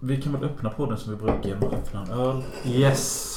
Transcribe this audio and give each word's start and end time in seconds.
Vi 0.00 0.22
kan 0.22 0.32
väl 0.32 0.44
öppna 0.44 0.70
på 0.70 0.86
den 0.86 0.98
som 0.98 1.12
vi 1.12 1.18
brukar 1.18 1.48
genom 1.48 1.68
att 1.68 1.74
öppna 1.74 2.02
en 2.02 2.10
öl. 2.10 2.42
Yes. 2.64 3.34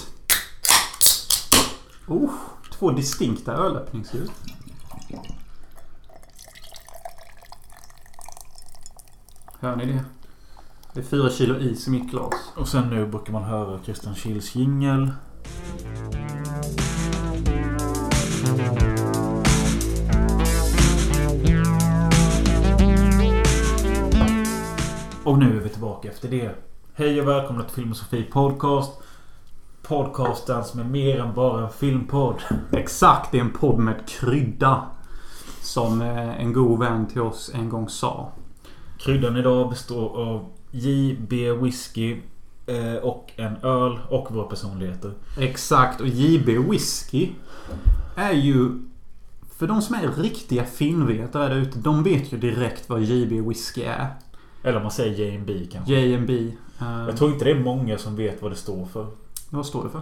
Oh, 2.07 2.31
två 2.71 2.91
distinkta 2.91 3.53
ölöppningsljud. 3.53 4.29
Hör 9.59 9.75
ni 9.75 9.85
det? 9.85 10.03
Det 10.93 10.99
är 10.99 11.03
fyra 11.03 11.29
kilo 11.29 11.59
is 11.59 11.87
i 11.87 11.91
mitt 11.91 12.11
glas. 12.11 12.33
Och 12.55 12.67
sen 12.67 12.89
nu 12.89 13.05
brukar 13.05 13.33
man 13.33 13.43
höra 13.43 13.79
Christian 13.83 14.15
Kils 14.15 14.55
jingel. 14.55 15.11
Efter 26.11 26.29
det. 26.29 26.51
Hej 26.93 27.21
och 27.21 27.27
välkomna 27.27 27.63
till 27.63 27.75
Filmosofi 27.75 28.23
Podcast. 28.23 28.91
Podcasten 29.81 30.63
som 30.63 30.79
är 30.79 30.83
mer 30.83 31.19
än 31.19 31.33
bara 31.33 31.63
en 31.63 31.69
filmpodd. 31.69 32.35
Exakt, 32.71 33.31
det 33.31 33.37
är 33.37 33.41
en 33.41 33.53
podd 33.53 33.79
med 33.79 34.07
krydda. 34.07 34.85
Som 35.61 36.01
eh, 36.01 36.41
en 36.41 36.53
god 36.53 36.79
vän 36.79 37.07
till 37.07 37.21
oss 37.21 37.51
en 37.53 37.69
gång 37.69 37.89
sa. 37.89 38.31
Kryddan 38.99 39.37
idag 39.37 39.69
består 39.69 40.17
av 40.17 40.49
JB 40.71 41.33
Whisky 41.61 42.17
eh, 42.65 42.95
och 43.03 43.31
en 43.35 43.57
öl 43.63 43.99
och 44.09 44.31
våra 44.31 44.47
personligheter. 44.47 45.13
Exakt, 45.37 46.01
och 46.01 46.07
JB 46.07 46.49
Whisky 46.69 47.29
är 48.15 48.33
ju... 48.33 48.69
För 49.57 49.67
de 49.67 49.81
som 49.81 49.95
är 49.95 50.21
riktiga 50.21 50.63
filmvetare 50.63 51.47
där 51.47 51.55
ute, 51.55 51.79
de 51.79 52.03
vet 52.03 52.33
ju 52.33 52.37
direkt 52.37 52.89
vad 52.89 53.01
JB 53.01 53.47
Whisky 53.47 53.81
är. 53.81 54.07
Eller 54.63 54.77
om 54.77 54.83
man 54.83 54.91
säger 54.91 55.31
JB 55.33 55.71
kanske. 55.71 55.93
J&B. 55.93 56.51
eh, 56.79 57.05
Jag 57.07 57.17
tror 57.17 57.31
inte 57.31 57.45
det 57.45 57.51
är 57.51 57.59
många 57.59 57.97
som 57.97 58.15
vet 58.15 58.41
vad 58.41 58.51
det 58.51 58.55
står 58.55 58.85
för. 58.85 59.07
Vad 59.49 59.65
står 59.65 59.83
det 59.83 59.89
för? 59.89 60.01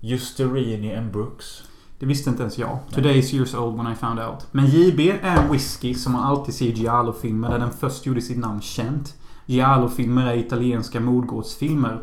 Justerini 0.00 0.94
and 0.96 1.12
Brooks. 1.12 1.62
Det 1.98 2.06
visste 2.06 2.30
inte 2.30 2.42
ens 2.42 2.58
jag. 2.58 2.78
Today 2.92 3.18
is 3.18 3.34
years 3.34 3.54
old 3.54 3.76
when 3.76 3.92
I 3.92 3.94
found 3.94 4.20
out. 4.20 4.46
Men 4.50 4.66
JB 4.66 5.00
är 5.00 5.18
en 5.38 5.52
whisky 5.52 5.94
som 5.94 6.12
man 6.12 6.22
alltid 6.24 6.54
ser 6.54 6.66
i 6.66 6.70
Giallo-filmer 6.72 7.50
där 7.50 7.58
den 7.58 7.70
först 7.70 8.06
gjorde 8.06 8.20
sitt 8.22 8.38
namn 8.38 8.60
känt. 8.60 9.14
Giallo-filmer 9.46 10.26
är 10.32 10.36
italienska 10.36 11.00
mordgårdsfilmer. 11.00 12.00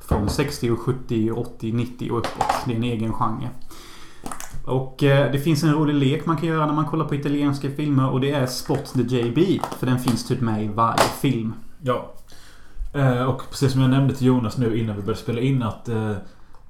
Från 0.00 0.28
60, 0.28 0.70
och 0.70 0.78
70, 0.78 1.30
och 1.30 1.38
80, 1.38 1.72
90 1.72 2.10
och 2.12 2.18
uppåt. 2.18 2.46
Det 2.66 2.72
är 2.72 2.76
en 2.76 2.84
egen 2.84 3.12
genre. 3.12 3.48
Och 4.64 5.02
eh, 5.02 5.32
det 5.32 5.38
finns 5.38 5.62
en 5.62 5.72
rolig 5.72 5.94
lek 5.94 6.26
man 6.26 6.36
kan 6.36 6.48
göra 6.48 6.66
när 6.66 6.74
man 6.74 6.86
kollar 6.86 7.04
på 7.04 7.14
italienska 7.14 7.70
filmer 7.70 8.10
och 8.10 8.20
det 8.20 8.30
är 8.30 8.46
Spot 8.46 8.92
the 8.94 9.02
JB. 9.02 9.60
För 9.78 9.86
den 9.86 9.98
finns 9.98 10.26
typ 10.28 10.40
med 10.40 10.64
i 10.64 10.68
varje 10.68 10.98
film. 11.20 11.54
Ja. 11.82 12.12
Eh, 12.94 13.22
och 13.24 13.42
precis 13.50 13.72
som 13.72 13.80
jag 13.80 13.90
nämnde 13.90 14.14
till 14.14 14.26
Jonas 14.26 14.58
nu 14.58 14.78
innan 14.78 14.96
vi 14.96 15.02
började 15.02 15.20
spela 15.20 15.40
in 15.40 15.62
att 15.62 15.88
eh, 15.88 16.12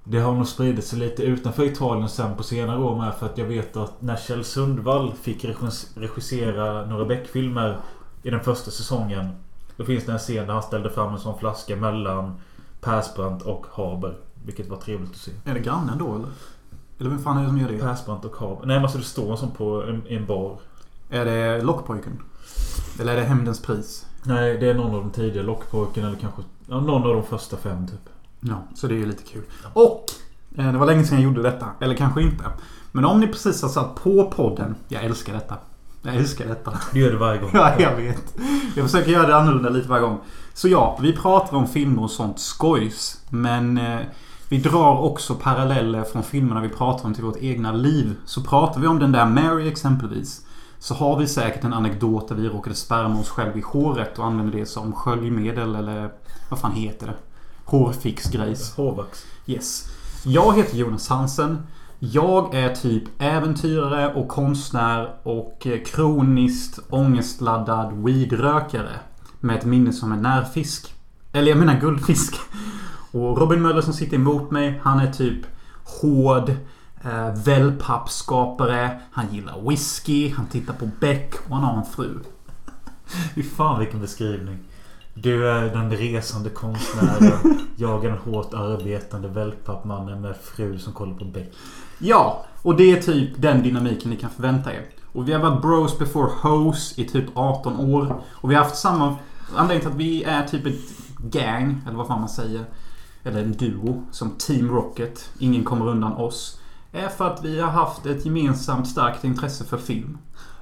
det 0.04 0.18
har 0.18 0.34
nog 0.34 0.46
spridit 0.46 0.84
sig 0.84 0.98
lite 0.98 1.22
utanför 1.22 1.64
Italien 1.64 2.08
sen 2.08 2.36
på 2.36 2.42
senare 2.42 2.78
år 2.80 2.96
med. 2.96 3.14
För 3.14 3.26
att 3.26 3.38
jag 3.38 3.46
vet 3.46 3.76
att 3.76 4.02
när 4.02 4.16
Kjell 4.16 4.44
Sundvall 4.44 5.12
fick 5.22 5.44
regis- 5.44 5.98
regissera 6.00 6.86
några 6.86 7.04
Beck-filmer 7.04 7.76
i 8.22 8.30
den 8.30 8.40
första 8.40 8.70
säsongen. 8.70 9.28
Då 9.76 9.84
finns 9.84 10.04
det 10.04 10.12
en 10.12 10.18
scen 10.18 10.46
där 10.46 10.54
han 10.54 10.62
ställde 10.62 10.90
fram 10.90 11.12
en 11.12 11.18
sån 11.20 11.38
flaska 11.38 11.76
mellan 11.76 12.34
Persbrandt 12.80 13.42
och 13.42 13.66
Haber. 13.72 14.16
Vilket 14.44 14.68
var 14.68 14.76
trevligt 14.76 15.10
att 15.10 15.16
se. 15.16 15.30
Är 15.44 15.54
det 15.54 15.60
grannen 15.60 15.98
då 15.98 16.14
eller? 16.14 16.28
Eller 16.98 17.10
vem 17.10 17.18
fan 17.18 17.36
är 17.36 17.42
det 17.42 17.48
som 17.48 17.58
gör 17.58 17.68
det? 17.68 17.78
Persbrandt 17.78 18.24
och 18.24 18.36
Haber. 18.36 18.66
Nej 18.66 18.76
men 18.76 18.82
alltså 18.82 18.98
det 18.98 19.04
står 19.04 19.36
sån 19.36 19.50
på 19.50 19.82
en, 19.82 20.02
en 20.08 20.26
bar. 20.26 20.58
Är 21.10 21.24
det 21.24 21.62
Lockpojken? 21.62 22.22
Eller 23.00 23.12
är 23.12 23.16
det 23.16 23.22
Hämndens 23.24 23.62
pris? 23.62 24.06
Nej 24.22 24.58
det 24.58 24.70
är 24.70 24.74
någon 24.74 24.94
av 24.94 25.00
de 25.00 25.10
tidiga 25.10 25.42
Lockpojken 25.42 26.04
eller 26.04 26.16
kanske 26.16 26.42
ja, 26.66 26.80
någon 26.80 27.02
av 27.02 27.14
de 27.14 27.22
första 27.22 27.56
fem 27.56 27.86
typ. 27.86 28.08
Ja, 28.40 28.62
så 28.74 28.86
det 28.86 28.94
är 28.94 28.98
ju 28.98 29.06
lite 29.06 29.22
kul. 29.24 29.42
Och! 29.72 30.04
eh, 30.58 30.72
Det 30.72 30.78
var 30.78 30.86
länge 30.86 31.04
sedan 31.04 31.18
jag 31.18 31.24
gjorde 31.24 31.42
detta. 31.42 31.66
Eller 31.80 31.94
kanske 31.94 32.22
inte. 32.22 32.44
Men 32.92 33.04
om 33.04 33.20
ni 33.20 33.26
precis 33.26 33.62
har 33.62 33.68
satt 33.68 33.94
på 33.94 34.30
podden. 34.36 34.74
Jag 34.88 35.04
älskar 35.04 35.32
detta. 35.32 35.54
Jag 36.02 36.14
älskar 36.16 36.46
detta. 36.46 36.78
Du 36.92 37.00
gör 37.00 37.10
det 37.10 37.16
varje 37.18 37.40
gång. 37.40 37.50
Ja, 37.54 37.72
jag 37.78 37.96
vet. 37.96 38.34
Jag 38.76 38.90
försöker 38.90 39.10
göra 39.10 39.26
det 39.26 39.36
annorlunda 39.36 39.68
lite 39.68 39.88
varje 39.88 40.02
gång. 40.02 40.18
Så 40.54 40.68
ja, 40.68 40.98
vi 41.02 41.12
pratar 41.16 41.56
om 41.56 41.66
filmer 41.68 42.02
och 42.02 42.10
sånt 42.10 42.38
skojs. 42.40 43.20
Men 43.30 43.78
eh, 43.78 44.00
vi 44.48 44.58
drar 44.58 45.00
också 45.00 45.34
paralleller 45.34 46.02
från 46.02 46.22
filmerna 46.22 46.60
vi 46.60 46.68
pratar 46.68 47.06
om 47.06 47.14
till 47.14 47.24
vårt 47.24 47.42
egna 47.42 47.72
liv. 47.72 48.16
Så 48.24 48.42
pratar 48.42 48.80
vi 48.80 48.86
om 48.86 48.98
den 48.98 49.12
där 49.12 49.26
Mary 49.26 49.68
exempelvis. 49.68 50.46
Så 50.78 50.94
har 50.94 51.18
vi 51.18 51.26
säkert 51.26 51.64
en 51.64 51.72
anekdot 51.72 52.28
där 52.28 52.34
vi 52.34 52.48
råkade 52.48 52.76
spärma 52.76 53.20
oss 53.20 53.28
själv 53.28 53.58
i 53.58 53.60
håret 53.60 54.18
och 54.18 54.24
använde 54.24 54.58
det 54.58 54.66
som 54.66 54.92
sköljmedel 54.92 55.74
eller 55.74 56.10
vad 56.50 56.58
fan 56.58 56.72
heter 56.72 57.06
det? 57.06 57.14
Hårfixgrejs. 57.64 58.76
Hårvax. 58.76 59.24
Yes. 59.46 59.86
Jag 60.24 60.56
heter 60.56 60.76
Jonas 60.76 61.08
Hansen. 61.08 61.66
Jag 61.98 62.54
är 62.54 62.74
typ 62.74 63.04
äventyrare 63.18 64.14
och 64.14 64.28
konstnär 64.28 65.14
och 65.22 65.66
kroniskt 65.86 66.78
ångestladdad 66.90 67.92
weedrökare. 68.04 69.00
Med 69.40 69.56
ett 69.56 69.64
minne 69.64 69.92
som 69.92 70.12
en 70.12 70.22
närfisk. 70.22 70.94
Eller 71.32 71.48
jag 71.48 71.58
menar 71.58 71.80
guldfisk. 71.80 72.34
Och 73.14 73.38
Robin 73.38 73.62
Möller 73.62 73.80
som 73.80 73.92
sitter 73.92 74.16
emot 74.16 74.50
mig, 74.50 74.80
han 74.82 75.00
är 75.00 75.12
typ 75.12 75.46
hård. 75.84 76.50
Eh, 77.04 77.34
wellpappskapare. 77.44 79.00
Han 79.10 79.34
gillar 79.34 79.68
whisky. 79.68 80.32
Han 80.32 80.46
tittar 80.46 80.74
på 80.74 80.88
Beck 81.00 81.34
och 81.48 81.56
han 81.56 81.64
har 81.64 81.76
en 81.76 81.84
fru. 81.84 82.18
Fy 83.34 83.42
fan 83.42 83.80
vilken 83.80 84.00
beskrivning. 84.00 84.58
Du 85.14 85.48
är 85.48 85.62
den 85.62 85.90
resande 85.90 86.50
konstnären. 86.50 87.58
Jag 87.76 88.04
är 88.04 88.08
den 88.08 88.18
hårt 88.18 88.54
arbetande 88.54 89.28
wellpappmannen 89.28 90.20
med 90.20 90.36
fru 90.36 90.78
som 90.78 90.92
kollar 90.92 91.14
på 91.14 91.24
Beck. 91.24 91.52
Ja, 91.98 92.44
och 92.62 92.76
det 92.76 92.92
är 92.92 93.02
typ 93.02 93.30
den 93.36 93.62
dynamiken 93.62 94.10
ni 94.10 94.16
kan 94.16 94.30
förvänta 94.30 94.72
er. 94.72 94.86
Och 95.12 95.28
vi 95.28 95.32
har 95.32 95.40
varit 95.40 95.62
bros 95.62 95.98
before 95.98 96.30
hoes 96.42 96.98
i 96.98 97.04
typ 97.04 97.26
18 97.34 97.80
år. 97.80 98.22
Och 98.30 98.50
vi 98.50 98.54
har 98.54 98.62
haft 98.62 98.76
samma... 98.76 99.16
Anledningen 99.56 99.80
till 99.80 99.90
att 99.90 100.08
vi 100.08 100.24
är 100.24 100.46
typ 100.46 100.66
ett 100.66 100.90
gang, 101.18 101.80
eller 101.86 101.96
vad 101.96 102.06
fan 102.06 102.20
man 102.20 102.28
säger. 102.28 102.64
Eller 103.24 103.40
en 103.42 103.52
duo, 103.52 104.02
som 104.10 104.30
Team 104.38 104.70
Rocket. 104.70 105.30
Ingen 105.38 105.64
kommer 105.64 105.88
undan 105.88 106.12
oss. 106.12 106.60
Är 106.92 107.08
för 107.08 107.26
att 107.30 107.44
vi 107.44 107.60
har 107.60 107.70
haft 107.70 108.06
ett 108.06 108.24
gemensamt 108.24 108.88
starkt 108.88 109.24
intresse 109.24 109.64
för 109.64 109.76
film. 109.78 110.18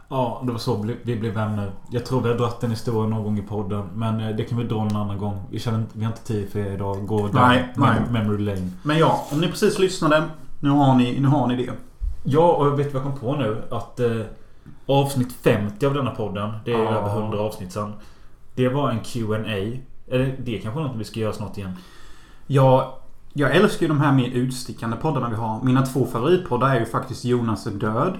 Ja, 0.08 0.42
det 0.46 0.52
var 0.52 0.58
så 0.58 0.86
vi 1.02 1.16
blev 1.16 1.34
vänner. 1.34 1.72
Jag 1.90 2.06
tror 2.06 2.20
vi 2.20 2.28
har 2.28 2.36
dragit 2.38 2.60
den 2.60 2.70
historien 2.70 3.10
någon 3.10 3.24
gång 3.24 3.38
i 3.38 3.42
podden. 3.42 3.88
Men 3.94 4.20
eh, 4.20 4.36
det 4.36 4.44
kan 4.44 4.58
vi 4.58 4.64
dra 4.64 4.82
en 4.82 4.96
annan 4.96 5.18
gång. 5.18 5.42
Vi, 5.50 5.58
känner, 5.58 5.84
vi 5.92 6.04
har 6.04 6.12
inte 6.12 6.24
tid 6.24 6.48
för 6.52 6.58
er 6.58 6.72
idag. 6.74 7.06
Gå 7.06 7.28
Nej, 7.32 7.72
nej. 7.76 7.90
mem- 8.00 8.12
memory 8.12 8.38
lane. 8.44 8.70
Men 8.82 8.98
ja, 8.98 9.26
om 9.32 9.40
ni 9.40 9.46
precis 9.48 9.78
lyssnade. 9.78 10.22
Nu 10.60 10.70
har 10.70 10.94
ni, 10.94 11.20
nu 11.20 11.28
har 11.28 11.46
ni 11.46 11.56
det. 11.66 11.72
Ja, 12.24 12.52
och 12.52 12.66
jag 12.66 12.76
vet 12.76 12.94
vad 12.94 13.04
jag 13.04 13.10
kom 13.10 13.20
på 13.20 13.36
nu? 13.36 13.62
Att 13.70 14.00
eh, 14.00 14.20
avsnitt 14.86 15.32
50 15.32 15.86
av 15.86 15.94
denna 15.94 16.10
podden. 16.10 16.50
Det 16.64 16.72
är 16.72 16.78
Ja. 16.82 16.90
över 16.90 17.20
100 17.22 17.38
avsnitt 17.40 17.72
sedan. 17.72 17.92
Det 18.54 18.68
var 18.68 18.90
en 18.90 19.00
Q&A 19.00 19.38
Eller 20.14 20.36
det 20.44 20.56
är 20.58 20.60
kanske 20.62 20.80
något 20.80 20.96
vi 20.96 21.04
ska 21.04 21.20
göra 21.20 21.32
snart 21.32 21.58
igen. 21.58 21.72
Jag, 22.47 22.92
jag 23.32 23.56
älskar 23.56 23.82
ju 23.82 23.88
de 23.88 24.00
här 24.00 24.12
mer 24.12 24.28
utstickande 24.28 24.97
poddarna 24.97 25.28
vi 25.28 25.36
har. 25.36 25.62
Mina 25.62 25.86
två 25.86 26.06
favoritpoddar 26.06 26.69
är 26.76 26.80
ju 26.80 26.86
faktiskt 26.86 27.25
Jonas 27.25 27.66
är 27.66 27.70
död. 27.70 28.19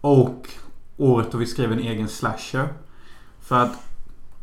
Och 0.00 0.48
året 0.96 1.32
då 1.32 1.38
vi 1.38 1.46
skrev 1.46 1.72
en 1.72 1.78
egen 1.78 2.08
slasher. 2.08 2.68
För 3.40 3.62
att 3.62 3.72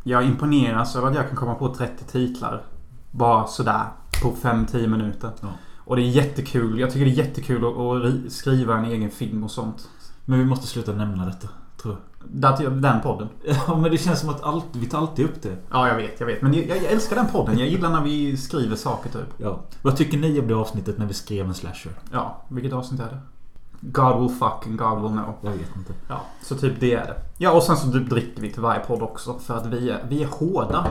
jag 0.02 0.24
imponeras 0.24 0.96
över 0.96 1.08
att 1.08 1.14
jag 1.14 1.28
kan 1.28 1.36
komma 1.36 1.54
på 1.54 1.74
30 1.74 2.04
titlar. 2.04 2.62
Bara 3.10 3.46
sådär. 3.46 3.84
På 4.22 4.30
5-10 4.42 4.86
minuter. 4.86 5.30
Ja. 5.40 5.48
Och 5.84 5.96
det 5.96 6.02
är 6.02 6.06
jättekul. 6.06 6.78
Jag 6.80 6.92
tycker 6.92 7.04
det 7.04 7.10
är 7.10 7.24
jättekul 7.24 7.56
att, 7.64 7.72
att 7.72 8.02
ri- 8.02 8.28
skriva 8.28 8.76
en 8.78 8.84
egen 8.84 9.10
film 9.10 9.44
och 9.44 9.50
sånt. 9.50 9.88
Men 10.24 10.38
vi 10.38 10.44
måste 10.44 10.66
sluta 10.66 10.92
nämna 10.92 11.26
detta. 11.26 11.48
Tror 11.82 11.94
jag. 11.94 12.72
Den 12.72 13.00
podden. 13.00 13.28
Ja 13.66 13.76
men 13.76 13.90
det 13.90 13.98
känns 13.98 14.20
som 14.20 14.28
att 14.28 14.42
allt, 14.42 14.64
vi 14.72 14.86
tar 14.86 14.98
alltid 14.98 15.24
upp 15.24 15.42
det. 15.42 15.56
Ja, 15.70 15.88
jag 15.88 15.96
vet. 15.96 16.20
Jag 16.20 16.26
vet. 16.26 16.42
Men 16.42 16.54
jag, 16.54 16.66
jag 16.66 16.76
älskar 16.84 17.16
den 17.16 17.26
podden. 17.26 17.58
Jag 17.58 17.68
gillar 17.68 17.90
när 17.90 18.02
vi 18.02 18.36
skriver 18.36 18.76
saker 18.76 19.10
typ. 19.10 19.28
Ja. 19.38 19.60
Vad 19.82 19.96
tycker 19.96 20.18
ni 20.18 20.40
om 20.40 20.48
det 20.48 20.54
avsnittet 20.54 20.98
när 20.98 21.06
vi 21.06 21.14
skrev 21.14 21.46
en 21.46 21.54
slasher? 21.54 21.92
Ja, 22.12 22.42
vilket 22.48 22.72
avsnitt 22.72 23.00
är 23.00 23.04
det? 23.04 23.18
God 23.80 24.20
will 24.20 24.28
fuck 24.30 24.66
and 24.66 24.78
God 24.78 25.02
will 25.02 25.10
know. 25.12 25.34
Jag 25.42 25.50
vet 25.50 25.76
inte. 25.76 25.92
Ja, 26.08 26.20
så 26.42 26.54
typ 26.54 26.80
det 26.80 26.94
är 26.94 27.04
det. 27.06 27.16
Ja, 27.38 27.52
och 27.52 27.62
sen 27.62 27.76
så 27.76 27.92
typ 27.92 28.10
dricker 28.10 28.42
vi 28.42 28.52
till 28.52 28.62
varje 28.62 28.80
podd 28.80 29.02
också. 29.02 29.38
För 29.38 29.56
att 29.56 29.66
vi 29.66 29.90
är, 29.90 30.04
vi 30.08 30.22
är 30.22 30.26
hårda. 30.28 30.86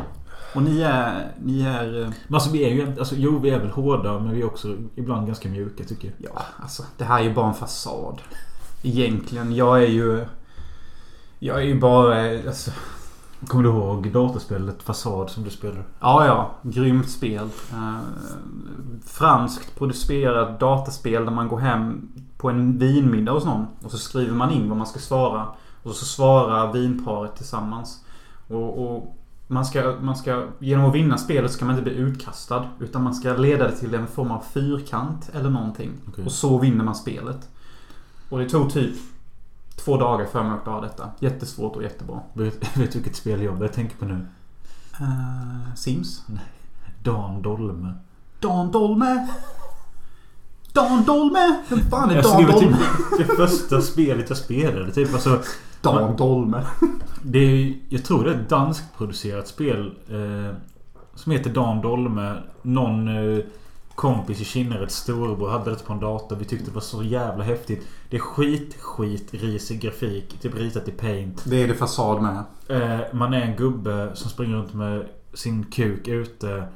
Och 0.55 0.61
ni 0.61 0.81
är... 0.81 1.31
Ni 1.43 1.61
är... 1.61 2.01
eh, 2.01 2.07
Men 2.27 2.35
alltså 2.35 2.51
vi 2.51 2.63
är 2.63 2.69
ju 2.69 2.99
alltså, 2.99 3.15
Jo 3.17 3.39
vi 3.39 3.49
är 3.49 3.59
väl 3.59 3.69
hårda 3.69 4.19
men 4.19 4.31
vi 4.33 4.41
är 4.41 4.45
också 4.45 4.75
ibland 4.95 5.27
ganska 5.27 5.49
mjuka 5.49 5.83
tycker 5.83 6.07
jag. 6.17 6.31
Ja, 6.35 6.41
alltså 6.61 6.83
det 6.97 7.03
här 7.03 7.19
är 7.19 7.23
ju 7.23 7.33
bara 7.33 7.47
en 7.47 7.53
fasad. 7.53 8.21
Egentligen. 8.83 9.55
Jag 9.55 9.83
är 9.83 9.87
ju... 9.87 10.25
Jag 11.39 11.57
är 11.57 11.65
ju 11.65 11.79
bara... 11.79 12.29
Alltså, 12.47 12.71
Kommer 13.47 13.63
du 13.63 13.69
ihåg 13.69 14.11
datorspelet 14.11 14.83
Fasad 14.83 15.29
som 15.29 15.43
du 15.43 15.49
spelade? 15.49 15.83
ja, 15.99 16.25
ja. 16.25 16.51
Grymt 16.61 17.09
spel. 17.09 17.49
Eh, 17.71 17.97
franskt 19.05 19.75
producerat 19.77 20.59
dataspel 20.59 21.25
där 21.25 21.31
man 21.31 21.47
går 21.47 21.57
hem 21.57 22.09
på 22.37 22.49
en 22.49 22.77
vinmiddag 22.77 23.31
hos 23.31 23.45
någon. 23.45 23.65
Och 23.83 23.91
så 23.91 23.97
skriver 23.97 24.35
man 24.35 24.51
in 24.51 24.69
vad 24.69 24.77
man 24.77 24.87
ska 24.87 24.99
svara. 24.99 25.47
Och 25.83 25.91
så 25.91 26.05
svarar 26.05 26.73
vinparet 26.73 27.35
tillsammans. 27.35 28.05
Och, 28.47 28.79
och 28.79 29.15
man 29.47 29.65
ska, 29.65 29.95
man 30.01 30.15
ska, 30.15 30.43
genom 30.59 30.85
att 30.85 30.95
vinna 30.95 31.17
spelet 31.17 31.51
ska 31.51 31.65
man 31.65 31.77
inte 31.77 31.91
bli 31.91 31.99
utkastad. 31.99 32.65
Utan 32.79 33.03
man 33.03 33.15
ska 33.15 33.33
leda 33.33 33.67
det 33.67 33.75
till 33.75 33.95
en 33.95 34.07
form 34.07 34.31
av 34.31 34.43
fyrkant 34.53 35.29
eller 35.33 35.49
någonting. 35.49 35.91
Okej. 36.07 36.25
Och 36.25 36.31
så 36.31 36.57
vinner 36.59 36.83
man 36.83 36.95
spelet. 36.95 37.49
Och 38.29 38.39
det 38.39 38.49
tog 38.49 38.73
typ 38.73 38.95
två 39.85 39.97
dagar 39.97 40.25
för 40.25 40.43
mig 40.43 40.57
att 40.57 40.63
klara 40.63 40.81
detta. 40.81 41.09
Jättesvårt 41.19 41.75
och 41.75 41.83
jättebra. 41.83 42.19
Vet, 42.33 42.77
vet 42.77 42.91
du 42.91 42.99
vilket 42.99 43.15
spel 43.15 43.41
jag 43.41 43.57
börjar 43.57 43.73
tänka 43.73 43.95
på 43.99 44.05
nu? 44.05 44.27
Uh, 45.01 45.75
Sims? 45.75 46.25
Dan 47.03 47.41
Dolme. 47.41 47.93
Dan 48.39 48.71
Dolme! 48.71 49.27
Dan 50.73 51.03
Dolme! 51.03 51.63
Vem 51.69 51.79
fan 51.79 52.09
är 52.09 52.17
Alltså, 52.17 52.33
Dan 52.33 52.45
typ 52.45 52.61
Dolme? 52.61 52.77
det 53.17 53.25
första 53.25 53.81
spelet 53.81 54.29
jag 54.29 54.37
spelade. 54.37 54.91
Typ 54.91 55.13
alltså, 55.13 55.41
Dan 55.81 56.15
Dolme. 56.15 56.63
det 57.23 57.39
är, 57.39 57.75
jag 57.89 58.05
tror 58.05 58.23
det 58.23 58.33
är 58.33 58.35
ett 58.35 58.49
danskproducerat 58.49 59.47
spel. 59.47 59.93
Eh, 60.09 60.55
som 61.15 61.31
heter 61.31 61.49
Dan 61.49 61.81
Dolme. 61.81 62.35
Någon 62.61 63.07
eh, 63.07 63.43
kompis 63.97 64.41
i 64.41 64.45
Kinnared 64.45 64.91
storbror 64.91 65.49
hade 65.49 65.71
det 65.71 65.85
på 65.85 65.93
en 65.93 65.99
dator. 65.99 66.35
Vi 66.35 66.45
tyckte 66.45 66.65
det 66.65 66.75
var 66.75 66.81
så 66.81 67.03
jävla 67.03 67.43
häftigt. 67.43 67.87
Det 68.09 68.17
är 68.17 68.21
skit, 68.21 68.77
skit, 68.81 69.33
risig 69.33 69.81
grafik. 69.81 70.39
Typ 70.41 70.55
ritat 70.55 70.87
i 70.87 70.91
paint. 70.91 71.43
Det 71.45 71.63
är 71.63 71.67
det 71.67 71.73
fasad 71.73 72.21
med. 72.21 72.43
Eh, 72.69 72.99
man 73.13 73.33
är 73.33 73.41
en 73.41 73.55
gubbe 73.55 74.11
som 74.13 74.29
springer 74.29 74.55
runt 74.55 74.73
med 74.73 75.07
sin 75.33 75.65
kuk 75.65 76.07
ute. 76.07 76.67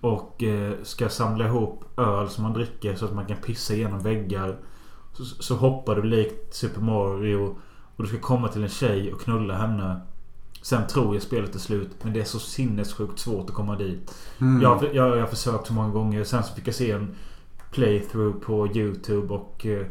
Och 0.00 0.42
eh, 0.42 0.72
ska 0.82 1.08
samla 1.08 1.46
ihop 1.46 1.84
öl 1.98 2.28
som 2.28 2.42
man 2.42 2.52
dricker 2.52 2.94
så 2.94 3.04
att 3.04 3.14
man 3.14 3.26
kan 3.26 3.36
pissa 3.36 3.74
igenom 3.74 4.00
väggar. 4.00 4.56
Så, 5.12 5.24
så 5.24 5.54
hoppar 5.54 5.96
du 5.96 6.02
likt 6.02 6.54
Super 6.54 6.80
Mario. 6.80 7.56
Och 7.96 8.02
du 8.02 8.06
ska 8.06 8.18
komma 8.18 8.48
till 8.48 8.62
en 8.62 8.68
tjej 8.68 9.12
och 9.12 9.20
knulla 9.20 9.54
henne. 9.54 10.00
Sen 10.62 10.86
tror 10.86 11.14
jag 11.14 11.22
spelet 11.22 11.54
är 11.54 11.58
slut. 11.58 11.90
Men 12.02 12.12
det 12.12 12.20
är 12.20 12.24
så 12.24 12.38
sinnessjukt 12.38 13.18
svårt 13.18 13.50
att 13.50 13.56
komma 13.56 13.76
dit. 13.76 14.14
Mm. 14.38 14.62
Jag, 14.62 14.84
jag, 14.84 15.16
jag 15.16 15.20
har 15.20 15.26
försökt 15.26 15.66
så 15.66 15.72
många 15.72 15.88
gånger. 15.88 16.24
Sen 16.24 16.42
så 16.42 16.54
fick 16.54 16.68
jag 16.68 16.74
se 16.74 16.90
en 16.90 17.14
playthrough 17.70 18.38
på 18.38 18.66
YouTube. 18.66 19.34
Och 19.34 19.66
eh, 19.66 19.86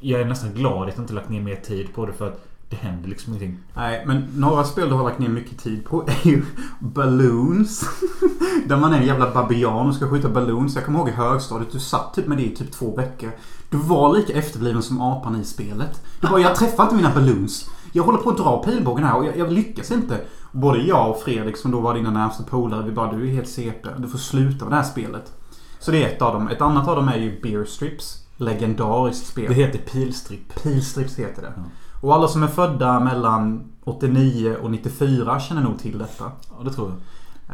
jag 0.00 0.20
är 0.20 0.24
nästan 0.24 0.54
glad 0.54 0.88
att 0.88 0.96
jag 0.96 1.02
inte 1.02 1.14
lagt 1.14 1.28
ner 1.28 1.40
mer 1.40 1.56
tid 1.56 1.94
på 1.94 2.06
det. 2.06 2.12
För 2.12 2.28
att 2.28 2.48
det 2.70 2.76
händer 2.76 3.08
liksom 3.08 3.34
ingenting. 3.34 3.58
Nej, 3.74 4.04
men 4.06 4.26
några 4.36 4.64
spel 4.64 4.88
du 4.88 4.94
har 4.94 5.04
lagt 5.04 5.18
ner 5.18 5.28
mycket 5.28 5.58
tid 5.58 5.84
på 5.84 6.02
är 6.06 6.28
ju 6.28 6.44
Balloons. 6.80 7.84
Där 8.66 8.76
man 8.76 8.92
är 8.92 8.98
en 8.98 9.06
jävla 9.06 9.34
babian 9.34 9.88
och 9.88 9.94
ska 9.94 10.10
skjuta 10.10 10.28
balloons. 10.28 10.74
Jag 10.74 10.84
kommer 10.84 10.98
ihåg 10.98 11.08
i 11.08 11.12
högstadiet. 11.12 11.72
Du 11.72 11.80
satt 11.80 12.14
typ 12.14 12.26
med 12.26 12.38
det 12.38 12.44
i 12.44 12.56
typ 12.56 12.72
två 12.72 12.96
veckor. 12.96 13.30
Du 13.70 13.76
var 13.76 14.16
lika 14.16 14.32
efterbliven 14.32 14.82
som 14.82 15.00
apan 15.00 15.40
i 15.40 15.44
spelet. 15.44 16.02
Du 16.20 16.28
bara, 16.28 16.40
jag 16.40 16.56
träffar 16.56 16.84
inte 16.84 16.96
mina 16.96 17.14
balloons. 17.14 17.70
Jag 17.92 18.02
håller 18.04 18.18
på 18.18 18.30
att 18.30 18.36
dra 18.36 18.62
pilbågen 18.64 19.04
här 19.04 19.16
och 19.16 19.24
jag, 19.26 19.38
jag 19.38 19.52
lyckas 19.52 19.90
inte. 19.90 20.20
Både 20.52 20.78
jag 20.78 21.10
och 21.10 21.20
Fredrik 21.20 21.56
som 21.56 21.70
då 21.70 21.80
var 21.80 21.94
dina 21.94 22.10
närmsta 22.10 22.42
polare. 22.44 22.82
Vi 22.82 22.92
bara, 22.92 23.12
du 23.12 23.28
är 23.28 23.32
helt 23.34 23.48
CP. 23.48 23.88
Du 23.98 24.08
får 24.08 24.18
sluta 24.18 24.64
med 24.64 24.72
det 24.72 24.76
här 24.76 24.82
spelet. 24.82 25.32
Så 25.78 25.90
det 25.90 26.04
är 26.04 26.08
ett 26.08 26.22
av 26.22 26.34
dem. 26.34 26.48
Ett 26.48 26.60
annat 26.60 26.88
av 26.88 26.96
dem 26.96 27.08
är 27.08 27.16
ju 27.18 27.40
Beer 27.42 27.64
Strips. 27.64 28.24
Legendariskt 28.36 29.26
spel. 29.26 29.44
Det 29.48 29.54
heter 29.54 29.78
pilstripp. 29.78 30.62
Pilstrips 30.62 31.18
heter 31.18 31.42
det. 31.42 31.52
Ja. 31.56 31.62
Och 32.02 32.14
alla 32.14 32.28
som 32.28 32.42
är 32.42 32.46
födda 32.46 33.00
mellan 33.00 33.72
89 33.84 34.56
och 34.62 34.70
94 34.70 35.40
känner 35.40 35.62
nog 35.62 35.78
till 35.78 35.98
detta. 35.98 36.24
Ja, 36.58 36.64
det 36.64 36.70
tror 36.70 36.88
jag. 36.88 36.96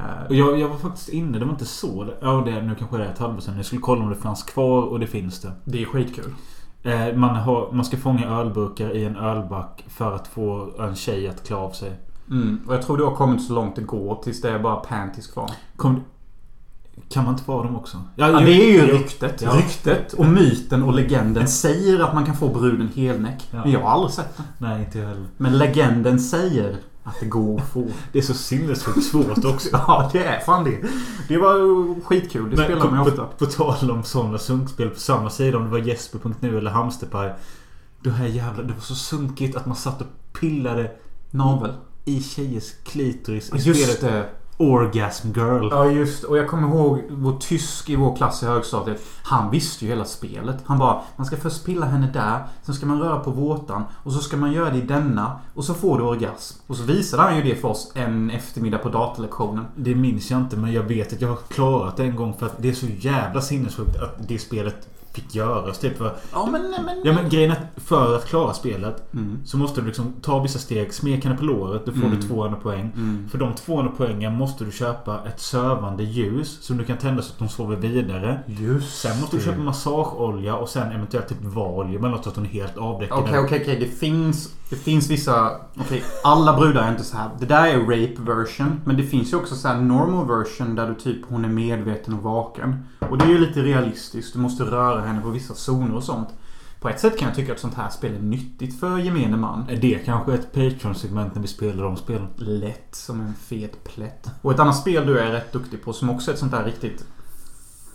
Eh, 0.02 0.26
Och 0.28 0.34
jag, 0.34 0.60
jag 0.60 0.68
var 0.68 0.76
faktiskt 0.76 1.08
inne. 1.08 1.38
Det 1.38 1.44
var 1.44 1.52
inte 1.52 1.64
så. 1.64 2.08
Ja, 2.20 2.42
det, 2.46 2.62
nu 2.62 2.74
kanske 2.74 2.96
det 2.96 3.04
är 3.04 3.12
ett 3.12 3.18
halvår 3.18 3.40
sedan. 3.40 3.56
Jag 3.56 3.66
skulle 3.66 3.80
kolla 3.80 4.02
om 4.04 4.10
det 4.10 4.16
fanns 4.16 4.42
kvar 4.42 4.82
och 4.82 5.00
det 5.00 5.06
finns 5.06 5.40
det. 5.40 5.52
Det 5.64 5.82
är 5.82 5.86
skitkul. 5.86 6.34
Eh, 6.84 7.14
man, 7.14 7.36
har, 7.36 7.72
man 7.72 7.84
ska 7.84 7.96
fånga 7.96 8.26
ölburkar 8.26 8.96
i 8.96 9.04
en 9.04 9.16
ölback 9.16 9.84
för 9.88 10.14
att 10.14 10.28
få 10.28 10.70
en 10.80 10.94
tjej 10.94 11.28
att 11.28 11.46
klä 11.46 11.56
av 11.56 11.70
sig. 11.70 11.92
Mm. 12.30 12.60
Och 12.66 12.74
jag 12.74 12.82
tror 12.82 12.96
du 12.96 13.04
har 13.04 13.14
kommit 13.14 13.42
så 13.42 13.52
långt 13.52 13.76
det 13.76 13.82
går 13.82 14.22
tills 14.22 14.40
det 14.40 14.50
är 14.50 14.58
bara 14.58 14.76
panties 14.76 15.26
kvar. 15.26 15.50
Kom, 15.76 16.04
kan 17.08 17.24
man 17.24 17.34
inte 17.34 17.50
vara 17.50 17.64
dem 17.64 17.76
också? 17.76 18.02
Ja, 18.16 18.28
jo, 18.32 18.38
det 18.38 18.52
är 18.52 18.72
ju 18.72 18.86
ryktet. 18.86 19.42
Ja. 19.42 19.50
Ryktet 19.50 20.12
och 20.12 20.26
myten 20.26 20.82
och 20.82 20.94
legenden 20.94 21.48
säger 21.48 22.00
att 22.00 22.14
man 22.14 22.24
kan 22.24 22.36
få 22.36 22.48
bruden 22.48 22.88
helnäck. 22.94 23.48
Ja. 23.50 23.60
Men 23.62 23.70
jag 23.70 23.80
har 23.80 23.90
aldrig 23.90 24.12
sett 24.12 24.36
det. 24.36 24.42
Nej, 24.58 24.80
inte 24.80 24.98
jag 24.98 25.08
heller. 25.08 25.26
Men 25.36 25.58
legenden 25.58 26.20
säger 26.20 26.76
att 27.04 27.20
det 27.20 27.26
går 27.26 27.60
att 27.60 27.68
få. 27.68 27.86
Det 28.12 28.18
är 28.18 28.22
så 28.22 28.34
sinnessjukt 28.34 29.04
svårt 29.04 29.44
också. 29.44 29.68
ja, 29.72 30.10
det 30.12 30.24
är 30.24 30.40
fan 30.40 30.64
det. 30.64 30.78
Det 31.28 31.38
var 31.38 31.54
ju 31.56 32.00
skitkul. 32.04 32.50
Det 32.50 32.56
Men 32.56 32.64
spelar 32.64 32.90
man 32.90 33.04
ju 33.04 33.10
på, 33.10 33.22
ofta. 33.22 33.36
på, 33.38 33.46
på 33.46 33.52
tal 33.52 33.90
om 33.90 34.02
sådana 34.02 34.38
sunkspel 34.38 34.90
på 34.90 35.00
samma 35.00 35.30
sida. 35.30 35.58
Om 35.58 35.64
det 35.64 35.70
var 35.70 35.78
Jesper.nu 35.78 36.58
eller 36.58 36.70
Hamsterpaj. 36.70 37.34
Det 38.02 38.10
här 38.10 38.26
jävla... 38.26 38.62
Det 38.62 38.72
var 38.72 38.80
så 38.80 38.94
sunkigt 38.94 39.56
att 39.56 39.66
man 39.66 39.76
satt 39.76 40.00
och 40.00 40.06
pillade 40.40 40.90
Navel. 41.30 41.72
i 42.04 42.22
tjejers 42.22 42.72
klitoris 42.84 43.52
i 43.54 43.56
Just 43.58 43.82
spelet 43.82 44.00
det. 44.00 44.28
Orgasm 44.56 45.28
Girl. 45.32 45.68
Ja 45.70 45.86
just 45.86 46.24
Och 46.24 46.38
jag 46.38 46.48
kommer 46.48 46.68
ihåg 46.68 47.02
vår 47.10 47.38
tysk 47.38 47.90
i 47.90 47.96
vår 47.96 48.16
klass 48.16 48.42
i 48.42 48.46
högstadiet. 48.46 49.02
Han 49.22 49.50
visste 49.50 49.84
ju 49.84 49.90
hela 49.90 50.04
spelet. 50.04 50.56
Han 50.64 50.78
bara 50.78 51.00
Man 51.16 51.26
ska 51.26 51.36
först 51.36 51.64
pilla 51.64 51.86
henne 51.86 52.10
där. 52.12 52.44
Sen 52.62 52.74
ska 52.74 52.86
man 52.86 53.00
röra 53.00 53.20
på 53.20 53.30
vårtan. 53.30 53.82
Och 54.02 54.12
så 54.12 54.18
ska 54.18 54.36
man 54.36 54.52
göra 54.52 54.70
det 54.70 54.78
i 54.78 54.82
denna. 54.82 55.38
Och 55.54 55.64
så 55.64 55.74
får 55.74 55.98
du 55.98 56.04
orgasm. 56.04 56.58
Och 56.66 56.76
så 56.76 56.84
visade 56.84 57.22
han 57.22 57.36
ju 57.36 57.42
det 57.42 57.54
för 57.54 57.68
oss 57.68 57.92
en 57.94 58.30
eftermiddag 58.30 58.78
på 58.78 58.88
datalektionen. 58.88 59.64
Det 59.76 59.94
minns 59.94 60.30
jag 60.30 60.40
inte 60.40 60.56
men 60.56 60.72
jag 60.72 60.82
vet 60.82 61.12
att 61.12 61.20
jag 61.20 61.28
har 61.28 61.38
klarat 61.48 61.96
det 61.96 62.02
en 62.02 62.16
gång 62.16 62.34
för 62.38 62.46
att 62.46 62.62
det 62.62 62.68
är 62.68 62.72
så 62.72 62.86
jävla 62.86 63.40
sinnessjukt 63.40 63.96
att 63.96 64.28
det 64.28 64.38
spelet 64.38 64.88
fick 65.14 65.34
göras. 65.34 65.78
Typ 65.78 65.98
för, 65.98 66.12
Ja 66.32 66.46
men... 66.52 66.62
men... 66.84 66.96
ja 67.04 67.12
men 67.12 67.28
grejen 67.28 67.50
är 67.50 67.54
att 67.54 67.82
för 67.84 68.16
att 68.16 68.26
klara 68.26 68.52
spelet 68.54 69.12
Mm. 69.14 69.38
så 69.44 69.56
måste 69.56 69.80
du 69.80 69.86
liksom 69.86 70.12
ta 70.22 70.42
vissa 70.42 70.58
steg, 70.58 70.94
smeka 70.94 71.28
henne 71.28 71.38
på 71.40 71.44
låret, 71.44 71.86
då 71.86 71.92
får 71.92 72.00
Mm. 72.00 72.20
du 72.20 72.22
200 72.28 72.58
poäng. 72.62 72.92
Mm. 72.96 73.28
För 73.28 73.38
de 73.38 73.54
200 73.54 73.92
poängen 73.96 74.34
måste 74.34 74.64
du 74.64 74.70
köpa 74.72 75.18
ett 75.28 75.40
sövande 75.40 76.02
ljus 76.04 76.58
som 76.64 76.76
du 76.76 76.84
kan 76.84 76.96
tända 76.96 77.22
så 77.22 77.32
att 77.32 77.38
de 77.38 77.48
sover 77.48 77.76
vidare. 77.76 78.40
Just 78.46 79.00
Sen 79.00 79.20
måste 79.20 79.36
du 79.36 79.40
det. 79.40 79.44
köpa 79.44 79.58
massageolja 79.62 80.56
och 80.56 80.68
sen 80.68 80.92
eventuellt 80.92 81.28
typ 81.28 81.42
valium 81.44 82.04
eller 82.04 82.14
något 82.14 82.24
så 82.24 82.30
att 82.30 82.36
hon 82.36 82.44
är 82.44 82.48
helt 82.50 82.76
avdäckad. 82.78 83.18
Okej, 83.18 83.38
okej, 83.38 83.58
okej. 83.62 83.76
Det 83.80 83.86
finns... 83.98 84.50
Det 84.70 84.76
finns 84.76 85.10
vissa... 85.10 85.50
Okej, 85.80 86.02
alla 86.24 86.56
brudar 86.56 86.82
är 86.82 86.90
inte 86.90 87.04
så 87.04 87.16
här. 87.16 87.30
Det 87.40 87.46
där 87.46 87.66
är 87.66 87.78
rape 87.80 88.22
version. 88.22 88.80
Men 88.84 88.96
det 88.96 89.02
finns 89.02 89.32
ju 89.32 89.36
också 89.36 89.54
så 89.54 89.68
här 89.68 89.80
normal 89.80 90.26
version 90.38 90.74
där 90.74 90.88
du 90.88 90.94
typ 90.94 91.18
hon 91.28 91.44
är 91.44 91.48
medveten 91.48 92.14
och 92.14 92.22
vaken. 92.22 92.84
Och 93.10 93.18
det 93.18 93.24
är 93.24 93.28
ju 93.28 93.38
lite 93.38 93.62
realistiskt. 93.62 94.32
Du 94.32 94.38
måste 94.38 94.64
röra 94.64 95.00
henne 95.06 95.20
på 95.20 95.30
vissa 95.30 95.54
zoner 95.54 95.94
och 95.94 96.02
sånt. 96.02 96.28
På 96.80 96.88
ett 96.88 97.00
sätt 97.00 97.18
kan 97.18 97.28
jag 97.28 97.36
tycka 97.36 97.52
att 97.52 97.60
sånt 97.60 97.74
här 97.74 97.90
spel 97.90 98.14
är 98.14 98.20
nyttigt 98.20 98.80
för 98.80 98.98
gemene 98.98 99.36
man. 99.36 99.68
Är 99.68 99.76
det 99.76 100.04
kanske 100.04 100.34
ett 100.34 100.52
Patreon-segment 100.52 101.34
när 101.34 101.42
vi 101.42 101.48
spelar 101.48 101.84
de 101.84 101.96
spelen? 101.96 102.28
Lätt 102.36 102.94
som 102.94 103.20
en 103.20 103.34
fet 103.34 103.84
plätt. 103.84 104.30
Och 104.42 104.52
ett 104.52 104.60
annat 104.60 104.76
spel 104.76 105.06
du 105.06 105.18
är 105.18 105.32
rätt 105.32 105.52
duktig 105.52 105.84
på 105.84 105.92
som 105.92 106.10
också 106.10 106.30
är 106.30 106.32
ett 106.32 106.38
sånt 106.38 106.52
där 106.52 106.64
riktigt 106.64 107.06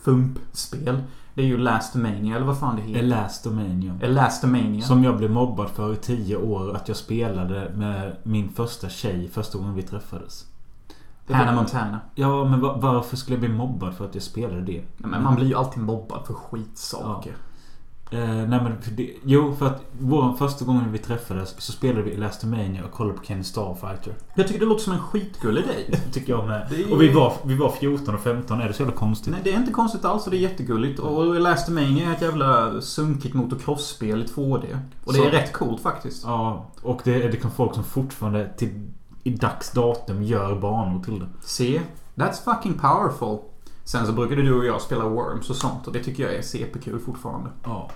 FUMP-spel. 0.03 1.03
Det 1.33 1.41
är 1.41 1.45
ju 1.45 1.57
Last 1.57 1.95
Mania 1.95 2.35
eller 2.35 2.45
vad 2.45 2.59
fan 2.59 2.75
det 2.75 2.81
heter. 2.81 2.99
Elastomania. 2.99 3.99
Elastomania. 4.01 4.81
Som 4.81 5.03
jag 5.03 5.17
blev 5.17 5.31
mobbad 5.31 5.69
för 5.69 5.93
i 5.93 5.95
tio 5.95 6.37
år. 6.37 6.75
Att 6.75 6.87
jag 6.87 6.97
spelade 6.97 7.71
med 7.75 8.15
min 8.23 8.49
första 8.49 8.89
tjej 8.89 9.29
första 9.33 9.57
gången 9.57 9.75
vi 9.75 9.83
träffades. 9.83 10.45
Hannah 11.37 11.55
Montana. 11.55 11.99
Ja, 12.15 12.45
men 12.45 12.61
va- 12.61 12.77
varför 12.81 13.17
skulle 13.17 13.33
jag 13.35 13.39
bli 13.39 13.49
mobbad 13.49 13.93
för 13.93 14.05
att 14.05 14.15
jag 14.15 14.23
spelade 14.23 14.61
det? 14.61 14.81
Nej, 14.97 15.09
men 15.11 15.23
man 15.23 15.35
blir 15.35 15.45
ju 15.47 15.55
alltid 15.55 15.83
mobbad 15.83 16.25
för 16.27 16.33
skitsaker. 16.33 17.33
Eh, 18.11 18.19
nej 18.19 18.47
men 18.63 18.81
för 18.81 18.91
det, 18.91 19.11
Jo, 19.23 19.55
för 19.55 19.65
att 19.67 19.81
vår 19.99 20.33
första 20.33 20.65
gången 20.65 20.91
vi 20.91 20.97
träffades 20.97 21.55
så 21.61 21.71
spelade 21.71 22.01
vi 22.01 22.11
Elastomania 22.11 22.85
och 22.85 22.91
kollade 22.91 23.17
på 23.17 23.23
Kenny 23.25 23.43
Starfighter. 23.43 24.13
Jag 24.35 24.47
tycker 24.47 24.59
det 24.59 24.65
låter 24.65 24.83
som 24.83 24.93
en 24.93 24.99
skitgullig. 24.99 25.63
Det 25.91 25.97
tycker 26.13 26.33
jag 26.33 26.47
med. 26.47 26.71
Är 26.71 26.93
Och 26.93 27.01
vi 27.01 27.13
var, 27.13 27.33
vi 27.43 27.55
var 27.55 27.69
14 27.71 28.15
och 28.15 28.21
15. 28.21 28.61
Är 28.61 28.67
det 28.67 28.73
så 28.73 28.81
jävla 28.81 28.95
konstigt? 28.97 29.31
Nej, 29.33 29.41
det 29.43 29.53
är 29.53 29.57
inte 29.57 29.71
konstigt 29.71 30.05
alls 30.05 30.25
och 30.25 30.31
det 30.31 30.37
är 30.37 30.41
jättegulligt. 30.41 30.99
Och 30.99 31.35
Elastomania 31.35 32.09
är 32.09 32.13
ett 32.15 32.21
jävla 32.21 32.81
sunkigt 32.81 33.33
motocross-spel 33.35 34.21
i 34.21 34.25
2D. 34.25 34.77
Och 35.05 35.13
det 35.13 35.19
Så- 35.19 35.25
är 35.25 35.31
rätt 35.31 35.53
coolt 35.53 35.81
faktiskt. 35.81 36.23
Ja, 36.25 36.65
och 36.81 37.01
det, 37.03 37.19
det 37.27 37.37
kan 37.37 37.51
folk 37.51 37.73
som 37.75 37.83
fortfarande 37.83 38.49
till 38.57 38.87
i 39.23 39.29
dags 39.29 39.71
datum 39.71 40.23
gör 40.23 40.55
banor 40.55 41.03
till 41.03 41.19
det. 41.19 41.27
Se, 41.41 41.81
that's 42.15 42.43
fucking 42.43 42.73
powerful. 42.73 43.37
Sen 43.83 44.05
så 44.05 44.13
brukade 44.13 44.41
du 44.41 44.53
och 44.59 44.65
jag 44.65 44.81
spela 44.81 45.03
Worms 45.03 45.49
och 45.49 45.55
sånt 45.55 45.87
och 45.87 45.93
det 45.93 46.03
tycker 46.03 46.23
jag 46.23 46.35
är 46.35 46.41
CP-kul 46.41 46.99
fortfarande. 46.99 47.49
Ja. 47.63 47.89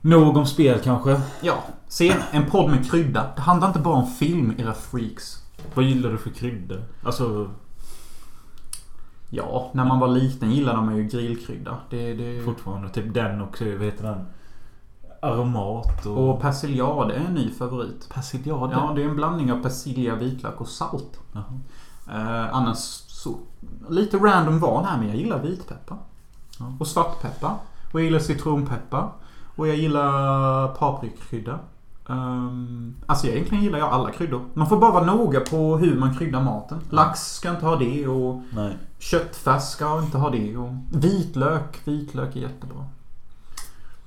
Nog 0.00 0.36
om 0.36 0.46
spel 0.46 0.80
kanske. 0.84 1.20
Ja, 1.40 1.64
se, 1.88 2.14
en 2.30 2.50
podd 2.50 2.70
med 2.70 2.90
krydda. 2.90 3.32
Det 3.36 3.42
handlar 3.42 3.68
inte 3.68 3.80
bara 3.80 3.94
om 3.94 4.06
film, 4.06 4.54
era 4.58 4.74
freaks. 4.74 5.42
Vad 5.74 5.84
gillar 5.84 6.10
du 6.10 6.18
för 6.18 6.30
kryddor? 6.30 6.82
Alltså, 7.02 7.50
Ja, 9.30 9.70
när 9.74 9.84
man 9.84 9.98
var 9.98 10.08
liten 10.08 10.50
gillade 10.50 10.82
man 10.82 10.96
ju 10.96 11.02
grillkrydda. 11.04 11.78
Det, 11.90 12.14
det... 12.14 12.42
fortfarande. 12.42 12.88
Typ 12.88 13.14
den 13.14 13.40
och, 13.40 13.62
vad 13.62 13.84
heter 13.84 14.04
den? 14.04 14.26
Aromat 15.22 16.06
och... 16.06 16.30
Och 16.30 16.40
persiljad 16.40 17.10
är 17.10 17.14
en 17.14 17.34
ny 17.34 17.50
favorit. 17.50 18.08
persiljad. 18.14 18.70
Ja, 18.72 18.92
det 18.96 19.02
är 19.02 19.08
en 19.08 19.16
blandning 19.16 19.52
av 19.52 19.62
persilja, 19.62 20.14
vitlök 20.14 20.60
och 20.60 20.68
salt. 20.68 21.20
Eh, 22.10 22.54
annars 22.54 22.78
så... 23.08 23.36
Lite 23.88 24.16
random 24.16 24.58
val 24.58 24.84
här 24.84 24.98
men 24.98 25.08
jag 25.08 25.16
gillar 25.16 25.38
vitpeppar. 25.38 25.98
Ja. 26.58 26.72
Och 26.80 26.86
svartpeppar. 26.86 27.54
Och 27.92 28.00
jag 28.00 28.04
gillar 28.04 28.18
citronpeppar. 28.18 29.12
Och 29.56 29.68
jag 29.68 29.76
gillar 29.76 30.68
paprikakrydda. 30.68 31.58
Um, 32.06 32.96
alltså 33.06 33.26
egentligen 33.26 33.64
gillar 33.64 33.78
jag 33.78 33.88
alla 33.88 34.10
kryddor. 34.10 34.44
Man 34.54 34.68
får 34.68 34.78
bara 34.78 34.92
vara 34.92 35.04
noga 35.04 35.40
på 35.40 35.76
hur 35.76 35.98
man 35.98 36.14
kryddar 36.14 36.42
maten. 36.42 36.78
Lax 36.90 37.34
ska 37.34 37.50
inte 37.50 37.66
ha 37.66 37.76
det 37.76 38.06
och 38.06 38.42
Nej. 38.54 38.78
köttfärs 38.98 39.62
ska 39.62 39.98
inte 39.98 40.18
ha 40.18 40.30
det. 40.30 40.56
Och 40.56 40.70
vitlök, 40.92 41.80
vitlök 41.84 42.36
är 42.36 42.40
jättebra. 42.40 42.84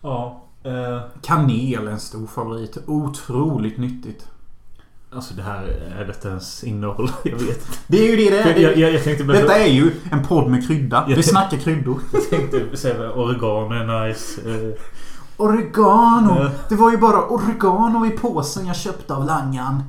Ja. 0.01 0.42
Eh, 0.63 1.01
Kanel 1.21 1.87
är 1.87 1.91
en 1.91 1.99
stor 1.99 2.27
favorit. 2.27 2.77
Otroligt 2.87 3.77
nyttigt. 3.77 4.27
alltså 5.13 5.33
det 5.33 5.41
här 5.41 5.63
är 5.99 6.05
detta 6.05 6.29
ens 6.29 6.63
innehåll? 6.63 7.09
Jag 7.23 7.31
vet 7.31 7.41
inte. 7.41 7.77
Det 7.87 7.97
är 7.97 8.11
ju 8.11 8.15
det 8.15 8.29
det 8.29 8.41
är. 8.41 8.59
Jag, 8.59 8.77
jag, 8.77 8.93
jag 8.93 9.03
tänkte 9.03 9.23
Detta 9.23 9.57
är 9.57 9.67
ju 9.67 9.91
en 10.11 10.23
podd 10.23 10.51
med 10.51 10.67
krydda. 10.67 11.05
Vi 11.07 11.23
snackar 11.23 11.57
kryddor. 11.57 11.99
Jag 12.13 12.29
tänkte 12.29 12.77
säga 12.77 13.11
oregano 13.13 13.73
är 13.75 14.07
nice. 14.07 14.41
Eh, 14.41 14.73
Oregano! 15.37 16.35
Ja. 16.43 16.49
Det 16.69 16.75
var 16.75 16.91
ju 16.91 16.97
bara 16.97 17.27
oregano 17.27 18.05
i 18.05 18.09
påsen 18.09 18.67
jag 18.67 18.75
köpte 18.75 19.15
av 19.15 19.25
Langan. 19.25 19.83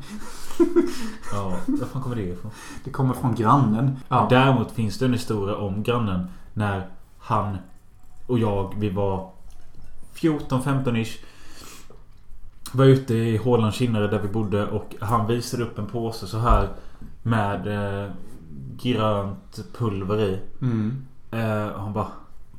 ja, 1.32 1.52
var 1.66 1.86
fan 1.86 2.02
kommer 2.02 2.16
det 2.16 2.22
ifrån? 2.22 2.50
Det 2.84 2.90
kommer 2.90 3.14
från 3.14 3.34
grannen. 3.34 3.96
Ja. 4.08 4.26
Däremot 4.30 4.70
finns 4.72 4.98
det 4.98 5.04
en 5.04 5.12
historia 5.12 5.56
om 5.56 5.82
grannen. 5.82 6.26
När 6.54 6.88
han 7.18 7.56
och 8.26 8.38
jag, 8.38 8.74
vi 8.78 8.90
var 8.90 9.30
14-15 10.14 10.96
ish. 10.96 11.18
Var 12.72 12.84
ute 12.84 13.14
i 13.14 13.36
Håland 13.36 13.74
Kinnare 13.74 14.06
där 14.06 14.18
vi 14.18 14.28
bodde 14.28 14.66
och 14.66 14.94
han 15.00 15.26
visade 15.26 15.62
upp 15.62 15.78
en 15.78 15.86
påse 15.86 16.26
så 16.26 16.38
här 16.38 16.68
Med 17.22 17.66
eh, 17.66 18.10
grönt 18.76 19.64
pulver 19.78 20.20
i. 20.20 20.40
Mm. 20.62 21.06
Eh, 21.30 21.66
och 21.66 21.80
han 21.80 21.92
bara 21.92 22.08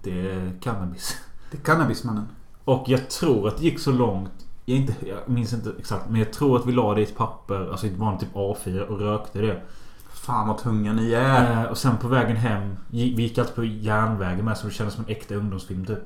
Det 0.04 0.32
är 0.32 0.52
cannabis. 0.62 1.18
Det 1.52 1.58
är 1.58 1.62
cannabismannen. 1.62 2.28
Och 2.66 2.84
jag 2.88 3.10
tror 3.10 3.48
att 3.48 3.58
det 3.58 3.64
gick 3.64 3.80
så 3.80 3.92
långt 3.92 4.46
jag, 4.66 4.78
inte, 4.78 4.94
jag 5.08 5.18
minns 5.26 5.54
inte 5.54 5.74
exakt 5.80 6.10
men 6.10 6.20
jag 6.20 6.34
tror 6.34 6.58
att 6.58 6.66
vi 6.66 6.72
la 6.72 6.94
det 6.94 7.02
i 7.02 7.04
ett 7.04 7.18
papper 7.18 7.72
Alltså 7.72 7.88
ett 7.88 7.98
vanligt 7.98 8.22
typ 8.22 8.34
A4 8.34 8.80
och 8.82 9.00
rökte 9.00 9.42
det. 9.42 9.62
Fan 10.10 10.48
vad 10.48 10.58
tunga 10.58 10.94
ni 10.94 11.14
är. 11.14 11.64
Eh, 11.64 11.72
och 11.72 11.78
sen 11.78 11.98
på 11.98 12.08
vägen 12.08 12.38
hem 12.38 12.76
Vi 12.88 13.22
gick 13.22 13.38
alltid 13.38 13.56
på 13.56 13.64
järnvägen 13.64 14.46
med 14.46 14.58
så 14.58 14.68
det 14.68 14.74
kändes 14.74 14.96
som 14.96 15.06
en 15.08 15.12
äkta 15.12 15.36
ungdomsfilm 15.36 15.86
typ. 15.86 16.00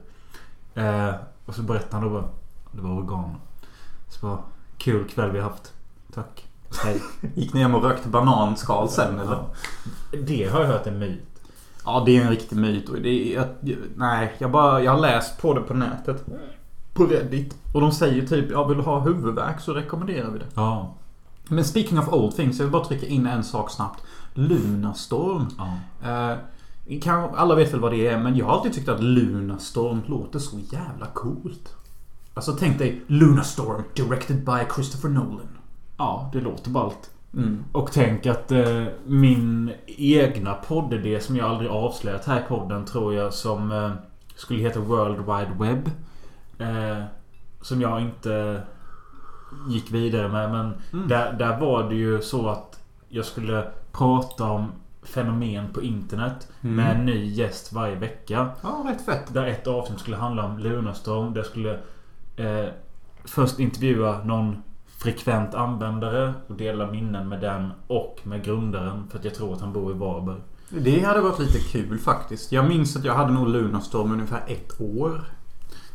Eh, 0.74 1.14
och 1.50 1.56
så 1.56 1.62
berättade 1.62 1.96
han 1.96 2.04
då 2.04 2.10
bara 2.10 2.30
Det 2.72 2.82
var 2.82 2.90
organ. 2.90 3.36
Så 4.10 4.28
bara 4.28 4.38
Kul 4.78 5.10
kväll 5.10 5.32
vi 5.32 5.40
har 5.40 5.50
haft. 5.50 5.74
Tack. 6.14 6.48
Hej. 6.84 7.02
Gick 7.36 7.54
ni 7.54 7.62
hem 7.62 7.76
och 7.76 7.84
rökte 7.84 8.10
bananskal 8.10 8.90
sen 8.90 9.20
eller? 9.20 9.44
Det 10.12 10.50
har 10.50 10.60
jag 10.62 10.68
hört 10.68 10.88
en 10.88 11.00
myt. 11.00 11.42
Ja, 11.86 12.04
det 12.06 12.18
är 12.18 12.22
en 12.22 12.30
riktig 12.30 12.56
myt. 12.56 12.90
Och 12.90 13.02
det 13.02 13.10
är, 13.10 13.36
jag, 13.36 13.76
nej, 13.96 14.36
jag, 14.38 14.52
bara, 14.52 14.84
jag 14.84 14.92
har 14.92 15.00
läst 15.00 15.42
på 15.42 15.54
det 15.54 15.62
på 15.62 15.74
nätet. 15.74 16.26
På 16.94 17.06
Reddit. 17.06 17.56
Och 17.74 17.82
de 17.82 17.92
säger 17.92 18.28
typ, 18.28 18.52
ja 18.52 18.64
vill 18.64 18.80
ha 18.80 19.00
huvudvärk 19.00 19.62
så 19.62 19.74
rekommenderar 19.74 20.30
vi 20.30 20.40
det. 20.40 20.48
Ja. 20.54 20.94
Men 21.48 21.66
speaking 21.66 22.00
of 22.00 22.14
old 22.14 22.36
things, 22.36 22.58
jag 22.58 22.66
vill 22.66 22.72
bara 22.72 22.86
trycka 22.86 23.06
in 23.06 23.28
en 23.28 23.44
sak 23.44 23.72
snabbt. 23.72 24.04
Lunarstorm. 24.34 25.48
ja. 25.58 26.32
Eh, 26.32 26.38
alla 27.36 27.56
vet 27.56 27.74
väl 27.74 27.80
vad 27.80 27.92
det 27.92 28.08
är, 28.08 28.18
men 28.18 28.36
jag 28.38 28.46
har 28.46 28.54
alltid 28.54 28.74
tyckt 28.74 28.90
att 28.90 29.04
Lunarstorm 29.04 30.02
låter 30.08 30.40
så 30.40 30.58
jävla 30.72 31.06
coolt. 31.14 31.76
Alltså 32.34 32.52
tänk 32.60 32.80
dig 32.80 33.02
Lunarstorm, 33.08 33.84
directed 33.96 34.46
by 34.46 34.74
Christopher 34.76 35.10
Nolan. 35.10 35.48
Ja, 35.98 36.30
det 36.34 36.42
låter 36.42 36.70
ballt. 36.72 37.10
Mm. 37.34 37.64
Och 37.72 37.92
tänk 37.92 38.26
att 38.26 38.52
eh, 38.52 38.86
min 39.06 39.72
egna 39.98 40.54
poddidé 40.54 41.20
som 41.20 41.36
jag 41.36 41.50
aldrig 41.50 41.70
avslöjat 41.72 42.26
här 42.26 42.40
i 42.40 42.44
podden 42.48 42.86
tror 42.86 43.14
jag 43.14 43.34
som 43.34 43.72
eh, 43.72 43.92
skulle 44.36 44.60
heta 44.60 44.80
World 44.80 45.18
Wide 45.18 45.52
Web. 45.60 45.92
Eh, 46.60 47.04
som 47.62 47.82
jag 47.82 48.02
inte 48.02 48.62
gick 49.70 49.92
vidare 49.92 50.28
med. 50.28 50.52
Men 50.52 50.74
Mm. 50.94 51.08
där, 51.08 51.34
där 51.34 51.60
var 51.60 51.90
det 51.90 51.96
ju 51.96 52.22
så 52.22 52.50
att 52.50 52.80
jag 53.10 53.26
skulle 53.26 53.68
prata 53.92 54.44
om 54.44 54.72
fenomen 55.10 55.66
på 55.74 55.82
internet 55.82 56.48
Mm. 56.62 56.76
med 56.76 56.96
en 56.96 57.06
ny 57.06 57.26
gäst 57.26 57.74
varje 57.74 57.96
vecka. 57.96 58.50
Ja, 58.64 58.86
rätt 58.90 59.06
fett. 59.06 59.34
Där 59.34 59.46
ett 59.48 59.68
avsnitt 59.68 60.00
skulle 60.00 60.18
handla 60.18 60.46
om 60.46 60.58
Lunarstorm. 60.60 61.34
Där 61.34 61.40
jag 61.40 61.46
skulle 61.46 61.80
eh, 62.36 62.70
först 63.26 63.60
intervjua 63.60 64.24
någon 64.24 64.64
frekvent 64.98 65.54
användare 65.56 66.34
och 66.48 66.56
dela 66.56 66.92
minnen 66.92 67.30
med 67.30 67.42
den 67.42 67.70
och 67.88 68.20
med 68.24 68.44
grundaren. 68.44 69.08
För 69.12 69.20
att 69.20 69.26
jag 69.26 69.36
tror 69.36 69.54
att 69.54 69.62
han 69.62 69.74
bor 69.74 69.92
i 69.92 69.98
Varberg. 69.98 70.40
Det 70.70 71.00
hade 71.06 71.22
varit 71.22 71.40
lite 71.40 71.60
kul 71.60 71.98
faktiskt. 72.00 72.52
Jag 72.52 72.68
minns 72.68 72.96
att 72.96 73.04
jag 73.04 73.14
hade 73.14 73.34
nog 73.34 73.48
Lunarstorm 73.50 74.12
ungefär 74.12 74.44
ett 74.48 74.82
år. 74.82 75.24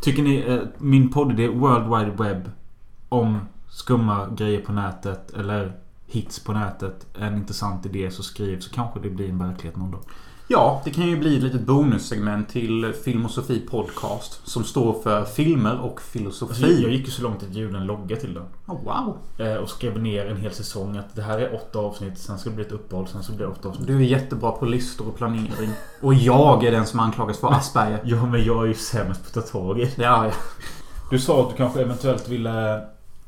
Tycker 0.00 0.23
ni 0.23 0.37
eh, 0.49 0.61
min 0.78 1.11
poddidé 1.11 1.49
World 1.49 1.85
Wide 1.99 2.25
Web 2.25 2.50
om 3.09 3.38
skumma 3.68 4.26
grejer 4.37 4.61
på 4.61 4.73
nätet 4.73 5.30
eller 5.35 5.73
hits 6.14 6.44
på 6.44 6.52
nätet 6.52 7.06
en 7.18 7.37
intressant 7.37 7.87
idé 7.87 8.11
så 8.11 8.23
skriv 8.23 8.61
så 8.61 8.71
kanske 8.71 9.00
det 9.00 9.11
blir 9.11 9.28
en 9.28 9.38
verklighet 9.38 9.76
någon 9.76 9.90
dag. 9.90 10.00
Ja, 10.49 10.83
det 10.85 10.90
kan 10.90 11.06
ju 11.06 11.16
bli 11.18 11.37
ett 11.37 11.42
litet 11.42 11.61
bonussegment 11.61 12.49
till 12.49 12.92
Film 13.04 13.25
och 13.25 13.30
Sofie 13.30 13.61
Podcast. 13.61 14.40
Som 14.49 14.64
står 14.64 15.02
för 15.02 15.25
filmer 15.25 15.78
och 15.80 15.85
Alltså, 15.90 16.06
filosofi. 16.11 16.83
jag 16.83 16.92
gick 16.92 17.04
ju 17.06 17.11
så 17.11 17.23
långt 17.23 17.42
att 17.42 17.54
jag 17.54 17.64
gjorde 17.64 17.78
en 17.78 17.87
logga 17.87 18.16
till 18.16 18.35
den. 18.35 18.42
Oh, 18.66 18.85
wow. 18.85 19.16
Eh, 19.47 19.54
och 19.54 19.68
skrev 19.71 20.02
ner 20.02 20.26
en 20.26 20.37
hel 20.37 20.52
säsong 20.52 20.97
att 20.97 21.16
det 21.16 21.23
här 21.23 21.38
är 21.38 21.54
åtta 21.54 21.78
avsnitt. 21.78 22.18
Sen 22.18 22.38
ska 22.38 22.50
det 22.50 22.56
bli 22.56 22.64
ett 22.64 22.73
uppehåll. 22.73 23.06
Sen 23.09 23.23
så 23.23 23.33
blir 23.33 23.47
det 23.47 23.52
åtta 23.52 23.68
avsnitt. 23.68 23.87
Du 23.87 23.97
är 23.97 24.00
jättebra 24.00 24.50
på 24.52 24.64
listor 24.66 25.09
och 25.09 25.16
planering. 25.16 25.71
Och 26.00 26.14
jag 26.14 26.64
är 26.64 26.71
den 26.71 26.87
som 26.87 27.00
anklagas 27.00 27.38
för 27.38 27.49
Asperger. 27.52 28.00
Ja 28.04 28.26
men 28.26 28.44
jag 28.44 28.62
är 28.62 28.66
ju 28.66 28.75
sämst 28.75 29.23
på 29.33 29.40
att 29.40 29.47
ta 29.47 29.52
tag 29.59 29.80
i 29.80 29.85
det. 29.97 30.02
Ja, 30.02 30.26
ja. 30.26 30.33
Du 31.11 31.18
sa 31.18 31.42
att 31.42 31.50
du 31.50 31.56
kanske 31.56 31.80
eventuellt 31.83 32.28
ville 32.28 32.80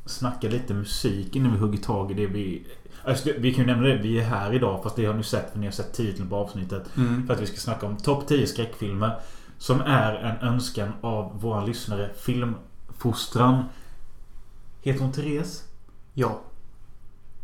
snacka 0.07 0.47
lite 0.47 0.73
musik 0.73 1.35
innan 1.35 1.51
vi 1.51 1.57
hugger 1.57 1.77
tag 1.77 2.11
i 2.11 2.13
det 2.13 2.27
vi... 2.27 2.67
Alltså, 3.03 3.29
vi 3.37 3.53
kan 3.53 3.65
ju 3.65 3.71
nämna 3.71 3.87
det. 3.87 3.97
Vi 3.97 4.19
är 4.19 4.23
här 4.23 4.53
idag 4.53 4.83
fast 4.83 4.95
det 4.95 5.05
har 5.05 5.13
ni 5.13 5.23
sett 5.23 5.51
för 5.51 5.59
ni 5.59 5.65
har 5.65 5.71
sett 5.71 5.93
titeln 5.93 6.29
på 6.29 6.35
avsnittet. 6.35 6.97
Mm. 6.97 7.27
För 7.27 7.33
att 7.33 7.41
vi 7.41 7.45
ska 7.45 7.57
snacka 7.57 7.85
om 7.85 7.97
topp 7.97 8.27
10 8.27 8.47
skräckfilmer. 8.47 9.19
Som 9.57 9.81
är 9.81 10.13
en 10.13 10.47
önskan 10.47 10.91
av 11.01 11.41
våra 11.41 11.65
lyssnare. 11.65 12.09
Filmfostran. 12.15 13.63
Heter 14.81 15.01
hon 15.01 15.11
Therese? 15.11 15.63
Ja. 16.13 16.41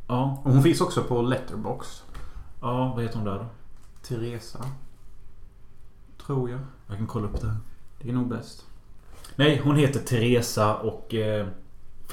Ja. 0.08 0.42
Och 0.44 0.52
hon 0.52 0.64
finns 0.64 0.82
också 0.82 1.04
på 1.04 1.22
Letterbox. 1.22 2.04
Ja, 2.62 2.94
vad 2.96 3.04
heter 3.04 3.16
hon 3.16 3.26
där 3.26 3.40
då? 3.40 3.46
Teresa. 4.08 4.66
Tror 6.26 6.50
jag. 6.50 6.60
Jag 6.88 6.98
kan 6.98 7.08
kolla 7.08 7.28
upp 7.28 7.42
det 7.42 7.48
här. 7.48 7.58
Det 8.02 8.10
är 8.10 8.14
nog 8.14 8.30
bäst. 8.30 8.66
Nej, 9.36 9.62
hon 9.64 9.76
heter 9.76 10.00
Teresa 10.00 10.76
och 10.76 11.14
eh, 11.14 11.48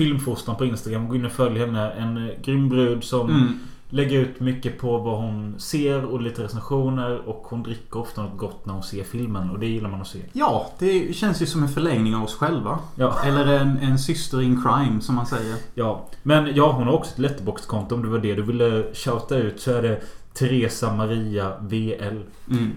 Filmfostran 0.04 0.56
på 0.56 0.64
Instagram. 0.64 1.08
Gå 1.08 1.14
in 1.16 1.24
och 1.24 1.32
följ 1.32 1.58
henne. 1.58 1.90
En 1.90 2.16
eh, 2.28 2.34
grym 2.44 2.68
brud 2.68 3.04
som 3.04 3.30
Mm. 3.30 3.58
lägger 3.88 4.20
ut 4.20 4.40
mycket 4.40 4.78
på 4.78 4.98
vad 4.98 5.18
hon 5.18 5.54
ser 5.60 6.04
och 6.04 6.20
lite 6.22 6.42
recensioner. 6.44 7.28
Och 7.28 7.46
hon 7.50 7.62
dricker 7.62 8.00
ofta 8.00 8.22
något 8.22 8.38
gott 8.38 8.66
när 8.66 8.74
hon 8.74 8.82
ser 8.82 9.04
filmen. 9.04 9.50
Och 9.50 9.58
det 9.58 9.66
gillar 9.66 9.90
man 9.90 10.00
att 10.00 10.06
se. 10.08 10.18
Ja, 10.32 10.70
det 10.78 11.16
känns 11.16 11.42
ju 11.42 11.46
som 11.46 11.62
en 11.62 11.68
förlängning 11.68 12.14
av 12.16 12.22
oss 12.24 12.34
själva. 12.34 12.78
Ja. 12.94 13.18
Eller 13.24 13.46
en, 13.60 13.78
en 13.78 13.98
syster 13.98 14.42
in 14.42 14.62
crime 14.62 15.00
som 15.00 15.14
man 15.14 15.26
säger. 15.26 15.56
Ja. 15.74 16.06
Men 16.22 16.54
ja, 16.54 16.72
hon 16.72 16.86
har 16.86 16.92
också 16.94 17.12
ett 17.12 17.18
letterboxkonto 17.18 17.94
om 17.94 18.02
det 18.02 18.08
var 18.08 18.18
det 18.18 18.34
du 18.34 18.42
ville 18.42 18.84
shouta 18.94 19.36
ut. 19.36 19.60
Så 19.60 19.70
är 19.72 19.82
det 19.82 20.00
Teresa 20.34 20.94
Maria 20.96 21.52
VL. 21.60 22.20
Mm. 22.50 22.70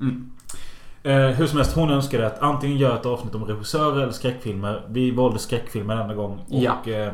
Mm. 0.00 0.30
Eh, 1.04 1.12
hur 1.36 1.46
som 1.46 1.56
helst, 1.58 1.74
hon 1.74 1.90
önskade 1.90 2.26
att 2.26 2.38
antingen 2.42 2.78
göra 2.78 2.98
ett 2.98 3.06
avsnitt 3.06 3.34
om 3.34 3.44
regissörer 3.44 4.02
eller 4.02 4.12
skräckfilmer. 4.12 4.86
Vi 4.88 5.10
valde 5.10 5.38
skräckfilmer 5.38 5.96
denna 5.96 6.14
gång. 6.14 6.32
Och, 6.48 6.62
Ja. 6.62 6.72
eh, 6.86 7.12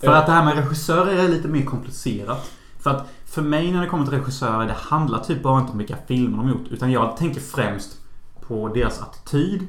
För 0.00 0.12
att 0.12 0.26
det 0.26 0.32
här 0.32 0.44
med 0.44 0.56
regissörer 0.56 1.24
är 1.24 1.28
lite 1.28 1.48
mer 1.48 1.64
komplicerat. 1.64 2.50
För 2.78 2.90
att 2.90 3.06
för 3.24 3.42
mig 3.42 3.72
när 3.72 3.80
det 3.80 3.86
kommer 3.86 4.04
till 4.06 4.14
regissörer, 4.18 4.66
det 4.66 4.72
handlar 4.78 5.18
typ 5.18 5.42
bara 5.42 5.60
inte 5.60 5.72
om 5.72 5.78
vilka 5.78 5.96
filmer 6.06 6.36
de 6.36 6.42
har 6.46 6.50
gjort. 6.50 6.68
Utan 6.70 6.90
jag 6.92 7.16
tänker 7.16 7.40
främst 7.40 7.98
på 8.46 8.68
deras 8.68 9.00
attityd 9.02 9.66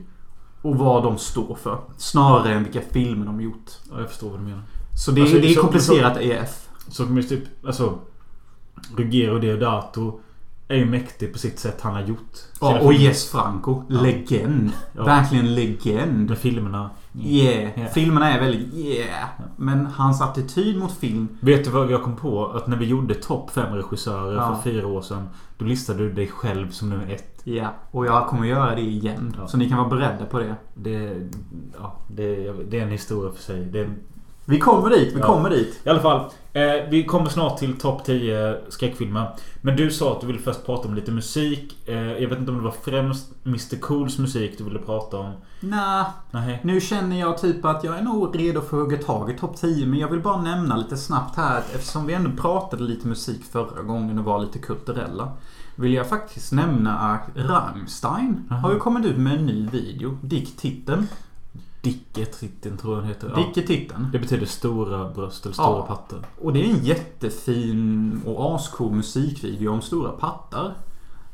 och 0.62 0.76
vad 0.76 1.04
de 1.04 1.18
står 1.18 1.56
för. 1.56 1.78
Snarare 1.98 2.54
än 2.54 2.64
vilka 2.64 2.82
filmer 2.92 3.26
de 3.26 3.42
gjort. 3.42 3.72
ja, 3.92 4.00
jag 4.00 4.10
förstår 4.10 4.30
vad 4.30 4.40
du 4.40 4.44
menar. 4.44 4.62
Så 5.06 5.12
det, 5.12 5.22
Alltså, 5.22 5.38
det 5.38 5.48
är 5.50 5.54
så- 5.54 5.62
komplicerat 5.62 6.18
EF. 6.18 6.70
Så 6.88 7.06
kommer 7.06 7.22
typ, 7.22 7.44
alltså 7.66 8.00
Ruggero 8.98 9.40
Deodato 9.40 10.20
är 10.72 10.78
ju 10.78 10.86
mäktig 10.86 11.34
på 11.34 11.40
sitt 11.40 11.60
sätt 11.60 11.82
han 11.82 11.94
har 11.94 12.02
gjort. 12.02 12.38
Ja, 12.62 12.80
och. 12.80 12.94
Jess 12.94 13.32
Franco. 13.32 13.84
Legend. 13.90 14.72
Ja. 14.94 15.04
Verkligen 15.04 15.56
legend. 15.56 16.30
Med 16.30 16.38
filmerna. 16.38 16.90
Yeah. 17.20 17.80
Yeah. 17.80 17.92
Filmerna 17.92 18.32
är 18.32 18.40
väldigt 18.40 18.74
yeah. 18.74 19.30
Men 19.58 19.86
hans 19.86 20.22
attityd 20.22 20.78
mot 20.78 20.92
film. 20.92 21.28
Vet 21.40 21.64
du 21.66 21.70
vad 21.70 21.92
jag 21.92 22.04
kom 22.04 22.16
på? 22.16 22.46
Att 22.46 22.68
när 22.68 22.78
vi 22.78 22.86
gjorde 22.86 23.16
topp 23.16 23.52
5 23.52 23.76
regissörer 23.76 24.36
Ja. 24.36 24.56
för 24.56 24.72
fyra 24.72 24.88
år 24.88 25.02
sedan. 25.02 25.30
Då 25.58 25.66
listade 25.66 26.00
du 26.00 26.14
dig 26.14 26.28
själv 26.28 26.72
som 26.72 26.90
nummer 26.90 27.10
ett. 27.14 27.42
Ja. 27.44 27.74
Och 27.92 28.06
jag 28.06 28.28
kommer 28.28 28.48
göra 28.48 28.76
det 28.76 28.82
igen. 28.82 29.36
Ja. 29.38 29.48
Så 29.48 29.58
ni 29.58 29.70
kan 29.70 29.78
vara 29.78 29.90
beredda 29.90 30.26
på 30.26 30.40
det. 30.40 30.56
Det, 30.74 31.30
ja, 31.80 31.96
det, 32.08 32.54
det 32.70 32.80
är 32.80 32.84
en 32.84 32.92
historia 32.92 33.32
för 33.34 33.44
sig. 33.44 33.66
Det 33.66 33.80
är 33.80 33.86
en 33.86 33.96
Vi 34.52 34.60
kommer 34.60 34.90
dit, 34.90 35.14
vi 35.16 35.20
Ja. 35.20 35.26
kommer 35.26 35.50
dit. 35.50 35.80
I 35.84 35.90
alla 35.90 36.00
fall. 36.00 36.30
Eh, 36.54 36.90
vi 36.90 37.04
kommer 37.04 37.30
snart 37.30 37.58
till 37.58 37.78
topp 37.80 38.04
10 38.06 38.58
skräckfilmer. 38.70 39.28
Men 39.62 39.76
du 39.76 39.92
sa 39.92 40.12
att 40.12 40.22
du 40.22 40.28
ville 40.28 40.40
först 40.40 40.66
prata 40.66 40.88
om 40.88 40.94
lite 40.96 41.12
musik. 41.12 41.78
Eh, 41.86 41.96
jag 41.96 42.30
vet 42.30 42.40
inte 42.40 42.52
om 42.52 42.58
det 42.58 42.64
var 42.64 42.76
främst 42.84 43.32
Mr 43.46 43.80
Cools 43.80 44.18
musik 44.20 44.58
du 44.58 44.64
ville 44.64 44.80
prata 44.80 45.18
om. 45.18 45.32
Nej. 46.32 46.60
nu 46.64 46.82
känner 46.82 47.20
jag 47.20 47.38
typ 47.38 47.66
att 47.66 47.84
jag 47.84 47.98
är 47.98 48.02
nog 48.02 48.40
redo 48.40 48.62
för 48.62 48.78
att 48.78 48.84
hugga 48.84 48.98
tag 48.98 49.32
i 49.32 49.38
topp 49.38 49.58
10. 49.58 49.86
Men 49.86 50.00
jag 50.00 50.08
vill 50.08 50.20
bara 50.22 50.42
nämna 50.42 50.76
lite 50.78 50.98
snabbt 50.98 51.36
här 51.36 51.58
att 51.58 51.76
eftersom 51.76 52.08
vi 52.08 52.14
ändå 52.14 52.32
pratade 52.42 52.84
lite 52.84 53.08
musik 53.08 53.44
förra 53.52 53.82
gången 53.84 54.20
och 54.20 54.26
var 54.26 54.40
lite 54.40 54.60
kulturella. 54.60 55.32
Vill 55.76 55.94
jag 55.94 56.10
faktiskt 56.10 56.52
nämna 56.52 56.98
att 57.00 57.22
Rammstein 57.36 58.48
Aha. 58.52 58.60
har 58.62 58.74
ju 58.74 58.80
kommit 58.80 59.06
ut 59.06 59.18
med 59.18 59.34
en 59.40 59.46
ny 59.46 59.68
video. 59.68 60.18
Dick 60.22 60.58
Titten. 60.58 61.08
Dicke 61.82 62.26
Tritten 62.26 62.78
tror 62.78 62.94
jag 62.94 63.04
den 63.04 63.08
heter. 63.10 63.34
Ja. 63.36 63.44
Dick 63.48 63.58
i 63.58 63.68
titeln. 63.68 64.08
Det 64.12 64.20
betyder 64.20 64.46
stora 64.46 65.10
bröst 65.10 65.46
eller 65.46 65.54
stora 65.54 65.68
Ja. 65.68 65.86
pattar. 65.88 66.20
Och 66.42 66.54
det 66.54 66.60
är 66.66 66.70
en 66.74 66.86
jättefin 66.86 68.22
och 68.26 68.56
ascool 68.56 68.92
musikvideo 68.92 69.72
om 69.72 69.82
stora 69.82 70.12
pattar. 70.12 70.74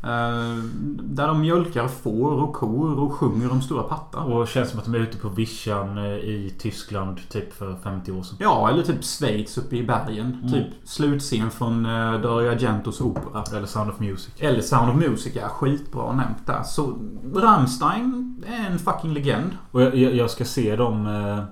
Eh, 0.08 0.64
där 1.02 1.28
de 1.28 1.42
mjölkar 1.42 1.88
får 1.88 2.32
och 2.32 2.54
kor 2.54 3.00
och 3.00 3.14
sjunger 3.14 3.52
om 3.52 3.62
stora 3.62 3.84
pattar. 3.84 4.24
Och 4.24 4.48
känns 4.48 4.70
som 4.70 4.80
att 4.80 4.86
de 4.86 4.96
är 4.96 5.00
ute 5.00 5.18
på 5.18 5.30
vischan 5.30 5.98
eh, 5.98 6.06
i 6.06 6.54
Tyskland 6.60 7.30
typ 7.30 7.54
för 7.54 7.76
50 7.84 8.12
år 8.12 8.24
sedan. 8.24 8.38
Ja, 8.40 8.70
eller 8.70 8.84
typ 8.84 9.04
Schweiz 9.04 9.58
uppe 9.58 9.76
i 9.76 9.84
bergen. 9.84 10.38
Mm. 10.42 10.52
Typ 10.54 10.68
slutscen 10.84 11.52
från 11.52 11.86
uh, 11.86 12.22
Dario 12.22 12.52
Argentos 12.52 13.02
opera. 13.02 13.44
Eller 13.58 13.68
Sound 13.68 13.90
of 13.90 14.00
Music. 14.00 14.34
Eller 14.40 14.62
Sound 14.62 14.90
of 14.90 14.96
Music, 14.96 15.36
ja. 15.36 15.48
Skitbra 15.48 16.12
nämnt 16.12 16.46
där. 16.46 16.64
Så 16.64 16.98
Rammstein 17.36 18.44
är 18.48 18.72
en 18.72 18.80
fucking 18.80 19.14
legend. 19.14 19.52
Och 19.72 19.82
jag, 19.82 19.96
jag, 19.96 20.30
ska 20.30 20.46
se 20.46 20.76
dem 20.76 21.08
eh, 21.08 21.44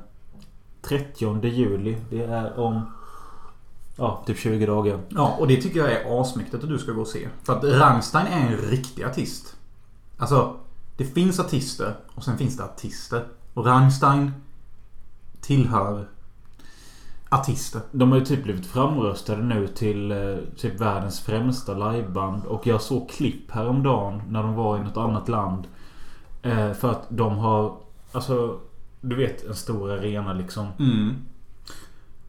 30 0.81 1.47
juli. 1.47 1.97
Det 2.09 2.23
är 2.23 2.59
om... 2.59 2.81
Ja, 3.95 4.23
typ 4.25 4.37
20 4.37 4.65
dagar. 4.65 4.99
Ja, 5.09 5.35
och 5.39 5.47
det 5.47 5.61
tycker 5.61 5.79
jag 5.79 5.91
är 5.91 6.21
asmäktigt 6.21 6.63
att 6.63 6.69
du 6.69 6.79
ska 6.79 6.91
gå 6.91 7.01
och 7.01 7.07
se. 7.07 7.27
För 7.43 7.53
att 7.53 7.63
Rammstein 7.63 8.27
är 8.27 8.47
en 8.47 8.57
riktig 8.57 9.03
artist. 9.03 9.55
Alltså, 10.17 10.57
det 10.97 11.05
finns 11.05 11.39
artister 11.39 11.95
och 12.15 12.23
sen 12.23 12.37
finns 12.37 12.57
det 12.57 12.63
artister. 12.63 13.27
Och 13.53 13.65
Rammstein 13.65 14.31
tillhör 15.41 16.07
artister. 17.29 17.81
De 17.91 18.11
har 18.11 18.19
ju 18.19 18.25
typ 18.25 18.43
blivit 18.43 18.65
framröstade 18.65 19.43
nu 19.43 19.67
till 19.67 20.11
eh, 20.11 20.37
typ 20.57 20.81
världens 20.81 21.21
främsta 21.21 21.91
liveband. 21.91 22.45
Och 22.45 22.67
jag 22.67 22.81
såg 22.81 23.09
klipp 23.09 23.51
häromdagen 23.51 24.21
när 24.29 24.43
de 24.43 24.55
var 24.55 24.77
i 24.77 24.83
något 24.83 24.97
annat 24.97 25.29
land. 25.29 25.67
Eh, 26.41 26.73
för 26.73 26.91
att 26.91 27.05
de 27.09 27.37
har... 27.37 27.77
Alltså... 28.11 28.59
Du 29.01 29.15
vet 29.15 29.45
en 29.45 29.55
stor 29.55 29.91
arena 29.91 30.33
liksom. 30.33 30.67
Mm. 30.79 31.15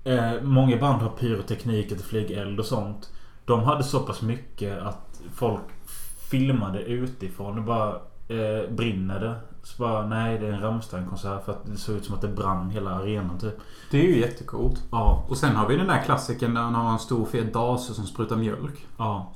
Eh, 0.07 0.43
många 0.43 0.77
band 0.77 1.03
har 1.03 1.09
pyroteknik, 1.09 1.93
ett 1.93 2.03
flygeld 2.03 2.59
och 2.61 2.67
sånt. 2.67 3.11
De 3.45 3.63
hade 3.63 3.85
så 3.85 4.01
pass 4.01 4.23
mycket 4.23 4.79
att 4.83 5.21
folk 5.35 5.61
filmade 6.31 6.83
utifrån. 6.83 7.57
Det 7.57 7.63
bara 7.63 7.89
eh, 8.29 8.71
brinner 8.71 9.21
det. 9.21 9.35
Så 9.63 9.83
bara, 9.83 10.07
nej 10.07 10.39
det 10.39 10.47
är 10.47 10.53
en 10.53 10.61
Rammstein-konsert 10.61 11.45
för 11.45 11.53
att 11.53 11.67
det 11.67 11.77
såg 11.77 11.97
ut 11.97 12.05
som 12.05 12.15
att 12.15 12.21
det 12.21 12.29
brann 12.29 12.71
hela 12.71 12.91
arenan 12.91 13.39
typ. 13.39 13.55
Det 13.91 13.99
är 13.99 14.03
ju 14.05 14.21
jättecoolt. 14.21 14.83
Ja, 14.91 15.25
Och 15.29 15.37
sen 15.37 15.57
har 15.57 15.69
vi 15.69 15.77
den 15.77 15.87
där 15.87 16.03
klassikern 16.03 16.55
där 16.55 16.61
han 16.63 16.75
har 16.75 16.93
en 16.93 16.99
stor 16.99 17.25
fet 17.27 17.53
dase 17.55 17.95
som 17.95 18.07
sprutar 18.07 18.37
mjölk. 18.37 18.87
ja. 18.99 19.33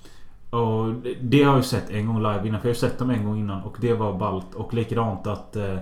Och 0.50 0.92
det- 0.94 1.14
det 1.20 1.42
har 1.42 1.50
jag 1.52 1.56
ju 1.58 1.62
sett 1.62 1.90
en 1.90 2.06
gång 2.06 2.16
live 2.22 2.48
innan. 2.48 2.60
För 2.60 2.68
jag 2.68 2.74
har 2.74 2.78
sett 2.78 2.98
dem 2.98 3.10
en 3.10 3.24
gång 3.24 3.38
innan 3.38 3.62
och 3.62 3.76
det 3.80 3.94
var 3.94 4.18
ballt. 4.18 4.54
Och 4.54 4.74
likadant 4.74 5.26
att 5.26 5.56
eh, 5.56 5.76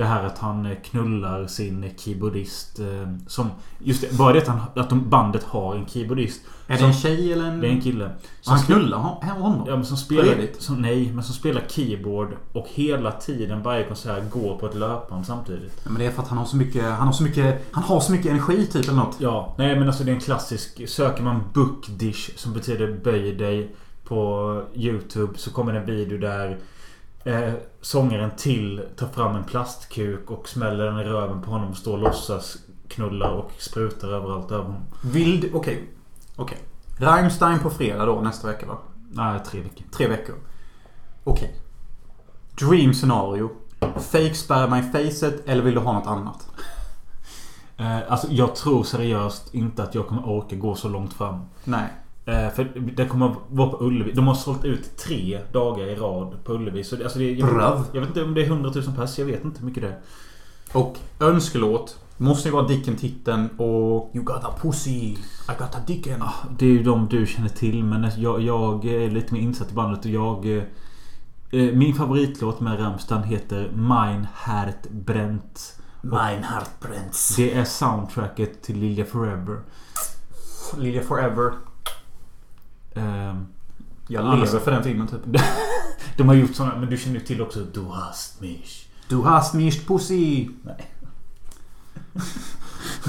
det 0.00 0.06
här 0.06 0.24
att 0.24 0.38
han 0.38 0.66
eh, 0.66 0.76
knullar 0.90 1.46
sin 1.46 1.90
keyboardist. 1.96 2.78
Eh, 2.80 2.86
som, 3.26 3.50
just 3.78 4.00
det, 4.00 4.16
bara 4.16 4.32
det 4.32 4.38
att, 4.38 4.48
han, 4.48 4.60
att 4.76 4.90
de, 4.90 5.08
bandet 5.10 5.44
har 5.44 5.74
en 5.76 5.86
keyboardist. 5.86 6.40
Är 6.66 6.72
det 6.72 6.78
Som- 6.78 6.86
en 6.88 6.94
tjej 6.94 7.32
eller 7.32 7.44
en... 7.44 7.60
Det 7.60 7.66
är 7.66 7.70
en 7.70 7.80
kille. 7.80 8.10
han 8.46 8.58
spe- 8.58 8.66
knullar 8.66 8.98
hon- 8.98 9.40
honom? 9.42 9.64
Ja 9.68 9.76
men 9.76 9.84
som 9.84 9.96
Spelar? 9.96 10.36
Som, 10.58 10.76
nej, 10.82 11.12
men 11.14 11.24
som 11.24 11.34
spelar 11.34 11.62
keyboard 11.68 12.28
och 12.52 12.66
hela 12.74 13.12
tiden 13.12 13.62
varje 13.62 13.84
konsert 13.84 14.30
går 14.30 14.56
på 14.58 14.66
ett 14.66 14.74
löpband 14.74 15.26
samtidigt. 15.26 15.80
Ja, 15.84 15.90
men 15.90 15.98
det 16.00 16.06
är 16.06 16.10
för 16.10 16.22
att 16.22 16.28
han 16.28 16.38
har 16.38 16.44
så 16.44 16.56
mycket... 16.56 16.84
Han 16.84 17.06
har 17.06 17.12
så 17.12 17.22
mycket... 17.22 17.68
Han 17.72 17.84
har 17.84 18.00
så 18.00 18.12
mycket 18.12 18.30
energi 18.30 18.66
typ 18.66 18.84
eller 18.84 18.94
något. 18.98 19.16
Ja, 19.18 19.54
nej 19.58 19.78
men 19.78 19.88
alltså 19.88 20.04
det 20.04 20.10
är 20.10 20.14
en 20.14 20.20
klassisk... 20.20 20.88
Söker 20.88 21.22
man 21.22 21.40
book 21.54 21.86
dish 21.88 22.30
som 22.36 22.52
betyder 22.52 23.00
böj 23.04 23.32
dig 23.32 23.74
på 24.04 24.62
YouTube 24.74 25.32
så 25.38 25.50
kommer 25.50 25.72
det 25.72 25.78
en 25.78 25.86
video 25.86 26.18
där 26.18 26.58
eh, 27.24 27.52
sångaren 27.80 28.30
till 28.36 28.82
tar 28.96 29.08
fram 29.08 29.36
en 29.36 29.44
plastkuk 29.44 30.30
och 30.30 30.48
smäller 30.48 30.84
den 30.84 30.98
i 30.98 31.04
röven 31.04 31.42
på 31.42 31.50
honom 31.50 31.70
och 31.70 31.76
står 31.76 31.92
och 31.92 31.98
låtsas 31.98 32.56
knulla 32.88 33.30
och 33.30 33.52
sprutar 33.58 34.08
överallt 34.08 34.50
över 34.50 34.64
honom. 34.64 34.82
Vild... 35.02 35.50
Okej. 35.54 35.88
Okej. 36.36 36.58
Rammstein 36.98 37.58
på 37.58 37.70
fredag 37.70 38.06
då 38.06 38.20
nästa 38.20 38.48
vecka 38.48 38.66
va? 38.66 38.78
Nej, 39.10 39.40
tre 39.46 39.60
veckor. 39.60 39.84
Tre 39.92 40.08
veckor. 40.08 40.34
Okej. 41.24 41.54
Dream 42.60 42.94
scenario. 42.94 43.50
Fake 43.96 44.34
spärra 44.34 44.66
mig 44.66 44.82
facet 44.82 45.48
eller 45.48 45.62
vill 45.62 45.74
du 45.74 45.80
ha 45.80 45.92
något 45.92 46.06
annat? 46.06 46.46
Eh, 47.76 48.12
alltså 48.12 48.26
jag 48.30 48.54
tror 48.54 48.84
seriöst 48.84 49.54
inte 49.54 49.82
att 49.82 49.94
jag 49.94 50.06
kommer 50.06 50.28
orka 50.28 50.56
gå 50.56 50.74
så 50.74 50.88
långt 50.88 51.12
fram. 51.12 51.40
Nej. 51.64 51.88
Eh, 52.30 52.50
för 52.50 52.64
det 52.96 53.04
kommer 53.06 53.34
vara 53.48 53.68
på 53.70 53.84
Ullevi. 53.84 54.12
De 54.12 54.26
har 54.26 54.34
sålt 54.34 54.64
ut 54.64 54.96
tre 54.96 55.40
dagar 55.52 55.86
i 55.86 55.94
rad 55.94 56.44
på 56.44 56.52
Ullevi. 56.52 56.84
Så 56.84 56.96
det, 56.96 57.04
alltså 57.04 57.18
det, 57.18 57.32
jag, 57.32 57.54
Brav. 57.54 57.86
jag 57.92 58.00
vet 58.00 58.08
inte 58.08 58.22
om 58.22 58.34
det 58.34 58.42
är 58.42 58.46
100 58.46 58.70
000 58.74 58.84
pers. 58.96 59.18
Jag 59.18 59.26
vet 59.26 59.44
inte 59.44 59.60
hur 59.60 59.66
mycket 59.66 59.82
det 59.82 59.88
är. 59.88 59.98
Och 60.72 60.96
önskelåt. 61.20 61.98
Måste 62.16 62.48
ju 62.48 62.54
vara 62.54 62.66
Dicken 62.66 62.96
Titten 62.96 63.48
och 63.58 64.10
You 64.14 64.24
got 64.24 64.44
a 64.44 64.54
pussy. 64.62 64.90
I 64.92 65.16
got 65.58 65.74
a 65.74 65.78
dicken. 65.86 66.22
Det 66.58 66.64
är 66.66 66.70
ju 66.70 66.82
de 66.82 67.08
du 67.08 67.26
känner 67.26 67.48
till. 67.48 67.84
Men 67.84 68.10
jag, 68.16 68.40
jag 68.40 68.84
är 68.84 69.10
lite 69.10 69.34
mer 69.34 69.40
insatt 69.40 69.70
i 69.70 69.74
bandet 69.74 70.04
och 70.04 70.10
jag... 70.10 70.56
eh, 70.56 70.62
eh, 71.52 71.72
Min 71.74 71.94
favoritlåt 71.94 72.60
med 72.60 72.80
Rammstein 72.80 73.22
heter 73.22 73.70
Mein 73.74 74.26
Hert 74.34 74.90
brennt. 74.90 75.76
Mein 76.02 76.42
heart 76.44 76.70
bränns. 76.80 77.34
Det 77.36 77.54
är 77.54 77.64
soundtracket 77.64 78.62
till 78.62 78.78
Lilja 78.78 79.04
Forever. 79.04 79.60
Lilja 80.78 81.02
Forever. 81.02 81.52
Ehm, 82.94 83.46
Jag 84.08 84.24
lever 84.38 84.58
för 84.58 84.70
den 84.70 84.82
filmen 84.82 85.06
typ. 85.08 85.20
De 86.16 86.28
har 86.28 86.34
gjort 86.34 86.54
såna, 86.54 86.76
men 86.76 86.90
du 86.90 86.96
känner 86.96 87.18
ju 87.20 87.24
till 87.26 87.42
också 87.42 87.60
Du 87.60 87.84
hast 87.84 88.40
mich. 88.40 88.88
Du 89.08 89.22
hast 89.22 89.54
mich 89.54 89.86
pussy. 89.86 90.48
Nej. 90.62 90.90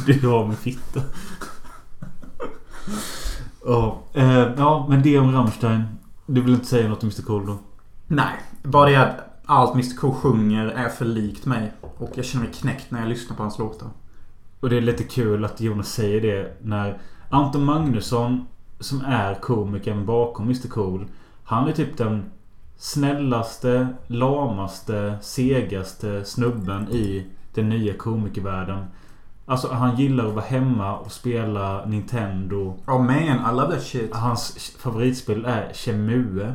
Du 0.06 0.28
har 0.28 0.48
min 0.48 0.58
fitta. 0.58 1.02
Ja, 3.66 4.00
eh, 4.14 4.48
ja, 4.58 4.86
men 4.90 5.02
det 5.04 5.20
om 5.20 5.32
Rammstein. 5.32 5.84
Du 6.26 6.42
vill 6.42 6.54
inte 6.54 6.66
säga 6.66 6.90
något 6.90 7.04
om 7.04 7.10
Mr 7.10 7.22
Cool 7.26 7.46
då? 7.46 7.58
Nej. 8.08 8.34
Bara 8.64 8.90
det 8.90 8.96
att 8.96 9.42
allt 9.46 9.74
Mr 9.74 9.98
K 9.98 10.14
sjunger 10.14 10.66
är 10.68 10.90
för 10.90 11.06
likt 11.06 11.46
mig. 11.46 11.74
Och 11.82 12.12
jag 12.16 12.26
känner 12.26 12.46
mig 12.46 12.54
knäckt 12.54 12.92
när 12.92 13.00
jag 13.00 13.10
lyssnar 13.10 13.36
på 13.38 13.44
hans 13.44 13.60
låtar. 13.60 13.90
Och 14.60 14.70
det 14.70 14.78
är 14.78 14.82
lite 14.82 15.04
kul 15.04 15.46
att 15.46 15.62
Jonas 15.62 15.90
säger 15.94 16.22
det 16.22 16.58
när 16.62 16.98
Anton 17.30 17.66
Magnusson 17.66 18.46
som 18.82 19.02
är 19.02 19.36
komikern 19.36 20.06
bakom 20.06 20.46
Mr 20.46 20.68
Cool. 20.68 21.06
Han 21.44 21.68
är 21.68 21.72
typ 21.72 21.98
den 21.98 22.24
snällaste, 22.78 23.88
lamaste, 24.08 25.18
segaste 25.22 26.26
snubben 26.26 26.90
i 26.90 27.28
den 27.54 27.70
nya 27.70 27.94
komikervärlden. 27.94 28.86
Alltså 29.46 29.68
han 29.68 29.96
gillar 29.96 30.28
att 30.28 30.34
vara 30.34 30.46
hemma 30.46 30.98
och 30.98 31.12
spela 31.12 31.86
Nintendo. 31.86 32.78
Oh 32.88 33.02
man, 33.04 33.54
I 33.54 33.56
love 33.56 33.76
that 33.76 33.84
shit. 33.84 34.16
Hans 34.16 34.76
favoritspel 34.80 35.46
är 35.46 35.74
Chemue. 35.74 36.54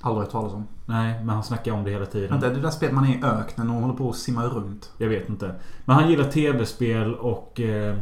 Aldrig 0.00 0.24
hört 0.24 0.32
talas 0.32 0.52
om. 0.52 0.66
Nej, 0.86 1.18
men 1.18 1.28
han 1.28 1.44
snackar 1.44 1.72
om 1.72 1.84
det 1.84 1.90
hela 1.90 2.06
tiden. 2.06 2.30
Vänta, 2.30 2.48
det 2.48 2.60
där 2.60 2.70
spelet 2.70 2.94
man 2.94 3.04
är 3.04 3.18
i 3.18 3.22
öknen 3.22 3.70
och 3.70 3.80
håller 3.80 3.94
på 3.94 4.10
att 4.10 4.16
simma 4.16 4.44
runt. 4.44 4.90
Jag 4.98 5.08
vet 5.08 5.28
inte. 5.28 5.54
Men 5.84 5.96
han 5.96 6.10
gillar 6.10 6.24
tv-spel 6.24 7.14
och 7.14 7.60
eh, 7.60 7.96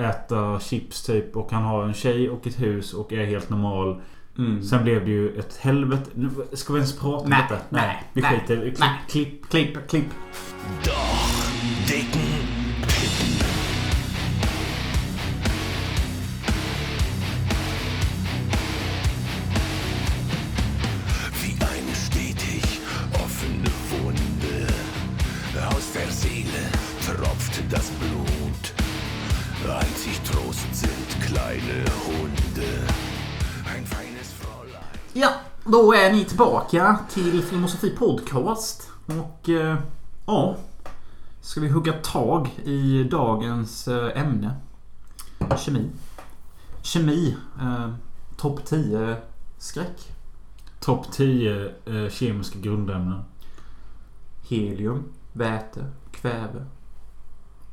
äta 0.00 0.60
chips 0.60 1.02
typ. 1.02 1.36
Och 1.36 1.52
han 1.52 1.62
har 1.62 1.84
en 1.84 1.94
tjej 1.94 2.30
och 2.30 2.46
ett 2.46 2.60
hus 2.60 2.94
och 2.94 3.12
är 3.12 3.24
helt 3.26 3.50
normal. 3.50 4.00
Mm. 4.38 4.62
Sen 4.62 4.82
blev 4.84 5.04
det 5.04 5.10
ju 5.10 5.38
ett 5.38 5.56
helvete. 5.56 6.10
Nu- 6.14 6.30
Ska 6.52 6.72
vi 6.72 6.78
ens 6.78 6.98
prata 6.98 7.24
om 7.24 7.30
Nej, 7.30 7.42
detta? 7.48 7.62
nej, 7.68 8.02
Vi 8.12 8.20
nej, 8.22 8.40
skiter 8.40 8.64
i 8.66 8.70
klipp, 8.70 8.90
klipp. 9.08 9.48
Klipp, 9.50 9.88
klipp. 9.88 10.06
Trost 30.50 30.74
sind 30.74 31.22
kleine 31.26 31.84
Hunde. 32.06 32.70
Ein 33.72 33.86
feines 33.86 34.32
Fräulein. 34.32 34.82
Ja, 35.12 35.30
då 35.64 35.94
är 35.94 36.12
ni 36.12 36.24
tillbaka 36.24 36.98
till 37.10 37.42
Filmosofi 37.42 37.90
Podcast. 37.90 38.90
Och 39.06 39.48
eh, 39.48 39.78
ja, 40.26 40.56
ska 41.40 41.60
vi 41.60 41.68
hugga 41.68 41.92
tag 41.92 42.48
i 42.64 43.04
dagens 43.04 43.88
eh, 43.88 44.22
ämne. 44.22 44.54
Kemi. 45.58 45.90
Kemi. 46.82 47.36
Eh, 47.60 47.90
Topp 48.36 48.64
10 48.64 49.16
skräck. 49.58 50.12
Topp 50.80 51.12
10 51.12 51.72
eh, 51.86 52.10
kemiska 52.10 52.58
grundämnen. 52.58 53.22
Helium. 54.48 55.04
Väte. 55.32 55.84
Kväve. 56.12 56.66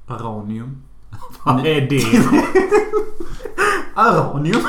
Aranium. 0.07 0.87
Vad 1.43 1.65
är 1.65 1.82
det? 1.89 2.04
Aranium? 3.96 4.62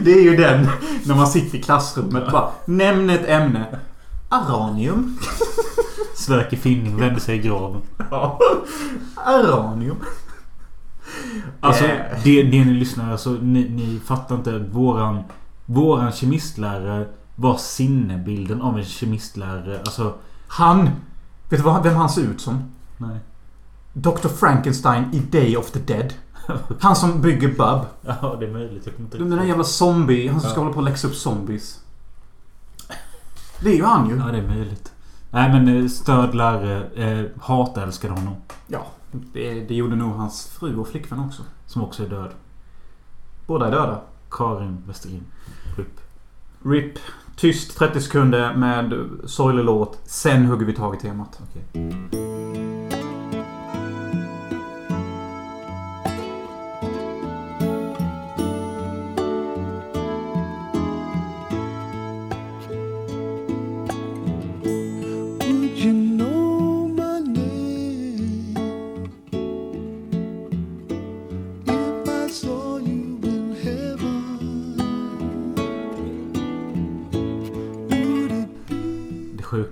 Det 0.00 0.12
är 0.12 0.22
ju 0.22 0.36
den 0.36 0.68
när 1.06 1.14
man 1.14 1.26
sitter 1.26 1.58
i 1.58 1.62
klassrummet 1.62 2.32
bara 2.32 2.50
Nämn 2.64 3.10
ett 3.10 3.28
ämne. 3.28 3.78
Aranium. 4.28 5.18
Sverker 6.14 6.56
Finning 6.56 6.96
vände 6.96 7.20
sig 7.20 7.36
i 7.36 7.38
graven. 7.38 7.80
Ja. 8.10 8.38
Aranium. 9.14 9.96
Alltså, 11.60 11.84
Eh. 11.84 11.90
det, 12.24 12.42
det 12.42 12.64
ni 12.64 12.72
lyssnar 12.74 13.12
alltså, 13.12 13.30
ni, 13.30 13.68
ni 13.68 14.00
fattar 14.04 14.34
inte. 14.34 14.58
Våran, 14.58 15.22
våran 15.66 16.12
kemistlärare 16.12 17.06
var 17.36 17.56
sinnebilden 17.56 18.62
av 18.62 18.78
en 18.78 18.84
kemistlärare. 18.84 19.78
Alltså, 19.78 20.14
Han. 20.48 20.84
Vet 21.48 21.60
du 21.60 21.64
vad, 21.64 21.82
vem 21.82 21.94
han 21.96 22.08
ser 22.08 22.22
ut 22.22 22.40
som? 22.40 22.70
nej. 22.98 23.18
Dr. 23.94 24.28
Frankenstein 24.28 25.04
i 25.12 25.18
Day 25.18 25.56
of 25.56 25.70
the 25.70 25.78
Dead. 25.78 26.14
Han 26.80 26.96
som 26.96 27.20
bygger 27.22 27.48
Bub. 27.48 27.80
Ja, 28.02 28.36
det 28.40 28.46
är 28.46 28.52
möjligt. 28.52 28.86
Jag 28.86 28.94
inte 28.98 29.18
Den 29.18 29.30
där 29.30 29.44
jävla 29.44 29.64
zombie. 29.64 30.28
Han 30.28 30.40
som 30.40 30.50
ska 30.50 30.58
Ja. 30.58 30.62
hålla 30.62 30.72
på 30.74 30.78
och 30.78 30.84
läxa 30.84 31.08
upp 31.08 31.14
zombies. 31.14 31.80
Det 33.60 33.70
är 33.70 33.74
ju 33.76 33.84
han 33.84 34.08
ju. 34.08 34.16
Ja, 34.16 34.24
det 34.24 34.38
är 34.38 34.48
möjligt. 34.48 34.92
Nej, 35.30 35.52
men 35.52 35.82
eh, 35.82 35.88
störd 35.88 36.34
lärare. 36.34 36.84
Eh, 36.84 37.26
hatälskade 37.40 38.14
honom. 38.14 38.34
Ja. 38.66 38.86
Det, 39.32 39.60
det 39.60 39.74
gjorde 39.74 39.96
nog 39.96 40.12
hans 40.14 40.46
fru 40.46 40.76
och 40.76 40.88
flickvän 40.88 41.20
också. 41.20 41.42
Som 41.66 41.82
också 41.82 42.02
är 42.04 42.08
död. 42.08 42.30
Båda 43.46 43.66
är 43.66 43.70
döda. 43.70 44.00
Karin 44.30 44.78
Westerin. 44.86 45.24
RIP. 45.76 46.00
RIP. 46.64 46.98
Tyst 47.36 47.78
30 47.78 48.00
sekunder 48.00 48.54
med 48.54 48.94
sorglig 49.24 49.64
låt. 49.64 49.98
Sen 50.04 50.46
hugger 50.46 50.66
vi 50.66 50.72
tag 50.72 50.94
i 50.94 50.98
temat. 50.98 51.40
Okej. 51.50 52.63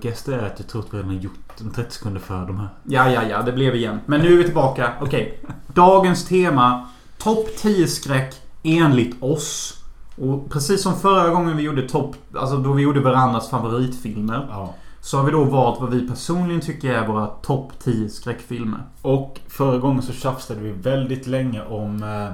Sjukaste 0.03 0.35
är 0.35 0.45
att 0.45 0.59
jag 0.59 0.67
tror 0.67 0.81
att 0.81 0.93
vi 0.93 0.97
redan 0.97 1.19
gjort 1.19 1.61
en 1.61 1.71
30 1.71 1.91
sekunder 1.91 2.21
för 2.21 2.45
de 2.45 2.59
här. 2.59 2.69
Ja, 2.83 3.11
ja, 3.11 3.23
ja. 3.29 3.41
Det 3.41 3.51
blev 3.51 3.75
igen. 3.75 3.99
Men 4.05 4.21
nu 4.21 4.33
är 4.33 4.37
vi 4.37 4.43
tillbaka. 4.43 4.93
Okej. 5.01 5.39
Dagens 5.67 6.25
tema. 6.25 6.87
Topp 7.17 7.47
10 7.57 7.87
skräck 7.87 8.35
enligt 8.63 9.23
oss. 9.23 9.79
Och 10.17 10.49
precis 10.49 10.83
som 10.83 10.99
förra 10.99 11.29
gången 11.29 11.57
vi 11.57 11.63
gjorde 11.63 11.89
topp... 11.89 12.15
Alltså 12.35 12.57
då 12.57 12.73
vi 12.73 12.83
gjorde 12.83 12.99
varandras 12.99 13.49
favoritfilmer. 13.49 14.47
Ja. 14.49 14.75
Så 15.01 15.17
har 15.17 15.23
vi 15.23 15.31
då 15.31 15.43
valt 15.43 15.81
vad 15.81 15.89
vi 15.89 16.07
personligen 16.07 16.61
tycker 16.61 16.93
är 16.93 17.07
våra 17.07 17.27
topp 17.27 17.71
10 17.79 18.09
skräckfilmer. 18.09 18.79
Och 19.01 19.39
förra 19.47 19.77
gången 19.77 20.01
så 20.01 20.13
tjafsade 20.13 20.59
vi 20.59 20.71
väldigt 20.71 21.27
länge 21.27 21.61
om 21.61 22.03
eh, 22.03 22.33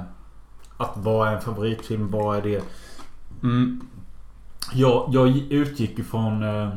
att 0.76 0.92
vad 0.94 1.28
är 1.28 1.32
en 1.32 1.40
favoritfilm? 1.40 2.10
Vad 2.10 2.36
är 2.36 2.42
det? 2.42 2.62
Mm. 3.42 3.80
Jag, 4.72 5.08
jag 5.12 5.28
utgick 5.28 5.98
ifrån... 5.98 6.42
Eh, 6.42 6.68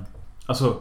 alltså... 0.46 0.80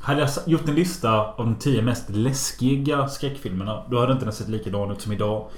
Hade 0.00 0.20
jag 0.20 0.30
gjort 0.46 0.68
en 0.68 0.74
lista 0.74 1.20
av 1.20 1.44
de 1.46 1.54
tio 1.54 1.82
mest 1.82 2.10
läskiga 2.10 3.08
skräckfilmerna 3.08 3.84
Då 3.90 4.00
hade 4.00 4.12
inte 4.12 4.24
den 4.24 4.34
sett 4.34 4.48
likadan 4.48 4.90
ut 4.90 5.00
som 5.00 5.12
idag. 5.12 5.48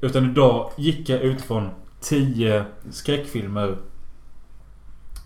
Utan 0.00 0.30
idag 0.30 0.70
gick 0.76 1.08
jag 1.08 1.20
ut 1.20 1.42
från 1.42 1.70
tio 2.00 2.64
skräckfilmer 2.90 3.76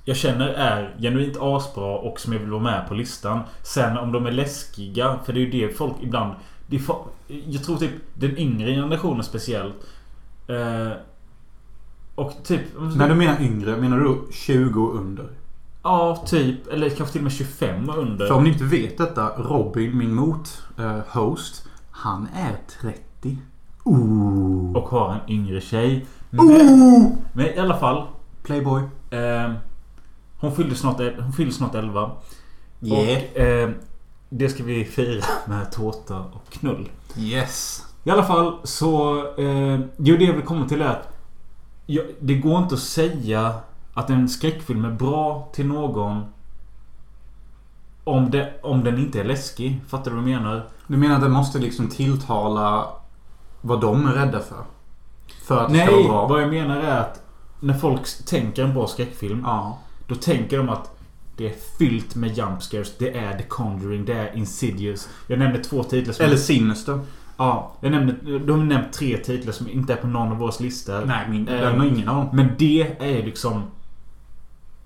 jag 0.05 0.17
känner 0.17 0.49
är 0.49 0.97
genuint 1.01 1.37
asbra 1.41 1.99
och 1.99 2.21
som 2.21 2.33
jag 2.33 2.41
vill 2.41 2.51
vara 2.51 2.63
med 2.63 2.89
på 2.89 2.95
listan. 2.95 3.41
Sen 3.63 3.97
om 3.97 4.13
de 4.13 4.27
är 4.27 4.33
läskiga, 4.33 5.19
för 5.25 5.33
det 5.33 5.41
är 5.41 5.45
ju 5.45 5.51
det 5.51 5.77
folk 5.77 5.95
ibland... 6.01 6.35
Det 6.67 6.77
är, 6.77 6.83
jag 7.27 7.65
tror 7.65 7.77
typ 7.77 7.91
den 8.15 8.39
yngre 8.39 8.75
generationen 8.75 9.25
speciellt. 9.25 9.75
Eh, 10.47 10.93
och 12.15 12.33
typ... 12.45 12.61
När 12.97 13.09
du 13.09 13.15
menar 13.15 13.41
yngre, 13.41 13.77
menar 13.77 13.99
du 13.99 14.05
då 14.05 14.19
20 14.33 14.83
och 14.83 14.97
under? 14.97 15.29
Ja, 15.83 16.25
typ. 16.27 16.67
Eller 16.67 16.89
kanske 16.89 17.13
till 17.13 17.21
och 17.21 17.25
med 17.25 17.33
25 17.33 17.89
och 17.89 17.99
under. 17.99 18.27
För 18.27 18.35
om 18.35 18.45
ni 18.45 18.51
inte 18.51 18.65
vet 18.65 18.99
detta, 18.99 19.29
Robin, 19.29 19.99
min 19.99 20.15
mot-host, 20.15 21.65
han 21.91 22.29
är 22.35 22.57
30. 22.81 23.39
Ooh. 23.85 24.77
Och 24.77 24.89
har 24.89 25.13
en 25.13 25.21
yngre 25.31 25.61
tjej. 25.61 26.07
Men, 26.31 26.47
Ooh. 26.47 27.13
men 27.33 27.47
i 27.47 27.59
alla 27.59 27.79
fall. 27.79 28.07
Playboy. 28.43 28.83
Eh, 29.11 29.53
hon, 30.41 30.55
fyllde 30.57 30.75
snart, 30.75 31.01
hon 31.19 31.33
fyllde 31.33 31.53
snart 31.53 31.75
11. 31.75 32.11
Yeah. 32.81 33.23
Och 33.23 33.39
eh, 33.39 33.71
det 34.29 34.49
ska 34.49 34.65
vi 34.65 34.85
fira 34.85 35.25
med 35.47 35.73
tårta 35.73 36.19
och 36.33 36.51
knull. 36.51 36.89
Yes. 37.19 37.85
I 38.05 38.11
alla 38.11 38.25
fall 38.25 38.59
så... 38.65 39.19
Eh, 39.39 39.81
jo, 39.97 40.17
det 40.17 40.25
jag 40.25 40.35
vill 40.35 40.45
komma 40.45 40.69
till 40.69 40.83
är 40.83 40.87
att... 40.87 41.09
Ja, 41.87 42.03
det 42.21 42.35
går 42.35 42.59
inte 42.59 42.75
att 42.75 42.81
säga 42.81 43.55
att 43.95 44.11
en 44.11 44.29
skräckfilm 44.29 44.85
är 44.85 44.91
bra 44.91 45.49
till 45.53 45.67
någon 45.67 46.25
om, 48.05 48.31
det, 48.31 48.53
om 48.63 48.85
den 48.85 48.99
inte 48.99 49.21
är 49.21 49.25
läskig. 49.25 49.81
Fattar 49.89 50.11
du 50.11 50.17
vad 50.17 50.31
jag 50.31 50.41
menar? 50.41 50.69
Du 50.87 50.97
menar 50.97 51.15
att 51.15 51.23
det 51.23 51.29
måste 51.29 51.59
liksom 51.59 51.89
tilltala 51.89 52.87
vad 53.61 53.81
de 53.81 54.07
är 54.07 54.13
rädda 54.13 54.41
för? 54.41 54.65
För 55.47 55.65
att 55.65 55.73
det 55.73 55.79
ska 55.79 55.91
Nej, 55.91 55.95
vara 55.95 56.09
bra? 56.09 56.27
vad 56.27 56.43
jag 56.43 56.51
menar 56.51 56.77
är 56.77 57.01
att 57.01 57.23
när 57.61 57.75
folk 57.75 58.27
tänker 58.27 58.65
en 58.65 58.75
bra 58.75 58.87
skräckfilm. 58.87 59.43
Ja. 59.45 59.79
Då 60.07 60.15
tänker 60.15 60.59
de 60.59 60.69
att 60.69 60.97
det 61.37 61.47
är 61.47 61.55
fyllt 61.79 62.15
med 62.15 62.39
jump 62.39 62.63
scares. 62.63 62.99
Det 62.99 63.19
är 63.19 63.39
The 63.39 63.45
Conjuring. 63.45 64.05
Det 64.05 64.15
är 64.15 64.37
Insidious. 64.37 65.09
Jag 65.27 65.39
nämnde 65.39 65.65
två 65.65 65.83
titlar 65.83 66.15
som... 66.15 66.25
Eller 66.25 66.37
Sinister. 66.37 67.01
Ja, 67.37 67.73
jag 67.81 67.93
nämnde... 67.93 68.39
De 68.39 68.59
har 68.59 68.67
nämnt 68.67 68.93
tre 68.93 69.17
titlar 69.17 69.53
som 69.53 69.69
inte 69.69 69.93
är 69.93 69.97
på 69.97 70.07
någon 70.07 70.33
av 70.33 70.39
våra 70.39 70.53
listor. 70.61 71.05
Nej, 71.07 71.27
min, 71.29 71.49
Eh, 71.49 71.61
den 71.61 71.79
har 71.81 71.87
ingen 71.87 72.09
av 72.09 72.17
dem. 72.17 72.29
Men 72.33 72.51
det 72.59 72.97
är 73.01 73.25
liksom 73.25 73.63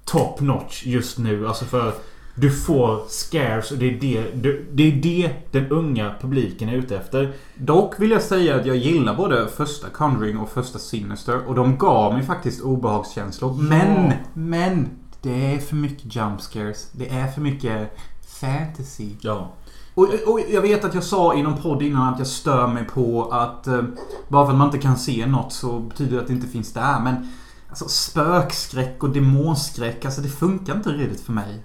top 0.05 0.40
notch 0.40 0.87
just 0.87 1.19
nu. 1.19 1.49
Alltså 1.49 1.64
för 1.64 1.93
du 2.35 2.51
får 2.51 3.09
scares 3.09 3.71
och 3.71 3.79
det 3.79 3.87
är 3.87 4.01
det, 4.35 4.61
det, 4.73 4.83
är 4.83 4.93
det 5.03 5.31
den 5.51 5.67
unga 5.71 6.14
publiken 6.21 6.69
är 6.69 6.73
ute 6.75 6.97
efter. 6.97 7.33
Dock 7.55 8.01
vill 8.01 8.11
jag 8.11 8.23
säga 8.23 8.57
att 8.57 8.67
jag 8.67 8.77
gillar 8.77 9.14
både 9.14 9.49
första 9.49 9.88
Conjuring 9.88 10.38
och 10.38 10.49
första 10.49 10.79
Sinister. 10.79 11.49
Och 11.49 11.55
de 11.55 11.79
gav 11.79 12.14
mig 12.14 12.23
faktiskt 12.23 12.62
obehagskänslor. 12.62 13.62
Men, 13.62 14.12
men. 14.35 14.88
Det 15.23 15.55
är 15.55 15.59
för 15.59 15.77
mycket 15.77 16.17
jump 16.17 16.40
scares. 16.40 16.90
Det 16.93 17.09
är 17.09 17.27
för 17.27 17.40
mycket 17.40 17.97
fantasy. 18.40 19.11
Ja. 19.21 19.53
Och, 19.95 20.09
och 20.27 20.40
jag 20.51 20.62
vet 20.62 20.85
att 20.85 20.95
jag 20.95 21.05
sa 21.05 21.35
i 21.35 21.43
någon 21.43 21.62
podd 21.62 21.83
innan 21.83 22.12
att 22.12 22.19
jag 22.19 22.29
stör 22.29 22.67
mig 22.67 22.85
på 22.85 23.29
att 23.31 23.67
eh, 23.67 23.83
bara 24.29 24.47
för 24.47 24.53
att 24.53 24.59
man 24.59 24.67
inte 24.67 24.79
kan 24.79 24.97
se 24.97 25.27
något 25.27 25.53
så 25.53 25.79
betyder 25.79 26.17
det 26.17 26.23
att 26.23 26.27
det 26.27 26.35
inte 26.35 26.47
finns 26.47 26.73
där. 26.73 27.01
Men 27.01 27.29
alltså 27.75 27.89
spökskräck 27.89 29.03
och 29.03 29.11
demonskräck, 29.11 30.05
alltså 30.05 30.21
det 30.21 30.29
funkar 30.29 30.75
inte 30.75 30.89
riktigt 30.89 31.21
för 31.21 31.33
mig. 31.33 31.65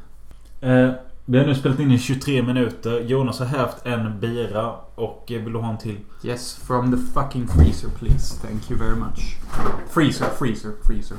Eh, 0.62 0.92
vi 1.26 1.38
har 1.38 1.46
nu 1.46 1.56
spelat 1.56 1.80
in 1.80 1.92
i 1.92 2.00
23 2.00 2.44
minuter. 2.44 3.00
Jonas 3.00 3.40
har 3.40 3.46
hävt 3.46 3.86
en 3.86 4.20
bira 4.20 4.76
och 4.96 5.32
eh, 5.32 5.44
vill 5.44 5.54
du 5.54 5.60
ha 5.60 5.70
en 5.70 5.78
till? 5.78 5.98
Yes, 6.24 6.56
from 6.56 6.92
the 6.92 6.98
fucking 7.14 7.48
freezer 7.48 7.90
please. 8.00 8.36
Thank 8.48 8.72
you 8.72 8.80
very 8.80 8.96
much. 8.96 9.38
Freezer, 9.90 10.26
freezer, 10.26 10.72
freezer. 10.88 11.18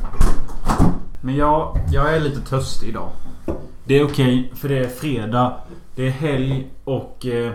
Men 1.20 1.36
jag, 1.36 1.80
jag 1.92 2.16
är 2.16 2.20
lite 2.20 2.40
törstig 2.40 2.88
idag. 2.88 3.10
Det 3.84 3.98
är 3.98 4.04
okej, 4.04 4.52
för 4.54 4.68
det 4.68 4.78
är 4.78 4.88
fredag. 4.88 5.56
Det 5.94 6.06
är 6.06 6.10
helg 6.10 6.70
och 6.84 7.26
eh, 7.26 7.52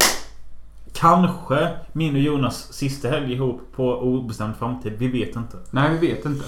kanske 0.93 1.69
min 1.93 2.15
och 2.15 2.21
Jonas 2.21 2.73
sista 2.73 3.09
helg 3.09 3.33
ihop 3.33 3.61
på 3.75 3.99
obestämd 3.99 4.55
framtid. 4.55 4.93
Vi 4.97 5.07
vet 5.07 5.35
inte. 5.35 5.57
Nej, 5.71 5.97
vi 5.97 6.07
vet 6.07 6.25
inte. 6.25 6.45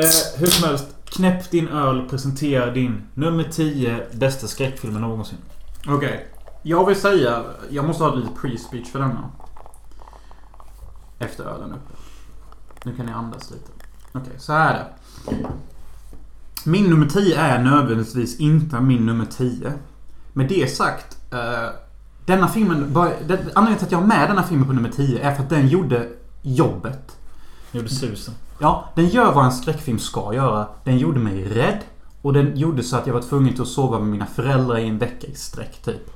Eh, 0.00 0.40
hur 0.40 0.46
som 0.46 0.68
helst, 0.68 0.86
knäpp 1.04 1.50
din 1.50 1.68
öl 1.68 2.00
och 2.00 2.10
presentera 2.10 2.70
din 2.70 3.02
nummer 3.14 3.44
10 3.44 4.06
bästa 4.12 4.46
skräckfilmen 4.46 5.02
någonsin. 5.02 5.38
Okej. 5.88 6.26
Jag 6.62 6.86
vill 6.86 6.96
säga, 6.96 7.44
jag 7.70 7.84
måste 7.84 8.04
ha 8.04 8.14
lite 8.14 8.28
pre-speech 8.40 8.92
för 8.92 8.98
denna. 8.98 9.30
Efter 11.18 11.44
ölen 11.44 11.72
uppe. 11.72 11.94
Nu 12.84 12.96
kan 12.96 13.06
ni 13.06 13.12
andas 13.12 13.50
lite. 13.50 13.70
Okej, 14.12 14.32
så 14.38 14.52
här 14.52 14.74
är 14.74 14.78
det. 14.78 15.48
Min 16.64 16.84
nummer 16.84 17.06
10 17.06 17.36
är 17.40 17.62
nödvändigtvis 17.62 18.40
inte 18.40 18.80
min 18.80 19.06
nummer 19.06 19.26
10. 19.26 19.72
Med 20.32 20.48
det 20.48 20.76
sagt. 20.76 21.16
Eh, 21.32 21.68
denna 22.26 22.48
filmen... 22.48 22.96
Anledningen 22.96 23.76
till 23.76 23.86
att 23.86 23.92
jag 23.92 23.98
har 23.98 24.06
med 24.06 24.28
denna 24.28 24.42
filmen 24.42 24.66
på 24.66 24.72
nummer 24.72 24.90
10 24.90 25.22
är 25.22 25.34
för 25.34 25.42
att 25.42 25.50
den 25.50 25.68
gjorde 25.68 26.08
jobbet. 26.42 27.16
Gjorde 27.72 27.88
susen. 27.88 28.34
Ja, 28.58 28.88
den 28.94 29.08
gör 29.08 29.32
vad 29.32 29.44
en 29.44 29.52
skräckfilm 29.52 29.98
ska 29.98 30.34
göra. 30.34 30.66
Den 30.84 30.98
gjorde 30.98 31.20
mig 31.20 31.44
rädd. 31.44 31.78
Och 32.22 32.32
den 32.32 32.56
gjorde 32.56 32.82
så 32.82 32.96
att 32.96 33.06
jag 33.06 33.14
var 33.14 33.22
tvungen 33.22 33.60
att 33.60 33.68
sova 33.68 33.98
med 33.98 34.08
mina 34.08 34.26
föräldrar 34.26 34.78
i 34.78 34.88
en 34.88 34.98
vecka 34.98 35.26
i 35.26 35.34
sträck, 35.34 35.82
typ. 35.82 36.10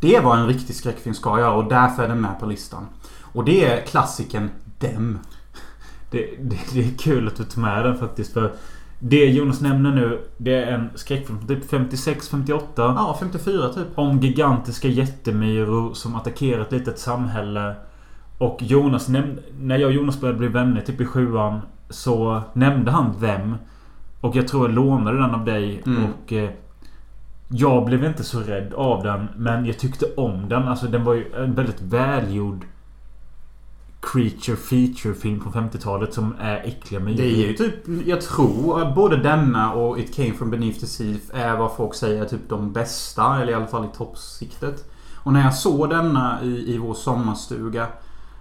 Det 0.00 0.16
är 0.16 0.22
vad 0.22 0.38
en 0.38 0.46
riktig 0.46 0.76
skräckfilm 0.76 1.14
ska 1.14 1.38
göra 1.38 1.52
och 1.52 1.64
därför 1.68 2.02
är 2.02 2.08
den 2.08 2.20
med 2.20 2.40
på 2.40 2.46
listan. 2.46 2.86
Och 3.32 3.44
det 3.44 3.64
är 3.64 3.86
klassikern 3.86 4.50
Dem. 4.78 5.18
Det, 6.10 6.18
det, 6.40 6.58
det 6.72 6.84
är 6.84 6.98
kul 6.98 7.28
att 7.28 7.36
du 7.36 7.44
tar 7.44 7.60
med 7.60 7.84
den 7.84 7.98
faktiskt. 7.98 8.32
För 8.32 8.52
det 8.98 9.24
Jonas 9.24 9.60
nämner 9.60 9.90
nu, 9.90 10.26
det 10.36 10.54
är 10.54 10.72
en 10.72 10.90
skräckfilm 10.94 11.38
från 11.38 11.48
typ 11.48 11.70
56-58. 11.70 12.60
Ja, 12.76 13.16
54 13.20 13.68
typ. 13.68 13.86
Om 13.94 14.20
gigantiska 14.20 14.88
jättemyror 14.88 15.94
som 15.94 16.14
attackerar 16.14 16.62
ett 16.62 16.72
litet 16.72 16.98
samhälle. 16.98 17.74
Och 18.40 18.62
Jonas 18.62 19.08
nämnde... 19.08 19.42
När 19.60 19.78
jag 19.78 19.88
och 19.88 19.94
Jonas 19.94 20.20
började 20.20 20.38
bli 20.38 20.48
vänner 20.48 20.80
typ 20.80 21.00
i 21.00 21.06
sjuan. 21.06 21.60
Så 21.90 22.42
nämnde 22.52 22.90
han 22.90 23.20
Them. 23.20 23.54
Och 24.20 24.36
jag 24.36 24.48
tror 24.48 24.68
jag 24.68 24.74
lånade 24.74 25.18
den 25.18 25.34
av 25.34 25.44
dig. 25.44 25.82
Mm. 25.86 26.04
Och... 26.04 26.32
Eh, 26.32 26.50
jag 27.48 27.84
blev 27.84 28.04
inte 28.04 28.24
så 28.24 28.40
rädd 28.40 28.74
av 28.74 29.02
den. 29.02 29.28
Men 29.36 29.66
jag 29.66 29.78
tyckte 29.78 30.06
om 30.16 30.48
den. 30.48 30.68
Alltså 30.68 30.86
den 30.86 31.04
var 31.04 31.14
ju 31.14 31.32
en 31.34 31.54
väldigt 31.54 31.82
välgjord... 31.82 32.64
Creature 34.00 34.56
feature 34.56 35.14
film 35.14 35.40
från 35.40 35.52
50-talet 35.52 36.14
som 36.14 36.34
är 36.40 36.56
äckliga 36.56 37.00
myror. 37.00 37.16
Det 37.16 37.44
är 37.44 37.48
ju 37.48 37.54
typ, 37.54 37.74
jag 38.06 38.20
tror 38.20 38.82
att 38.82 38.94
både 38.94 39.16
denna 39.16 39.72
och 39.72 39.98
It 39.98 40.14
came 40.14 40.32
from 40.32 40.50
beneath 40.50 40.80
the 40.80 40.86
sea 40.86 41.16
är 41.32 41.56
vad 41.56 41.76
folk 41.76 41.94
säger 41.94 42.22
är 42.22 42.28
typ 42.28 42.48
de 42.48 42.72
bästa. 42.72 43.40
Eller 43.42 43.52
i 43.52 43.54
alla 43.54 43.66
fall 43.66 43.84
i 43.84 43.96
toppsiktet. 43.96 44.90
Och 45.16 45.32
när 45.32 45.44
jag 45.44 45.54
såg 45.54 45.90
denna 45.90 46.42
i, 46.42 46.74
i 46.74 46.78
vår 46.78 46.94
sommarstuga 46.94 47.86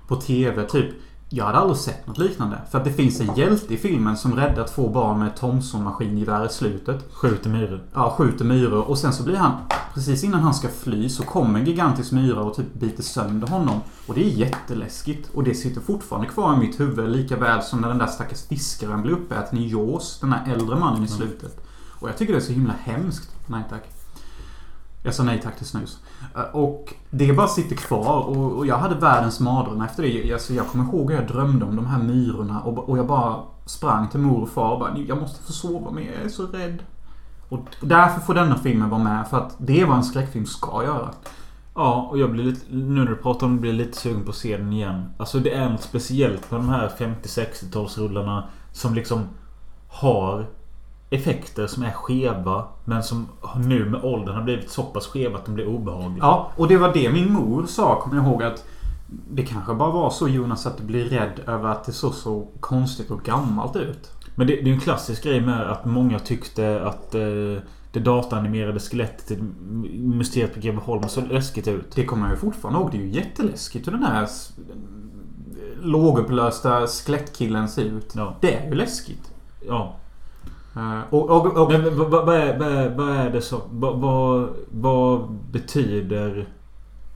på 0.09 0.15
TV, 0.15 0.65
typ. 0.65 0.89
Jag 1.29 1.45
hade 1.45 1.57
aldrig 1.57 1.77
sett 1.77 2.07
något 2.07 2.17
liknande. 2.17 2.61
För 2.71 2.77
att 2.77 2.83
det 2.83 2.93
finns 2.93 3.19
en 3.19 3.35
hjälte 3.35 3.73
i 3.73 3.77
filmen 3.77 4.17
som 4.17 4.35
räddar 4.35 4.67
två 4.67 4.89
barn 4.89 5.19
med 5.19 5.27
ett 5.27 5.39
Thompson-maskingevär 5.39 6.45
i 6.45 6.49
slutet. 6.49 7.13
Skjuter 7.13 7.49
myror. 7.49 7.83
Ja, 7.93 8.15
skjuter 8.17 8.45
myror 8.45 8.89
och 8.89 8.97
sen 8.97 9.13
så 9.13 9.23
blir 9.23 9.35
han... 9.35 9.51
Precis 9.93 10.23
innan 10.23 10.39
han 10.39 10.53
ska 10.53 10.67
fly 10.67 11.09
så 11.09 11.23
kommer 11.23 11.59
en 11.59 11.65
gigantisk 11.65 12.11
myra 12.11 12.41
och 12.41 12.55
typ 12.55 12.73
biter 12.73 13.03
sönder 13.03 13.47
honom. 13.47 13.79
Och 14.07 14.13
det 14.13 14.23
är 14.23 14.29
jätteläskigt. 14.29 15.29
Och 15.33 15.43
det 15.43 15.55
sitter 15.55 15.81
fortfarande 15.81 16.27
kvar 16.27 16.53
i 16.53 16.57
mitt 16.57 16.79
huvud 16.79 17.09
lika 17.09 17.37
väl 17.37 17.61
som 17.61 17.81
när 17.81 17.89
den 17.89 17.97
där 17.97 18.07
stackars 18.07 18.47
fiskaren 18.47 19.01
blir 19.01 19.13
uppäten 19.13 19.57
i 19.57 19.67
Jaws. 19.67 20.19
Den 20.19 20.33
här 20.33 20.53
äldre 20.53 20.75
mannen 20.75 21.03
i 21.03 21.07
slutet. 21.07 21.65
Och 21.99 22.09
jag 22.09 22.17
tycker 22.17 22.33
det 22.33 22.39
är 22.39 22.43
så 22.43 22.53
himla 22.53 22.73
hemskt. 22.73 23.35
Nej 23.47 23.63
tack. 23.69 23.98
Jag 25.03 25.13
sa 25.13 25.23
nej 25.23 25.41
tack 25.43 25.57
till 25.57 25.65
snus. 25.65 25.99
Eh, 26.35 26.41
och 26.41 26.93
det 27.09 27.33
bara 27.33 27.47
sitter 27.47 27.75
kvar 27.75 28.23
och, 28.23 28.57
och 28.57 28.65
jag 28.65 28.77
hade 28.77 28.95
världens 28.95 29.39
mardröm 29.39 29.81
efter 29.81 30.03
det. 30.03 30.33
Alltså 30.33 30.53
jag 30.53 30.67
kommer 30.67 30.83
ihåg 30.83 31.11
hur 31.11 31.19
jag 31.19 31.27
drömde 31.27 31.65
om 31.65 31.75
de 31.75 31.85
här 31.85 32.03
myrorna 32.03 32.61
och, 32.61 32.89
och 32.89 32.97
jag 32.97 33.07
bara 33.07 33.35
sprang 33.65 34.07
till 34.07 34.19
mor 34.19 34.41
och 34.41 34.49
far 34.49 34.71
och 34.71 34.79
bara 34.79 34.97
Jag 34.97 35.17
måste 35.17 35.43
få 35.43 35.51
sova 35.51 35.91
mer, 35.91 36.11
jag 36.13 36.25
är 36.25 36.29
så 36.29 36.45
rädd. 36.45 36.83
Och 37.49 37.59
därför 37.81 38.21
får 38.21 38.33
denna 38.33 38.57
filmen 38.57 38.89
vara 38.89 39.03
med 39.03 39.27
för 39.27 39.37
att 39.37 39.55
det 39.57 39.81
är 39.81 39.85
vad 39.85 39.97
en 39.97 40.03
skräckfilm 40.03 40.45
ska 40.45 40.83
göra. 40.83 41.09
Ja, 41.75 42.07
och 42.11 42.17
jag 42.17 42.31
blir 42.31 42.43
lite... 42.43 42.65
Nu 42.69 42.99
när 42.99 43.05
du 43.05 43.15
pratar 43.15 43.47
om 43.47 43.55
det 43.55 43.61
blir 43.61 43.71
jag 43.71 43.77
lite 43.77 43.97
sugen 43.97 44.23
på 44.23 44.29
att 44.29 44.35
se 44.35 44.57
den 44.57 44.73
igen. 44.73 45.09
Alltså 45.17 45.39
det 45.39 45.53
är 45.53 45.69
något 45.69 45.81
speciellt 45.81 46.51
med 46.51 46.59
de 46.59 46.69
här 46.69 46.91
50-60-talsrullarna 46.97 48.43
som 48.71 48.93
liksom 48.93 49.23
har 49.87 50.47
effekter 51.09 51.67
som 51.67 51.83
är 51.83 51.91
skeva. 51.91 52.65
Men 52.85 53.03
som 53.03 53.27
nu 53.55 53.85
med 53.89 54.03
åldern 54.03 54.35
har 54.35 54.43
blivit 54.43 54.69
så 54.69 54.83
pass 54.83 55.07
skeva 55.07 55.37
att 55.37 55.45
de 55.45 55.55
blir 55.55 55.67
obehagliga. 55.67 56.17
Ja, 56.23 56.51
och 56.55 56.67
det 56.67 56.77
var 56.77 56.93
det 56.93 57.11
min 57.11 57.33
mor 57.33 57.65
sa, 57.65 58.01
kommer 58.01 58.15
jag 58.17 58.25
ihåg 58.25 58.43
att 58.43 58.65
det 59.31 59.43
kanske 59.43 59.73
bara 59.73 59.91
var 59.91 60.09
så 60.09 60.27
Jonas 60.27 60.65
att 60.65 60.77
du 60.77 60.83
blir 60.83 61.05
rädd 61.05 61.39
över 61.47 61.69
att 61.69 61.83
det 61.83 61.91
såg 61.91 62.13
så 62.13 62.47
konstigt 62.59 63.11
och 63.11 63.23
gammalt 63.23 63.75
ut. 63.75 64.11
Men 64.35 64.47
det, 64.47 64.55
det 64.55 64.69
är 64.69 64.73
en 64.73 64.79
klassisk 64.79 65.23
grej 65.23 65.41
med 65.41 65.71
att 65.71 65.85
många 65.85 66.19
tyckte 66.19 66.81
att 66.85 67.15
eh, 67.15 67.21
det 67.91 67.99
dataanimerade 67.99 68.79
skelettet 68.79 69.31
i 69.31 69.41
Mysteriet 69.99 70.53
på 70.53 70.59
Greveholm 70.59 71.09
såg 71.09 71.27
läskigt 71.27 71.67
ut. 71.67 71.91
Det 71.95 72.05
kommer 72.05 72.23
jag 72.27 72.31
ju 72.35 72.39
fortfarande 72.39 72.79
ihåg. 72.79 72.91
Det 72.91 72.97
är 72.97 73.01
ju 73.01 73.09
jätteläskigt 73.09 73.87
hur 73.87 73.91
den 73.91 74.03
här 74.03 74.23
s- 74.23 74.51
lågupplösta 75.81 76.87
skelettkillen 76.87 77.69
ser 77.69 77.83
ut. 77.83 78.13
Ja. 78.15 78.35
Det 78.41 78.55
är 78.55 78.67
ju 78.69 78.75
läskigt. 78.75 79.31
ja. 79.67 79.95
Eh, 80.75 80.99
och, 81.09 81.29
och, 81.29 81.57
och, 81.57 81.71
Men 81.71 81.97
vad, 81.97 82.11
vad, 82.11 82.35
är, 82.35 82.57
vad, 82.95 83.09
är, 83.09 83.29
det 83.29 83.41
som... 83.41 83.61
Vad, 83.71 84.49
vad, 84.71 85.31
betyder 85.51 86.47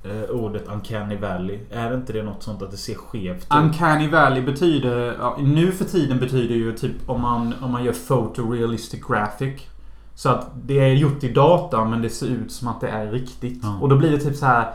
eh, 0.03 0.29
ordet 0.29 0.67
Uncanny 0.67 1.17
Valley? 1.17 1.59
Är 1.71 1.89
det 1.89 1.95
inte 1.95 2.13
det 2.13 2.23
något 2.23 2.43
sånt 2.43 2.61
att 2.61 2.71
det 2.71 2.77
ser 2.77 2.95
skevt 2.95 3.43
ut? 3.43 3.53
Uncanny 3.53 4.07
Valley 4.07 4.41
betyder... 4.41 5.15
Ja, 5.19 5.37
nu 5.39 5.71
för 5.71 5.85
tiden 5.85 6.19
betyder 6.19 6.55
ju 6.55 6.77
typ 6.77 6.95
om 7.05 7.21
man, 7.21 7.53
om 7.61 7.71
man 7.71 7.83
gör 7.83 7.95
photorealistic 8.07 9.01
graphic. 9.07 9.61
Så 10.15 10.29
att 10.29 10.51
det 10.65 10.79
är 10.79 10.93
gjort 10.93 11.23
i 11.23 11.33
data 11.33 11.85
men 11.85 12.01
det 12.01 12.09
ser 12.09 12.27
ut 12.27 12.51
som 12.51 12.67
att 12.67 12.81
det 12.81 12.89
är 12.89 13.11
riktigt. 13.11 13.59
Ja. 13.63 13.77
Och 13.81 13.89
då 13.89 13.95
blir 13.95 14.11
det 14.11 14.19
typ 14.19 14.35
så 14.35 14.45
här. 14.45 14.73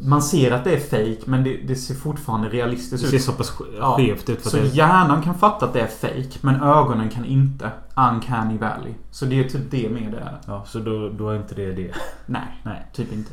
Man 0.00 0.22
ser 0.22 0.50
att 0.52 0.64
det 0.64 0.70
är 0.76 0.80
fake 0.80 1.30
men 1.30 1.44
det, 1.44 1.56
det 1.56 1.76
ser 1.76 1.94
fortfarande 1.94 2.48
Det 2.48 2.56
realistiskt 2.56 3.08
ser 3.08 3.16
ut. 3.16 3.22
så 3.22 3.32
pass 3.32 3.50
ske- 3.50 3.64
Ja. 3.78 3.94
skevt 3.96 4.28
ut 4.28 4.42
för 4.42 4.50
Så 4.50 4.56
det... 4.56 4.66
hjärnan 4.66 5.22
kan 5.22 5.34
fatta 5.34 5.66
att 5.66 5.72
det 5.72 5.80
är 5.80 5.86
fake 5.86 6.38
men 6.40 6.62
ögonen 6.62 7.08
kan 7.10 7.24
inte. 7.24 7.70
Uncanny 7.96 8.58
Valley. 8.58 8.92
Så 9.10 9.24
det 9.24 9.44
är 9.44 9.48
typ 9.48 9.70
det 9.70 9.88
med 9.90 10.12
det 10.12 10.18
är. 10.18 10.38
Ja, 10.46 10.64
så 10.66 10.78
då, 10.78 11.08
då 11.08 11.28
är 11.30 11.36
inte 11.36 11.54
det 11.54 11.72
det. 11.72 11.92
Nej, 12.26 12.60
Nej. 12.62 12.86
typ 12.92 13.12
inte. 13.12 13.30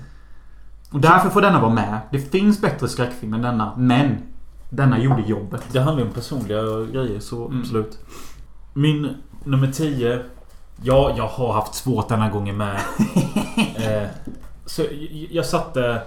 Och 0.92 1.00
därför 1.00 1.30
får 1.30 1.42
denna 1.42 1.62
vara 1.62 1.74
med. 1.74 2.00
Det 2.12 2.20
finns 2.20 2.62
bättre 2.62 2.88
skräckfilm 2.88 3.34
än 3.34 3.42
denna. 3.42 3.76
Men 3.78 4.18
denna 4.70 5.00
gjorde 5.00 5.22
jobbet. 5.22 5.62
Det 5.72 5.80
handlar 5.80 6.04
ju 6.04 6.08
om 6.10 6.14
personliga 6.14 6.62
grejer, 6.94 7.20
så 7.20 7.46
Mm. 7.46 7.60
absolut. 7.60 8.00
Min 8.74 9.14
nummer 9.44 9.72
10. 9.72 10.22
Ja, 10.84 11.14
jag 11.18 11.28
har 11.28 11.54
haft 11.54 11.74
svårt 11.76 12.08
denna 12.10 12.30
gången 12.30 12.58
med. 12.58 12.76
eh, 13.76 14.08
så 14.66 14.82
jag, 14.82 15.28
jag 15.32 15.46
satte... 15.46 16.02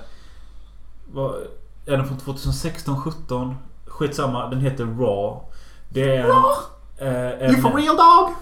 Är 1.86 1.96
den 1.96 2.06
från 2.06 2.18
2016, 2.18 3.00
17? 3.00 3.54
Skitsamma, 3.86 4.48
den 4.48 4.60
heter 4.60 4.84
Raw. 4.84 5.40
Det 5.88 6.16
är... 6.16 6.26
Raw? 6.26 6.72
Eh, 6.98 7.46
en, 7.48 7.50
You 7.50 7.62
for 7.62 7.70
real 7.70 7.96
dog? 7.96 8.36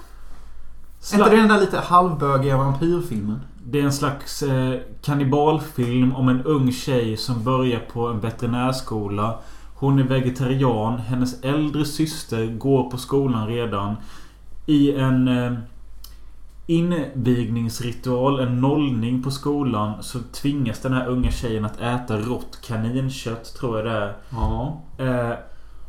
Är 1.12 1.18
inte 1.18 1.30
det 1.30 1.36
den 1.36 1.48
där 1.48 1.60
lite 1.60 1.78
halvbögiga 1.78 2.56
vampyrfilmen? 2.56 3.40
Det 3.64 3.80
är 3.80 3.84
en 3.84 3.92
slags 3.92 4.42
eh, 4.42 4.80
kannibalfilm 5.02 6.16
om 6.16 6.28
en 6.28 6.42
ung 6.42 6.72
tjej 6.72 7.16
som 7.16 7.44
börjar 7.44 7.80
på 7.80 8.06
en 8.06 8.20
veterinärskola. 8.20 9.38
Hon 9.74 9.98
är 9.98 10.02
vegetarian. 10.02 10.98
Hennes 10.98 11.42
äldre 11.42 11.84
syster 11.84 12.46
går 12.46 12.90
på 12.90 12.96
skolan 12.98 13.46
redan. 13.46 13.96
I 14.66 14.92
en 14.92 15.28
eh, 15.28 15.52
invigningsritual, 16.66 18.40
en 18.40 18.60
nollning 18.60 19.22
på 19.22 19.30
skolan, 19.30 20.02
så 20.02 20.18
tvingas 20.32 20.80
den 20.80 20.92
här 20.92 21.08
unga 21.08 21.30
tjejen 21.30 21.64
att 21.64 21.80
äta 21.80 22.18
rått 22.18 22.58
kaninkött, 22.62 23.54
tror 23.58 23.76
jag 23.76 23.86
det 23.86 23.92
är. 23.92 24.16
Ja. 24.30 24.80
Eh, 24.98 25.32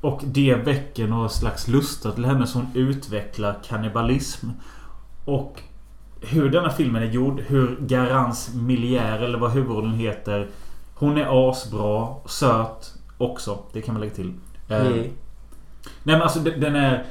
och 0.01 0.21
det 0.25 0.55
väcker 0.55 1.07
någon 1.07 1.29
slags 1.29 1.67
lusta 1.67 2.11
till 2.11 2.25
henne 2.25 2.47
som 2.47 2.67
utvecklar 2.73 3.59
kannibalism. 3.67 4.49
Och 5.25 5.61
hur 6.21 6.49
denna 6.49 6.69
filmen 6.69 7.03
är 7.03 7.07
gjord, 7.07 7.41
hur 7.41 7.77
Garans 7.79 8.53
Miliär 8.53 9.19
eller 9.19 9.37
vad 9.37 9.51
huvudrollen 9.51 9.93
heter. 9.93 10.47
Hon 10.95 11.17
är 11.17 11.49
asbra, 11.49 12.15
söt 12.25 12.93
också. 13.17 13.59
Det 13.73 13.81
kan 13.81 13.93
man 13.93 14.01
lägga 14.01 14.15
till. 14.15 14.33
Eh, 14.69 14.83
Nej 16.03 16.15
men 16.15 16.21
alltså 16.21 16.39
den 16.39 16.59
den 16.59 16.75
är... 16.75 17.05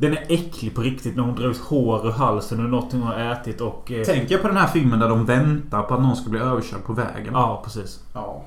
Den 0.00 0.12
är 0.12 0.24
äcklig 0.28 0.74
på 0.74 0.80
riktigt 0.80 1.16
när 1.16 1.22
hon 1.22 1.34
drar 1.34 1.48
ut 1.48 1.58
hår 1.58 2.06
ur 2.06 2.12
halsen 2.12 2.64
och 2.64 2.70
något 2.70 2.92
hon 2.92 3.02
har 3.02 3.14
ätit 3.18 3.60
och... 3.60 3.92
Eh, 3.92 4.04
Tänker 4.04 4.32
jag 4.32 4.42
på 4.42 4.48
den 4.48 4.56
här 4.56 4.66
filmen 4.66 4.98
där 4.98 5.08
de 5.08 5.24
väntar 5.24 5.82
på 5.82 5.94
att 5.94 6.02
någon 6.02 6.16
ska 6.16 6.30
bli 6.30 6.40
överkörd 6.40 6.84
på 6.84 6.92
vägen. 6.92 7.30
ja, 7.32 7.60
precis. 7.64 8.00
Ja. 8.14 8.42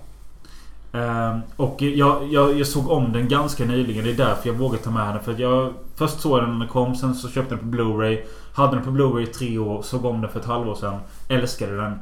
Ehm, 0.93 1.39
och 1.55 1.81
jag, 1.81 2.27
jag, 2.27 2.59
jag 2.59 2.67
såg 2.67 2.89
om 2.91 3.11
den 3.11 3.27
ganska 3.27 3.65
nyligen. 3.65 4.03
Det 4.03 4.11
är 4.11 4.15
därför 4.15 4.49
jag 4.49 4.55
vågar 4.55 4.77
ta 4.77 4.91
med 4.91 5.15
den. 5.15 5.23
För 5.23 5.35
jag 5.41 5.73
först 5.95 6.19
såg 6.19 6.39
den 6.41 6.51
när 6.51 6.59
den 6.59 6.67
kom. 6.67 6.95
Sen 6.95 7.15
så 7.15 7.29
köpte 7.29 7.55
den 7.55 7.59
på 7.71 7.77
Blu-ray. 7.77 8.21
Hade 8.53 8.75
den 8.75 8.85
på 8.85 8.91
Blu-ray 8.91 9.21
i 9.21 9.25
tre 9.27 9.57
år. 9.57 9.81
Såg 9.81 10.05
om 10.05 10.21
den 10.21 10.31
för 10.31 10.39
ett 10.39 10.45
halvår 10.45 10.75
sedan. 10.75 10.99
Älskade 11.29 11.75
den. 11.77 11.99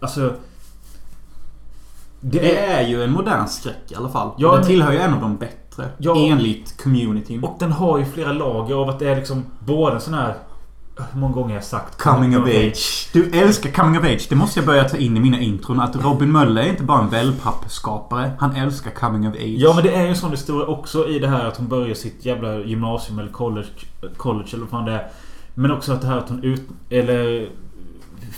Alltså... 0.00 0.32
Det 2.20 2.56
är 2.58 2.88
ju 2.88 3.02
en 3.04 3.12
modern 3.12 3.46
skräck 3.48 3.92
i 3.92 3.94
alla 3.94 4.08
fall. 4.08 4.30
Ja, 4.38 4.56
den 4.56 4.66
tillhör 4.66 4.92
ju 4.92 4.98
en 4.98 5.14
av 5.14 5.20
de 5.20 5.36
bättre. 5.36 5.56
Ja. 5.98 6.16
Enligt 6.16 6.82
communityn. 6.82 7.44
Och 7.44 7.56
den 7.58 7.72
har 7.72 7.98
ju 7.98 8.04
flera 8.04 8.32
lager 8.32 8.74
av 8.74 8.88
att 8.88 8.98
det 8.98 9.08
är 9.08 9.16
liksom 9.16 9.44
både 9.58 9.94
en 9.94 10.00
sån 10.00 10.14
här... 10.14 10.34
Hur 11.12 11.20
många 11.20 11.34
gånger 11.34 11.48
har 11.48 11.54
jag 11.54 11.64
sagt 11.64 12.02
Coming 12.02 12.38
of 12.38 12.46
age. 12.46 13.08
Du 13.12 13.30
älskar 13.30 13.70
coming 13.70 13.98
of 13.98 14.04
age. 14.04 14.26
Det 14.28 14.34
måste 14.34 14.60
jag 14.60 14.66
börja 14.66 14.88
ta 14.88 14.96
in 14.96 15.16
i 15.16 15.20
mina 15.20 15.40
intron. 15.40 15.80
Att 15.80 15.96
Robin 15.96 16.32
Möller 16.32 16.62
är 16.62 16.68
inte 16.68 16.82
bara 16.82 17.00
en 17.00 17.08
wellpappskapare. 17.08 18.32
Han 18.38 18.56
älskar 18.56 18.90
coming 18.90 19.28
of 19.28 19.34
age. 19.34 19.56
Ja 19.58 19.74
men 19.74 19.84
det 19.84 19.94
är 19.94 20.02
ju 20.02 20.08
en 20.08 20.16
sån 20.16 20.30
historia 20.30 20.66
också 20.66 21.08
i 21.08 21.18
det 21.18 21.28
här 21.28 21.44
att 21.44 21.56
hon 21.56 21.68
börjar 21.68 21.94
sitt 21.94 22.24
jävla 22.24 22.58
gymnasium 22.58 23.18
eller 23.18 23.30
college. 23.30 23.68
College 24.16 24.48
eller 24.52 24.60
vad 24.60 24.70
fan 24.70 24.84
det 24.84 24.92
är. 24.92 25.08
Men 25.54 25.70
också 25.70 25.92
att 25.92 26.00
det 26.00 26.06
här 26.06 26.18
att 26.18 26.28
hon 26.28 26.44
ut... 26.44 26.62
Eller... 26.90 27.48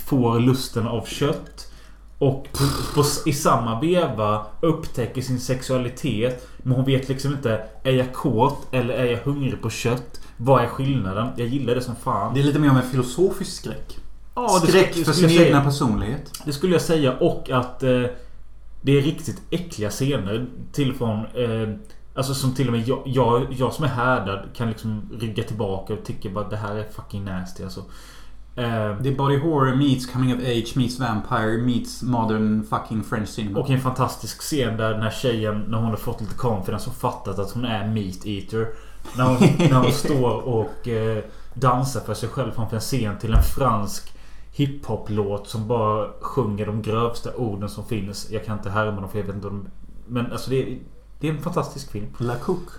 Får 0.05 0.39
lusten 0.39 0.87
av 0.87 1.05
kött. 1.05 1.72
Och 2.17 2.47
på, 2.51 2.63
på, 2.95 3.03
i 3.25 3.33
samma 3.33 3.81
veva 3.81 4.45
upptäcker 4.61 5.21
sin 5.21 5.39
sexualitet. 5.39 6.47
Men 6.57 6.75
hon 6.75 6.85
vet 6.85 7.09
liksom 7.09 7.31
inte. 7.31 7.63
Är 7.83 7.91
jag 7.91 8.13
kåt 8.13 8.67
eller 8.71 8.93
är 8.93 9.05
jag 9.05 9.19
hungrig 9.19 9.61
på 9.61 9.69
kött? 9.69 10.21
Vad 10.37 10.63
är 10.63 10.67
skillnaden? 10.67 11.27
Jag 11.37 11.47
gillar 11.47 11.75
det 11.75 11.81
som 11.81 11.95
fan. 11.95 12.33
Det 12.33 12.39
är 12.39 12.43
lite 12.43 12.59
mer 12.59 12.69
om 12.69 12.77
en 12.77 12.89
filosofisk 12.89 13.51
skräck. 13.51 13.97
Ja, 14.35 14.49
skräck 14.49 14.93
för 14.93 15.13
sin 15.13 15.29
egna 15.29 15.63
personlighet. 15.63 16.31
Det 16.45 16.53
skulle 16.53 16.73
jag 16.73 16.81
säga 16.81 17.17
och 17.17 17.49
att 17.49 17.83
eh, 17.83 18.03
det 18.81 18.97
är 18.97 19.01
riktigt 19.01 19.41
äckliga 19.49 19.89
scener 19.89 20.45
till 20.71 20.91
och 20.91 20.97
från. 20.97 21.19
Eh, 21.19 21.75
alltså 22.15 22.33
som 22.33 22.55
till 22.55 22.67
och 22.67 22.73
med 22.73 22.87
jag, 22.87 23.01
jag, 23.05 23.47
jag 23.57 23.73
som 23.73 23.85
är 23.85 23.89
härdad 23.89 24.45
kan 24.55 24.69
liksom 24.69 25.09
rygga 25.19 25.43
tillbaka 25.43 25.93
och 25.93 26.05
tycka 26.05 26.29
bara 26.29 26.49
det 26.49 26.57
här 26.57 26.75
är 26.75 26.83
fucking 26.83 27.25
nasty 27.25 27.63
alltså. 27.63 27.83
Eh, 28.55 28.97
Det 29.01 29.09
är 29.09 29.15
body 29.15 29.37
horror 29.37 29.75
meets 29.75 30.05
coming 30.05 30.33
of 30.35 30.39
age 30.39 30.73
meets 30.75 30.99
vampire 30.99 31.57
meets 31.57 32.01
modern 32.01 32.63
fucking 32.63 33.03
French 33.03 33.29
cinema. 33.29 33.59
och 33.59 33.69
en 33.69 33.81
fantastisk 33.81 34.41
scen 34.41 34.77
där 34.77 34.93
den 34.93 35.01
här 35.01 35.11
tjejen 35.11 35.59
när 35.67 35.77
hon 35.77 35.89
har 35.89 35.95
fått 35.97 36.21
lite 36.21 36.35
confidence 36.35 36.89
och 36.89 36.95
fattat 36.95 37.39
att 37.39 37.51
hon 37.51 37.65
är 37.65 37.87
meat 37.87 38.25
eater. 38.25 38.67
När 39.17 39.23
hon, 39.25 39.37
när 39.69 39.79
hon 39.81 39.91
står 39.91 40.41
och 40.47 40.87
eh, 40.87 41.23
dansar 41.53 41.99
för 42.01 42.13
sig 42.13 42.29
själv 42.29 42.51
framför 42.51 42.75
en 42.75 42.81
scen 42.81 43.17
till 43.19 43.33
en 43.33 43.43
fransk 43.43 44.13
hiphop-låt 44.51 45.47
som 45.47 45.67
bara 45.67 46.09
sjunger 46.21 46.65
de 46.65 46.81
grövsta 46.81 47.35
orden 47.35 47.69
som 47.69 47.85
finns. 47.85 48.31
Jag 48.31 48.45
kan 48.45 48.57
inte 48.57 48.69
härma 48.69 49.01
dem 49.01 49.09
för 49.09 49.17
jag 49.19 49.25
vet 49.25 49.35
inte 49.35 49.47
om 49.47 49.63
de... 49.63 49.69
Men 50.13 50.31
alltså 50.31 50.49
det 50.49 50.61
är, 50.63 50.79
det 51.19 51.27
är 51.27 51.31
en 51.31 51.41
fantastisk 51.41 51.91
film. 51.91 52.07
La 52.17 52.35
Cook. 52.35 52.69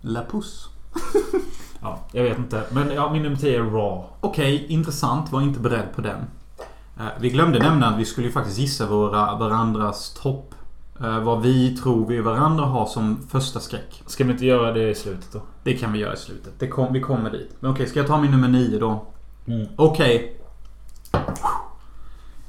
La 0.00 0.24
Puss. 0.30 0.68
Ja, 1.82 1.98
jag 2.12 2.22
vet 2.24 2.38
inte. 2.38 2.62
Men 2.72 2.90
ja, 2.94 3.12
min 3.12 3.22
nummer 3.22 3.36
10 3.36 3.58
är 3.58 3.62
Raw. 3.62 4.04
Okej, 4.20 4.66
intressant. 4.68 5.32
Var 5.32 5.40
inte 5.42 5.60
beredd 5.60 5.86
på 5.94 6.00
den. 6.00 6.18
Eh, 6.98 7.06
Vi 7.20 7.30
glömde 7.30 7.58
nämna 7.58 7.86
att 7.88 7.98
vi 7.98 8.04
skulle 8.04 8.26
ju 8.26 8.32
faktiskt 8.32 8.58
gissa 8.58 8.86
våra, 8.86 9.36
varandras 9.36 10.14
topp. 10.22 10.54
Eh, 11.00 11.18
Vad 11.20 11.42
vi 11.42 11.76
tror 11.76 12.06
vi 12.06 12.20
varandra 12.20 12.64
har 12.64 12.86
som 12.86 13.26
första 13.30 13.60
skräck. 13.60 14.02
Ska 14.06 14.24
vi 14.24 14.32
inte 14.32 14.46
göra 14.46 14.72
det 14.72 14.90
i 14.90 14.94
slutet 14.94 15.32
då? 15.32 15.40
Det 15.62 15.74
kan 15.74 15.92
vi 15.92 15.98
göra 15.98 16.14
i 16.14 16.16
slutet. 16.16 16.52
Det 16.58 16.68
kom, 16.68 16.92
vi 16.92 17.00
kommer 17.00 17.30
dit. 17.30 17.56
Men 17.60 17.70
okej, 17.70 17.86
ska 17.86 17.98
jag 17.98 18.06
ta 18.08 18.18
min 18.20 18.30
nummer 18.30 18.48
nio 18.48 18.78
då? 18.78 19.04
Mm. 19.46 19.66
Okej. 19.76 20.38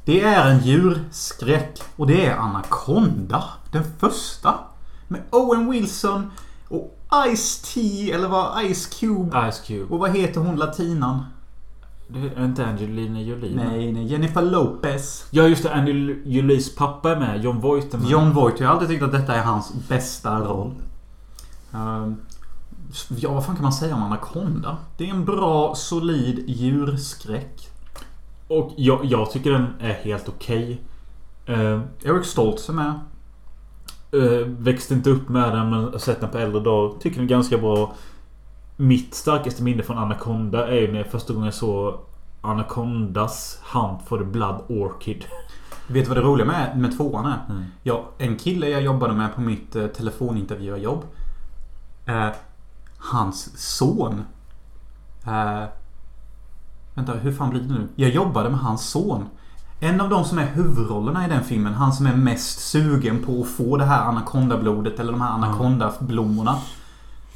Det 0.06 0.22
är 0.24 0.50
en 0.52 0.60
djurskräck. 0.60 1.82
Och 1.96 2.08
det 2.08 2.26
är 2.26 2.38
Anaconda. 2.38 3.44
Den 3.72 3.84
första. 4.00 4.54
Med 5.08 5.22
Owen 5.32 5.70
Wilson 5.72 6.32
Ice-T 7.28 8.12
eller 8.12 8.28
vad? 8.28 8.66
Ice 8.66 8.86
Cube. 9.00 9.52
Ice 9.52 9.60
Cube. 9.60 9.94
Och 9.94 10.00
vad 10.00 10.18
heter 10.18 10.42
hon 10.42 10.56
latinan? 10.56 11.26
Det 12.08 12.20
är 12.20 12.46
inte 12.46 12.66
Angelina 12.66 13.22
Jolie? 13.22 13.56
Nej, 13.56 13.92
nej. 13.92 14.06
Jennifer 14.06 14.42
Lopez. 14.42 15.26
Ja 15.32 15.48
just 15.48 15.64
det, 15.64 15.74
Angelina 15.74 16.20
Jolies 16.26 16.76
pappa 16.76 17.12
är 17.12 17.20
med. 17.20 17.44
John 17.44 17.60
Voight 17.60 17.94
är 17.94 17.98
med. 17.98 18.10
John 18.10 18.34
Voight. 18.34 18.60
Jag 18.60 18.68
har 18.68 18.74
alltid 18.74 18.90
tyckt 18.90 19.04
att 19.04 19.12
detta 19.12 19.36
är 19.36 19.44
hans 19.44 19.74
bästa 19.90 20.40
roll. 20.40 20.74
Ehm, 21.74 22.16
ja, 23.18 23.34
vad 23.34 23.46
fan 23.46 23.56
kan 23.56 23.64
man 23.64 23.74
säga 23.74 23.96
om 23.96 24.04
Anaconda? 24.04 24.78
Det 24.98 25.10
är 25.10 25.14
en 25.14 25.26
bra, 25.26 25.76
solid 25.76 26.44
djurskräck. 26.50 27.70
Och 28.48 28.72
jag, 28.78 29.06
jag 29.06 29.32
tycker 29.32 29.52
den 29.52 29.68
är 29.80 29.94
helt 29.94 30.30
okej. 30.30 30.82
Eh, 31.46 31.82
Eric 32.04 32.26
Stoltz 32.26 32.70
är 32.70 32.74
med. 32.74 33.00
Eh, 34.14 34.48
växte 34.48 34.94
inte 34.94 35.10
upp 35.10 35.30
med 35.30 35.52
den 35.52 35.70
men 35.70 35.84
har 35.84 35.98
sett 35.98 36.22
den 36.22 36.30
på 36.30 36.38
äldre 36.38 36.62
dagar. 36.62 37.00
Tycker 37.00 37.16
den 37.16 37.26
är 37.26 37.30
ganska 37.30 37.58
bra. 37.58 37.94
Mitt 38.76 39.14
starkaste 39.14 39.64
minne 39.64 39.84
från 39.84 39.98
Anaconda 39.98 40.68
är 40.68 40.82
ju 40.82 40.92
när 40.92 41.00
jag 41.00 41.08
första 41.08 41.34
gången 41.34 41.46
jag 41.46 41.54
såg 41.54 42.00
Anacondas 42.42 43.60
Hunt 43.74 44.02
for 44.08 44.18
the 44.18 44.24
Blood 44.24 44.62
Orchid. 44.70 45.26
Vet 45.88 46.06
du 46.06 46.10
vad 46.10 46.18
det 46.18 46.22
roliga 46.22 46.46
med, 46.46 46.78
med 46.78 46.98
tvåan 46.98 47.26
är? 47.26 47.46
Mm. 47.50 47.64
Ja, 47.84 48.10
en 48.18 48.38
kille 48.38 48.70
jag 48.70 48.82
jobbade 48.82 49.14
med 49.14 49.36
på 49.36 49.42
mitt 49.42 49.76
eh, 49.76 49.88
telefonintervjuarjobb. 49.88 51.06
Eh, 52.06 52.30
hans 52.98 53.60
son. 53.78 54.22
Eh, 55.28 55.64
vänta, 56.94 57.14
hur 57.14 57.32
fan 57.32 57.50
blir 57.50 57.62
det 57.62 57.74
nu? 57.74 57.88
Jag 57.96 58.10
jobbade 58.10 58.50
med 58.50 58.60
hans 58.60 58.90
son. 58.90 59.30
En 59.84 60.02
av 60.02 60.10
de 60.10 60.26
som 60.26 60.38
är 60.38 60.46
huvudrollerna 60.46 61.26
i 61.26 61.30
den 61.30 61.44
filmen. 61.44 61.74
Han 61.74 61.94
som 61.94 62.06
är 62.06 62.16
mest 62.16 62.60
sugen 62.60 63.24
på 63.24 63.42
att 63.42 63.48
få 63.48 63.78
det 63.78 63.86
här 63.86 64.02
Anaconda-blodet 64.06 65.00
eller 65.00 65.12
de 65.12 65.22
här 65.22 65.32
Anaconda-blommorna. 65.32 66.56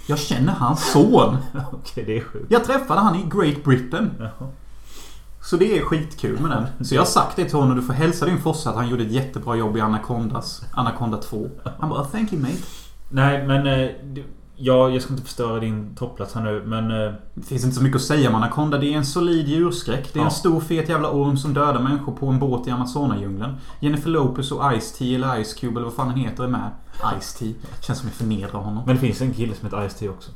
Jag 0.08 0.20
känner 0.20 0.54
hans 0.54 0.92
son. 0.92 1.38
Okej, 1.72 2.04
det 2.06 2.18
är 2.18 2.22
sjukt. 2.22 2.46
Jag 2.50 2.64
träffade 2.64 3.00
han 3.00 3.16
i 3.16 3.26
Great 3.30 3.64
Britain. 3.64 4.12
Jaha. 4.20 4.50
Så 5.42 5.58
det 5.58 5.78
är 5.78 5.82
skitkul 5.82 6.40
med 6.40 6.52
den. 6.52 6.86
Så 6.86 6.96
jag 6.96 7.02
har 7.02 7.06
sagt 7.06 7.36
det 7.36 7.46
till 7.46 7.58
honom. 7.58 7.76
Du 7.76 7.82
får 7.82 7.94
hälsa 7.94 8.26
din 8.26 8.38
farsa 8.38 8.70
att 8.70 8.76
han 8.76 8.90
gjorde 8.90 9.04
ett 9.04 9.12
jättebra 9.12 9.56
jobb 9.56 9.78
i 9.78 9.82
Anacondas. 9.82 10.64
Anaconda 10.72 11.18
2. 11.18 11.50
Han 11.80 11.90
bara 11.90 12.06
Thank 12.06 12.34
you 12.34 12.42
mate. 12.42 12.58
Nej 13.10 13.48
men... 13.48 13.90
Ja, 14.60 14.90
jag 14.90 15.02
ska 15.02 15.14
inte 15.14 15.24
förstöra 15.26 15.60
din 15.60 15.96
topplats 15.96 16.34
här 16.36 16.42
nu 16.44 16.64
men... 16.66 16.92
Eh, 16.92 17.14
Det 17.34 17.42
finns 17.46 17.64
inte 17.64 17.76
så 17.76 17.84
mycket 17.84 17.96
att 17.96 18.02
säga 18.02 18.30
om 18.30 18.36
Anaconda. 18.36 18.78
Det 18.78 18.94
är 18.94 18.98
en 18.98 19.06
solid 19.06 19.48
djurskräck. 19.48 20.14
Det 20.14 20.20
är 20.20 20.22
Ja. 20.22 20.26
en 20.26 20.32
stor 20.32 20.60
fet 20.60 20.90
jävla 20.90 21.10
orm 21.12 21.38
som 21.38 21.54
dödar 21.54 21.80
människor 21.80 22.12
på 22.14 22.28
en 22.28 22.40
båt 22.40 22.68
i 22.68 22.72
Amazonadjungeln. 22.72 23.56
Jennifer 23.80 24.10
Lopez 24.10 24.52
och 24.52 24.64
Ice-T 24.74 25.16
eller 25.16 25.44
Ice 25.44 25.54
Cube 25.54 25.76
eller 25.80 25.86
vad 25.86 25.94
fan 25.94 26.08
han 26.08 26.18
heter 26.20 26.44
är 26.44 26.48
med. 26.48 26.70
Ice-T. 27.20 27.54
Känns 27.82 28.00
som 28.00 28.08
jag 28.08 28.16
förnedrar 28.16 28.60
honom. 28.60 28.84
men 28.86 28.96
det 28.96 29.02
finns 29.02 29.22
en 29.22 29.34
kille 29.34 29.56
som 29.56 29.66
heter 29.66 29.88
Ice-T 29.90 30.10
också. 30.10 30.32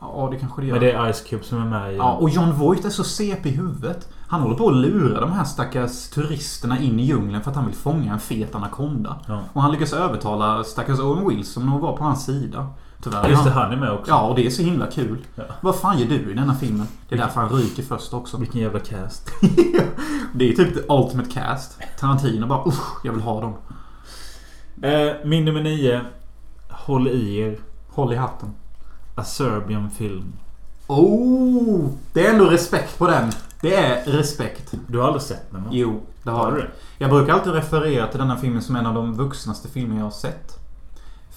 Ja, 0.00 0.28
det 0.32 0.38
kanske 0.38 0.60
det 0.60 0.66
gör. 0.66 0.74
Men 0.74 0.82
det 0.84 0.92
är 0.92 1.12
Ice 1.12 1.20
Cube 1.20 1.44
som 1.44 1.58
är 1.62 1.64
med 1.66 1.92
i... 1.94 1.96
Ja, 1.96 2.12
och 2.12 2.30
John 2.30 2.52
Voight 2.52 2.84
är 2.84 2.90
så 2.90 3.04
CP 3.04 3.48
i 3.48 3.52
huvudet. 3.52 4.08
Han 4.28 4.40
håller 4.40 4.54
på 4.56 4.68
att 4.68 4.74
lura 4.76 5.20
de 5.20 5.32
här 5.32 5.44
stackars 5.44 6.08
turisterna 6.10 6.78
in 6.78 7.00
i 7.00 7.02
djungeln 7.02 7.42
för 7.42 7.50
att 7.50 7.56
han 7.56 7.66
vill 7.66 7.74
fånga 7.74 8.12
en 8.12 8.20
fet 8.20 8.54
anakonda. 8.54 9.16
Ja. 9.28 9.40
Och 9.52 9.62
han 9.62 9.72
lyckas 9.72 9.92
övertala 9.92 10.64
stackars 10.64 10.98
Owen 10.98 11.28
Wilson 11.28 11.68
att 11.74 11.80
vara 11.80 11.92
på 11.96 12.04
hans 12.04 12.24
sida. 12.24 12.66
Tyvärr. 13.02 13.28
Just 13.28 13.44
det, 13.44 13.50
han... 13.50 13.72
är 13.72 13.76
med 13.76 13.92
också. 13.92 14.10
Ja, 14.10 14.22
och 14.22 14.34
det 14.34 14.46
är 14.46 14.50
så 14.50 14.62
himla 14.62 14.86
kul. 14.86 15.18
Ja. 15.34 15.42
Vad 15.60 15.76
fan 15.76 15.98
gör 15.98 16.06
du 16.06 16.30
i 16.30 16.34
denna 16.34 16.54
filmen? 16.54 16.86
Det 17.08 17.14
är 17.14 17.18
därför 17.18 17.40
han 17.40 17.50
ryker 17.50 17.82
först 17.82 18.14
också. 18.14 18.36
Vilken 18.36 18.60
jävla 18.60 18.78
cast. 18.80 19.30
det 20.34 20.48
är 20.48 20.52
typ 20.52 20.74
the 20.74 20.80
ultimate 20.88 21.30
cast. 21.30 21.78
Tarantino 21.98 22.46
bara 22.46 22.68
usch, 22.68 23.04
jag 23.04 23.12
vill 23.12 23.22
ha 23.22 23.40
dem. 23.40 23.54
Eh, 24.82 25.12
min 25.24 25.44
nummer 25.44 25.62
nio. 25.62 26.00
Håll 26.68 27.08
i 27.08 27.36
er. 27.38 27.58
Håll 27.88 28.12
i 28.12 28.16
hatten. 28.16 28.54
A 29.14 29.24
Serbian 29.24 29.90
film. 29.90 30.32
Oh! 30.86 31.88
Det 32.12 32.26
är 32.26 32.32
ändå 32.32 32.44
respekt 32.44 32.98
på 32.98 33.06
den. 33.06 33.32
Det 33.60 33.74
är 33.74 34.04
respekt. 34.04 34.74
Du 34.86 34.98
har 34.98 35.06
aldrig 35.06 35.22
sett 35.22 35.50
den 35.50 35.64
va? 35.64 35.70
Jo, 35.72 36.00
det 36.22 36.30
har 36.30 36.38
Har 36.38 36.52
du 36.52 36.58
det? 36.60 36.70
Jag 36.98 37.10
brukar 37.10 37.32
alltid 37.32 37.52
referera 37.52 38.06
till 38.06 38.18
denna 38.18 38.36
filmen 38.36 38.62
som 38.62 38.76
en 38.76 38.86
av 38.86 38.94
de 38.94 39.14
vuxnaste 39.14 39.68
filmer 39.68 39.96
jag 39.96 40.04
har 40.04 40.10
sett. 40.10 40.59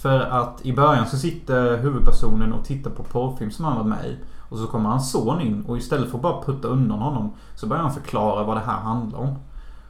För 0.03 0.19
att 0.19 0.65
i 0.65 0.73
början 0.73 1.07
så 1.07 1.17
sitter 1.17 1.77
huvudpersonen 1.77 2.53
och 2.53 2.65
tittar 2.65 2.91
på 2.91 3.03
porrfilm 3.03 3.51
som 3.51 3.65
han 3.65 3.77
var 3.77 3.83
med 3.83 4.05
i. 4.05 4.17
Och 4.49 4.57
så 4.57 4.67
kommer 4.67 4.89
hans 4.89 5.11
son 5.11 5.41
in 5.41 5.63
och 5.67 5.77
istället 5.77 6.09
för 6.09 6.17
att 6.17 6.21
bara 6.21 6.43
putta 6.43 6.67
undan 6.67 6.99
honom 6.99 7.33
så 7.55 7.67
börjar 7.67 7.83
han 7.83 7.93
förklara 7.93 8.43
vad 8.43 8.57
det 8.57 8.61
här 8.65 8.79
handlar 8.79 9.19
om. 9.19 9.35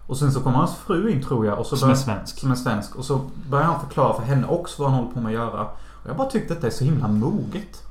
Och 0.08 0.18
sen 0.18 0.32
så 0.32 0.40
kommer 0.40 0.58
hans 0.58 0.76
fru 0.76 1.12
in 1.12 1.24
tror 1.24 1.46
jag. 1.46 1.60
Och 1.60 1.66
så 1.66 1.78
Som 1.78 1.88
börjar, 1.88 2.00
är 2.00 2.04
svensk. 2.04 2.40
Som 2.40 2.52
är 2.52 2.56
svensk. 2.56 2.96
Och 2.96 3.06
så 3.06 3.22
börjar 3.50 3.66
han 3.66 3.80
förklara 3.80 4.14
för 4.14 4.24
henne 4.24 4.48
också 4.48 4.82
vad 4.82 4.92
han 4.92 5.00
håller 5.00 5.14
på 5.14 5.20
med 5.20 5.30
att 5.30 5.34
göra. 5.34 5.62
Och 6.04 6.10
jag 6.10 6.18
bara 6.18 6.30
tyckte 6.30 6.54
att 6.54 6.62
det 6.62 6.68
är 6.68 6.72
så 6.72 6.84
himla 6.84 7.08
moget. 7.08 7.84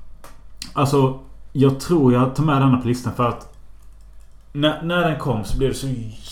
Alltså, 0.73 1.19
jag 1.53 1.81
tror 1.81 2.13
jag 2.13 2.35
tar 2.35 2.45
med 2.45 2.63
denna 2.63 2.79
på 2.79 2.89
listan 2.89 3.13
för 3.15 3.29
att 3.29 3.57
när, 4.53 4.83
när 4.83 5.09
den 5.09 5.19
kom 5.19 5.45
så 5.45 5.59
blev 5.59 5.71
det 5.71 5.77
så 5.77 5.89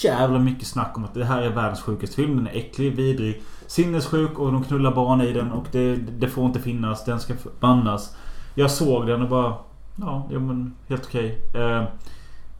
jävla 0.09 0.38
mycket 0.38 0.66
snack 0.66 0.92
om 0.96 1.05
att 1.05 1.14
det 1.14 1.24
här 1.24 1.42
är 1.42 1.50
världens 1.50 1.83
sjukaste 1.83 2.16
film. 2.16 2.37
Den 2.37 2.46
är 2.46 2.57
äcklig, 2.57 2.96
vidrig, 2.96 3.42
sinnessjuk 3.71 4.39
och 4.39 4.53
de 4.53 4.65
knullar 4.65 4.95
barn 4.95 5.21
i 5.21 5.33
den 5.33 5.53
och 5.53 5.67
det, 5.73 5.97
det 5.97 6.29
får 6.29 6.47
inte 6.47 6.61
finnas. 6.61 7.05
Den 7.05 7.21
ska 7.21 7.35
bannas. 7.61 8.17
Jag 8.55 8.71
såg 8.71 9.07
den 9.07 9.23
och 9.23 9.29
bara... 9.29 9.55
Ja, 9.97 10.27
ja 10.31 10.39
men 10.39 10.75
helt 10.89 11.07
okej. 11.07 11.43
Eh, 11.55 11.85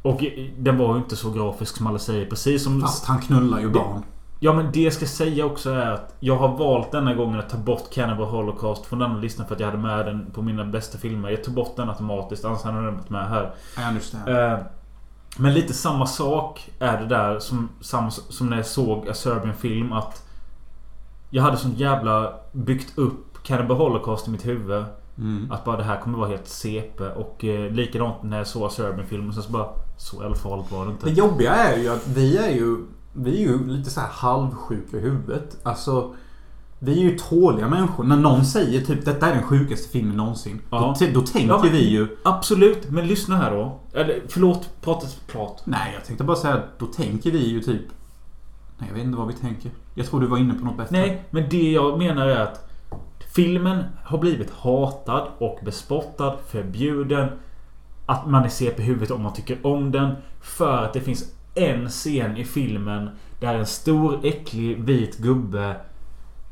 och 0.03 0.25
den 0.59 0.79
var 0.79 0.94
ju 0.94 0.99
inte 0.99 1.16
så 1.16 1.31
grafisk 1.31 1.77
som 1.77 1.87
alla 1.87 1.99
säger. 1.99 2.27
Precis 2.27 2.64
som... 2.64 2.81
Fast 2.81 3.05
han 3.05 3.20
knullar 3.20 3.61
ju 3.61 3.70
barn. 3.70 4.03
Ja 4.40 4.53
men 4.53 4.73
det 4.73 4.81
jag 4.81 4.92
ska 4.92 5.07
säga 5.07 5.46
också 5.46 5.70
är 5.70 5.90
att 5.90 6.14
jag 6.20 6.37
har 6.37 6.49
valt 6.49 6.92
denna 6.92 7.14
gången 7.14 7.38
att 7.38 7.49
ta 7.49 7.59
bort 7.59 7.90
Cannibal 7.92 8.27
Holocaust 8.27 8.87
från 8.87 8.99
denna 8.99 9.18
listan 9.18 9.46
för 9.46 9.55
att 9.55 9.61
jag 9.61 9.66
hade 9.66 9.83
med 9.83 10.07
den 10.07 10.31
på 10.35 10.42
mina 10.42 10.64
bästa 10.64 10.99
filmer. 10.99 11.31
Jag 11.31 11.44
tog 11.44 11.55
bort 11.55 11.77
den 11.77 11.88
automatiskt, 11.88 12.44
annars 12.44 12.62
hade 12.62 12.85
den 12.85 12.94
varit 12.94 13.11
med 13.11 13.29
här. 13.29 13.53
I 13.79 13.88
understand. 13.88 14.29
Eh, 14.29 14.59
men 15.37 15.55
lite 15.55 15.75
samma 15.75 16.07
sak 16.07 16.70
är 16.79 17.01
det 17.01 17.07
där 17.07 17.38
som, 17.38 17.68
som 18.29 18.46
när 18.46 18.57
jag 18.57 18.66
såg 18.66 19.16
Serbian 19.16 19.55
film 19.55 19.92
att 19.92 20.29
Jag 21.30 21.42
hade 21.42 21.56
sån 21.56 21.74
jävla 21.74 22.32
byggt 22.52 22.98
upp 22.98 23.42
Cannibal 23.42 23.76
Holocaust 23.76 24.28
i 24.28 24.30
mitt 24.30 24.46
huvud. 24.46 24.85
Mm. 25.18 25.52
Att 25.52 25.64
bara 25.64 25.76
det 25.76 25.83
här 25.83 26.00
kommer 26.00 26.18
vara 26.18 26.28
helt 26.28 26.48
CP 26.48 27.04
och 27.04 27.44
eh, 27.44 27.72
likadant 27.72 28.22
när 28.22 28.38
jag 28.38 28.46
såg 28.46 28.62
A 28.62 28.70
Serbian 28.70 29.06
film 29.06 29.28
och 29.28 29.35
sen 29.35 29.42
så 29.42 29.52
bara 29.52 29.68
Så 29.96 30.22
jävla 30.22 30.37
farligt 30.37 30.72
var 30.72 30.87
det 30.87 30.92
inte. 30.92 31.06
Det 31.06 31.12
jobbiga 31.12 31.54
är 31.54 31.78
ju 31.78 31.88
att 31.88 32.08
vi 32.08 32.37
är 32.37 32.50
ju 32.50 32.76
Vi 33.12 33.44
är 33.44 33.48
ju 33.48 33.66
lite 33.66 33.90
så 33.90 34.00
här 34.00 34.08
halvsjuka 34.12 34.96
i 34.96 35.00
huvudet. 35.00 35.56
Alltså 35.62 36.14
Vi 36.78 36.92
är 36.92 37.10
ju 37.10 37.18
tåliga 37.18 37.68
människor. 37.68 38.04
När 38.04 38.16
någon 38.16 38.44
säger 38.44 38.81
typ 38.81 39.04
detta 39.04 39.26
är 39.26 39.35
den 39.35 39.42
sjukaste 39.42 39.88
filmen 39.88 40.16
någonsin. 40.16 40.60
Ja. 40.70 40.96
Då, 41.00 41.06
då 41.14 41.20
tänker 41.20 41.48
Ja, 41.48 41.60
men- 41.62 41.72
vi 41.72 41.88
ju 41.88 42.16
Absolut, 42.24 42.90
men 42.90 43.06
lyssna 43.06 43.37
här 43.37 43.50
då. 43.50 43.81
Eller 43.94 44.22
förlåt, 44.28 44.70
prata 44.81 45.06
klart. 45.26 45.60
Nej 45.64 45.92
jag 45.94 46.04
tänkte 46.04 46.24
bara 46.24 46.37
säga 46.37 46.54
att 46.54 46.78
då 46.78 46.87
tänker 46.87 47.31
vi 47.31 47.48
ju 47.48 47.60
typ 47.60 47.83
Nej, 48.78 48.88
jag 48.88 48.94
vet 48.94 49.04
inte 49.04 49.18
vad 49.18 49.26
vi 49.26 49.35
tänker. 49.35 49.70
Jag 49.94 50.06
tror 50.06 50.20
du 50.20 50.26
var 50.26 50.38
inne 50.38 50.54
på 50.54 50.64
något 50.64 50.76
bättre. 50.76 50.96
Nej, 50.98 51.22
men 51.30 51.48
det 51.48 51.70
jag 51.72 51.98
menar 51.98 52.26
är 52.26 52.40
att 52.40 52.68
filmen 53.34 53.84
har 54.04 54.18
blivit 54.18 54.50
hatad 54.50 55.28
och 55.38 55.58
bespottad, 55.64 56.36
förbjuden. 56.46 57.28
Att 58.06 58.26
man 58.26 58.44
är 58.44 58.48
CP 58.48 58.82
huvudet 58.82 59.10
om 59.10 59.22
man 59.22 59.32
tycker 59.32 59.66
om 59.66 59.90
den. 59.90 60.14
För 60.40 60.84
att 60.84 60.92
det 60.92 61.00
finns 61.00 61.34
en 61.54 61.88
scen 61.88 62.36
i 62.36 62.44
filmen 62.44 63.10
där 63.40 63.54
en 63.54 63.66
stor 63.66 64.20
äcklig 64.22 64.84
vit 64.84 65.18
gubbe 65.18 65.76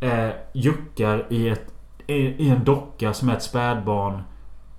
eh, 0.01 0.29
juckar 0.53 1.27
i, 1.29 1.49
ett, 1.49 1.73
i, 2.07 2.51
en 2.51 2.65
docka 2.65 3.13
som 3.13 3.29
är 3.29 3.37
ett 3.37 3.43
spädbarn. 3.43 4.23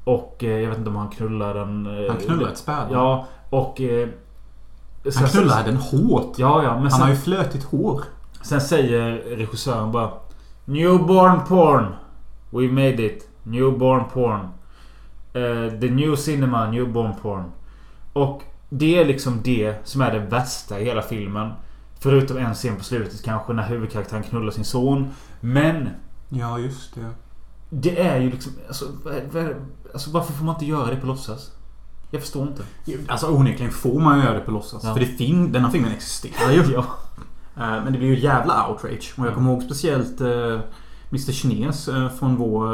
Och 0.03 0.43
eh, 0.43 0.60
jag 0.60 0.70
vet 0.70 0.78
inte 0.78 0.89
om 0.89 0.95
han 0.95 1.10
knullar 1.10 1.53
den. 1.53 1.86
Eh, 1.86 2.12
Han 2.12 2.22
knullar 2.22 2.49
ett 2.49 2.57
spädbarn. 2.57 2.91
Ja, 2.91 3.28
och... 3.49 3.82
Eh, 3.82 4.07
Han 5.20 5.30
knullar 5.30 5.64
den 5.64 5.78
hårt. 5.78 6.34
Ja, 6.38 6.64
ja, 6.64 6.74
men 6.74 6.82
Han 6.82 6.91
sen, 6.91 7.01
har 7.01 7.10
ju 7.10 7.16
flötigt 7.16 7.64
hår. 7.64 8.03
Sen 8.42 8.62
säger 8.62 9.12
regissören 9.38 9.92
bara 9.92 10.12
Newborn 10.66 11.40
porn. 11.48 11.86
We 12.50 12.68
made 12.72 13.06
it. 13.06 13.30
Newborn 13.44 14.04
porn. 14.14 14.40
Eh, 15.34 15.80
the 15.80 15.90
new 15.90 16.16
cinema, 16.16 16.72
newborn 16.72 17.14
porn. 17.22 17.44
Och 18.14 18.42
det 18.70 19.00
är 19.00 19.06
liksom 19.06 19.42
det 19.44 19.76
som 19.88 20.02
är 20.02 20.12
det 20.14 20.20
värsta 20.20 20.80
i 20.80 20.86
hela 20.86 21.02
filmen. 21.02 21.52
Förutom 22.00 22.38
en 22.38 22.54
scen 22.54 22.76
på 22.76 22.84
slutet 22.84 23.24
kanske 23.24 23.54
när 23.54 23.68
huvudkaraktären 23.68 24.24
knullar 24.24 24.52
sin 24.52 24.66
son. 24.66 25.08
Men 25.40 25.90
Ja, 26.30 26.60
just 26.60 26.96
det. 26.96 27.10
det 27.70 28.00
är 28.02 28.20
ju 28.22 28.30
liksom... 28.30 28.52
Alltså, 28.68 28.86
alltså 29.94 30.12
varför 30.12 30.34
får 30.34 30.46
man 30.46 30.56
inte 30.56 30.66
göra 30.66 30.90
det 30.90 30.96
på 30.96 31.08
låtsas? 31.08 31.52
Jag 32.12 32.22
förstår 32.22 32.48
inte. 32.48 32.64
Alltså 33.08 33.28
onekligen 33.28 33.72
får 33.72 34.00
man 34.00 34.18
ju 34.20 34.24
göra 34.26 34.34
det 34.34 34.40
på 34.40 34.52
låtsas. 34.52 34.84
Ja. 34.84 34.94
För 34.94 35.00
det 35.00 35.06
fin- 35.06 35.52
denna 35.52 35.72
filmen 35.72 35.92
existerar 35.92 36.52
ju. 36.52 36.64
Ja. 36.74 36.86
Eh, 37.60 37.84
Men 37.84 37.93
det 37.93 37.99
blir 37.99 38.07
ju 38.07 38.20
jävla 38.20 38.68
outrage. 38.70 39.14
Och 39.18 39.26
jag 39.28 39.34
kommer 39.34 39.51
ihåg 39.51 39.64
speciellt 39.64 40.22
eh, 40.22 40.60
Mr 41.12 41.32
Kines 41.32 41.88
eh, 41.88 42.10
från 42.10 42.36
vår 42.36 42.74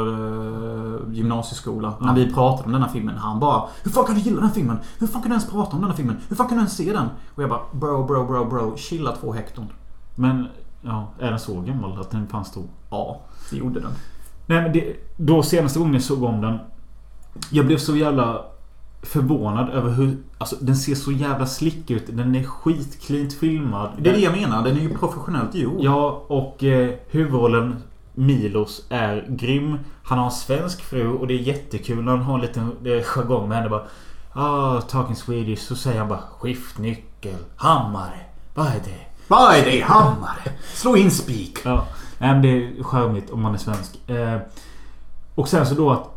gymnasieskola. 1.12 1.94
När 2.00 2.14
vi 2.14 2.32
pratade 2.32 2.66
om 2.66 2.72
denna 2.72 2.88
filmen. 2.88 3.16
Han 3.16 3.40
bara 3.40 3.68
Hur 3.82 3.90
fan 3.90 4.04
kan 4.04 4.14
du 4.14 4.20
gilla 4.20 4.40
den 4.40 4.50
filmen? 4.50 4.78
Hur 4.98 5.06
fan 5.06 5.22
kan 5.22 5.30
du 5.30 5.34
ens 5.34 5.50
prata 5.50 5.76
om 5.76 5.82
denna 5.82 5.94
filmen? 5.94 6.16
Hur 6.28 6.36
fan 6.36 6.48
kan 6.48 6.56
du 6.56 6.60
ens 6.60 6.76
se 6.76 6.92
den? 6.92 7.08
Och 7.34 7.42
jag 7.42 7.50
bara 7.50 7.60
Bro, 7.72 8.06
bro, 8.06 8.26
bro, 8.26 8.44
bro. 8.44 8.76
Chilla 8.76 9.12
två 9.12 9.32
hekton. 9.32 9.66
Men... 10.14 10.46
Ja, 10.82 11.08
är 11.18 11.30
den 11.30 11.38
så 11.38 11.60
gammal 11.60 12.00
att 12.00 12.10
den 12.10 12.26
fanns 12.28 12.52
då? 12.54 12.62
Ja, 12.90 13.20
det 13.50 13.56
gjorde 13.56 13.80
den. 13.80 13.90
Nej 14.46 14.62
men 14.62 14.72
det, 14.72 14.96
då 15.16 15.42
senaste 15.42 15.78
gången 15.78 15.94
jag 15.94 16.02
såg 16.02 16.22
om 16.22 16.40
den. 16.40 16.58
Jag 17.50 17.66
blev 17.66 17.76
så 17.78 17.96
jävla 17.96 18.44
förvånad 19.06 19.70
över 19.70 19.90
hur... 19.90 20.16
Alltså 20.38 20.56
den 20.60 20.76
ser 20.76 20.94
så 20.94 21.12
jävla 21.12 21.46
slick 21.46 21.90
ut. 21.90 22.04
Den 22.08 22.34
är 22.34 22.44
skitklint 22.44 23.32
filmad. 23.32 23.90
Det 23.98 24.10
är 24.10 24.14
det 24.14 24.20
jag 24.20 24.32
menar. 24.32 24.64
Den 24.64 24.76
är 24.76 24.80
ju 24.80 24.98
professionellt 24.98 25.54
gjord. 25.54 25.80
Ja, 25.84 26.24
och 26.28 26.64
eh, 26.64 26.94
huvudrollen 27.10 27.76
Milos 28.14 28.86
är 28.88 29.26
grym. 29.28 29.78
Han 30.02 30.18
har 30.18 30.24
en 30.24 30.30
svensk 30.32 30.82
fru 30.82 31.08
och 31.12 31.26
det 31.26 31.34
är 31.34 31.38
jättekul 31.38 32.04
när 32.04 32.12
han 32.12 32.22
har 32.22 32.34
en 32.34 32.40
liten 32.40 32.72
eh, 32.84 33.02
jargong 33.02 33.48
med 33.48 33.58
henne. 33.58 33.70
Bara, 33.70 33.84
ah, 34.32 34.80
talking 34.80 35.16
Swedish. 35.16 35.60
Så 35.60 35.76
säger 35.76 35.98
han 35.98 36.08
bara 36.08 36.22
skiftnyckel, 36.38 37.38
hammare. 37.56 38.20
Vad 38.54 38.66
är 38.66 38.80
det? 38.84 39.06
Vad 39.28 39.56
är 39.56 39.64
det? 39.64 39.80
Hammare? 39.80 40.52
Slå 40.74 40.96
in 40.96 41.10
spik. 41.10 41.58
Ja, 41.64 41.86
nej, 42.18 42.32
men 42.32 42.42
det 42.42 42.48
är 42.48 42.82
charmigt 42.82 43.30
om 43.30 43.42
man 43.42 43.54
är 43.54 43.58
svensk. 43.58 44.08
Eh, 44.08 44.38
och 45.34 45.48
sen 45.48 45.66
så 45.66 45.74
då 45.74 45.90
att 45.90 46.16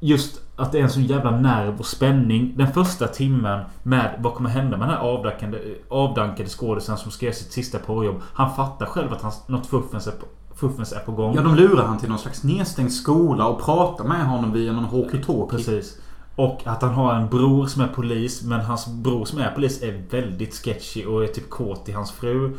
Just 0.00 0.40
att 0.56 0.72
det 0.72 0.78
är 0.78 0.82
en 0.82 0.90
sån 0.90 1.04
jävla 1.04 1.30
nerv 1.30 1.78
och 1.78 1.86
spänning 1.86 2.52
den 2.56 2.72
första 2.72 3.06
timmen 3.06 3.64
med 3.82 4.14
vad 4.18 4.34
kommer 4.34 4.50
hända 4.50 4.76
med 4.76 4.88
den 4.88 4.96
här 4.96 5.02
avdankade, 5.02 5.58
avdankade 5.88 6.48
skådisen 6.48 6.96
som 6.96 7.10
skrev 7.10 7.32
sitt 7.32 7.52
sista 7.52 7.78
porrjobb. 7.78 8.22
Han 8.32 8.56
fattar 8.56 8.86
själv 8.86 9.12
att 9.12 9.22
hans, 9.22 9.48
något 9.48 9.66
fuffens 9.66 10.06
är, 10.06 10.10
på, 10.12 10.26
fuffens 10.54 10.92
är 10.92 11.00
på 11.00 11.12
gång. 11.12 11.34
Ja, 11.34 11.42
de 11.42 11.54
lurar 11.54 11.84
han 11.84 11.98
till 11.98 12.08
någon 12.08 12.18
slags 12.18 12.44
nedstängd 12.44 12.92
skola 12.92 13.46
och 13.46 13.64
pratar 13.64 14.04
med 14.04 14.26
honom 14.26 14.52
via 14.52 14.72
någon 14.72 14.90
walkie-talkie. 14.90 15.50
Precis. 15.50 15.98
Och 16.36 16.60
att 16.64 16.82
han 16.82 16.94
har 16.94 17.14
en 17.14 17.28
bror 17.28 17.66
som 17.66 17.82
är 17.82 17.88
polis. 17.88 18.42
Men 18.42 18.60
hans 18.60 18.86
bror 18.86 19.24
som 19.24 19.38
är 19.38 19.50
polis 19.50 19.82
är 19.82 20.02
väldigt 20.10 20.54
sketchy 20.54 21.04
och 21.04 21.24
är 21.24 21.28
typ 21.28 21.50
kåt 21.50 21.88
i 21.88 21.92
hans 21.92 22.12
fru. 22.12 22.56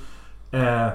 Eh, 0.52 0.88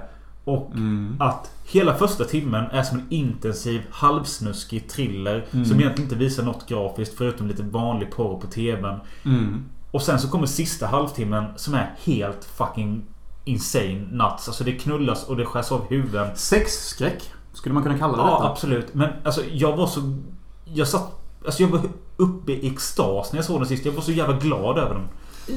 och 0.45 0.71
Mm. 0.75 1.17
att 1.21 1.51
hela 1.65 1.95
första 1.95 2.25
timmen 2.25 2.65
är 2.71 2.83
som 2.83 2.99
en 2.99 3.07
intensiv 3.11 3.83
halvsnuskig 3.91 4.89
thriller. 4.89 5.45
Mm. 5.53 5.65
Som 5.65 5.81
egentligen 5.81 6.03
inte 6.11 6.17
visar 6.25 6.43
något 6.43 6.69
grafiskt 6.69 7.19
förutom 7.19 7.47
lite 7.49 7.63
vanlig 7.63 8.11
porr 8.11 8.41
på 8.41 8.47
TVn. 8.47 9.01
Mm. 9.25 9.65
Och 9.91 10.03
sen 10.03 10.19
så 10.19 10.29
kommer 10.29 10.47
sista 10.47 10.87
halvtimmen 10.87 11.45
som 11.57 11.75
är 11.75 11.95
helt 12.05 12.45
fucking 12.45 13.03
insane 13.45 13.95
nuts. 14.11 14.49
Alltså 14.49 14.65
det 14.65 14.73
knullas 14.73 15.25
och 15.25 15.37
det 15.37 15.45
skärs 15.45 15.73
av 15.73 15.89
huvuden. 15.89 16.37
Sexskräck. 16.37 17.31
Skulle 17.53 17.73
man 17.75 17.83
kunna 17.83 17.99
kalla 17.99 18.17
det 18.17 18.23
Ja, 18.23 18.35
detta? 18.35 18.51
absolut. 18.51 18.95
Men 18.95 19.09
alltså 19.25 19.41
jag 19.53 19.77
var 19.77 19.87
så... 19.87 20.01
Jag 20.65 20.89
satt... 20.89 21.19
Alltså 21.47 21.63
jag 21.63 21.69
var 21.71 21.81
uppe 22.17 22.53
i 22.53 22.67
extas 22.67 23.33
när 23.33 23.39
jag 23.39 23.45
såg 23.45 23.61
den 23.61 23.69
sist. 23.69 23.85
Jag 23.85 23.93
var 23.93 24.03
så 24.03 24.13
jävla 24.13 24.37
glad 24.37 24.79
över 24.79 24.95
den. 24.95 25.09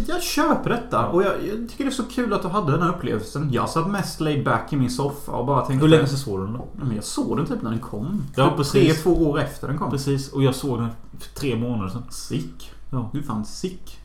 Jag 0.07 0.23
köper 0.23 0.69
detta 0.69 1.07
och 1.07 1.23
jag, 1.23 1.31
jag 1.31 1.69
tycker 1.69 1.83
det 1.83 1.89
är 1.89 1.91
så 1.91 2.03
kul 2.03 2.33
att 2.33 2.41
du 2.41 2.47
hade 2.47 2.71
den 2.71 2.81
här 2.81 2.89
upplevelsen. 2.89 3.49
Jag 3.51 3.69
satt 3.69 3.88
mest 3.89 4.19
laid 4.19 4.45
back 4.45 4.73
i 4.73 4.75
min 4.75 4.89
soffa 4.89 5.31
och 5.31 5.45
bara 5.45 5.65
tänkte... 5.65 5.86
Hur 5.86 5.89
länge 5.89 6.07
sedan 6.07 6.17
såg 6.17 6.39
du 6.39 6.45
den 6.45 6.53
då? 6.53 6.67
Men 6.73 6.95
jag 6.95 7.03
såg 7.03 7.38
den 7.38 7.45
typ 7.45 7.61
när 7.61 7.69
den 7.69 7.79
kom. 7.79 8.23
Ja, 8.36 8.47
Typ 8.47 8.57
precis. 8.57 8.71
Tre, 8.71 8.93
två 8.93 9.29
år 9.29 9.39
efter 9.39 9.67
den 9.67 9.77
kom. 9.77 9.91
Precis. 9.91 10.31
Och 10.31 10.43
jag 10.43 10.55
såg 10.55 10.79
den 10.79 10.89
för 11.19 11.33
tre 11.39 11.55
månader 11.55 11.89
sedan. 11.89 12.03
Sick. 12.09 12.71
Ja. 12.91 13.09
Du 13.13 13.23
fan 13.23 13.45
sick. 13.45 13.99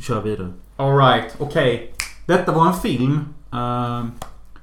Kör 0.00 0.22
vidare. 0.22 0.52
Alright, 0.76 1.36
okej. 1.38 1.94
Detta 2.26 2.52
var 2.52 2.66
en 2.66 2.74
film 2.74 3.20
eh, 3.52 4.04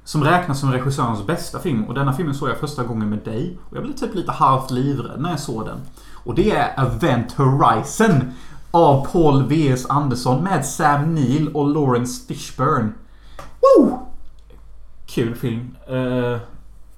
som 0.04 0.24
räknas 0.24 0.60
som 0.60 0.72
regissörens 0.72 1.26
bästa 1.26 1.58
film. 1.58 1.84
Och 1.84 1.94
denna 1.94 2.12
filmen 2.12 2.34
såg 2.34 2.48
jag 2.48 2.56
första 2.56 2.84
gången 2.84 3.10
med 3.10 3.18
dig. 3.18 3.58
Och 3.70 3.76
jag 3.76 3.84
blev 3.84 3.94
typ 3.94 4.14
lite 4.14 4.32
halvt 4.32 4.70
livrädd 4.70 5.20
när 5.20 5.30
jag 5.30 5.40
såg 5.40 5.66
den. 5.66 5.80
Och 6.24 6.34
det 6.34 6.50
är 6.50 6.86
Event 6.86 7.32
Horizon. 7.32 8.32
Av 8.74 9.06
Paul 9.12 9.46
V.S. 9.48 9.86
Andersson 9.88 10.44
med 10.44 10.66
Sam 10.66 11.14
Neill 11.14 11.48
och 11.48 11.68
Lawrence 11.68 12.26
Fishburne. 12.26 12.92
Woo! 13.60 13.98
Kul 15.06 15.34
film. 15.34 15.76
Eh, 15.88 16.38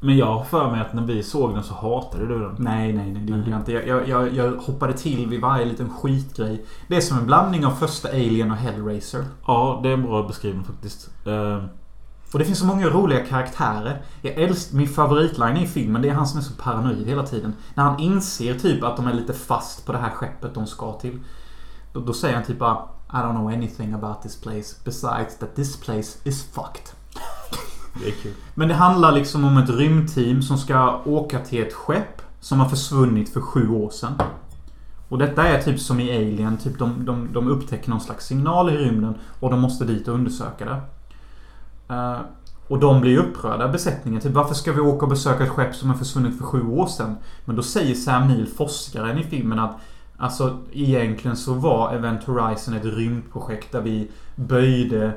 men 0.01 0.17
jag 0.17 0.27
har 0.27 0.45
för 0.45 0.71
mig 0.71 0.81
att 0.81 0.93
när 0.95 1.03
vi 1.03 1.23
såg 1.23 1.55
den 1.55 1.63
så 1.65 1.75
hatade 1.75 2.27
du 2.27 2.39
den. 2.39 2.55
Nej, 2.59 2.93
nej, 2.93 3.11
nej. 3.13 3.23
Det 3.23 3.33
gjorde 3.33 3.51
jag 3.51 3.61
inte. 3.61 3.73
Jag, 3.73 4.09
jag, 4.09 4.35
jag, 4.35 4.53
hoppade 4.53 4.93
till 4.93 5.27
vid 5.27 5.41
varje 5.41 5.65
liten 5.65 5.91
skitgrej. 5.91 6.65
Det 6.89 6.97
är 6.97 7.01
som 7.01 7.19
en 7.19 7.27
blandning 7.27 7.67
av 7.67 7.71
första 7.71 8.09
Alien 8.09 8.51
och 8.51 8.57
Hellraiser. 8.57 9.25
Ja, 9.47 9.81
det 9.83 9.89
är 9.89 9.93
en 9.93 10.03
bra 10.03 10.23
beskrivning 10.23 10.65
faktiskt. 10.65 11.11
Eh, 11.27 11.65
Och 12.33 12.39
det 12.39 12.45
finns 12.45 12.59
så 12.59 12.67
många 12.67 12.89
roliga 12.89 13.25
karaktärer. 13.27 14.03
Jag 14.23 14.35
älskar 14.35 14.77
min 14.77 14.89
favoritline 14.89 15.57
i 15.57 15.67
filmen. 15.67 16.03
Det 16.03 16.09
är 16.09 16.15
han 16.15 16.27
som 16.27 16.39
är 16.39 16.45
så 16.45 16.55
paranoid 16.63 17.07
hela 17.07 17.23
tiden. 17.27 17.55
När 17.75 17.85
han 17.85 18.01
inser 18.01 18.55
typ 18.59 18.85
att 18.85 18.97
de 18.97 19.07
är 19.07 19.13
lite 19.15 19.33
fast 19.33 19.87
på 19.87 19.93
det 19.93 19.99
här 19.99 20.11
skeppet 20.11 20.55
de 20.55 20.67
ska 20.67 20.93
till. 20.93 21.19
Då, 21.97 22.03
då 22.03 22.13
säger 22.13 22.35
han 22.35 22.45
typ 22.45 22.59
bara 22.59 22.79
I 23.13 23.17
don't 23.17 23.35
know 23.35 23.49
anything 23.49 23.93
about 23.93 24.23
this 24.23 24.41
place 24.41 24.77
besides 24.85 25.39
that 25.39 25.55
this 25.55 25.77
place 25.77 26.19
is 26.25 26.45
fucked. 26.45 26.91
det 28.01 28.09
är 28.09 28.13
kul. 28.23 28.33
Men 28.55 28.69
det 28.69 28.75
handlar 28.75 29.13
liksom 29.13 29.45
om 29.45 29.57
ett 29.57 29.71
rymdteam 29.71 30.43
som 30.43 30.59
ska 30.59 31.03
åka 31.05 31.39
till 31.39 31.63
ett 31.63 31.75
skepp 31.75 32.23
som 32.41 32.61
har 32.61 32.69
försvunnit 32.69 33.29
för 33.29 33.41
sju 33.41 33.71
år 33.71 33.91
sedan. 33.91 34.13
Och 35.09 35.19
detta 35.19 35.49
är 35.49 35.63
typ 35.63 35.81
som 35.81 36.01
i 36.01 36.17
Alien. 36.17 36.57
Typ 36.57 36.79
de, 36.79 37.05
de, 37.05 37.29
de 37.33 37.49
upptäcker 37.49 37.91
någon 37.91 38.01
slags 38.01 38.27
signal 38.27 38.71
i 38.71 38.77
rymden 38.77 39.15
och 39.41 39.51
de 39.51 39.61
måste 39.61 39.85
dit 39.85 40.09
och 40.09 40.15
undersöka 40.15 40.65
det. 40.65 40.81
Eh, 41.95 42.21
och 42.69 42.79
de 42.79 43.01
blir 43.01 43.19
upprörda, 43.19 43.69
besättningen. 43.69 44.21
Typ 44.21 44.33
varför 44.33 44.55
ska 44.55 44.73
vi 44.73 44.81
åka 44.81 45.05
och 45.05 45.11
besöka 45.11 45.45
ett 45.45 45.51
skepp 45.51 45.75
som 45.75 45.91
har 45.91 45.97
försvunnit 45.97 46.39
för 46.39 46.45
sju 46.45 46.67
år 46.67 46.87
sedan? 46.87 47.17
Men 47.45 47.57
då 47.57 47.63
säger 47.63 47.95
Sam 47.95 48.29
Neill, 48.29 48.47
forskaren 48.47 49.19
i 49.19 49.25
filmen, 49.25 49.59
att 49.59 49.77
Alltså 50.19 50.59
egentligen 50.73 51.37
så 51.37 51.55
var 51.55 51.93
Event 51.93 52.25
Horizon 52.25 52.75
ett 52.75 52.85
rymdprojekt 52.85 53.73
där 53.73 53.81
vi 53.81 54.11
böjde 54.35 55.13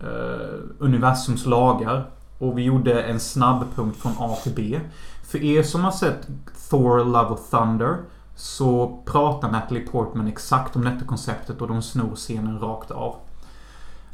eh, 0.00 0.58
universums 0.78 1.46
lagar. 1.46 2.10
Och 2.38 2.58
vi 2.58 2.62
gjorde 2.62 3.02
en 3.02 3.20
snabbpunkt 3.20 4.00
från 4.00 4.12
A 4.18 4.36
till 4.42 4.52
B. 4.54 4.80
För 5.22 5.44
er 5.44 5.62
som 5.62 5.84
har 5.84 5.90
sett 5.90 6.28
Thor, 6.70 7.04
Love 7.04 7.28
och 7.28 7.50
Thunder 7.50 7.96
så 8.34 9.02
pratar 9.06 9.50
Natalie 9.50 9.86
Portman 9.86 10.28
exakt 10.28 10.76
om 10.76 10.84
detta 10.84 11.04
konceptet 11.04 11.60
och 11.60 11.68
de 11.68 11.82
snor 11.82 12.14
scenen 12.14 12.58
rakt 12.58 12.90
av. 12.90 13.16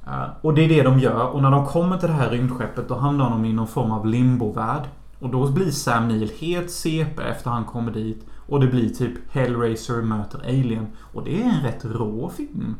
Eh, 0.06 0.28
och 0.40 0.54
det 0.54 0.64
är 0.64 0.68
det 0.68 0.82
de 0.82 0.98
gör. 0.98 1.26
Och 1.26 1.42
när 1.42 1.50
de 1.50 1.66
kommer 1.66 1.98
till 1.98 2.08
det 2.08 2.14
här 2.14 2.30
rymdskeppet 2.30 2.88
då 2.88 2.94
hamnar 2.94 3.30
de 3.30 3.44
i 3.44 3.52
någon 3.52 3.66
form 3.66 3.90
av 3.90 4.06
limbovärld. 4.06 4.82
Och 5.18 5.30
då 5.30 5.50
blir 5.50 5.70
Sam 5.70 6.08
Neill 6.08 6.32
helt 6.38 6.70
CP 6.70 7.22
efter 7.22 7.50
han 7.50 7.64
kommer 7.64 7.92
dit. 7.92 8.26
Och 8.48 8.60
det 8.60 8.66
blir 8.66 8.88
typ 8.88 9.12
Hellraiser 9.30 10.02
möter 10.02 10.38
Alien. 10.38 10.86
Och 10.98 11.24
det 11.24 11.42
är 11.42 11.44
en 11.44 11.62
rätt 11.62 11.84
rå 11.84 12.30
film. 12.30 12.74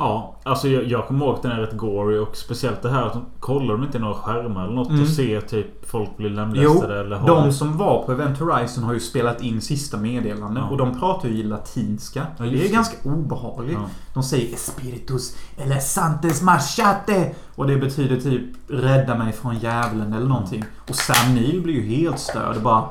Ja, 0.00 0.36
alltså 0.42 0.68
jag, 0.68 0.84
jag 0.84 1.06
kommer 1.06 1.26
ihåg 1.26 1.34
att 1.34 1.42
den 1.42 1.52
är 1.52 1.56
rätt 1.60 1.76
gory 1.76 2.18
och 2.18 2.36
speciellt 2.36 2.82
det 2.82 2.90
här 2.90 3.02
att 3.06 3.12
de 3.12 3.24
kollar 3.40 3.74
de 3.74 3.82
inte 3.84 3.98
några 3.98 4.14
skärmar 4.14 4.64
eller 4.64 4.74
något 4.74 4.88
Mm. 4.88 5.02
och 5.02 5.08
ser 5.08 5.40
typ 5.40 5.90
folk 5.90 6.16
bli 6.16 6.28
Jo, 6.28 6.34
lemlästade 6.34 7.00
eller 7.00 7.16
har... 7.16 7.28
de 7.28 7.52
som 7.52 7.76
var 7.76 8.02
på 8.02 8.12
Event 8.12 8.38
Horizon 8.38 8.84
har 8.84 8.92
ju 8.94 9.00
spelat 9.00 9.42
in 9.42 9.60
sista 9.60 9.96
meddelanden 9.96 10.62
Ja. 10.62 10.70
och 10.70 10.76
de 10.76 11.00
pratar 11.00 11.28
ju 11.28 11.34
i 11.34 11.42
latinska. 11.42 12.26
Ja, 12.38 12.44
det 12.44 12.50
är 12.50 12.62
det. 12.62 12.68
ganska 12.68 13.08
obehagligt. 13.08 13.72
Ja. 13.82 13.88
De 14.14 14.22
säger 14.22 14.54
Espiritus 14.54 15.36
eller 15.56 15.78
Santes 15.78 16.42
Machate 16.42 17.34
och 17.56 17.66
det 17.66 17.76
betyder 17.76 18.20
typ 18.20 18.42
rädda 18.68 19.14
mig 19.18 19.32
från 19.32 19.58
djävulen 19.58 20.12
eller 20.12 20.26
någonting. 20.26 20.64
Och 20.88 20.94
Sam 20.94 21.34
Neill 21.34 21.60
blir 21.62 21.74
ju 21.74 21.82
helt 21.96 22.18
störd 22.18 22.56
och 22.56 22.62
bara 22.62 22.84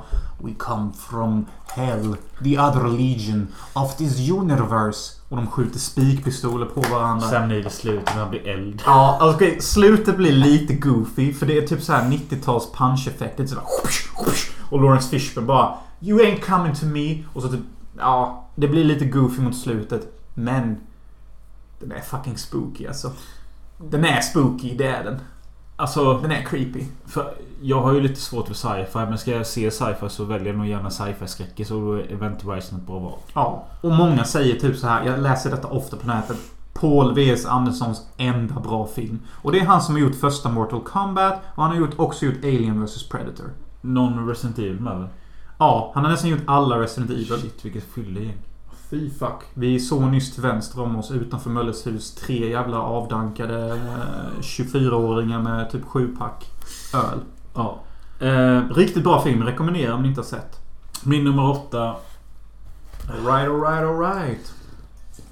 We 0.43 0.51
come 0.57 0.91
from 1.09 1.45
hell, 1.67 2.15
the 2.43 2.59
other 2.59 2.87
legion 2.97 3.47
of 3.73 3.95
this 3.97 4.29
universe. 4.31 5.18
Och 5.29 5.37
de 5.37 5.47
skjuter 5.47 5.79
spikpistoler 5.79 6.65
på 6.65 6.81
varandra. 6.81 7.27
Sam 7.27 7.47
Neill 7.47 7.67
i 7.67 7.69
slutet 7.69 8.15
när 8.15 8.21
han 8.21 8.29
blir 8.29 8.47
eld. 8.47 8.81
Ja, 8.85 9.17
alltså, 9.21 9.35
okej, 9.35 9.61
slutet 9.61 10.17
blir 10.17 10.31
lite 10.31 10.73
goofy 10.73 11.33
för 11.33 11.45
det 11.45 11.57
är 11.57 11.67
typ 11.67 11.81
så 11.81 11.93
här 11.93 12.09
90-tals 12.09 12.71
punch-effekt. 12.73 13.37
Det 13.37 13.43
är 13.43 13.47
så 13.47 13.55
här, 13.55 13.63
whoosh, 13.63 14.25
whoosh, 14.25 14.49
Och 14.69 14.81
Lawrence 14.81 15.09
Fishburne 15.09 15.47
bara 15.47 15.75
You 16.01 16.19
ain't 16.19 16.39
coming 16.39 16.75
to 16.75 16.85
me. 16.85 17.23
Och 17.33 17.41
så 17.41 17.49
typ... 17.49 17.59
Ja, 17.97 18.47
det 18.55 18.67
blir 18.67 18.83
lite 18.83 19.05
goofy 19.05 19.41
mot 19.41 19.57
slutet. 19.57 20.19
Men... 20.33 20.77
Den 21.79 21.91
är 21.91 22.01
fucking 22.01 22.37
spooky 22.37 22.87
alltså. 22.87 23.11
Den 23.77 24.05
är 24.05 24.21
spooky, 24.21 24.77
det 24.77 24.87
är 24.87 25.03
den. 25.03 25.19
Alltså, 25.79 26.19
Den 26.21 26.31
är 26.31 26.41
creepy. 26.43 26.83
för 27.05 27.33
jag 27.61 27.81
har 27.81 27.93
ju 27.93 28.01
lite 28.01 28.21
svårt 28.21 28.47
för 28.47 28.53
sci-fi 28.53 28.99
men 28.99 29.17
ska 29.17 29.31
jag 29.31 29.47
se 29.47 29.71
sci-fi 29.71 30.09
så 30.09 30.23
väljer 30.23 30.47
jag 30.47 30.57
nog 30.57 30.67
gärna 30.67 30.89
sci-fi 30.89 31.27
skräcker 31.27 31.63
så 31.65 31.73
då 31.73 31.93
är 31.93 32.11
Event 32.11 32.41
Horizon 32.41 32.79
ett 32.79 32.85
bra 32.87 32.99
val. 32.99 33.17
Ja. 33.33 33.63
Och 33.81 33.91
många 33.91 34.23
säger 34.23 34.59
typ 34.59 34.77
så 34.77 34.87
här. 34.87 35.05
Jag 35.05 35.19
läser 35.19 35.51
detta 35.51 35.67
ofta 35.67 35.97
på 35.97 36.07
nätet. 36.07 36.37
Paul 36.73 37.13
V.S. 37.15 37.45
Anderssons 37.45 38.07
enda 38.17 38.59
bra 38.59 38.87
film. 38.87 39.19
Och 39.41 39.51
det 39.51 39.59
är 39.59 39.65
han 39.65 39.81
som 39.81 39.95
har 39.95 40.01
gjort 40.01 40.15
första 40.15 40.49
Mortal 40.49 40.81
Kombat 40.81 41.41
och 41.55 41.63
han 41.63 41.71
har 41.71 41.79
gjort, 41.79 41.93
också 41.99 42.25
gjort 42.25 42.43
Alien 42.43 42.85
vs 42.85 43.09
Predator. 43.09 43.45
Någon 43.81 44.27
Resident 44.27 44.59
Evil 44.59 44.79
med 44.79 44.97
väl? 44.99 45.07
Ja, 45.57 45.91
han 45.95 46.03
har 46.03 46.11
nästan 46.11 46.29
gjort 46.29 46.43
alla 46.45 46.79
Resident 46.79 47.11
Evil. 47.11 47.27
Shit 47.41 47.65
vilket 47.65 47.83
fyllegäng. 47.83 48.37
Fy 48.89 49.09
fuck. 49.09 49.43
Vi 49.53 49.79
såg 49.79 50.01
nyss 50.01 50.33
till 50.33 50.43
vänster 50.43 50.81
om 50.81 50.95
oss 50.95 51.11
utanför 51.11 51.49
Mölles 51.49 51.87
hus 51.87 52.15
tre 52.15 52.49
jävla 52.49 52.81
avdankade 52.81 53.67
eh, 53.69 54.39
24-åringar 54.41 55.41
med 55.41 55.71
typ 55.71 55.85
sju 55.85 56.15
pack 56.19 56.45
öl. 56.93 57.19
Ja. 57.55 57.79
Eh, 58.19 58.61
Riktigt 58.75 59.03
bra 59.03 59.21
film. 59.21 59.43
Rekommenderar 59.43 59.93
om 59.93 60.01
ni 60.01 60.07
inte 60.07 60.21
har 60.21 60.25
sett. 60.25 60.59
min 61.03 61.23
nummer 61.23 61.49
åtta. 61.49 61.95
Alright, 63.09 63.49
alright, 63.49 63.83
alright. 63.83 64.53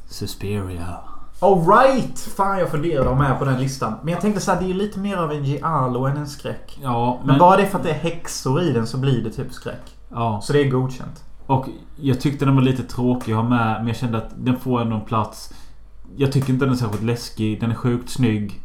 Suspiria. 0.10 0.98
Alright! 1.40 2.20
Fan, 2.20 2.60
jag 2.60 2.70
funderade 2.72 3.10
om 3.10 3.22
är 3.22 3.36
på 3.36 3.46
den 3.46 3.60
listan. 3.60 3.94
Men 4.04 4.12
jag 4.14 4.22
tänkte 4.22 4.42
så 4.42 4.52
här, 4.52 4.60
det 4.60 4.66
är 4.66 4.68
ju 4.68 4.74
lite 4.74 5.00
mer 5.00 5.18
av 5.18 5.32
en 5.32 5.44
giallo 5.46 6.06
än 6.06 6.18
en 6.18 6.28
skräck. 6.28 6.80
Ja, 6.84 7.20
Men, 7.26 7.40
bara 7.40 7.58
det 7.58 7.66
för 7.68 7.78
att 7.78 7.84
det 7.84 7.90
är 7.90 8.00
häxor 8.00 8.62
i 8.62 8.72
den 8.72 8.88
så 8.88 8.98
blir 8.98 9.24
det 9.24 9.30
typ 9.30 9.54
skräck. 9.54 9.96
Ja. 10.10 10.40
Så 10.44 10.54
det 10.54 10.60
är 10.60 10.70
godkänt. 10.70 11.24
Och 11.48 11.66
jag 11.96 12.22
tyckte 12.22 12.46
den 12.46 12.56
var 12.56 12.62
lite 12.62 12.84
tråkig 12.84 13.32
att 13.32 13.38
ha 13.38 13.50
med 13.50 13.76
men 13.80 13.88
jag 13.88 13.96
kände 13.98 14.18
att 14.18 14.30
den 14.38 14.60
får 14.60 14.82
ändå 14.82 14.96
en 14.96 15.06
plats. 15.06 15.54
Jag 16.16 16.32
tycker 16.32 16.54
inte 16.54 16.66
den 16.66 16.74
är 16.74 16.78
särskilt 16.78 17.04
läskig. 17.04 17.60
Den 17.62 17.72
är 17.72 17.76
sjukt 17.76 18.10
snygg. 18.10 18.62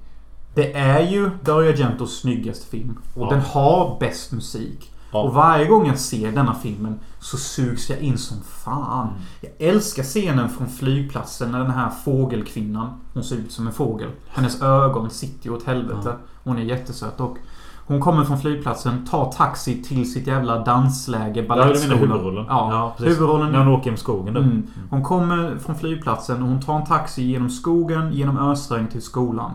Det 0.54 0.72
är 0.72 1.00
ju 1.10 1.30
Dario 1.44 1.68
Argentos 1.72 2.20
snyggaste 2.20 2.66
film. 2.66 2.98
Och 3.14 3.26
Ja. 3.26 3.30
den 3.30 3.40
har 3.40 3.96
bäst 4.00 4.32
musik. 4.32 4.88
Ja. 5.12 5.22
Och 5.22 5.34
varje 5.34 5.66
gång 5.66 5.86
jag 5.86 5.98
ser 5.98 6.32
denna 6.32 6.54
filmen 6.54 6.98
så 7.20 7.36
sugs 7.36 7.90
jag 7.90 7.98
in 7.98 8.18
som 8.18 8.36
fan. 8.42 9.08
Mm. 9.08 9.20
Jag 9.40 9.68
älskar 9.68 10.02
scenen 10.02 10.48
från 10.48 10.68
flygplatsen 10.68 11.52
när 11.52 11.58
den 11.58 11.70
här 11.70 11.90
fågelkvinnan, 12.04 12.90
hon 13.14 13.24
ser 13.24 13.36
ut 13.36 13.52
som 13.52 13.66
en 13.66 13.72
fågel. 13.72 14.10
Hennes 14.28 14.62
ögon 14.62 15.10
sitter 15.10 15.46
ju 15.48 15.56
åt 15.56 15.64
helvete. 15.64 16.16
Hon 16.44 16.58
är 16.58 16.62
jättesöt 16.62 17.20
och 17.20 17.36
hon 17.92 18.00
kommer 18.00 18.24
från 18.24 18.38
flygplatsen, 18.40 19.06
tar 19.10 19.32
taxi 19.32 19.82
till 19.82 20.12
sitt 20.12 20.26
jävla 20.26 20.58
dansläge, 20.64 21.24
Ja, 21.24 21.42
du 21.42 21.42
menar 21.48 21.56
balettskolan. 21.64 21.98
huvudrollen? 21.98 22.44
Ja, 22.48 22.94
precis. 22.96 23.16
huvudrollen. 23.16 23.52
När 23.52 23.58
hon 23.58 23.68
åker 23.68 23.84
genom 23.84 23.96
skogen 23.98 24.34
där. 24.34 24.40
Mm. 24.40 24.62
Hon 24.90 25.02
kommer 25.02 25.56
från 25.58 25.74
flygplatsen 25.76 26.42
och 26.42 26.48
hon 26.48 26.60
tar 26.60 26.76
en 26.76 26.84
taxi 26.86 27.22
genom 27.22 27.50
skogen, 27.50 28.12
genom 28.12 28.38
ösregn 28.38 28.86
till 28.88 29.02
skolan. 29.02 29.50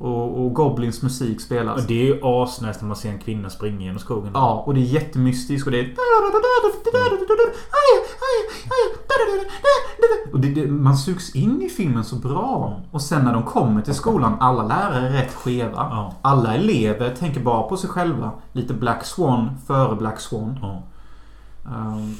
Och, 0.00 0.44
och 0.44 0.54
Goblins 0.54 1.02
musik 1.02 1.40
spelas. 1.40 1.82
Och 1.82 1.88
det 1.88 2.00
är 2.02 2.04
ju 2.04 2.20
asnäst 2.22 2.80
när 2.80 2.88
man 2.88 2.96
ser 2.96 3.10
en 3.10 3.18
kvinna 3.18 3.50
springa 3.50 3.80
genom 3.80 3.98
skogen. 3.98 4.30
Ja, 4.34 4.62
och 4.66 4.74
det 4.74 4.80
är 4.80 4.84
jättemystiskt 4.84 5.66
och 5.66 5.72
det 5.72 5.80
är... 5.80 5.94
Och 10.32 10.40
det, 10.40 10.48
det, 10.48 10.66
man 10.66 10.96
sugs 10.96 11.34
in 11.34 11.62
i 11.62 11.68
filmen 11.68 12.04
så 12.04 12.16
bra. 12.16 12.80
Och 12.90 13.02
sen 13.02 13.24
när 13.24 13.32
de 13.32 13.42
kommer 13.42 13.82
till 13.82 13.94
skolan, 13.94 14.36
alla 14.40 14.62
lärare 14.62 15.08
är 15.08 15.12
rätt 15.12 15.34
skeva. 15.34 15.72
Ja. 15.90 16.14
Alla 16.22 16.54
elever 16.54 17.14
tänker 17.14 17.40
bara 17.40 17.62
på 17.62 17.76
sig 17.76 17.90
själva. 17.90 18.30
Lite 18.52 18.74
Black 18.74 19.04
Swan 19.04 19.50
före 19.66 19.96
Black 19.96 20.20
Swan. 20.20 20.58
Ja. 20.62 20.82
Um, 21.66 22.16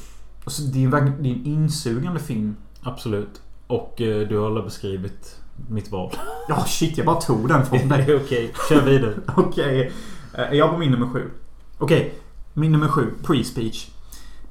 så 0.47 0.63
det, 0.63 0.85
är, 0.85 0.89
verkligen- 0.89 1.23
det 1.23 1.29
är 1.29 1.35
en 1.35 1.47
insugande 1.47 2.21
film. 2.21 2.57
Absolut. 2.83 3.43
Och 3.67 4.01
eh, 4.01 4.29
du 4.29 4.39
har 4.39 4.47
alla 4.47 4.63
beskrivit 4.63 5.40
mitt 5.69 5.91
val. 5.91 6.13
Ja, 6.49 6.65
shit, 6.65 6.97
jag 6.99 7.07
bara 7.07 7.21
tog 7.21 7.49
den 7.49 7.67
från 7.67 7.89
dig. 7.89 8.17
Okej, 8.25 8.53
kör 8.69 8.83
vidare. 8.85 9.15
Okej. 9.37 9.93
Eh, 10.35 10.53
Jag 10.57 10.71
på 10.71 10.79
min 10.79 10.91
nummer 10.91 11.07
sju. 11.09 11.31
Okej. 11.79 12.15
Min 12.55 12.73
nummer 12.73 12.89
sju. 12.89 13.15
Pre-speech. 13.23 13.91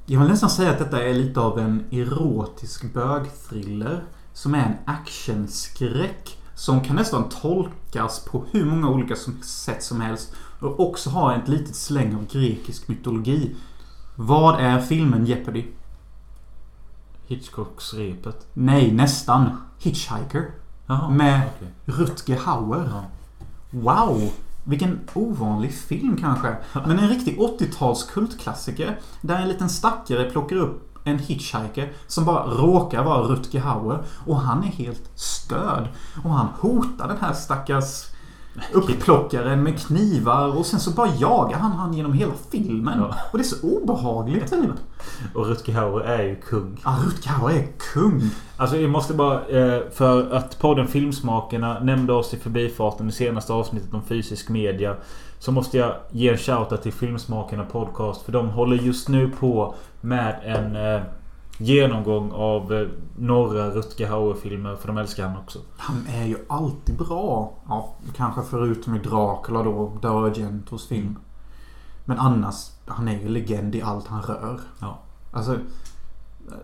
Jag 0.06 0.20
vill 0.20 0.28
nästan 0.28 0.50
säga 0.50 0.70
att 0.70 0.78
detta 0.78 1.02
är 1.04 1.14
lite 1.14 1.40
av 1.40 1.58
en 1.58 1.84
erotisk 1.90 2.92
bögthriller. 2.94 4.04
Som 4.32 4.54
är 4.54 4.58
en 4.66 4.74
actionskräck. 4.94 6.38
Som 6.54 6.80
kan 6.80 6.96
nästan 6.96 7.28
tolkas 7.28 8.24
på 8.24 8.44
hur 8.50 8.64
många 8.64 8.88
olika 8.88 9.14
sätt 9.42 9.82
som 9.82 10.00
helst. 10.00 10.32
Och 10.60 10.80
också 10.88 11.10
ha 11.10 11.34
ett 11.34 11.48
litet 11.48 11.76
släng 11.76 12.14
av 12.14 12.26
grekisk 12.32 12.88
mytologi. 12.88 13.56
Vad 14.16 14.60
är 14.60 14.80
filmen 14.80 15.26
Jeopardy? 15.26 15.64
Hitchcocks 17.26 17.94
repet. 17.94 18.46
Nej, 18.54 18.92
nästan. 18.92 19.50
Hitchhiker. 19.78 20.50
Jaha. 20.90 21.08
Med 21.08 21.42
okej. 21.56 21.68
Rutger 21.84 22.38
Hauer. 22.38 22.90
Ja. 22.92 23.04
Wow! 23.70 24.32
Vilken 24.64 25.00
ovanlig 25.14 25.72
film 25.72 26.16
kanske. 26.16 26.56
Men 26.86 26.98
en 26.98 27.08
riktig 27.08 27.38
80-tals 27.38 28.04
kultklassiker. 28.04 28.98
Där 29.20 29.38
en 29.38 29.48
liten 29.48 29.68
stackare 29.68 30.30
plockar 30.30 30.56
upp 30.56 30.98
en 31.04 31.18
hitchhiker 31.18 31.92
som 32.06 32.24
bara 32.24 32.46
råkar 32.46 33.04
vara 33.04 33.22
Rutger 33.22 33.60
Hauer. 33.60 34.02
Och 34.26 34.36
han 34.36 34.64
är 34.64 34.66
helt 34.66 35.10
störd. 35.14 35.88
Och 36.24 36.30
han 36.30 36.48
hotar 36.58 37.08
den 37.08 37.18
här 37.20 37.32
stackars 37.32 38.04
upplockaren 38.72 39.62
med 39.62 39.80
knivar. 39.80 40.58
Och 40.58 40.66
sen 40.66 40.80
så 40.80 40.90
bara 40.90 41.08
jagar 41.18 41.58
han 41.58 41.72
han 41.72 41.94
genom 41.94 42.12
hela 42.12 42.32
filmen. 42.50 42.98
Ja. 42.98 43.14
Och 43.32 43.38
det 43.38 43.42
är 43.42 43.46
så 43.46 43.66
obehagligt 43.66 44.50
typ. 44.50 44.70
Och 45.34 45.46
Rutger 45.46 45.72
Hauer 45.72 46.00
är 46.00 46.22
ju 46.22 46.36
kung. 46.36 46.80
Ja, 46.84 46.96
Rutger 47.06 47.30
Hauer 47.30 47.54
är 47.54 47.66
kung. 47.94 48.22
Alltså 48.56 48.76
jag 48.76 48.90
måste 48.90 49.14
bara... 49.14 49.46
Eh, 49.46 49.80
för 49.92 50.32
att 50.32 50.58
podden 50.58 50.88
Filmsmakarna 50.88 51.80
nämnde 51.80 52.12
oss 52.12 52.34
i 52.34 52.36
förbifarten 52.36 53.08
i 53.08 53.12
senaste 53.12 53.52
avsnittet 53.52 53.94
om 53.94 54.02
fysisk 54.02 54.48
media. 54.48 54.96
Så 55.38 55.52
måste 55.52 55.78
jag 55.78 55.94
ge 56.10 56.28
en 56.28 56.36
shoutout 56.36 56.82
till 56.82 56.92
Filmsmakarna 56.92 57.64
Podcast. 57.64 58.22
För 58.22 58.32
de 58.32 58.48
håller 58.48 58.76
just 58.76 59.08
nu 59.08 59.30
på 59.40 59.74
med 60.00 60.40
en 60.44 60.76
eh, 60.76 61.02
genomgång 61.60 62.32
av 62.32 62.72
eh, 62.72 62.88
några 63.18 63.70
Rutger 63.70 64.08
Hauer-filmer. 64.08 64.76
För 64.76 64.86
de 64.86 64.98
älskar 64.98 65.28
han 65.28 65.36
också. 65.36 65.58
Han 65.76 66.06
är 66.08 66.24
ju 66.24 66.36
alltid 66.48 66.96
bra. 66.96 67.52
Ja, 67.68 67.94
kanske 68.16 68.42
förutom 68.50 68.94
i 68.94 68.98
Dracula 68.98 69.62
då, 69.62 69.92
Dario 70.02 70.30
Argentos 70.30 70.88
film. 70.88 71.18
Men 72.04 72.18
annars, 72.18 72.70
han 72.86 73.08
är 73.08 73.20
ju 73.20 73.28
legend 73.28 73.74
i 73.74 73.82
allt 73.82 74.06
han 74.06 74.22
rör. 74.22 74.60
Ja. 74.80 74.98
Alltså, 75.32 75.58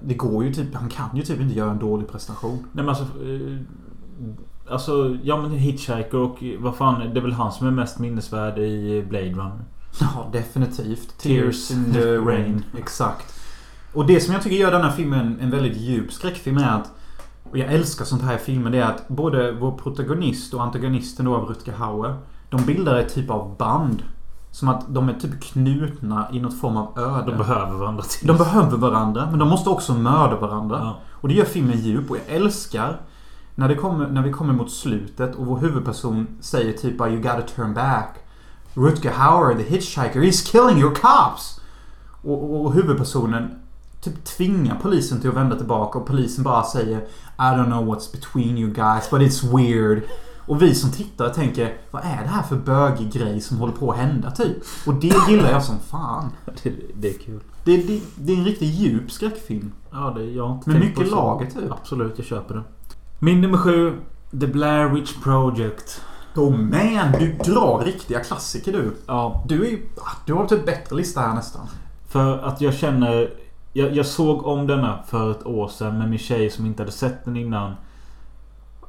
det 0.00 0.14
går 0.14 0.44
ju 0.44 0.54
typ, 0.54 0.74
han 0.74 0.88
kan 0.88 1.16
ju 1.16 1.22
typ 1.22 1.40
inte 1.40 1.54
göra 1.54 1.70
en 1.70 1.78
dålig 1.78 2.08
prestation. 2.08 2.58
Nej 2.72 2.84
men 2.84 2.88
alltså... 2.88 3.04
Eh, 3.04 3.58
alltså, 4.70 5.16
ja 5.22 5.42
men 5.42 5.50
Hitchhiker 5.50 6.16
och 6.16 6.44
vad 6.58 6.76
fan. 6.76 7.14
Det 7.14 7.20
är 7.20 7.22
väl 7.22 7.32
han 7.32 7.52
som 7.52 7.66
är 7.66 7.70
mest 7.70 7.98
minnesvärd 7.98 8.58
i 8.58 9.04
Blade 9.08 9.30
Runner. 9.30 9.64
Ja, 10.00 10.28
definitivt. 10.32 11.18
Tears 11.18 11.68
Tears 11.68 11.70
in 11.70 11.92
the 11.92 12.16
rain. 12.16 12.64
Exakt. 12.78 13.35
Och 13.96 14.06
det 14.06 14.20
som 14.20 14.34
jag 14.34 14.42
tycker 14.42 14.56
gör 14.56 14.72
den 14.72 14.82
här 14.82 14.90
filmen 14.90 15.38
en 15.40 15.50
väldigt 15.50 15.76
djup 15.76 16.12
skräckfilm 16.12 16.58
är 16.58 16.68
att 16.68 16.90
och 17.50 17.58
jag 17.58 17.72
älskar 17.72 18.04
sånt 18.04 18.22
här 18.22 18.34
i 18.34 18.38
filmer. 18.38 18.70
Det 18.70 18.78
är 18.78 18.84
att 18.84 19.08
både 19.08 19.52
vår 19.52 19.72
protagonist 19.72 20.54
och 20.54 20.62
antagonisten 20.62 21.26
då 21.26 21.36
av 21.36 21.48
Rutger 21.48 21.72
Hauer. 21.72 22.16
De 22.50 22.64
bildar 22.64 22.96
ett 22.96 23.14
typ 23.14 23.30
av 23.30 23.56
band. 23.56 24.02
Som 24.50 24.68
att 24.68 24.94
de 24.94 25.08
är 25.08 25.12
typ 25.12 25.42
knutna 25.42 26.26
i 26.32 26.40
något 26.40 26.60
form 26.60 26.76
av 26.76 26.98
öde. 26.98 27.30
De 27.30 27.38
behöver 27.38 27.72
varandra 27.72 28.02
till. 28.02 28.28
De 28.28 28.36
behöver 28.36 28.76
varandra, 28.76 29.28
men 29.30 29.38
de 29.38 29.48
måste 29.48 29.70
också 29.70 29.94
mörda 29.94 30.36
varandra. 30.36 30.78
Ja. 30.82 30.98
Och 31.10 31.28
det 31.28 31.34
gör 31.34 31.44
filmen 31.44 31.80
djup 31.80 32.10
och 32.10 32.16
jag 32.16 32.36
älskar 32.36 33.00
när, 33.54 33.68
det 33.68 33.74
kommer, 33.74 34.08
när 34.08 34.22
vi 34.22 34.32
kommer 34.32 34.52
mot 34.52 34.70
slutet 34.70 35.34
och 35.34 35.46
vår 35.46 35.58
huvudperson 35.58 36.26
säger 36.40 36.72
typ 36.72 37.00
You 37.00 37.16
gotta 37.16 37.42
turn 37.42 37.74
back. 37.74 38.16
Rutger 38.74 39.12
Hauer, 39.12 39.54
the 39.54 39.62
hitchhiker, 39.62 40.20
he's 40.20 40.52
killing 40.52 40.78
your 40.78 40.94
cops! 40.94 41.60
Och, 42.22 42.44
och, 42.44 42.64
och 42.64 42.72
huvudpersonen 42.72 43.65
typ 44.10 44.24
tvingar 44.24 44.78
polisen 44.82 45.20
till 45.20 45.30
att 45.30 45.36
vända 45.36 45.56
tillbaka 45.56 45.98
och 45.98 46.06
polisen 46.06 46.44
bara 46.44 46.64
säger 46.64 46.98
I 47.38 47.42
don't 47.42 47.66
know 47.66 47.94
what's 47.94 48.12
between 48.12 48.58
you 48.58 48.72
guys 48.72 49.10
but 49.10 49.20
it's 49.20 49.56
weird. 49.56 50.02
Och 50.46 50.62
vi 50.62 50.74
som 50.74 50.90
tittare 50.90 51.34
tänker 51.34 51.74
Vad 51.90 52.02
är 52.02 52.22
det 52.22 52.28
här 52.28 52.42
för 52.42 52.56
bögig 52.56 53.12
grej 53.12 53.40
som 53.40 53.58
håller 53.58 53.72
på 53.72 53.90
att 53.92 53.98
hända 53.98 54.30
typ? 54.30 54.56
Och 54.86 54.94
det 54.94 55.12
gillar 55.28 55.50
jag 55.50 55.62
som 55.64 55.78
fan. 55.90 56.30
Det, 56.62 56.72
det 56.94 57.08
är 57.08 57.18
kul. 57.18 57.40
Det, 57.64 57.76
det, 57.76 58.00
det 58.16 58.32
är 58.32 58.36
en 58.36 58.44
riktigt 58.44 58.74
djup 58.74 59.10
skräckfilm. 59.12 59.72
Ja, 59.92 60.14
det, 60.16 60.24
jag 60.24 60.46
har 60.48 60.54
inte 60.54 60.70
Med 60.70 60.80
mycket 60.80 61.10
lager 61.10 61.46
typ. 61.46 61.70
Absolut, 61.72 62.12
jag 62.16 62.26
köper 62.26 62.54
det. 62.54 62.62
Min 63.18 63.40
nummer 63.40 63.58
sju. 63.58 63.96
The 64.40 64.46
Blair 64.46 64.88
Witch 64.88 65.12
Project. 65.22 66.00
Oh 66.36 66.50
man, 66.56 67.12
du 67.18 67.32
drar 67.52 67.82
riktiga 67.84 68.20
klassiker 68.20 68.72
du. 68.72 68.96
Ja, 69.06 69.44
Du 69.48 69.66
är 69.66 69.78
Du 70.26 70.34
har 70.34 70.46
typ 70.46 70.66
bättre 70.66 70.96
lista 70.96 71.20
här 71.20 71.34
nästan. 71.34 71.66
för 72.08 72.38
att 72.38 72.60
jag 72.60 72.74
känner... 72.74 73.30
Jag, 73.76 73.96
jag 73.96 74.06
såg 74.06 74.46
om 74.46 74.66
denna 74.66 74.98
för 75.06 75.30
ett 75.30 75.46
år 75.46 75.68
sedan 75.68 75.98
med 75.98 76.10
min 76.10 76.18
tjej 76.18 76.50
som 76.50 76.66
inte 76.66 76.82
hade 76.82 76.92
sett 76.92 77.24
den 77.24 77.36
innan. 77.36 77.74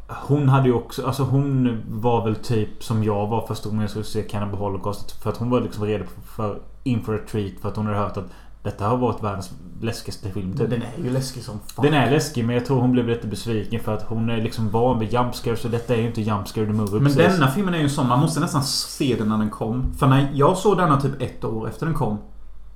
Hon 0.08 0.50
hade 0.50 0.68
ju 0.68 0.74
också... 0.74 1.06
Alltså 1.06 1.24
hon 1.24 1.82
var 1.88 2.24
väl 2.24 2.36
typ 2.36 2.84
som 2.84 3.04
jag 3.04 3.28
var 3.28 3.48
första 3.48 3.70
gången 3.70 3.82
jag 3.82 3.90
skulle 3.90 4.06
se 4.06 4.22
Cannibal 4.22 4.60
Holocaust. 4.60 5.24
För 5.24 5.30
att 5.30 5.38
hon 5.38 5.50
var 5.50 5.62
liksom 5.62 5.86
redo 5.86 6.04
för 6.36 6.60
inför 6.84 7.16
a 7.16 7.20
treat. 7.32 7.54
För 7.62 7.70
att 7.70 7.76
hon 7.76 7.86
hade 7.86 7.98
hört 7.98 8.18
att 8.18 8.30
detta 8.64 8.88
har 8.88 8.98
varit 8.98 9.24
världens 9.24 9.52
läskigaste 9.82 10.30
film. 10.30 10.58
Typ. 10.58 10.70
Den 10.70 10.82
är 10.82 11.04
ju 11.04 11.10
läskig 11.10 11.44
som 11.44 11.60
fan. 11.60 11.86
Den 11.86 11.94
är 11.94 12.12
läskig 12.12 12.46
men 12.46 12.56
jag 12.56 12.66
tror 12.66 12.82
hon 12.82 12.92
blev 12.92 13.08
lite 13.08 13.28
besviken 13.28 13.80
för 13.84 13.94
att 13.94 14.04
hon 14.04 14.30
är 14.30 14.42
liksom 14.42 14.70
van 14.70 15.00
vid 15.00 15.14
jumpscares 15.14 15.60
så 15.62 15.68
detta 15.68 15.96
är 15.96 15.98
ju 16.00 16.08
inte 16.08 16.22
jumpscare 16.22 16.66
the 16.66 16.72
movie 16.72 17.00
Men 17.00 17.04
precis. 17.04 17.38
denna 17.38 17.52
filmen 17.52 17.74
är 17.74 17.80
ju 17.80 17.90
sån, 17.90 18.08
man 18.08 18.20
måste 18.20 18.40
nästan 18.40 18.64
se 18.64 19.16
den 19.20 19.30
när 19.30 19.38
den 19.38 19.50
kom. 19.50 19.94
För 19.94 20.08
när 20.08 20.32
jag 20.34 20.58
såg 20.58 20.78
denna 20.78 21.02
typ 21.02 21.22
ett 21.22 21.44
år 21.44 21.68
efter 21.68 21.86
den 21.86 21.96
kom. 21.96 22.18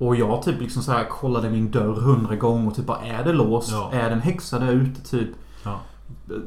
Och 0.01 0.15
jag 0.15 0.41
typ 0.41 0.61
liksom 0.61 0.83
så 0.83 0.91
här 0.91 1.05
kollade 1.09 1.49
min 1.49 1.71
dörr 1.71 1.93
hundra 1.93 2.35
gånger 2.35 2.67
och 2.67 2.75
typ 2.75 2.85
bara 2.85 3.01
är 3.01 3.23
det 3.23 3.33
låst? 3.33 3.71
Ja. 3.71 3.89
Är 3.93 4.09
det 4.09 4.15
en 4.15 4.21
häxa 4.21 4.59
där 4.59 4.71
ute 4.71 5.01
typ? 5.01 5.29
Ja. 5.63 5.79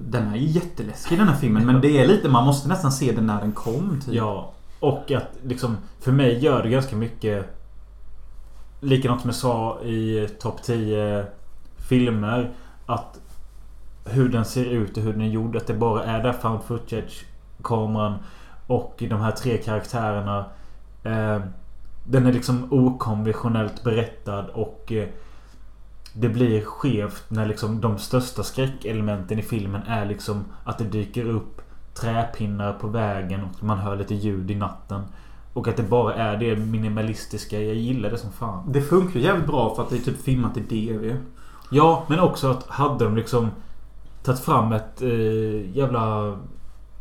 Den 0.00 0.32
är 0.32 0.36
ju 0.36 0.46
jätteläskig 0.46 1.18
den 1.18 1.28
här 1.28 1.36
filmen 1.36 1.66
men 1.66 1.80
det 1.80 1.98
är 1.98 2.06
lite, 2.06 2.28
man 2.28 2.44
måste 2.44 2.68
nästan 2.68 2.92
se 2.92 3.12
den 3.12 3.26
när 3.26 3.40
den 3.40 3.52
kom 3.52 4.00
typ. 4.04 4.14
Ja. 4.14 4.52
Och 4.80 5.10
att 5.10 5.28
liksom 5.42 5.76
för 6.00 6.12
mig 6.12 6.38
gör 6.38 6.62
det 6.62 6.68
ganska 6.68 6.96
mycket 6.96 7.58
Likadant 8.80 9.20
som 9.20 9.28
jag 9.28 9.36
sa 9.36 9.80
i 9.82 10.28
topp 10.40 10.62
10 10.62 11.26
filmer 11.88 12.52
Att 12.86 13.20
hur 14.04 14.28
den 14.28 14.44
ser 14.44 14.64
ut 14.64 14.96
och 14.96 15.02
hur 15.02 15.12
den 15.12 15.22
är 15.22 15.28
gjord. 15.28 15.56
Att 15.56 15.66
det 15.66 15.74
bara 15.74 16.04
är 16.04 16.22
där 16.22 16.32
found 16.32 16.62
footage 16.62 17.24
kameran 17.62 18.14
och 18.66 19.04
de 19.08 19.20
här 19.20 19.30
tre 19.32 19.56
karaktärerna. 19.56 20.46
Eh, 21.02 21.40
den 22.04 22.26
är 22.26 22.32
liksom 22.32 22.68
okonventionellt 22.70 23.84
berättad 23.84 24.46
och 24.52 24.92
eh, 24.92 25.08
det 26.12 26.28
blir 26.28 26.64
skevt 26.64 27.24
när 27.28 27.46
liksom 27.46 27.80
de 27.80 27.98
största 27.98 28.42
skräckelementen 28.42 29.38
i 29.38 29.42
filmen 29.42 29.82
är 29.82 30.06
liksom 30.06 30.44
att 30.64 30.78
det 30.78 30.84
dyker 30.84 31.28
upp 31.28 31.60
träpinnar 31.94 32.72
på 32.72 32.86
vägen 32.88 33.40
och 33.44 33.64
man 33.64 33.78
hör 33.78 33.96
lite 33.96 34.14
ljud 34.14 34.50
i 34.50 34.54
natten. 34.54 35.02
Och 35.52 35.68
att 35.68 35.76
det 35.76 35.82
bara 35.82 36.14
är 36.14 36.36
det 36.36 36.56
minimalistiska. 36.56 37.60
Jag 37.60 37.74
gillar 37.74 38.10
det 38.10 38.18
som 38.18 38.32
fan. 38.32 38.72
Det 38.72 38.82
funkar 38.82 39.20
jävligt 39.20 39.46
bra 39.46 39.74
för 39.74 39.82
att 39.82 39.90
det 39.90 39.96
är 39.96 40.00
typ 40.00 40.22
filmat 40.22 40.56
i 40.56 40.60
DV. 40.60 41.16
Ja, 41.70 42.04
men 42.08 42.20
också 42.20 42.50
att 42.50 42.66
hade 42.66 43.04
de 43.04 43.16
liksom 43.16 43.50
tagit 44.22 44.40
fram 44.40 44.72
ett 44.72 45.02
eh, 45.02 45.76
jävla... 45.76 46.36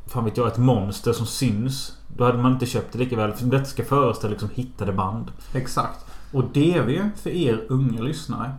Fan 0.06 0.26
vet 0.26 0.38
jag, 0.38 0.48
ett 0.48 0.58
monster 0.58 1.14
som 1.14 1.26
syns. 1.26 1.98
Då 2.18 2.24
hade 2.24 2.38
man 2.38 2.52
inte 2.54 2.66
köpt 2.66 2.94
det 2.94 3.00
lika 3.00 3.16
väl. 3.18 3.32
För 3.34 3.46
detta 3.46 3.66
ska 3.66 3.84
föreställa 3.84 4.32
liksom 4.32 4.50
hittade 4.54 4.94
band. 4.94 5.32
Exakt. 5.54 6.06
Och 6.34 6.44
DV, 6.44 7.10
för 7.16 7.30
er 7.30 7.66
unga 7.70 8.02
lyssnare. 8.02 8.52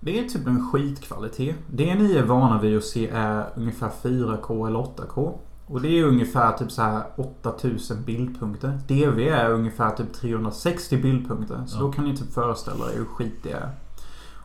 Det 0.00 0.18
är 0.18 0.28
typ 0.28 0.46
en 0.46 0.70
skitkvalitet. 0.72 1.56
Det 1.70 1.94
ni 1.94 2.16
är 2.16 2.22
vana 2.22 2.60
vid 2.60 2.76
att 2.78 2.84
se 2.84 3.08
är 3.08 3.44
ungefär 3.56 3.90
4K 4.02 4.66
eller 4.66 4.78
8K. 4.78 5.38
Och 5.66 5.80
det 5.80 5.88
är 5.88 6.04
ungefär 6.04 6.52
typ 6.52 6.70
så 6.72 6.82
här 6.82 7.02
8000 7.16 8.02
bildpunkter. 8.04 8.78
DV 8.88 9.18
är 9.28 9.50
ungefär 9.50 9.90
typ 9.90 10.12
360 10.12 10.96
bildpunkter. 10.96 11.62
Så 11.66 11.76
Ja. 11.76 11.80
då 11.80 11.92
kan 11.92 12.04
ni 12.04 12.16
typ 12.16 12.32
föreställa 12.32 12.92
er 12.92 12.96
hur 12.96 13.04
skit 13.04 13.34
det 13.42 13.50
är. 13.52 13.70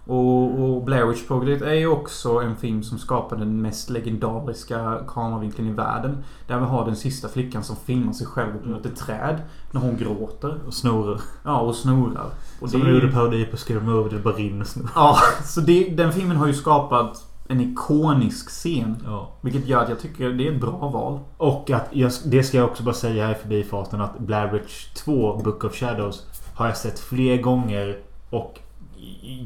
Och, 0.09 0.59
och 0.59 0.83
Blair 0.83 1.05
Witch 1.05 1.27
Project 1.27 1.61
är 1.61 1.73
ju 1.73 1.87
också 1.87 2.29
en 2.39 2.55
film 2.55 2.83
som 2.83 2.97
skapade 2.97 3.41
den 3.41 3.61
mest 3.61 3.89
legendariska 3.89 4.99
kameravinkeln 5.07 5.67
i 5.67 5.71
världen. 5.71 6.23
Där 6.47 6.59
vi 6.59 6.65
har 6.65 6.85
den 6.85 6.95
sista 6.95 7.27
flickan 7.27 7.63
som 7.63 7.75
filmar 7.75 8.13
sig 8.13 8.27
själv 8.27 8.67
mot 8.67 8.85
ett 8.85 8.95
träd. 8.95 9.41
När 9.71 9.81
hon 9.81 9.97
gråter. 9.97 10.59
Och 10.67 10.73
snorar. 10.73 11.21
Ja, 11.43 11.59
och 11.59 11.75
snorar. 11.75 12.25
Och 12.61 12.69
Som 12.69 12.83
det 12.83 12.91
gjorde 12.91 13.11
parodi 13.11 13.45
på 13.45 13.57
Scary 13.57 13.79
Movie. 13.79 14.17
Det 14.17 14.23
bara 14.23 14.33
rinner 14.33 14.65
snor. 14.65 14.89
Ja, 14.95 15.17
så 15.45 15.61
det, 15.61 15.89
den 15.89 16.13
filmen 16.13 16.37
har 16.37 16.47
ju 16.47 16.53
skapat 16.53 17.25
en 17.47 17.61
ikonisk 17.61 18.49
scen. 18.49 18.97
Ja. 19.05 19.31
Vilket 19.41 19.67
gör 19.67 19.83
att 19.83 19.89
jag 19.89 19.99
tycker 19.99 20.29
det 20.29 20.47
är 20.47 20.51
ett 20.51 20.61
bra 20.61 20.89
val. 20.93 21.19
Och 21.37 21.69
att 21.69 21.87
jag, 21.91 22.11
det 22.25 22.43
ska 22.43 22.57
jag 22.57 22.69
också 22.69 22.83
bara 22.83 22.95
säga 22.95 23.25
här 23.25 23.31
i 23.31 23.35
förbifarten 23.35 24.01
att 24.01 24.19
Blair 24.19 24.51
Witch 24.51 24.93
2 24.93 25.41
Book 25.43 25.63
of 25.63 25.75
Shadows 25.75 26.25
har 26.55 26.67
jag 26.67 26.77
sett 26.77 26.99
fler 26.99 27.37
gånger 27.41 27.99
och 28.29 28.59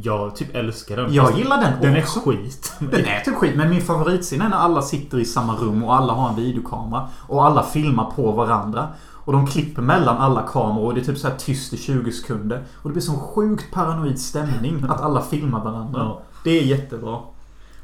jag 0.03 0.35
typ 0.35 0.55
älskar 0.55 0.97
den. 0.97 1.13
Jag 1.13 1.37
gillar 1.37 1.61
den 1.61 1.81
Den 1.81 1.95
är 1.95 2.01
också. 2.01 2.19
skit. 2.19 2.73
Den 2.79 3.05
är 3.05 3.19
typ 3.19 3.35
skit, 3.35 3.55
men 3.55 3.69
min 3.69 3.81
favoritscen 3.81 4.41
är 4.41 4.49
när 4.49 4.57
alla 4.57 4.81
sitter 4.81 5.19
i 5.19 5.25
samma 5.25 5.55
rum 5.55 5.83
och 5.83 5.95
alla 5.95 6.13
har 6.13 6.29
en 6.29 6.35
videokamera. 6.35 7.07
Och 7.27 7.45
alla 7.45 7.63
filmar 7.63 8.11
på 8.15 8.31
varandra. 8.31 8.87
Och 9.25 9.33
de 9.33 9.47
klipper 9.47 9.81
mellan 9.81 10.17
alla 10.17 10.41
kameror 10.41 10.85
och 10.85 10.93
det 10.93 11.01
är 11.01 11.05
typ 11.05 11.17
så 11.17 11.27
här 11.27 11.35
tyst 11.37 11.73
i 11.73 11.77
20 11.77 12.11
sekunder. 12.11 12.63
Och 12.75 12.89
det 12.89 12.93
blir 12.93 13.01
sån 13.01 13.19
sjukt 13.19 13.71
paranoid 13.71 14.19
stämning 14.19 14.83
att 14.89 15.01
alla 15.01 15.21
filmar 15.21 15.63
varandra. 15.63 15.99
Ja. 15.99 16.21
Det 16.43 16.51
är 16.59 16.63
jättebra. 16.63 17.19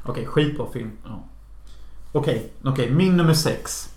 Okej, 0.06 0.26
skitbra 0.26 0.66
film. 0.72 0.90
Ja. 1.04 1.24
Okej, 2.12 2.52
okej. 2.64 2.90
min 2.90 3.16
nummer 3.16 3.34
sex. 3.34 3.88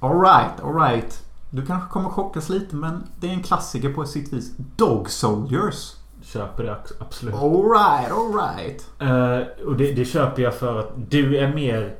Alright, 0.00 0.60
alright. 0.62 1.22
Du 1.54 1.66
kanske 1.66 1.90
kommer 1.90 2.08
chockas 2.08 2.48
lite 2.48 2.76
men 2.76 3.02
det 3.20 3.28
är 3.28 3.32
en 3.32 3.42
klassiker 3.42 3.92
på 3.92 4.04
sitt 4.04 4.32
vis. 4.32 4.52
Dog 4.76 5.10
Soldiers. 5.10 5.92
Köper 6.22 6.64
det 6.64 6.76
absolut. 7.00 7.34
Alright, 7.34 8.12
alright. 8.12 8.86
Eh, 8.98 9.66
och 9.66 9.76
det, 9.76 9.92
det 9.92 10.04
köper 10.04 10.42
jag 10.42 10.54
för 10.54 10.78
att 10.78 10.92
du 11.10 11.36
är 11.38 11.54
mer... 11.54 11.94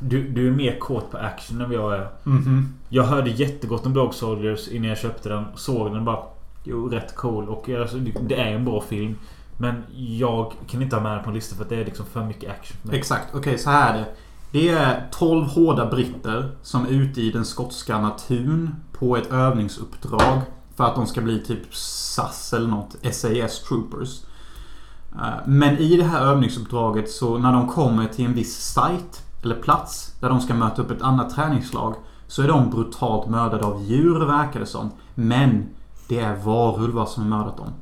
Du, 0.00 0.28
du 0.28 0.46
är 0.48 0.50
mer 0.50 0.78
kåt 0.78 1.10
på 1.10 1.18
action 1.18 1.60
än 1.60 1.68
vad 1.70 1.78
jag 1.78 1.94
är. 1.94 2.08
Mhm. 2.24 2.74
Jag 2.88 3.02
hörde 3.04 3.30
jättegott 3.30 3.86
om 3.86 3.94
Dog 3.94 4.14
Soldiers 4.14 4.68
innan 4.68 4.88
jag 4.88 4.98
köpte 4.98 5.28
den. 5.28 5.44
Såg 5.54 5.92
den 5.94 6.04
bara... 6.04 6.22
Jo, 6.64 6.88
rätt 6.88 7.16
cool. 7.16 7.48
Och 7.48 7.68
alltså, 7.68 7.96
det- 7.96 8.40
är 8.40 8.54
en 8.54 8.64
bra 8.64 8.80
film. 8.80 9.18
Men 9.58 9.82
jag 9.94 10.52
kan 10.68 10.82
inte 10.82 10.96
ha 10.96 11.02
med 11.02 11.12
den 11.12 11.22
på 11.24 11.28
en 11.30 11.34
lista 11.34 11.56
för 11.56 11.64
det 11.64 11.76
är 11.76 11.84
liksom 11.84 12.06
för 12.06 12.24
mycket 12.24 12.50
action. 12.50 12.76
Exakt, 12.92 13.34
okej 13.34 13.58
så 13.58 13.70
här 13.70 13.94
är 13.94 13.98
det. 13.98 14.06
Det 14.52 14.68
är 14.68 15.08
12 15.12 15.44
hårda 15.46 15.86
britter 15.86 16.56
som 16.62 16.86
är 16.86 16.90
ute 16.90 17.20
i 17.20 17.30
den 17.30 17.44
skotska 17.44 17.98
naturen 17.98 18.74
på 18.92 19.16
ett 19.16 19.32
övningsuppdrag. 19.32 20.40
För 20.76 20.84
att 20.84 20.94
de 20.94 21.06
ska 21.06 21.20
bli 21.20 21.38
typ 21.38 21.74
SAS 21.74 22.52
eller 22.52 22.68
något. 22.68 22.96
SAS 23.12 23.62
Troopers. 23.62 24.20
Eh, 25.14 25.46
men 25.46 25.78
i 25.78 25.96
det 25.96 26.04
här 26.04 26.26
övningsuppdraget 26.26 27.10
så 27.10 27.38
när 27.38 27.52
de 27.52 27.68
kommer 27.68 28.06
till 28.06 28.24
en 28.24 28.34
viss 28.34 28.56
site 28.56 29.18
eller 29.42 29.54
plats 29.54 30.14
där 30.20 30.28
de 30.28 30.40
ska 30.40 30.54
möta 30.54 30.82
upp 30.82 30.90
ett 30.90 31.02
annat 31.02 31.34
träningslag 31.34 31.94
så 32.26 32.42
är 32.42 32.48
de 32.48 32.70
brutalt 32.70 33.28
mördade 33.28 33.66
av 33.66 33.82
djur 33.82 34.26
verkar 34.26 34.60
det 34.60 34.66
som. 34.66 34.90
Men 35.14 35.66
det 36.08 36.18
är 36.18 36.36
varulvar 36.36 37.06
som 37.06 37.22
har 37.22 37.38
mördat 37.38 37.56
dem. 37.56 37.72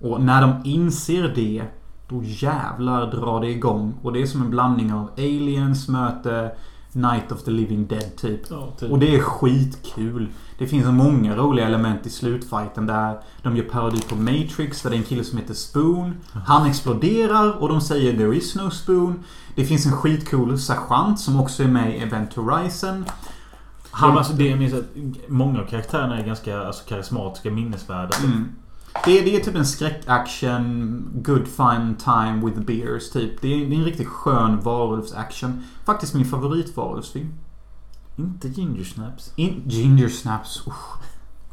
Och 0.00 0.20
när 0.20 0.42
de 0.42 0.62
inser 0.64 1.32
det 1.34 1.64
då 2.12 2.22
jävlar 2.24 3.06
drar 3.06 3.40
det 3.40 3.50
igång. 3.50 3.94
Och 4.02 4.12
det 4.12 4.22
är 4.22 4.26
som 4.26 4.42
en 4.42 4.50
blandning 4.50 4.92
av 4.92 5.10
Aliens 5.16 5.88
möte 5.88 6.50
Night 6.92 7.32
of 7.32 7.42
the 7.42 7.50
Living 7.50 7.86
Dead 7.86 8.16
typ. 8.16 8.40
Ja, 8.50 8.68
typ. 8.78 8.90
Och 8.90 8.98
det 8.98 9.14
är 9.14 9.20
skitkul. 9.20 10.28
Det 10.58 10.66
finns 10.66 10.86
många 10.86 11.36
roliga 11.36 11.66
element 11.66 12.06
i 12.06 12.10
slutfighten 12.10 12.86
där 12.86 13.20
de 13.42 13.56
gör 13.56 13.64
parodi 13.64 14.00
på 14.08 14.16
Matrix 14.16 14.82
där 14.82 14.90
det 14.90 14.96
är 14.96 14.98
en 14.98 15.04
kille 15.04 15.24
som 15.24 15.38
heter 15.38 15.54
Spoon. 15.54 16.14
Han 16.46 16.66
exploderar 16.66 17.62
och 17.62 17.68
de 17.68 17.80
säger 17.80 18.16
“There 18.16 18.36
is 18.36 18.54
no 18.54 18.70
Spoon”. 18.70 19.24
Det 19.54 19.64
finns 19.64 19.86
en 19.86 19.92
skitcool 19.92 20.58
sergeant 20.58 21.20
som 21.20 21.40
också 21.40 21.62
är 21.62 21.68
med 21.68 21.96
i 21.96 21.98
Event 21.98 22.34
Horizon. 22.34 23.04
Han, 23.90 24.10
ja, 24.10 24.18
alltså 24.18 24.32
det 24.32 24.48
jag 24.48 24.58
minns 24.58 24.74
att 24.74 24.88
många 25.28 25.60
av 25.60 25.66
karaktärerna 25.66 26.18
är 26.18 26.26
ganska 26.26 26.62
alltså, 26.62 26.84
karismatiska, 26.88 27.50
minnesvärda. 27.50 28.16
Mm. 28.24 28.48
Det, 29.04 29.18
är, 29.18 29.24
det 29.24 29.36
är 29.36 29.40
typ 29.40 29.54
en 29.54 29.66
skräckaction, 29.66 31.04
good 31.14 31.48
fun 31.48 31.96
time 31.96 32.40
with 32.44 32.60
beers 32.60 33.10
typ. 33.10 33.40
Det 33.40 33.48
är, 33.54 33.66
det 33.66 33.74
är 33.74 33.78
en 33.78 33.84
riktigt 33.84 34.08
skön 34.08 34.60
varulvsaction. 34.60 35.64
Faktiskt 35.84 36.14
min 36.14 36.24
favoritvarulvsfilm. 36.24 37.34
Inte 38.16 38.48
Ginger 38.48 38.84
Snaps. 38.84 39.32
In, 39.36 39.62
Ginger 39.66 40.08
Snaps. 40.08 40.62
Usch. 40.66 40.98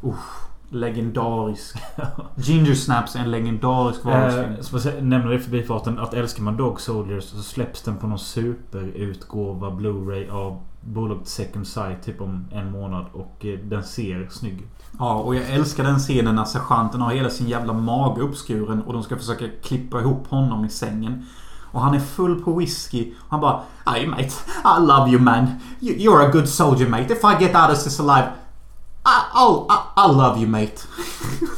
Usch. 0.04 0.46
Legendarisk. 0.72 1.76
Ginger 2.36 2.74
Snaps 2.74 3.16
är 3.16 3.20
en 3.20 3.30
legendarisk 3.30 4.04
varulvsfilm. 4.04 4.52
Eh, 4.52 4.58
jag 4.72 4.80
säger- 4.82 5.02
nämner 5.02 5.28
det 5.28 5.34
i 5.34 5.38
förbifarten 5.38 5.98
att 5.98 6.14
älskar 6.14 6.42
man 6.42 6.56
Dog 6.56 6.80
Soldiers 6.80 7.24
så 7.24 7.42
släpps 7.42 7.82
den 7.82 7.96
på 7.96 8.06
någon 8.06 8.18
superutgåva 8.18 9.70
Blu-ray 9.70 10.30
av 10.30 10.62
bolaget 10.80 11.28
Second 11.28 11.66
Sight 11.66 12.02
typ 12.04 12.20
om 12.20 12.46
en 12.52 12.70
månad. 12.72 13.04
Och 13.12 13.44
eh, 13.44 13.58
den 13.58 13.84
ser 13.84 14.28
snygg 14.30 14.60
ut. 14.60 14.68
Ja, 14.98 15.14
och 15.14 15.34
jag 15.34 15.50
älskar 15.50 15.84
den 15.84 15.98
scenen 15.98 16.34
när 16.34 16.44
sergeanten 16.44 17.00
har 17.00 17.10
hela 17.12 17.30
sin 17.30 17.48
jävla 17.48 17.72
mage 17.72 18.20
uppskuren 18.22 18.82
och 18.82 18.92
de 18.92 19.02
ska 19.02 19.16
försöka 19.16 19.44
klippa 19.62 20.00
ihop 20.00 20.26
honom 20.26 20.64
i 20.64 20.68
sängen. 20.68 21.26
Och 21.72 21.80
han 21.80 21.94
är 21.94 22.00
full 22.00 22.42
på 22.42 22.52
whisky. 22.52 23.12
Och 23.20 23.26
han 23.30 23.40
bara 23.40 23.60
Hey 23.86 24.06
mate, 24.06 24.22
I 24.78 24.80
love 24.80 25.10
you 25.10 25.20
man. 25.20 25.46
You- 25.80 25.96
You're 25.98 26.28
a 26.28 26.30
good 26.32 26.48
soldier 26.48 26.88
mate. 26.88 27.12
If 27.12 27.24
I 27.24 27.44
get 27.44 27.54
out 27.56 27.70
of 27.70 27.84
this 27.84 28.00
alive 28.00 28.28
I, 29.04 29.38
I'll, 29.38 29.66
I, 29.70 29.78
I 29.96 30.16
love 30.16 30.38
you 30.40 30.48
mate. 30.48 30.76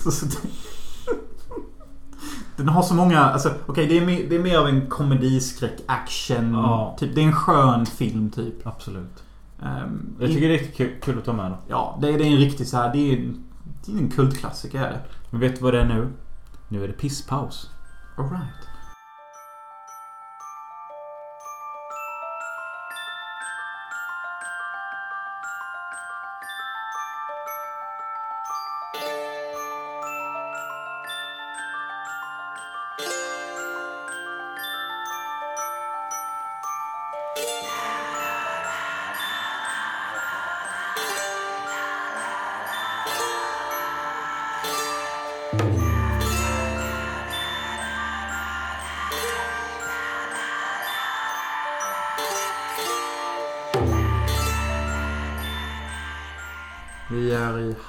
Den 2.64 2.68
har 2.74 2.82
så 2.82 2.94
många, 2.94 3.20
alltså 3.20 3.50
okej 3.66 3.86
det, 3.86 3.98
är 3.98 4.06
mer- 4.06 4.26
det 4.28 4.36
är 4.36 4.42
mer 4.42 4.58
av 4.58 4.68
en 4.68 4.86
komediskräck, 4.86 5.80
action. 5.86 6.52
Ja. 6.54 6.96
Typ, 6.98 7.14
det 7.14 7.20
är 7.20 7.24
en 7.26 7.32
skön 7.32 7.86
film 7.86 8.30
typ. 8.30 8.66
Absolut. 8.66 9.22
Ehm, 9.62 10.16
Jag 10.20 10.28
tycker 10.28 10.48
det 10.48 10.54
är 10.54 10.58
riktigt 10.58 11.04
kul, 11.04 11.18
att 11.18 11.24
ta 11.24 11.32
med 11.32 11.50
då. 11.50 11.56
Ja, 11.68 11.98
det 12.00 12.08
är, 12.08 12.18
det 12.18 12.24
är 12.24 12.30
en 12.30 12.36
riktig 12.36 12.66
så 12.68 12.76
här, 12.76 12.92
det 12.92 13.12
är, 13.12 13.32
det 13.86 13.92
är 13.92 13.98
en 13.98 14.10
kultklassiker. 14.10 15.00
Men 15.30 15.40
vet 15.40 15.56
du 15.56 15.62
vad 15.62 15.74
det 15.74 15.80
är 15.80 15.84
nu? 15.84 16.08
Nu 16.68 16.84
är 16.84 16.88
det 16.88 16.94
pisspaus. 16.94 17.70
Alright. 18.16 18.68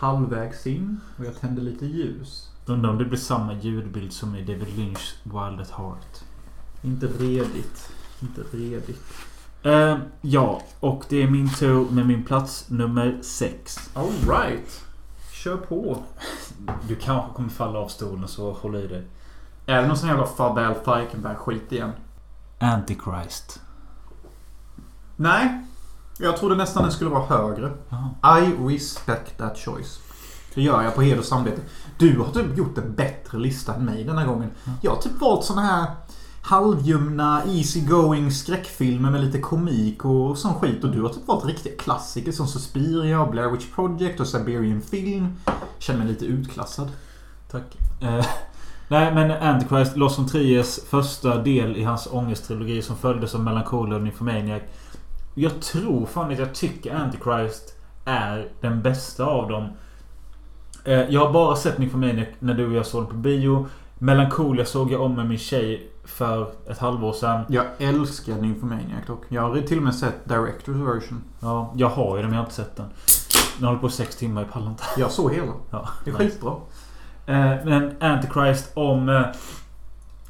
Halvvägs 0.03 0.67
in 0.67 0.99
och 1.17 1.25
jag 1.25 1.39
tänder 1.41 1.61
lite 1.61 1.85
ljus. 1.85 2.49
Undrar 2.65 2.89
om 2.89 2.97
det 2.97 3.05
blir 3.05 3.19
samma 3.19 3.53
ljudbild 3.53 4.13
som 4.13 4.35
i 4.35 4.41
David 4.41 4.77
Lynchs 4.77 5.15
Wild 5.23 5.61
at 5.61 5.69
Heart. 5.69 6.23
Inte 6.81 7.07
redigt. 7.07 7.89
Inte 8.21 8.41
redigt. 8.51 9.01
Eh, 9.63 9.97
ja, 10.21 10.61
och 10.79 11.05
det 11.09 11.23
är 11.23 11.29
min 11.29 11.49
tur 11.49 11.89
med 11.89 12.07
min 12.07 12.23
plats 12.23 12.69
nummer 12.69 13.19
6. 13.21 13.91
Alright. 13.93 14.85
Kör 15.31 15.57
på. 15.57 16.03
Du 16.87 16.95
kanske 16.95 17.33
kommer 17.33 17.49
falla 17.49 17.79
av 17.79 17.87
stolen 17.87 18.27
så 18.27 18.51
håll 18.51 18.75
i 18.75 18.87
dig. 18.87 19.03
Är 19.65 19.81
det 19.81 19.87
någon 19.87 19.97
sån 19.97 20.09
jävla 20.09 20.25
Fabel 20.25 20.73
Falkenberg 20.85 21.35
skit 21.35 21.71
igen? 21.71 21.91
Antichrist. 22.59 23.61
Nej. 25.15 25.65
Jag 26.19 26.37
trodde 26.37 26.55
nästan 26.55 26.83
den 26.83 26.91
skulle 26.91 27.09
vara 27.09 27.25
högre. 27.25 27.71
Jaha. 27.89 28.39
I 28.39 28.73
respect 28.73 29.37
that 29.37 29.57
choice. 29.57 29.99
Det 30.55 30.61
gör 30.61 30.81
jag 30.81 30.95
på 30.95 31.01
heder 31.01 31.19
och 31.19 31.25
samvete. 31.25 31.61
Du 31.97 32.19
har 32.19 32.31
typ 32.31 32.57
gjort 32.57 32.77
en 32.77 32.95
bättre 32.95 33.37
lista 33.37 33.75
än 33.75 33.85
mig 33.85 34.03
den 34.03 34.17
här 34.17 34.27
gången. 34.27 34.51
Jag 34.81 34.91
har 34.91 35.01
typ 35.01 35.21
valt 35.21 35.45
såna 35.45 35.61
här 35.61 35.85
halvljumna, 36.41 37.43
easy 37.45 37.81
going 37.81 38.31
skräckfilmer 38.31 39.11
med 39.11 39.21
lite 39.21 39.39
komik 39.39 40.05
och 40.05 40.37
sån 40.37 40.53
skit. 40.55 40.83
Och 40.83 40.91
du 40.91 41.01
har 41.01 41.09
typ 41.09 41.27
valt 41.27 41.45
riktiga 41.45 41.75
klassiker 41.77 42.31
som 42.31 42.47
Suspiria, 42.47 43.25
Blair 43.25 43.49
Witch 43.49 43.65
Project 43.75 44.19
och 44.19 44.27
Siberian 44.27 44.81
Film. 44.81 45.27
Känner 45.79 45.99
mig 45.99 46.07
lite 46.07 46.25
utklassad. 46.25 46.91
Tack. 47.51 47.77
Eh, 48.01 48.25
nej 48.87 49.13
men 49.13 49.31
Antichrist, 49.31 49.97
Los 49.97 50.19
von 50.19 50.27
Triers 50.27 50.79
första 50.89 51.37
del 51.37 51.77
i 51.77 51.83
hans 51.83 52.07
ångesttrilogi 52.11 52.81
som 52.81 52.95
följdes 52.95 53.35
av 53.35 53.41
Melancholia 53.41 53.95
och 53.95 54.03
Nymphomaniac. 54.03 54.63
Jag 55.33 55.61
tror 55.61 56.05
fan 56.05 56.31
att 56.31 56.39
jag 56.39 56.55
tycker 56.55 56.95
Antichrist 56.95 57.73
är 58.05 58.47
den 58.61 58.81
bästa 58.81 59.25
av 59.25 59.49
dem. 59.49 59.67
Eh, 60.85 60.93
jag 60.93 61.25
har 61.25 61.33
bara 61.33 61.55
sett 61.55 61.77
Nymphomaniac 61.77 62.27
när 62.39 62.53
du 62.53 62.67
och 62.67 62.73
jag 62.73 62.85
såg 62.85 63.01
den 63.03 63.09
på 63.09 63.15
bio. 63.15 63.67
Melancholia 63.99 64.65
såg 64.65 64.91
jag 64.91 65.01
om 65.01 65.15
med 65.15 65.25
min 65.29 65.37
tjej 65.37 65.89
för 66.05 66.51
ett 66.69 66.77
halvår 66.77 67.13
sedan. 67.13 67.45
Jag 67.49 67.65
älskar 67.77 68.35
Nymphomaniac 68.35 69.05
dock. 69.07 69.23
Jag 69.29 69.41
har 69.41 69.61
till 69.61 69.77
och 69.77 69.83
med 69.83 69.95
sett 69.95 70.25
Directors 70.29 70.75
version. 70.75 71.23
Ja, 71.39 71.73
jag 71.75 71.89
har 71.89 72.15
ju 72.17 72.21
den 72.21 72.29
men 72.31 72.37
jag 72.37 72.43
har 72.43 72.45
inte 72.45 72.55
sett 72.55 72.75
den. 72.75 72.85
Den 73.57 73.67
håller 73.67 73.79
på 73.79 73.89
sex 73.89 74.15
timmar 74.15 74.41
i 74.41 74.45
pallen 74.45 74.69
inte. 74.69 74.83
Jag 74.97 75.11
såg 75.11 75.33
hela. 75.33 75.51
Ja, 75.69 75.89
Det 76.05 76.09
är 76.11 76.13
nice. 76.13 76.23
skitbra. 76.25 76.53
Eh, 77.25 77.55
men 77.65 77.95
Antichrist 77.99 78.71
om... 78.73 79.09
Eh, 79.09 79.21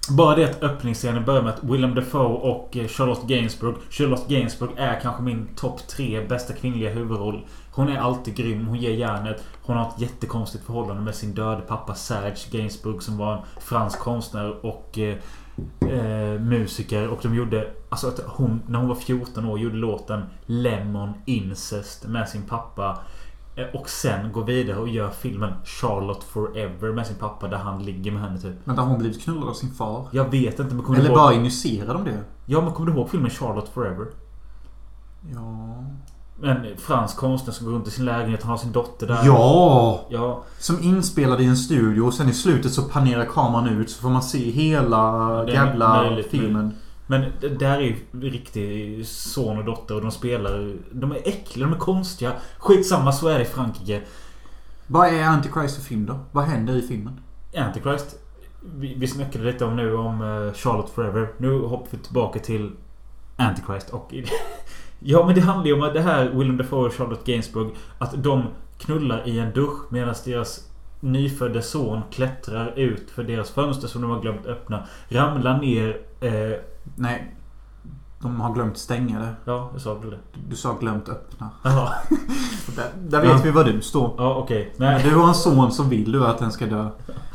bara 0.09 0.35
det 0.35 0.45
att 0.45 0.63
öppningsscenen 0.63 1.25
börjar 1.25 1.41
med 1.41 1.53
att 1.53 1.63
Willem 1.63 1.95
Dafoe 1.95 2.33
och 2.33 2.77
eh, 2.77 2.87
Charlotte 2.87 3.27
Gainsbourg. 3.27 3.75
Charlotte 3.89 4.27
Gainsbourg 4.27 4.71
är 4.77 4.99
kanske 4.99 5.23
min 5.23 5.47
topp 5.55 5.87
tre 5.87 6.27
bästa 6.27 6.53
kvinnliga 6.53 6.89
huvudroll. 6.89 7.45
Hon 7.71 7.89
är 7.89 7.97
alltid 7.97 8.35
grym. 8.35 8.67
Hon 8.67 8.77
ger 8.77 8.93
järnet. 8.93 9.43
Hon 9.61 9.77
har 9.77 9.89
ett 9.89 10.01
jättekonstigt 10.01 10.65
förhållande 10.65 11.01
med 11.01 11.15
sin 11.15 11.33
döde 11.33 11.61
pappa 11.61 11.95
Serge 11.95 12.35
Gainsbourg 12.51 13.03
som 13.03 13.17
var 13.17 13.33
en 13.33 13.41
fransk 13.61 13.99
konstnär 13.99 14.65
och 14.65 14.99
eh, 14.99 15.17
eh, 15.89 16.39
musiker. 16.39 17.07
Och 17.07 17.19
de 17.21 17.35
gjorde... 17.35 17.67
Alltså 17.89 18.07
att 18.07 18.19
hon, 18.25 18.61
när 18.67 18.79
hon 18.79 18.87
var 18.87 18.95
14 18.95 19.45
år, 19.45 19.59
gjorde 19.59 19.75
låten 19.75 20.23
Lemon 20.45 21.13
Incest 21.25 22.05
med 22.05 22.29
sin 22.29 22.43
pappa. 22.43 22.99
Eh, 23.55 23.65
Och 23.73 23.89
sen 23.89 24.31
går 24.31 24.43
vidare 24.43 24.77
och 24.77 24.87
gör 24.89 25.09
filmen 25.09 25.53
Charlotte 25.65 26.23
Forever 26.23 26.91
med 26.93 27.07
sin 27.07 27.15
pappa 27.15 27.47
där 27.47 27.57
han 27.57 27.83
ligger 27.85 28.11
med 28.11 28.21
henne 28.21 28.39
typ. 28.39 28.55
Men 28.63 28.75
där 28.75 28.83
hon 28.83 28.99
blivit 28.99 29.23
knullad 29.23 29.49
av 29.49 29.53
sin 29.53 29.71
far. 29.71 30.07
Jag 30.11 30.31
vet 30.31 30.59
inte 30.59 30.75
men 30.75 30.83
kommer 30.85 30.95
du 30.99 31.05
Eller 31.05 31.09
ihåg... 31.09 31.19
bara 31.19 31.33
injicerar 31.33 31.93
de 31.93 32.03
det? 32.05 32.19
Ja 32.45 32.61
men 32.61 32.73
kommer 32.73 32.91
du 32.91 32.97
ihåg 32.97 33.09
filmen 33.09 33.29
Charlotte 33.29 33.69
Forever? 33.73 34.05
Ja. 35.35 35.83
En 36.43 36.77
fransk 36.77 37.17
konstnär 37.17 37.53
som 37.53 37.65
går 37.65 37.73
runt 37.73 37.87
i 37.87 37.91
sin 37.91 38.05
lägenhet. 38.05 38.41
Han 38.43 38.49
har 38.51 38.57
sin 38.57 38.71
dotter 38.71 39.07
där. 39.07 39.19
Ja! 39.25 40.01
Ja. 40.09 40.43
Som 40.59 40.83
inspelad 40.83 41.41
i 41.41 41.45
en 41.45 41.57
studio 41.57 42.01
och 42.01 42.13
sen 42.13 42.29
i 42.29 42.33
slutet 42.33 42.71
så 42.71 42.81
panerar 42.81 43.25
kameran 43.25 43.67
ut 43.67 43.89
så 43.89 44.01
får 44.01 44.09
man 44.09 44.23
se 44.23 44.51
hela 44.51 45.43
jävla 45.47 46.17
filmen. 46.29 46.73
Men 47.13 47.31
det 47.41 47.49
där 47.49 47.77
är 47.77 47.81
ju 47.81 47.95
riktig 48.29 49.07
son 49.07 49.57
och 49.57 49.65
dotter 49.65 49.95
och 49.95 50.01
de 50.01 50.11
spelar... 50.11 50.75
De 50.91 51.11
är 51.11 51.15
äckliga, 51.15 51.65
de 51.65 51.73
är 51.73 51.79
konstiga. 51.79 52.33
Skitsamma, 52.57 53.11
så 53.11 53.27
är 53.27 53.37
det 53.37 53.41
i 53.41 53.45
Frankrike. 53.45 54.01
Vad 54.87 55.07
är 55.07 55.23
Antichrist 55.23 55.75
för 55.75 55.83
film 55.83 56.05
då? 56.05 56.19
Vad 56.31 56.43
händer 56.43 56.75
i 56.75 56.81
filmen? 56.81 57.19
Antichrist. 57.57 58.19
Vi, 58.75 58.95
vi 58.95 59.07
snackade 59.07 59.45
lite 59.45 59.65
om 59.65 59.75
nu 59.75 59.95
om 59.95 60.21
eh, 60.21 60.53
Charlotte 60.53 60.89
Forever. 60.89 61.27
Nu 61.37 61.59
hoppar 61.59 61.87
vi 61.89 61.97
tillbaka 61.97 62.39
till 62.39 62.71
Antichrist 63.35 63.89
och... 63.89 64.13
ja 64.99 65.25
men 65.25 65.35
det 65.35 65.41
handlar 65.41 65.65
ju 65.65 65.73
om 65.73 65.81
att 65.81 65.93
det 65.93 66.01
här 66.01 66.29
Willem 66.29 66.57
Dafoe 66.57 66.85
och 66.85 66.93
Charlotte 66.93 67.25
Gainsbourg 67.25 67.71
Att 67.97 68.23
de 68.23 68.43
knullar 68.77 69.27
i 69.27 69.39
en 69.39 69.51
dusch 69.51 69.91
medan 69.91 70.15
deras 70.25 70.69
nyfödde 70.99 71.61
son 71.61 72.01
klättrar 72.11 72.73
ut 72.75 73.09
för 73.09 73.23
deras 73.23 73.51
fönster 73.51 73.87
som 73.87 74.01
de 74.01 74.11
har 74.11 74.21
glömt 74.21 74.45
öppna. 74.45 74.87
Ramlar 75.09 75.61
ner... 75.61 75.97
Eh, 76.21 76.72
Nej. 76.95 77.35
De 78.21 78.41
har 78.41 78.53
glömt 78.53 78.77
stänga 78.77 79.19
det. 79.19 79.33
ja, 79.45 79.69
jag 79.73 79.81
sa 79.81 79.93
väl 79.93 80.09
det. 80.09 80.17
Du 80.49 80.55
sa 80.55 80.73
glömt 80.79 81.09
öppna. 81.09 81.49
Jaha. 81.63 81.89
Där, 82.75 82.89
där 83.09 83.21
vet 83.21 83.29
Ja. 83.31 83.39
vi 83.43 83.51
var 83.51 83.63
du 83.63 83.81
står. 83.81 84.11
Ja, 84.17 84.35
okej. 84.35 84.73
Nej. 84.77 85.03
du 85.03 85.15
har 85.15 85.27
en 85.27 85.35
son 85.35 85.71
som 85.71 85.89
vill 85.89 86.11
du 86.11 86.25
att 86.27 86.37
den 86.37 86.51
ska 86.51 86.65
dö. 86.65 86.89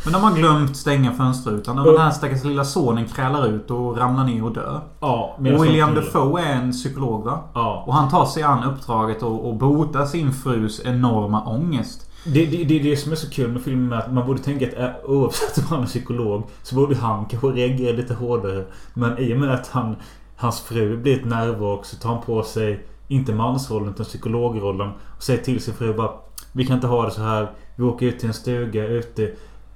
Men 0.04 0.12
de 0.12 0.22
har 0.22 0.32
glömt 0.34 0.76
stänga 0.76 1.12
fönsterrutan. 1.12 1.78
Och 1.78 1.84
den 1.84 2.00
här 2.00 2.10
stackars 2.10 2.44
lilla 2.44 2.64
sonen 2.64 3.04
krälar 3.06 3.46
ut 3.46 3.70
och 3.70 3.98
ramlar 3.98 4.24
ner 4.24 4.44
och 4.44 4.52
dör. 4.52 4.80
Ja, 5.00 5.34
Och 5.38 5.44
William. 5.64 5.94
Dafoe 5.94 6.42
är 6.42 6.52
en 6.54 6.72
psykolog 6.72 7.24
va? 7.24 7.38
Ja. 7.54 7.84
Och 7.86 7.94
han 7.94 8.10
tar 8.10 8.26
sig 8.26 8.42
an 8.42 8.64
uppdraget 8.64 9.22
och, 9.22 9.48
och 9.48 9.54
botar 9.56 10.06
sin 10.06 10.32
frus 10.32 10.80
enorma 10.84 11.44
ångest. 11.44 12.07
Det, 12.24 12.46
det, 12.46 12.64
det 12.64 12.80
är 12.80 12.82
det 12.82 12.96
som 12.96 13.12
är 13.12 13.16
så 13.16 13.30
kul 13.30 13.52
med 13.52 13.62
filmen 13.62 13.88
med 13.88 13.98
att 13.98 14.12
man 14.12 14.26
borde 14.26 14.42
tänka 14.42 14.68
att 14.68 14.78
eh, 14.78 15.10
oavsett 15.10 15.58
om 15.58 15.64
han 15.64 15.82
är 15.82 15.86
psykolog 15.86 16.44
så 16.62 16.74
borde 16.74 16.96
han 16.96 17.26
kanske 17.26 17.46
reagera 17.46 17.96
lite 17.96 18.14
hårdare. 18.14 18.64
Men 18.94 19.18
i 19.18 19.34
och 19.34 19.38
med 19.38 19.50
att 19.54 19.66
han, 19.66 19.96
hans 20.36 20.60
fru 20.60 20.96
blir 20.96 21.18
ett 21.18 21.24
nervvrak 21.24 21.84
så 21.84 21.96
tar 21.96 22.08
han 22.08 22.22
på 22.22 22.42
sig 22.42 22.86
inte 23.08 23.34
mansrollen 23.34 23.88
utan 23.88 24.06
psykologrollen. 24.06 24.90
Och 25.16 25.22
säger 25.22 25.42
till 25.42 25.60
sin 25.60 25.74
fru 25.74 25.94
bara 25.94 26.10
Vi 26.52 26.66
kan 26.66 26.74
inte 26.74 26.86
ha 26.86 27.04
det 27.04 27.10
så 27.10 27.22
här. 27.22 27.50
Vi 27.76 27.84
åker 27.84 28.06
ut 28.06 28.18
till 28.18 28.28
en 28.28 28.34
stuga 28.34 28.86
ute. 28.86 29.32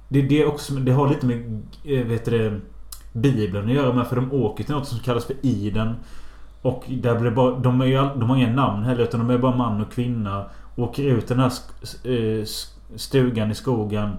Det, 0.07 0.21
det, 0.21 0.41
är 0.41 0.47
också, 0.47 0.73
det 0.73 0.91
har 0.91 1.09
lite 1.09 1.25
med 1.25 1.61
eh, 1.83 2.05
vet 2.05 2.25
det, 2.25 2.59
Bibeln 3.13 3.69
att 3.69 3.75
göra 3.75 3.93
med. 3.93 4.07
För 4.07 4.15
de 4.15 4.33
åker 4.33 4.63
till 4.63 4.75
något 4.75 4.87
som 4.87 4.99
kallas 4.99 5.25
för 5.25 5.35
Iden. 5.41 5.95
Och 6.61 6.83
där 6.87 7.19
blir 7.19 7.31
bara, 7.31 7.59
de, 7.59 7.81
är 7.81 7.85
ju, 7.85 7.95
de 7.95 8.29
har 8.29 8.37
inga 8.37 8.53
namn 8.53 8.83
heller 8.83 9.03
utan 9.03 9.19
de 9.19 9.29
är 9.29 9.37
bara 9.37 9.55
man 9.55 9.81
och 9.81 9.91
kvinna. 9.91 10.45
Åker 10.75 11.03
ut 11.03 11.27
den 11.27 11.39
här 11.39 11.51
stugan 12.95 13.51
i 13.51 13.55
skogen. 13.55 14.17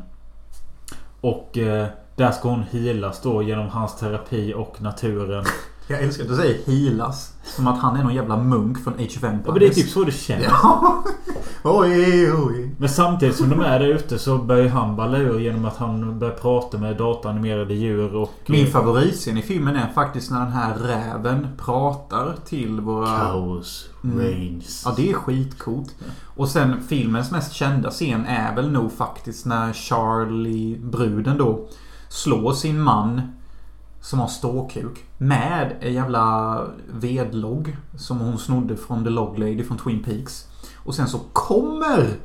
Och 1.21 1.59
eh, 1.59 1.87
där 2.17 2.31
ska 2.31 2.49
hon 2.49 2.63
healas 2.63 3.23
då 3.23 3.43
genom 3.43 3.69
hans 3.69 3.99
terapi 3.99 4.55
och 4.55 4.83
naturen. 4.83 5.45
Jag 5.87 6.03
älskar 6.03 6.24
att 6.24 6.30
du 6.30 6.37
säger 6.37 6.59
healas. 6.66 7.32
Som 7.45 7.66
att 7.66 7.78
han 7.78 7.97
är 7.97 8.03
någon 8.03 8.14
jävla 8.14 8.37
munk 8.37 8.85
från 8.85 8.95
Age 8.95 9.16
of 9.16 9.24
Empires. 9.24 9.43
Ja, 9.47 9.53
men 9.53 9.61
det 9.61 9.66
är 9.66 9.70
typ 9.70 9.89
så 9.89 10.05
det 10.05 10.12
känns. 10.12 10.45
Ja. 10.45 11.05
Oj, 11.62 12.32
oj. 12.32 12.74
Men 12.78 12.89
samtidigt 12.89 13.37
som 13.37 13.49
de 13.51 13.61
är 13.61 13.78
där 13.78 13.89
ute 13.89 14.18
så 14.18 14.39
börjar 14.39 14.68
han 14.68 14.97
balla 14.97 15.18
ur 15.18 15.39
genom 15.39 15.64
att 15.64 15.76
han 15.76 16.18
börjar 16.18 16.35
prata 16.35 16.78
med 16.78 16.97
datoranimerade 16.97 17.74
djur 17.74 18.14
och... 18.14 18.30
Min 18.47 18.66
favoritscen 18.66 19.39
i 19.39 19.43
filmen 19.43 19.76
är 19.76 19.93
faktiskt 19.93 20.30
när 20.30 20.41
den 20.41 20.53
här 20.53 20.74
räven 20.74 21.49
pratar 21.59 22.35
till 22.45 22.80
våra... 22.80 23.18
Kaos 23.18 23.89
Mm. 24.05 24.18
reigns. 24.18 24.82
Ja, 24.87 24.93
det 24.97 25.11
är 25.11 25.14
skitcoolt. 25.14 25.95
Och 26.37 26.49
sen 26.49 26.82
filmens 26.89 27.30
mest 27.30 27.53
kända 27.53 27.91
scen 27.91 28.26
är 28.26 28.57
väl 28.57 28.70
nog 28.70 28.93
faktiskt 28.93 29.47
när 29.47 29.72
Charlie, 29.72 30.78
bruden 30.78 31.39
då, 31.39 31.68
slår 32.09 32.53
sin 32.53 32.80
man 32.80 33.22
som 34.05 34.19
har 34.19 34.29
ståkuk 34.29 35.05
med 35.19 35.77
en 35.81 35.93
jävla 35.93 36.61
vedlogg 36.89 37.77
som 37.97 38.19
hon 38.21 38.39
snodde 38.39 38.77
från 38.77 39.05
The 39.05 39.11
Log 39.11 39.39
Lady 39.39 39.65
från 39.65 39.79
Twin 39.79 40.03
Peaks. 40.03 40.47
Och 40.77 40.95
sen 40.95 41.09
så 41.09 41.19
kommer... 41.33 42.17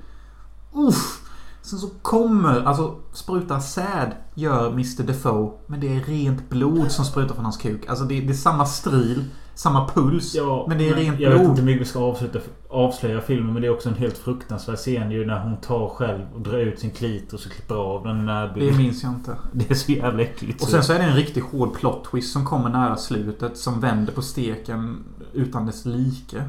Uff! 0.74 1.22
Sen 1.62 1.80
så 1.80 1.90
kommer, 2.02 2.64
alltså 2.64 2.96
spruta 3.14 3.60
säd 3.60 4.12
gör 4.36 4.72
Mr 4.72 5.04
Defoe. 5.04 5.52
Men 5.68 5.80
det 5.80 5.96
är 5.96 6.00
rent 6.00 6.50
blod 6.50 6.92
som 6.92 7.06
sprutar 7.06 7.36
från 7.36 7.46
hans 7.46 7.58
kuk. 7.58 7.86
Alltså 7.88 8.06
det, 8.06 8.22
det 8.22 8.34
är 8.34 8.38
samma 8.38 8.66
stril, 8.66 9.26
samma 9.60 9.88
puls. 9.88 10.36
Ja, 10.36 10.66
men 10.68 10.78
det 10.78 10.89
är 10.89 10.93
rent 10.95 11.20
Jag 11.20 11.30
vet 11.30 11.39
blod. 11.39 11.49
inte 11.49 11.62
hur 11.62 11.66
mycket 11.66 11.82
vi 11.82 11.86
ska 11.86 11.99
avsluta, 11.99 12.39
avslöja 12.70 13.22
filmen 13.22 13.53
men 13.53 13.62
det 13.62 13.68
är 13.68 13.72
också 13.72 13.89
en 13.89 13.95
helt 13.95 14.18
fruktansvärd 14.18 14.78
scen 14.78 15.12
ju 15.12 15.26
när 15.26 15.39
hon 15.39 15.57
tar 15.57 15.89
själv 15.89 16.26
och 16.36 16.41
drar 16.41 16.57
ut 16.57 16.80
sin 16.80 16.91
klitoris 16.91 17.45
och 17.45 17.51
klipper 17.51 17.76
av 17.76 18.03
den 18.03 18.26
när 18.26 18.47
Det 18.47 18.78
minns 18.78 19.03
jag 19.03 19.12
inte. 19.12 19.38
Det 19.51 19.72
är 19.72 19.76
så 19.76 19.91
jävla 19.91 20.24
äckligt. 20.24 20.64
Och 20.64 20.70
sen 20.70 20.84
så 20.84 20.93
är 20.93 20.99
det 20.99 21.05
en 21.05 21.16
riktigt 21.16 21.43
hård 21.43 21.74
plot 21.74 22.12
twist 22.12 22.34
som 22.34 22.45
kommer 22.45 22.70
nära 22.70 22.97
slutet 22.97 23.57
som 23.57 23.80
vänder 23.80 24.14
på 24.14 24.22
steken 24.22 25.03
utan 25.34 25.66
dess 25.66 25.86
like. 25.86 26.43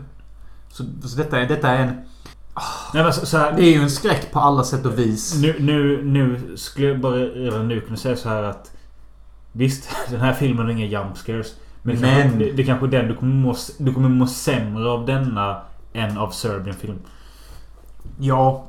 Så, 0.68 0.84
så 1.04 1.16
detta, 1.16 1.40
är, 1.40 1.48
detta 1.48 1.68
är 1.68 1.82
en... 1.82 1.94
Nej, 2.94 3.02
men 3.02 3.12
så, 3.12 3.26
så 3.26 3.38
här, 3.38 3.52
Det 3.56 3.62
är 3.62 3.72
ju 3.72 3.82
en 3.82 3.90
skräck 3.90 4.32
på 4.32 4.40
alla 4.40 4.64
sätt 4.64 4.86
och 4.86 4.98
vis. 4.98 5.40
nu, 5.42 5.56
nu, 5.60 6.04
nu 6.04 6.56
skulle 6.56 6.86
jag 6.86 7.00
bara 7.00 7.16
redan 7.16 7.68
nu 7.68 7.80
kunna 7.80 7.96
säga 7.96 8.16
så 8.16 8.28
här 8.28 8.42
att 8.42 8.76
Visst, 9.52 9.88
den 10.10 10.20
här 10.20 10.32
filmen 10.32 10.64
har 10.64 10.72
inga 10.72 10.86
jump 10.86 11.16
scares. 11.16 11.54
Men, 11.82 11.94
det 11.94 12.00
Men- 12.00 12.22
kanske- 12.22 12.38
det, 12.38 12.52
det 12.52 12.64
kanske 12.64 12.86
är 12.86 12.90
den 12.90 13.08
du 13.08 13.14
kommer, 13.16 13.34
må, 13.34 13.54
du 13.78 13.94
kommer 13.94 14.08
må 14.08 14.26
sämre 14.26 14.90
av 14.90 15.06
denna 15.06 15.60
än 15.92 16.18
av 16.18 16.30
Serbian 16.30 16.76
film. 16.76 16.98
Ja, 18.18 18.66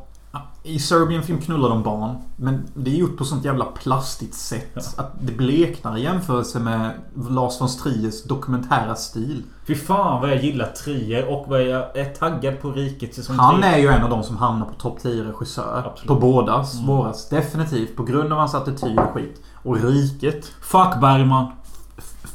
i 0.64 0.80
Serbian 0.80 1.24
film 1.24 1.42
knullar 1.42 1.70
de 1.70 1.84
barn. 1.84 2.16
Men 2.36 2.64
det 2.74 2.92
är 2.92 2.96
gjort 2.96 3.18
på 3.18 3.26
sånt 3.26 3.46
jävla 3.46 3.66
plastigt 3.66 4.34
sätt. 4.34 4.72
Ja. 4.74 4.82
Att 4.98 5.12
det 5.22 5.32
bleknar 5.32 5.98
i 5.98 6.04
jämförelse 6.04 6.60
med 6.60 6.92
Lars 7.30 7.62
von 7.62 7.68
Triers 7.84 8.24
dokumentära 8.24 8.96
stil. 8.96 9.44
Fy 9.68 9.76
fan 9.76 10.22
vad 10.22 10.30
jag 10.30 10.44
gillar 10.44 10.66
Trier 10.66 11.26
och 11.34 11.46
vad 11.48 11.64
jag 11.64 11.98
är 11.98 12.06
taggad 12.06 12.62
på 12.62 12.72
Riket 12.72 13.16
säsong 13.16 13.36
Han 13.36 13.64
är 13.64 13.78
ju 13.78 13.88
en 13.88 14.04
av 14.04 14.10
de 14.10 14.24
som 14.24 14.38
hamnar 14.38 14.66
på 14.66 14.74
topp 14.74 15.00
10 15.02 15.24
regissör. 15.24 15.84
Absolut. 15.86 16.08
På 16.08 16.16
bådas. 16.16 16.74
Mm. 16.74 16.88
Våras. 16.88 17.30
Definitivt. 17.30 17.96
På 17.96 18.04
grund 18.04 18.34
av 18.34 18.40
hans 18.40 18.56
attityd 18.56 19.00
och 19.00 19.14
skit. 19.14 19.42
Och 19.64 19.84
Riket. 19.84 20.46
Fuck 20.62 21.02
Bergman. 21.02 21.48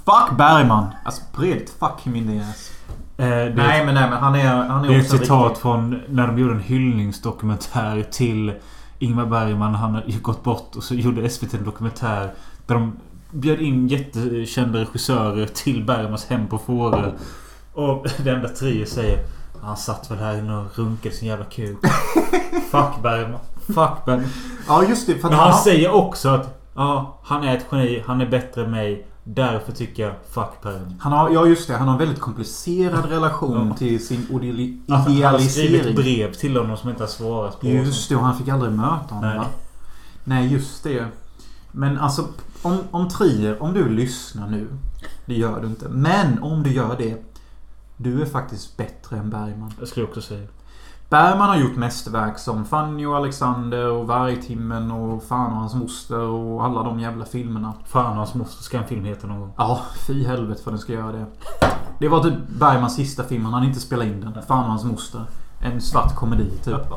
Fuck 0.06 0.38
Bergman! 0.38 0.86
Alltså 1.04 1.22
på 1.32 1.42
redigt, 1.42 1.70
fuck 1.80 2.00
him 2.02 2.16
in 2.16 2.26
the 2.28 2.38
ass. 2.38 2.70
Eh, 3.18 3.26
det, 3.26 3.52
Nej 3.56 3.84
men 3.86 3.94
nej 3.94 4.10
men 4.10 4.18
han 4.18 4.34
är, 4.34 4.54
han 4.54 4.84
är 4.84 4.88
det 4.88 4.94
är 4.94 4.98
ett 5.00 5.10
citat 5.10 5.48
riktig- 5.48 5.62
från 5.62 6.00
när 6.08 6.26
de 6.26 6.38
gjorde 6.38 6.54
en 6.54 6.60
hyllningsdokumentär 6.60 8.02
till 8.10 8.52
Ingmar 8.98 9.26
Bergman. 9.26 9.74
Han 9.74 9.94
hade 9.94 10.12
gått 10.12 10.44
bort 10.44 10.76
och 10.76 10.82
så 10.82 10.94
gjorde 10.94 11.28
SVT 11.28 11.54
en 11.54 11.64
dokumentär 11.64 12.30
där 12.66 12.74
de 12.74 12.96
bjöd 13.30 13.60
in 13.60 13.88
jättekända 13.88 14.78
regissörer 14.80 15.46
till 15.46 15.84
Bergmans 15.84 16.26
hem 16.26 16.46
på 16.46 16.58
Fårö. 16.58 17.10
Och 17.72 18.06
det 18.24 18.30
enda 18.30 18.48
Trier 18.48 18.86
säger 18.86 19.18
Han 19.62 19.76
satt 19.76 20.10
väl 20.10 20.18
här 20.18 20.38
inne 20.38 20.56
och 20.56 20.78
runkade 20.78 21.14
sin 21.14 21.28
jävla 21.28 21.44
kuk. 21.44 21.78
Fuck 22.70 23.02
Bergman. 23.02 23.40
Fuck 23.66 24.04
Bergman. 24.06 24.28
Ja 24.68 24.84
just 24.84 25.06
det. 25.06 25.14
För 25.14 25.28
Men 25.28 25.38
han, 25.38 25.50
han 25.50 25.58
säger 25.58 25.94
också 25.94 26.28
att 26.28 26.52
Ja, 26.74 27.20
han 27.24 27.44
är 27.44 27.56
ett 27.56 27.66
geni. 27.72 28.02
Han 28.06 28.20
är 28.20 28.26
bättre 28.26 28.64
än 28.64 28.70
mig. 28.70 29.06
Därför 29.28 29.72
tycker 29.72 30.02
jag 30.02 30.14
fuck 30.30 30.62
Bergman. 30.62 30.94
han 31.00 31.12
har, 31.12 31.30
ja 31.30 31.46
just 31.46 31.68
det. 31.68 31.76
Han 31.76 31.86
har 31.88 31.94
en 31.94 31.98
väldigt 31.98 32.20
komplicerad 32.20 33.04
relation 33.10 33.68
Ja. 33.68 33.76
till 33.76 34.06
sin 34.06 34.26
ideali- 34.30 34.80
Han 34.88 34.98
har 35.00 35.38
skrivit 35.38 35.58
idealisering. 35.58 35.94
brev 35.94 36.32
till 36.32 36.56
honom 36.56 36.76
som 36.76 36.90
inte 36.90 37.02
har 37.02 37.08
svarat 37.08 37.60
på. 37.60 37.66
Just 37.66 38.08
det, 38.08 38.16
och 38.16 38.22
han 38.22 38.38
fick 38.38 38.48
aldrig 38.48 38.72
möta 38.72 39.14
honom 39.14 39.30
Nej. 39.30 39.38
va? 39.38 39.46
Nej, 40.24 40.52
just 40.52 40.82
det. 40.84 41.06
Men 41.72 41.98
alltså, 41.98 42.24
om, 42.62 42.78
om 42.90 43.08
Trier, 43.08 43.62
om 43.62 43.74
du 43.74 43.88
lyssnar 43.88 44.48
nu. 44.50 44.68
Det 45.26 45.34
gör 45.34 45.60
du 45.60 45.66
inte. 45.66 45.88
Men 45.88 46.42
om 46.42 46.62
du 46.62 46.72
gör 46.72 46.96
det. 46.98 47.22
Du 47.96 48.22
är 48.22 48.26
faktiskt 48.26 48.76
bättre 48.76 49.16
än 49.16 49.30
Bergman. 49.30 49.72
Jag 49.78 49.88
skulle 49.88 50.06
också 50.06 50.20
säga. 50.22 50.46
Bergman 51.08 51.48
har 51.48 51.56
gjort 51.56 51.76
mästerverk 51.76 52.38
som 52.38 52.64
Fanny 52.64 53.06
och 53.06 53.16
Alexander 53.16 53.90
och 53.90 54.06
Vargtimmen 54.06 54.90
och 54.90 55.22
Fan 55.22 55.52
och 55.52 55.58
hans 55.58 55.74
moster 55.74 56.20
och 56.20 56.64
alla 56.64 56.82
de 56.82 57.00
jävla 57.00 57.24
filmerna. 57.24 57.74
Fan 57.84 58.10
och 58.10 58.16
hans 58.16 58.34
moster 58.34 58.62
ska 58.62 58.78
en 58.78 58.84
film 58.86 59.04
heta 59.04 59.26
någon 59.26 59.40
gång. 59.40 59.52
Ja, 59.56 59.82
fy 60.06 60.24
helvete 60.24 60.62
för 60.62 60.70
den 60.70 60.80
ska 60.80 60.92
göra 60.92 61.12
det. 61.12 61.26
Det 61.98 62.08
var 62.08 62.22
typ 62.22 62.34
Bergmans 62.48 62.94
sista 62.94 63.24
film. 63.24 63.44
Han 63.44 63.54
hann 63.54 63.64
inte 63.64 63.80
spela 63.80 64.04
in 64.04 64.20
den. 64.20 64.42
Fan 64.42 64.64
och 64.64 64.70
hans 64.70 64.84
moster. 64.84 65.24
En 65.60 65.80
svart 65.80 66.14
komedi 66.14 66.50
typ. 66.64 66.92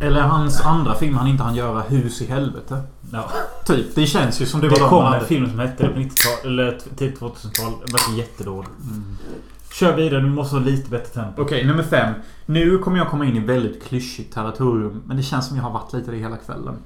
Eller 0.00 0.22
hans 0.22 0.60
andra 0.60 0.94
film 0.94 1.16
han 1.16 1.26
inte 1.26 1.42
hann 1.42 1.54
göra, 1.54 1.80
Hus 1.80 2.22
i 2.22 2.26
helvete. 2.26 2.82
Ja. 3.12 3.30
Typ. 3.66 3.94
Det 3.94 4.06
känns 4.06 4.40
ju 4.40 4.46
som 4.46 4.60
det 4.60 4.68
Det 4.68 4.74
var 4.74 4.80
de 4.80 4.88
kom 4.88 5.12
en 5.12 5.24
film 5.26 5.50
som 5.50 5.58
hette 5.58 5.82
det 5.82 5.88
på 5.88 5.98
90-talet. 5.98 6.44
Eller 6.44 6.78
tidigt 6.96 7.20
2000-tal. 7.20 7.72
Den 7.86 7.92
var 7.92 8.18
jättedålig. 8.18 8.70
Mm. 8.82 9.16
Kör 9.72 9.96
vidare. 9.96 10.20
Du 10.20 10.26
måste 10.28 10.56
ha 10.56 10.64
lite 10.64 10.90
bättre 10.90 11.22
tempo. 11.22 11.42
Okej, 11.42 11.64
nummer 11.64 11.82
fem. 11.82 12.14
Nu 12.46 12.78
kommer 12.78 12.98
jag 12.98 13.08
komma 13.08 13.24
in 13.24 13.36
i 13.36 13.40
väldigt 13.40 13.84
klyschigt 13.84 14.34
territorium. 14.34 15.02
Men 15.06 15.16
det 15.16 15.22
känns 15.22 15.48
som 15.48 15.56
jag 15.56 15.64
har 15.64 15.70
varit 15.70 15.92
lite 15.92 16.10
det 16.10 16.16
hela 16.16 16.36
kvällen. 16.36 16.76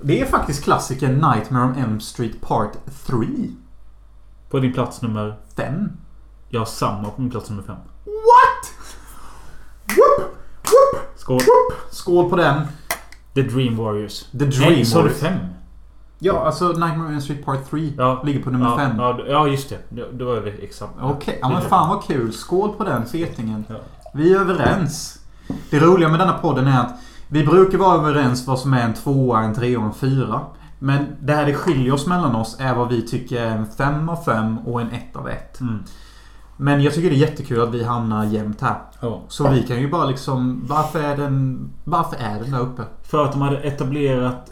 Det 0.00 0.20
är 0.20 0.26
faktiskt 0.26 0.64
klassikern 0.64 1.12
Nightmare 1.14 1.64
on 1.64 1.74
Elm 1.74 2.00
Street 2.00 2.40
Part 2.40 2.72
3. 3.06 3.16
På 4.50 4.58
din 4.58 4.72
plats 4.72 5.02
nummer... 5.02 5.34
5. 5.56 5.88
Jag 6.48 6.60
har 6.60 6.66
samma 6.66 7.08
på 7.08 7.20
min 7.20 7.30
plats 7.30 7.50
nummer 7.50 7.62
fem. 7.62 7.76
What? 8.04 8.72
Whoop! 9.96 10.34
Whoop! 10.64 11.02
Skål. 11.16 11.40
Skål 11.90 12.30
på 12.30 12.36
den. 12.36 12.62
The 13.34 13.42
Dream 13.42 13.76
Warriors. 13.76 14.24
The 14.30 14.38
Dream 14.44 14.72
Nej, 14.72 14.84
sa 14.84 14.96
du 14.98 15.02
Warriors. 15.02 15.20
fem? 15.20 15.38
Ja, 16.24 16.44
alltså 16.46 16.68
Nightmare 16.68 17.14
on 17.14 17.22
Street 17.22 17.44
Part 17.44 17.70
3 17.70 17.92
Ja. 17.96 18.22
ligger 18.24 18.42
på 18.42 18.50
nummer 18.50 18.66
ja, 18.66 18.76
5. 18.78 18.96
Ja, 18.98 19.18
ja, 19.28 19.46
just 19.46 19.68
det. 19.68 19.78
Ja, 19.88 20.04
Då 20.12 20.24
var 20.24 20.40
vi 20.40 20.64
exakt. 20.64 20.92
Okej, 21.00 21.38
ja 21.40 21.48
men 21.48 21.62
fan 21.62 21.88
vad 21.88 22.04
kul. 22.04 22.32
Skål 22.32 22.70
på 22.70 22.84
den 22.84 23.06
fetingen. 23.06 23.64
Ja. 23.68 23.74
Vi 24.14 24.34
är 24.34 24.40
överens. 24.40 25.18
Det 25.70 25.80
roliga 25.80 26.08
med 26.08 26.20
denna 26.20 26.32
podden 26.32 26.66
är 26.66 26.80
att 26.80 26.94
vi 27.28 27.46
brukar 27.46 27.78
vara 27.78 27.94
överens 27.94 28.46
vad 28.46 28.58
som 28.58 28.74
är 28.74 28.82
en 28.82 28.94
tvåa, 28.94 29.40
en 29.42 29.54
trea 29.54 29.78
och 29.78 29.84
en 29.84 29.94
fyra. 29.94 30.40
Men 30.78 31.06
det 31.20 31.32
här 31.32 31.46
det 31.46 31.54
skiljer 31.54 31.94
oss 31.94 32.06
mellan 32.06 32.36
oss 32.36 32.56
är 32.60 32.74
vad 32.74 32.88
vi 32.88 33.02
tycker 33.02 33.42
är 33.42 33.56
en 33.56 33.66
fem 33.66 34.08
av 34.08 34.16
fem 34.16 34.58
och 34.58 34.80
en 34.80 34.90
ett 34.90 35.16
av 35.16 35.28
ett. 35.28 35.60
Mm. 35.60 35.78
Men 36.56 36.82
jag 36.82 36.94
tycker 36.94 37.10
det 37.10 37.16
är 37.16 37.18
jättekul 37.18 37.60
att 37.62 37.74
vi 37.74 37.84
hamnar 37.84 38.24
jämnt 38.24 38.60
här. 38.60 38.76
Ja. 39.00 39.20
Så 39.28 39.48
vi 39.48 39.62
kan 39.62 39.80
ju 39.80 39.90
bara 39.90 40.04
liksom... 40.04 40.64
Varför 40.68 41.02
är 41.02 41.16
den... 41.16 41.70
Varför 41.84 42.16
är 42.16 42.40
den 42.40 42.50
där 42.50 42.60
uppe? 42.60 42.82
För 43.02 43.24
att 43.24 43.32
de 43.32 43.40
hade 43.42 43.58
etablerat 43.58 44.51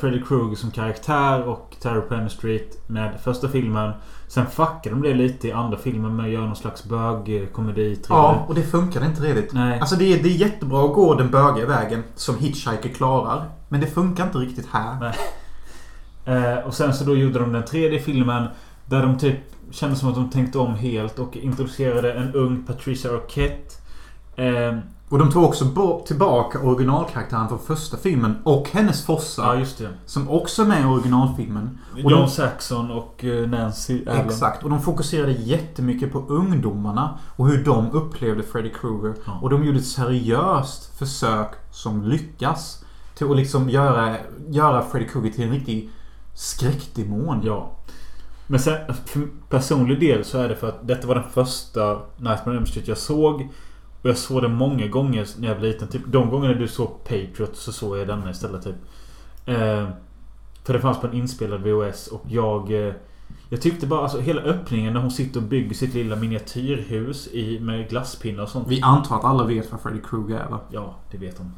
Freddy 0.00 0.22
Krueger 0.22 0.56
som 0.56 0.70
karaktär 0.70 1.42
och 1.42 1.76
Terror 1.80 2.00
på 2.00 2.14
Elm 2.14 2.28
Street 2.28 2.88
med 2.88 3.20
första 3.20 3.48
filmen. 3.48 3.92
Sen 4.28 4.46
fuckade 4.46 4.90
de 4.90 5.02
det 5.02 5.14
lite 5.14 5.48
i 5.48 5.52
andra 5.52 5.78
filmen 5.78 6.16
med 6.16 6.26
att 6.26 6.32
göra 6.32 6.46
någon 6.46 6.56
slags 6.56 6.84
bögkomedi. 6.84 8.00
Ja, 8.08 8.44
och 8.48 8.54
det 8.54 8.62
funkar 8.62 9.04
inte 9.04 9.22
riktigt. 9.22 9.52
Nej. 9.52 9.80
Alltså 9.80 9.96
det 9.96 10.04
är, 10.04 10.22
det 10.22 10.28
är 10.28 10.36
jättebra 10.36 10.84
att 10.84 10.94
gå 10.94 11.14
den 11.14 11.30
bögiga 11.30 11.66
vägen 11.66 12.02
som 12.14 12.38
Hitchhiker 12.38 12.88
klarar. 12.88 13.44
Men 13.68 13.80
det 13.80 13.86
funkar 13.86 14.24
inte 14.24 14.38
riktigt 14.38 14.68
här. 14.72 14.96
Nej. 15.00 15.14
Eh, 16.24 16.58
och 16.58 16.74
sen 16.74 16.94
så 16.94 17.04
då 17.04 17.16
gjorde 17.16 17.38
de 17.38 17.52
den 17.52 17.64
tredje 17.64 18.00
filmen. 18.00 18.46
Där 18.86 19.02
de 19.02 19.18
typ 19.18 19.36
kände 19.70 19.96
som 19.96 20.08
att 20.08 20.14
de 20.14 20.30
tänkte 20.30 20.58
om 20.58 20.74
helt 20.74 21.18
och 21.18 21.36
introducerade 21.36 22.12
en 22.12 22.34
ung 22.34 22.62
Patricia 22.66 23.10
Arquette. 23.10 23.74
Eh, 24.36 24.78
Och 25.12 25.18
de 25.18 25.30
tog 25.30 25.44
också 25.44 26.02
tillbaka 26.06 26.60
originalkaraktären 26.60 27.48
från 27.48 27.58
första 27.58 27.96
filmen 27.96 28.36
och 28.44 28.68
hennes 28.72 29.04
ja, 29.08 29.14
fossa. 29.16 29.58
just 29.58 29.78
det. 29.78 29.88
Som 30.06 30.30
också 30.30 30.62
är 30.62 30.66
med 30.66 30.82
i 30.82 30.84
originalfilmen. 30.84 31.78
Och 31.92 31.98
John 31.98 32.10
de, 32.10 32.28
Saxon 32.28 32.90
och 32.90 33.24
eh, 33.24 33.48
Nancy 33.48 34.04
Allen. 34.06 34.26
exakt. 34.26 34.64
Och 34.64 34.70
de 34.70 34.82
fokuserade 34.82 35.32
jättemycket 35.32 36.12
på 36.12 36.18
ungdomarna 36.18 37.18
och 37.36 37.48
hur 37.48 37.64
de 37.64 37.90
upplevde 37.90 38.42
Freddy 38.42 38.70
Krueger. 38.70 39.14
Ja. 39.26 39.38
Och 39.42 39.50
de 39.50 39.64
gjorde 39.64 39.78
ett 39.78 39.86
seriöst 39.86 40.98
försök 40.98 41.50
som 41.70 42.02
lyckas. 42.02 42.84
Till 43.14 43.30
att 43.30 43.36
liksom 43.36 43.70
göra, 43.70 44.16
göra 44.48 44.82
Freddy 44.82 45.08
Krueger 45.08 45.30
till 45.30 45.44
en 45.44 45.52
riktig 45.52 45.90
skräckdemon. 46.34 47.40
Ja. 47.44 47.70
Men 48.46 48.60
sen 48.60 48.94
för 49.04 49.28
personlig 49.48 50.00
del 50.00 50.24
så 50.24 50.38
är 50.38 50.48
det 50.48 50.56
för 50.56 50.68
att 50.68 50.88
detta 50.88 51.06
var 51.06 51.14
den 51.14 51.30
första 51.30 52.00
Nightmare 52.16 52.50
on 52.50 52.56
Elm 52.56 52.66
Street 52.66 52.88
jag 52.88 52.98
såg. 52.98 53.48
Och 54.02 54.08
jag 54.08 54.16
såg 54.18 54.42
den 54.42 54.54
många 54.54 54.86
gånger 54.86 55.26
när 55.38 55.48
jag 55.48 55.54
var 55.54 55.62
liten. 55.62 55.88
Typ 55.88 56.02
de 56.06 56.30
gångerna 56.30 56.54
du 56.54 56.68
såg 56.68 57.04
Patriot 57.04 57.56
så 57.56 57.72
såg 57.72 57.98
jag 57.98 58.06
denna 58.06 58.30
istället 58.30 58.62
typ. 58.64 58.74
Eh, 59.46 59.88
För 60.64 60.72
det 60.72 60.80
fanns 60.80 61.00
på 61.00 61.06
en 61.06 61.12
inspelad 61.14 61.62
VHS 61.62 62.06
och 62.06 62.22
jag... 62.28 62.86
eh, 62.88 62.94
Jag 63.48 63.60
tyckte 63.60 63.86
bara 63.86 64.00
alltså 64.00 64.20
hela 64.20 64.40
öppningen 64.42 64.92
när 64.94 65.00
hon 65.00 65.10
sitter 65.10 65.40
och 65.40 65.46
bygger 65.46 65.74
sitt 65.74 65.94
lilla 65.94 66.16
miniatyrhus 66.16 67.28
i, 67.32 67.60
med 67.60 67.88
glasspinnar 67.88 68.42
och 68.42 68.48
sånt. 68.48 68.68
Vi 68.68 68.82
antar 68.82 69.16
att 69.16 69.24
alla 69.24 69.44
vet 69.44 69.72
vad 69.72 69.80
Freddy 69.80 70.00
Krueger 70.10 70.36
är 70.40 70.48
va? 70.50 70.60
Ja, 70.70 70.94
det 71.10 71.18
vet 71.18 71.38
hon. 71.38 71.52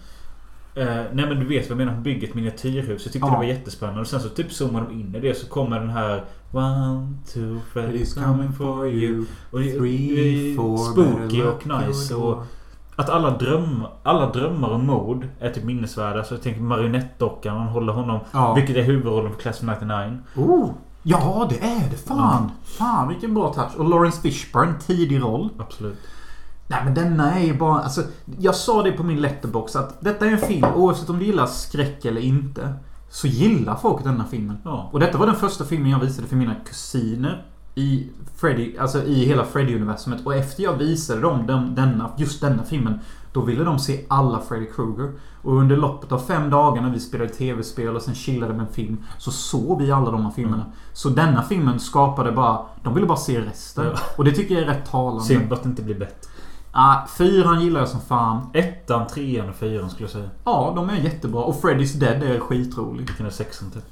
Eh, 0.75 0.87
nej 1.13 1.27
men 1.29 1.41
du 1.41 1.47
vet 1.47 1.63
vad 1.63 1.71
jag 1.71 1.77
menar. 1.77 1.93
Hon 1.93 2.03
bygger 2.03 2.29
ett 2.29 2.35
miniatyrhus. 2.35 3.05
Jag 3.05 3.13
tyckte 3.13 3.19
Ja. 3.19 3.31
det 3.31 3.37
var 3.37 3.45
jättespännande. 3.45 4.01
Och 4.01 4.07
sen 4.07 4.21
så 4.21 4.29
typ 4.29 4.53
zoomar 4.53 4.81
de 4.81 4.93
in 5.01 5.15
i 5.15 5.21
det 5.21 5.35
så 5.35 5.47
kommer 5.49 5.81
den 5.81 5.91
här 5.91 6.25
One, 6.53 7.15
two, 7.35 7.59
Freddy's 7.75 8.25
coming 8.25 8.53
for 8.53 8.87
you. 8.89 9.25
Och 9.51 9.61
det, 9.61 9.73
Three, 9.79 10.57
four, 10.57 10.77
spooky 10.77 11.43
och 11.43 11.67
nice. 11.67 12.15
Och 12.15 12.43
att 12.97 13.09
alla, 13.11 13.31
dröm, 13.31 13.85
alla 14.03 14.33
drömmar 14.33 14.69
om 14.71 14.87
mord 14.87 15.29
är 15.41 15.51
typ 15.51 15.65
minnesvärda. 15.65 16.25
Så 16.25 16.35
jag 16.35 16.43
tänker 16.43 16.61
marionettdockan. 16.61 17.57
Man 17.57 17.69
håller 17.69 17.93
honom. 17.93 18.21
Ja. 18.33 18.55
Vilket 18.55 18.77
är 18.77 18.83
huvudrollen 18.83 19.33
för 19.33 19.41
Class 19.41 19.63
of 19.63 19.69
99. 19.69 20.19
Oh, 20.37 20.71
ja, 21.03 21.47
det 21.51 21.59
är 21.67 21.91
det. 21.91 21.97
Fan. 21.97 22.51
Fan, 22.65 23.09
vilken 23.09 23.35
bra 23.35 23.53
touch. 23.55 23.77
Och 23.77 23.89
Lawrence 23.89 24.21
Fishburne, 24.21 24.75
tidig 24.87 25.23
roll. 25.23 25.49
Absolut. 25.59 25.99
Nej 26.67 26.81
men 26.85 26.95
denna 26.95 27.35
är 27.35 27.45
ju 27.45 27.59
bara... 27.59 27.81
Alltså, 27.81 28.03
jag 28.39 28.55
sa 28.55 28.83
det 28.83 28.93
på 28.93 29.03
min 29.03 29.21
letterbox 29.21 29.77
att 29.77 30.01
detta 30.01 30.27
är 30.27 30.31
en 30.31 30.39
film, 30.39 30.67
oavsett 30.75 31.11
om 31.11 31.19
du 31.19 31.25
gillar 31.25 31.47
skräck 31.47 32.05
eller 32.05 32.21
inte. 32.21 32.75
Så 33.11 33.27
gillar 33.27 33.77
folk 33.77 34.05
denna 34.05 34.25
filmen. 34.25 34.57
Ja. 34.65 34.89
Och 34.93 35.01
detta 35.01 35.19
var 35.19 35.27
den 35.27 35.37
första 35.37 35.65
filmen 35.65 35.91
jag 35.91 35.99
visade 35.99 36.29
för 36.29 36.37
mina 36.37 36.55
kusiner. 36.55 37.45
I 37.75 38.07
Freddy, 38.37 38.79
alltså 38.79 39.03
i 39.03 39.25
hela 39.25 39.45
Freddy-universumet. 39.45 40.25
Och 40.25 40.35
efter 40.35 40.63
jag 40.63 40.73
visade 40.73 41.21
dem 41.21 41.47
den, 41.47 41.75
denna, 41.75 42.11
just 42.17 42.41
denna 42.41 42.63
filmen. 42.63 43.01
Då 43.33 43.41
ville 43.41 43.65
de 43.65 43.79
se 43.79 44.05
alla 44.09 44.41
Freddy 44.41 44.67
Krueger. 44.67 45.13
Och 45.43 45.57
under 45.57 45.77
loppet 45.77 46.13
av 46.13 46.19
fem 46.19 46.51
dagar 46.51 46.83
när 46.83 46.91
vi 46.91 47.01
spelade 47.01 47.31
tv-spel 47.31 47.97
och 47.97 48.03
sen 48.03 48.15
chillade 48.15 48.53
med 48.53 48.67
en 48.67 48.73
film. 48.73 49.05
Så 49.19 49.31
såg 49.31 49.83
vi 49.83 49.93
alla 49.93 50.11
de 50.11 50.25
här 50.25 50.31
filmerna. 50.31 50.63
Mm. 50.63 50.77
Så 50.93 51.09
denna 51.09 51.43
filmen 51.43 51.81
skapade 51.81 52.33
bara... 52.33 52.61
De 52.83 52.95
ville 52.95 53.07
bara 53.07 53.19
se 53.19 53.41
resten. 53.41 53.85
Ja. 53.85 54.01
Och 54.17 54.25
det 54.25 54.33
tycker 54.33 54.55
jag 54.55 54.63
är 54.63 54.67
rätt 54.67 54.91
talande. 54.91 55.25
Synd 55.25 55.53
att 55.53 55.63
det 55.63 55.69
inte 55.69 55.83
blir 55.83 55.99
bättre. 55.99 56.31
Ah, 56.77 57.07
fyran 57.19 57.61
gillar 57.61 57.81
jag 57.81 57.89
som 57.89 58.01
fan. 58.01 58.47
Ettan, 58.55 59.07
trean 59.07 59.49
och 59.49 59.55
fyran 59.55 59.91
skulle 59.91 60.05
jag 60.05 60.11
säga. 60.13 60.31
Ja, 60.45 60.73
de 60.77 60.91
är 60.91 60.95
jättebra. 60.97 61.43
Och 61.43 61.55
Freddy's 61.63 61.97
Dead 61.99 62.23
är 62.23 62.41
skitrolig. 62.41 63.07
Vilken 63.07 63.27
är 63.27 63.31
sexan 63.31 63.71
typ? 63.71 63.85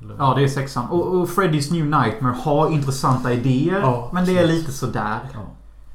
Eller- 0.00 0.14
Ja, 0.18 0.34
det 0.34 0.42
är 0.44 0.48
sexan. 0.48 0.88
Och, 0.90 1.06
och 1.06 1.28
Freddy's 1.28 1.72
New 1.72 1.84
Nightmare 1.86 2.34
har 2.44 2.70
intressanta 2.70 3.32
idéer. 3.32 3.80
Ja, 3.80 4.10
men 4.12 4.24
det 4.26 4.38
är 4.38 4.46
lite 4.46 4.72
sådär. 4.72 5.18
Ja. 5.34 5.40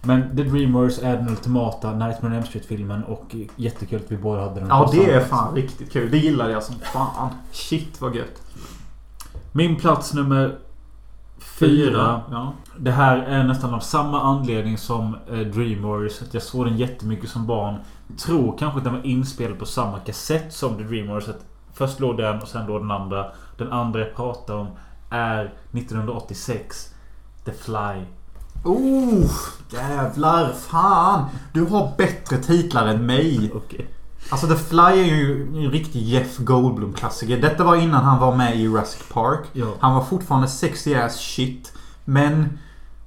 Men 0.03 0.37
The 0.37 0.43
Dreamers 0.43 0.99
är 0.99 1.17
den 1.17 1.29
ultimata 1.29 1.91
Nightmare 1.91 2.31
on 2.31 2.33
Elm 2.33 2.45
Street-filmen 2.45 3.03
och 3.03 3.35
jättekul 3.55 4.01
att 4.05 4.11
vi 4.11 4.17
båda 4.17 4.41
hade 4.41 4.59
den 4.59 4.67
Ja, 4.69 4.89
det 4.91 5.11
är 5.11 5.19
fan 5.25 5.55
riktigt 5.55 5.91
kul. 5.91 6.11
Det 6.11 6.17
gillade 6.17 6.51
jag 6.51 6.63
som 6.63 6.75
fan. 6.93 7.29
Shit 7.51 8.01
vad 8.01 8.15
gött. 8.15 8.41
Min 9.51 9.75
plats 9.75 10.13
nummer 10.13 10.57
fyra. 11.59 12.21
Ja. 12.31 12.53
Det 12.77 12.91
här 12.91 13.17
är 13.17 13.43
nästan 13.43 13.73
av 13.73 13.79
samma 13.79 14.21
anledning 14.21 14.77
som 14.77 15.17
eh, 15.27 15.39
Dream 15.39 15.81
Warriors. 15.81 16.21
Att 16.21 16.33
jag 16.33 16.43
såg 16.43 16.65
den 16.65 16.77
jättemycket 16.77 17.29
som 17.29 17.47
barn. 17.47 17.75
Tror 18.17 18.57
kanske 18.57 18.77
att 18.77 18.83
den 18.83 18.93
var 18.93 19.05
inspelad 19.05 19.59
på 19.59 19.65
samma 19.65 19.99
kassett 19.99 20.53
som 20.53 20.77
The 20.77 20.83
Dream 20.83 21.07
Warriors. 21.07 21.29
Att 21.29 21.45
först 21.73 21.99
låg 21.99 22.17
den 22.17 22.41
och 22.41 22.47
sen 22.47 22.65
låg 22.65 22.81
den 22.81 22.91
andra. 22.91 23.25
Den 23.57 23.71
andra 23.71 23.99
jag 23.99 24.15
pratar 24.15 24.53
om 24.53 24.67
är 25.09 25.53
1986. 25.71 26.93
The 27.45 27.51
Fly. 27.51 28.05
Oh, 28.63 29.31
jävlar. 29.69 30.53
Fan. 30.53 31.25
Du 31.53 31.65
har 31.65 31.91
bättre 31.97 32.37
titlar 32.37 32.87
än 32.87 33.05
mig. 33.05 33.51
Okej. 33.55 33.87
Alltså 34.29 34.47
The 34.47 34.55
Fly 34.55 34.79
är 34.79 35.05
ju 35.05 35.41
en 35.41 35.71
riktig 35.71 36.01
Jeff 36.01 36.37
Goldblum-klassiker. 36.37 37.41
Detta 37.41 37.63
var 37.63 37.75
innan 37.75 38.03
han 38.03 38.19
var 38.19 38.35
med 38.35 38.55
i 38.55 38.61
Jurassic 38.61 39.03
Park. 39.13 39.39
Ja. 39.53 39.73
Han 39.79 39.95
var 39.95 40.03
fortfarande 40.03 40.47
sexy 40.47 40.95
as 40.95 41.19
shit. 41.19 41.73
Men... 42.05 42.57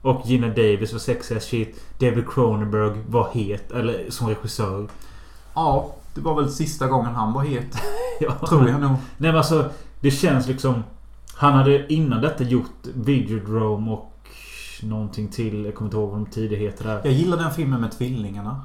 Och 0.03 0.23
Gina 0.25 0.49
Davis 0.49 0.93
var 0.93 0.99
sexy 0.99 1.37
as 1.37 1.45
shit. 1.45 1.81
David 1.99 2.25
Cronenberg 2.29 2.93
var 3.09 3.29
het. 3.33 3.73
Eller 3.73 4.11
som 4.11 4.29
regissör. 4.29 4.89
Ja, 5.55 5.95
det 6.15 6.21
var 6.21 6.35
väl 6.35 6.51
sista 6.51 6.87
gången 6.87 7.15
han 7.15 7.33
var 7.33 7.45
het. 7.45 7.77
Ja. 8.21 8.47
Tror 8.49 8.69
jag 8.69 8.81
nog. 8.81 8.91
Nej 8.91 9.31
men 9.31 9.37
alltså. 9.37 9.71
Det 10.01 10.11
känns 10.11 10.47
liksom. 10.47 10.85
Han 11.35 11.53
hade 11.53 11.93
innan 11.93 12.21
detta 12.21 12.45
gjort 12.45 12.87
Videodrome 12.95 13.91
och 13.91 14.13
någonting 14.83 15.29
till. 15.29 15.65
Jag 15.65 15.75
kommer 15.75 15.87
inte 15.89 15.97
ihåg 15.97 16.11
vad 16.11 16.19
de 16.19 16.27
tidigare 16.27 16.63
heter 16.63 16.85
där. 16.85 17.01
Jag 17.05 17.13
gillar 17.13 17.37
den 17.37 17.51
filmen 17.51 17.81
med 17.81 17.93
tvillingarna. 17.93 18.61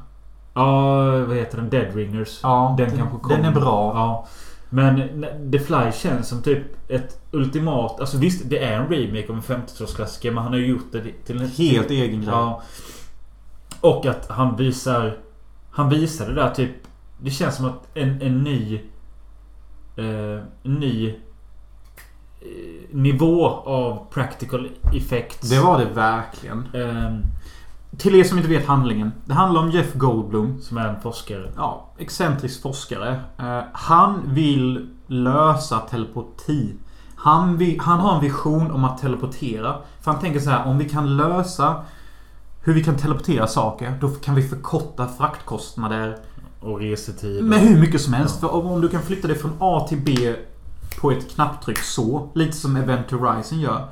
Ja, 0.56 1.06
vad 1.26 1.36
heter 1.38 1.58
den? 1.58 1.70
Dead 1.70 1.96
Ringers. 1.96 2.40
Ja, 2.44 2.76
den 2.78 2.90
den- 2.90 2.98
kanske 2.98 3.18
kom. 3.20 3.30
den 3.32 3.46
är 3.46 3.52
bra. 3.52 3.94
Ja. 3.96 4.28
Men 4.70 5.26
The 5.52 5.60
Fly 5.60 5.92
känns 5.94 6.28
som 6.28 6.42
typ 6.42 6.92
ett 6.92 7.20
ultimat... 7.32 8.00
Alltså 8.00 8.18
visst, 8.18 8.50
det 8.50 8.64
är 8.64 8.80
en 8.82 8.88
remake 8.90 9.26
av 9.30 9.36
en 9.36 9.42
50-talsklassiker. 9.42 10.32
Men 10.32 10.44
han 10.44 10.52
har 10.52 10.60
ju 10.60 10.68
gjort 10.68 10.92
det 10.92 11.04
till 11.26 11.42
en... 11.42 11.48
Helt 11.50 11.90
egen 11.92 12.22
grej. 12.22 12.30
Ja. 12.32 12.62
Och 13.82 14.06
att 14.06 14.30
han 14.30 14.56
visar... 14.56 15.18
Han 15.72 15.90
visar 15.90 16.28
det 16.28 16.34
där 16.34 16.50
typ... 16.50 16.72
Det 17.22 17.30
känns 17.30 17.56
som 17.56 17.66
att 17.66 17.88
en, 17.94 18.22
en 18.22 18.44
ny... 18.44 18.82
Eh, 19.98 20.44
ny... 20.64 21.10
Eh, 21.10 21.16
nivå 22.92 23.48
av 23.50 24.06
practical 24.12 24.70
effects. 24.94 25.50
Det 25.50 25.60
var 25.60 25.80
det 25.80 25.86
verkligen. 25.86 26.68
ehm, 26.74 27.22
Till 27.98 28.16
er 28.16 28.24
som 28.24 28.38
inte 28.38 28.50
vet 28.50 28.66
handlingen. 28.66 29.12
Det 29.26 29.34
handlar 29.34 29.62
om 29.62 29.72
Jeff 29.72 29.94
Goldblum. 29.94 30.62
som 30.62 30.78
är 30.78 30.88
en 30.88 31.02
forskare. 31.02 31.52
Ja, 31.56 31.94
excentrisk 31.98 32.62
forskare. 32.62 33.20
Eh, 33.38 33.60
han 33.74 34.22
vill 34.26 34.90
lösa 35.08 35.80
telepati. 35.80 36.76
Han, 37.16 37.58
vill, 37.58 37.80
han 37.80 38.00
har 38.00 38.16
en 38.16 38.22
vision 38.22 38.72
om 38.72 38.84
att 38.86 38.98
teleportera. 38.98 39.76
För 40.02 40.12
han 40.12 40.20
tänker 40.22 40.40
så 40.40 40.50
här, 40.50 40.66
om 40.68 40.78
vi 40.78 40.90
kan 40.90 41.18
lösa 41.18 41.76
hur 42.62 42.74
vi 42.74 42.84
kan 42.84 42.98
teleportera 42.98 43.48
saker, 43.48 43.98
då 44.02 44.10
kan 44.10 44.36
vi 44.36 44.42
förkorta 44.48 45.08
fraktkostnader 45.08 46.18
Och 46.62 46.80
resetid. 46.80 47.44
med 47.44 47.60
hur 47.60 47.80
mycket 47.80 48.02
som 48.02 48.14
helst. 48.14 48.40
För 48.40 48.54
om, 48.54 48.66
om 48.68 48.82
du 48.82 48.90
kan 48.90 49.02
flytta 49.02 49.28
det 49.28 49.36
från 49.36 49.52
A 49.60 49.86
till 49.90 50.02
B 50.06 50.36
på 51.02 51.12
ett 51.12 51.36
knapptryck 51.36 51.78
så, 51.80 52.30
lite 52.34 52.58
som 52.58 52.76
Event 52.76 53.12
Horizon 53.12 53.60
gör. 53.60 53.88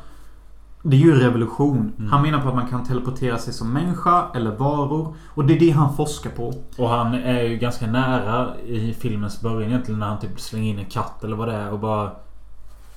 Det 0.86 0.96
är 0.96 1.00
ju 1.00 1.16
revolution. 1.20 1.94
Mm. 1.98 2.12
Han 2.12 2.22
menar 2.22 2.42
på 2.42 2.50
att 2.50 2.56
man 2.56 2.68
kan 2.68 2.84
teleportera 2.84 3.38
sig 3.38 3.54
som 3.54 3.74
människa 3.74 4.24
eller 4.36 4.52
varor. 4.56 5.16
Och 5.30 5.46
det 5.46 5.56
är 5.56 5.60
det 5.60 5.70
han 5.70 5.96
forskar 5.96 6.30
på. 6.30 6.54
Och 6.78 6.90
han 6.90 7.14
är 7.14 7.42
ju 7.44 7.58
ganska 7.58 7.88
nära 7.88 8.58
i 8.66 8.94
filmens 8.94 9.42
början 9.42 9.70
egentligen 9.70 10.00
när 10.00 10.08
han 10.08 10.20
typ 10.20 10.40
slänger 10.40 10.70
in 10.74 10.80
en 10.80 10.86
katt 10.86 11.24
eller 11.24 11.36
vad 11.36 11.48
det 11.48 11.54
är 11.56 11.72
och 11.74 11.80
bara... 11.80 12.12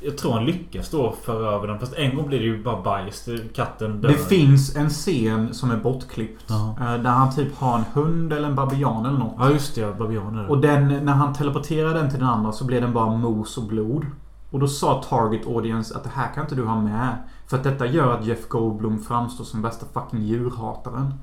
Jag 0.01 0.19
tror 0.19 0.33
han 0.33 0.45
lyckas 0.45 0.91
då 0.91 1.15
föra 1.25 1.51
över 1.53 1.67
den. 1.69 1.79
Fast 1.79 1.95
en 1.95 2.17
gång 2.17 2.27
blir 2.29 2.39
det 2.39 2.45
ju 2.45 2.63
bara 2.63 2.83
bajs. 2.83 3.25
Det- 3.25 3.53
Katten 3.55 4.01
dör. 4.01 4.09
Det 4.09 4.15
finns 4.15 4.77
en 4.77 4.91
scen 4.91 5.55
som 5.55 5.71
är 5.71 5.77
bortklippt. 5.77 6.45
Jaha. 6.49 6.95
eh, 6.95 7.03
Där 7.03 7.11
han 7.11 7.35
typ 7.35 7.59
har 7.59 7.79
en 7.79 7.85
hund 7.95 8.33
eller 8.33 8.49
en 8.49 8.55
babian 8.55 9.07
eller 9.07 9.19
något. 9.19 9.35
Ja 9.39 9.51
just 9.51 9.75
det, 9.75 9.81
ja. 9.81 9.93
Babianer. 9.99 10.51
Och 10.51 10.59
den, 10.61 10.89
när 10.89 11.13
han 11.13 11.35
teleporterar 11.35 11.95
den 11.95 12.11
till 12.11 12.19
den 12.19 12.29
andra 12.29 12.53
så 12.53 12.65
blir 12.65 12.81
den 12.81 12.93
bara 12.93 13.17
mos 13.17 13.59
och 13.59 13.65
blod. 13.65 14.07
Och 14.51 14.59
då 14.61 14.69
sa 14.69 15.03
Target 15.09 15.47
Audience 15.47 15.97
att 15.97 16.05
det 16.05 16.11
här 16.15 16.35
kan 16.35 16.43
inte 16.43 16.55
du 16.55 16.65
ha 16.65 16.81
med. 16.81 17.09
För 17.47 17.57
att 17.57 17.65
detta 17.65 17.87
gör 17.87 18.19
att 18.19 18.27
Jeff 18.27 18.49
Goldblum 18.49 18.99
framstår 18.99 19.45
som 19.45 19.63
värsta 19.63 19.87
fucking 19.93 20.23
djurhataren. 20.23 21.15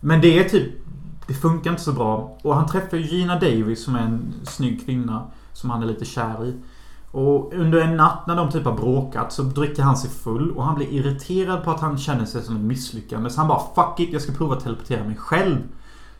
Men 0.00 0.20
det 0.20 0.38
är 0.38 0.48
typ... 0.48 0.72
Det 1.26 1.34
funkar 1.34 1.70
inte 1.70 1.82
så 1.82 1.92
bra. 1.92 2.38
Och 2.42 2.54
han 2.54 2.66
träffar 2.66 2.96
ju 2.96 3.02
Gina 3.02 3.34
Davis 3.34 3.84
som 3.84 3.94
är 3.94 4.00
en 4.00 4.34
snygg 4.42 4.84
kvinna. 4.84 5.26
Som 5.52 5.70
han 5.70 5.82
är 5.82 5.86
lite 5.86 6.04
kär 6.04 6.44
i. 6.44 6.54
Och 7.10 7.52
under 7.54 7.80
en 7.80 7.96
natt 7.96 8.26
när 8.26 8.36
de 8.36 8.50
typ 8.50 8.64
har 8.64 8.72
bråkat 8.72 9.32
så 9.32 9.42
dricker 9.42 9.82
han 9.82 9.96
sig 9.96 10.10
full 10.10 10.50
och 10.50 10.64
han 10.64 10.74
blir 10.74 10.92
irriterad 10.92 11.64
på 11.64 11.70
att 11.70 11.80
han 11.80 11.98
känner 11.98 12.24
sig 12.24 12.42
som 12.42 12.56
ett 12.56 12.62
misslyckande. 12.62 13.30
Så 13.30 13.40
han 13.40 13.48
bara 13.48 13.60
Fuck 13.74 14.00
it, 14.00 14.12
jag 14.12 14.22
ska 14.22 14.32
prova 14.32 14.56
att 14.56 14.64
teleportera 14.64 15.04
mig 15.04 15.16
själv. 15.16 15.58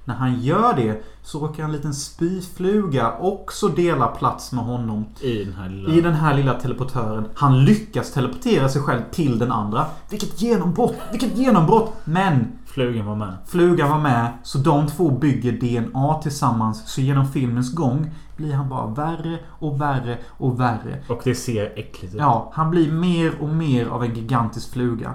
När 0.04 0.14
han 0.14 0.40
gör 0.40 0.74
det 0.76 1.02
så 1.22 1.38
råkar 1.38 1.64
en 1.64 1.72
liten 1.72 1.94
spyfluga 1.94 3.12
också 3.20 3.68
dela 3.68 4.06
plats 4.06 4.52
med 4.52 4.64
honom 4.64 5.06
I 5.20 5.44
den 5.44 5.54
här 5.54 5.68
lilla... 5.68 5.94
i 5.94 6.00
den 6.00 6.14
här 6.14 6.34
lilla 6.34 6.54
teleportören. 6.54 7.28
Han 7.34 7.64
lyckas 7.64 8.12
teleportera 8.12 8.68
sig 8.68 8.82
själv 8.82 9.02
till 9.10 9.38
den 9.38 9.52
andra. 9.52 9.86
Vilket 10.10 10.42
genombrott! 10.42 10.94
Vilket 11.10 11.36
genombrott! 11.36 11.92
Men 12.04 12.58
Flugan 12.66 13.06
var 13.06 13.16
med. 13.16 13.36
flugan 13.46 13.90
var 13.90 13.98
med 13.98 14.32
så 14.42 14.58
de 14.58 14.86
två 14.86 15.10
bygger 15.10 15.52
DNA 15.52 16.14
tillsammans. 16.22 16.92
Så 16.92 17.00
genom 17.00 17.28
filmens 17.28 17.74
gång 17.74 18.10
blir 18.36 18.52
han 18.52 18.68
bara 18.68 18.86
värre 18.86 19.38
och 19.48 19.80
värre 19.80 20.18
och 20.26 20.60
värre. 20.60 21.02
Och 21.08 21.20
det 21.24 21.34
ser 21.34 21.78
äckligt 21.78 22.14
ut. 22.14 22.20
Ja, 22.20 22.50
han 22.54 22.70
blir 22.70 22.92
mer 22.92 23.32
och 23.40 23.48
mer 23.48 23.86
av 23.86 24.04
en 24.04 24.14
gigantisk 24.14 24.72
fluga. 24.72 25.12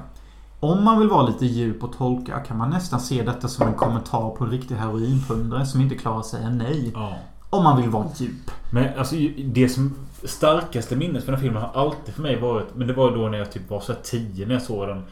Om 0.59 0.83
man 0.83 0.99
vill 0.99 1.07
vara 1.07 1.27
lite 1.27 1.45
djup 1.45 1.83
och 1.83 1.97
tolka 1.97 2.39
kan 2.39 2.57
man 2.57 2.69
nästan 2.69 2.99
se 2.99 3.23
detta 3.23 3.47
som 3.47 3.67
en 3.67 3.73
kommentar 3.73 4.29
på 4.29 4.43
en 4.43 4.51
riktig 4.51 4.75
heroinpundare 4.75 5.65
som 5.65 5.81
inte 5.81 5.95
klarar 5.95 6.19
att 6.19 6.25
säga 6.25 6.49
nej. 6.49 6.91
Ja. 6.93 7.13
Om 7.49 7.63
man 7.63 7.81
vill 7.81 7.89
vara 7.89 8.07
djup. 8.15 8.51
Men 8.71 8.99
alltså 8.99 9.15
det 9.45 9.69
som 9.69 9.95
starkaste 10.23 10.95
minnet 10.95 11.23
för 11.23 11.31
den 11.31 11.39
här 11.39 11.47
filmen 11.47 11.63
har 11.63 11.81
alltid 11.81 12.13
för 12.13 12.21
mig 12.21 12.39
varit 12.39 12.75
Men 12.75 12.87
det 12.87 12.93
var 12.93 13.11
då 13.11 13.27
när 13.27 13.37
jag 13.37 13.51
typ 13.51 13.69
var 13.69 13.79
så 13.79 13.93
10 14.03 14.45
när 14.45 14.53
jag 14.53 14.61
såg 14.61 14.87
den. 14.87 15.03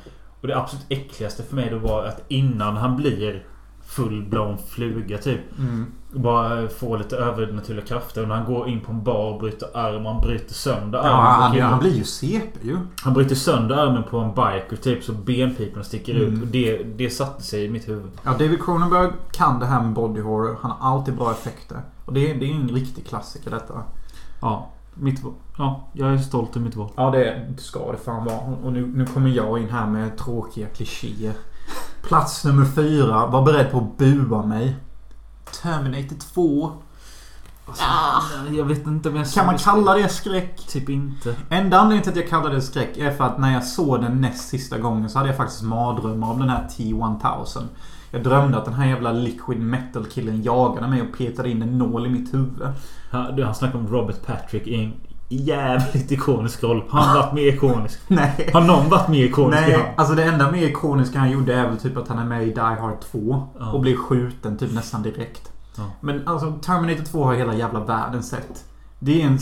Och 0.42 0.48
det 0.48 0.58
absolut 0.58 0.86
äckligaste 0.90 1.44
för 1.44 1.56
mig 1.56 1.70
då 1.70 1.78
var 1.78 2.06
att 2.06 2.22
innan 2.28 2.78
han 2.78 2.96
blir 2.96 3.44
full-blown 3.88 4.58
fluga 4.68 5.18
typ. 5.18 5.60
Mm. 5.60 5.86
Bara 6.18 6.68
få 6.68 6.98
lite 6.98 7.16
övernaturliga 7.18 7.86
krafter. 7.86 8.22
Och 8.22 8.28
när 8.28 8.36
han 8.36 8.46
går 8.46 8.68
in 8.70 8.80
på 8.82 8.92
en 8.92 9.04
bar 9.04 9.34
och 9.34 9.40
bryter 9.40 9.78
arm. 9.78 10.06
Han 10.06 10.22
bryter 10.22 10.54
sönder 10.54 11.00
Ja, 11.00 11.04
armen. 11.10 11.52
på 11.58 11.62
han, 11.62 11.72
han 11.72 11.80
blir 11.80 11.94
ju 11.96 12.04
CP 12.04 12.60
ju. 12.62 12.78
Han 13.04 13.14
bryter 13.14 13.36
sönder 13.36 13.76
armen 13.78 14.04
på 14.04 14.18
en 14.18 14.30
biker 14.30 14.76
typ 14.84 15.04
så 15.04 15.12
benpiporna 15.14 15.84
sticker 15.84 16.16
Mm. 16.16 16.34
ut. 16.34 16.42
Och 16.42 16.48
det, 16.48 16.84
det 16.84 17.10
satte 17.10 17.44
sig 17.44 17.66
i 17.66 17.70
mitt 17.70 17.90
huvud. 17.90 18.12
Ja, 18.24 18.32
David 18.32 18.64
Cronenberg 18.64 19.10
kan 19.32 19.60
det 19.60 19.66
här 19.66 19.82
med 19.84 19.94
body 19.94 20.22
horror. 20.22 20.58
Han 20.62 20.72
har 20.72 20.92
alltid 20.98 21.16
bra 21.18 21.32
effekter. 21.32 21.78
Och 22.06 22.14
det 22.14 22.32
är, 22.32 22.36
det 22.36 22.46
är 22.52 22.56
en 22.56 22.70
riktig 22.70 23.08
klassiker 23.08 23.52
detta. 23.52 23.74
Ja, 24.42 24.68
mitt. 24.94 25.22
Ja, 25.58 25.88
jag 25.94 26.14
är 26.14 26.18
stolt 26.18 26.50
över 26.56 26.66
mitt 26.66 26.76
val. 26.76 26.90
Ja, 26.96 27.12
det 27.12 27.44
ska 27.58 27.92
det 27.92 27.98
fan 27.98 28.26
vara. 28.26 28.40
Och 28.64 28.74
nu, 28.74 28.88
nu 28.96 29.06
kommer 29.06 29.30
jag 29.30 29.60
in 29.60 29.70
här 29.70 29.88
med 29.88 30.18
tråkiga 30.18 30.68
klichéer. 30.68 31.34
Plats 32.04 32.46
nummer 32.46 32.66
fyra. 32.66 33.28
Var 33.28 33.42
beredd 33.44 33.72
på 33.72 33.78
att 33.78 33.98
bua 33.98 34.46
mig. 34.46 34.76
Terminator 35.52 36.16
2. 36.34 36.72
Alltså, 37.66 37.84
Jag 38.54 38.66
vet 38.66 38.88
inte 38.88 39.10
om 39.10 39.16
jag 39.16 39.32
Kan 39.32 39.46
man 39.46 39.58
kalla 39.58 39.94
det 39.94 40.10
skräck? 40.10 40.68
Typ 40.68 40.90
inte. 40.90 41.36
Enda 41.50 41.80
anledningen 41.80 42.04
till 42.04 42.12
att 42.12 42.18
jag 42.18 42.30
kallar 42.30 42.50
det 42.50 42.62
skräck 42.62 42.98
är 42.98 43.12
för 43.12 43.24
att 43.24 43.40
när 43.40 43.54
jag 43.54 43.64
såg 43.64 44.02
den 44.02 44.22
näst 44.22 44.50
sista 44.50 44.78
gången 44.78 45.10
så 45.10 45.18
hade 45.18 45.30
jag 45.30 45.38
faktiskt 45.38 45.64
mardrömmar 45.64 46.32
om 46.32 46.40
den 46.40 46.50
här 46.50 46.68
T-1000. 46.78 47.64
Jag 48.12 48.24
drömde 48.24 48.58
att 48.58 48.66
den 48.66 48.74
här 48.74 48.88
jävla 48.88 49.12
liquid 49.12 49.60
metal 49.60 50.06
killen 50.06 50.44
jagade 50.44 50.88
mig 50.88 51.02
och 51.02 51.18
petade 51.18 51.50
in 51.50 51.62
en 51.62 51.78
nål 51.78 52.06
i 52.06 52.10
mitt 52.10 52.34
huvud. 52.34 52.68
Du, 53.36 53.44
han 53.44 53.56
snackar 53.56 53.80
om 53.80 53.88
Robert 53.88 54.26
Patrick 54.26 54.68
jävligt 55.30 56.12
ikonisk 56.12 56.64
roll. 56.64 56.84
Har 56.90 57.02
han 57.02 57.18
varit 57.18 57.34
mer 57.34 57.48
ikonisk? 57.48 58.00
Nej. 58.08 58.50
Har 58.54 58.62
någon 58.62 58.90
varit 58.90 59.08
mer 59.08 59.24
ikonisk 59.24 59.58
än 59.62 59.70
Nej, 59.70 59.80
han? 59.82 59.94
alltså 59.96 60.16
det 60.16 60.24
enda 60.24 60.52
mer 60.52 60.64
ikoniska 60.68 61.20
han 61.20 61.32
gjorde 61.32 61.54
är 61.56 61.68
väl 61.68 61.78
typ 61.78 61.98
att 61.98 62.08
han 62.08 62.20
är 62.20 62.26
med 62.26 62.48
i 62.48 62.54
Die 62.54 62.62
Hard 62.62 63.02
2. 63.02 63.48
Ja. 63.60 63.72
Och 63.72 63.82
blir 63.82 63.98
skjuten 63.98 64.58
typ 64.58 64.74
nästan 64.74 65.04
direkt. 65.04 65.52
Ja. 65.78 65.84
Men 66.02 66.28
alltså 66.28 66.52
Terminator 66.62 67.04
2 67.04 67.24
har 67.24 67.34
hela 67.34 67.56
jävla 67.56 67.80
världen 67.80 68.24
sett. 68.24 68.66
Det 69.00 69.22
är 69.22 69.26
en 69.26 69.40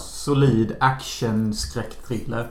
solid 0.00 0.76
action 0.80 1.54
skräckthriller. 1.54 2.46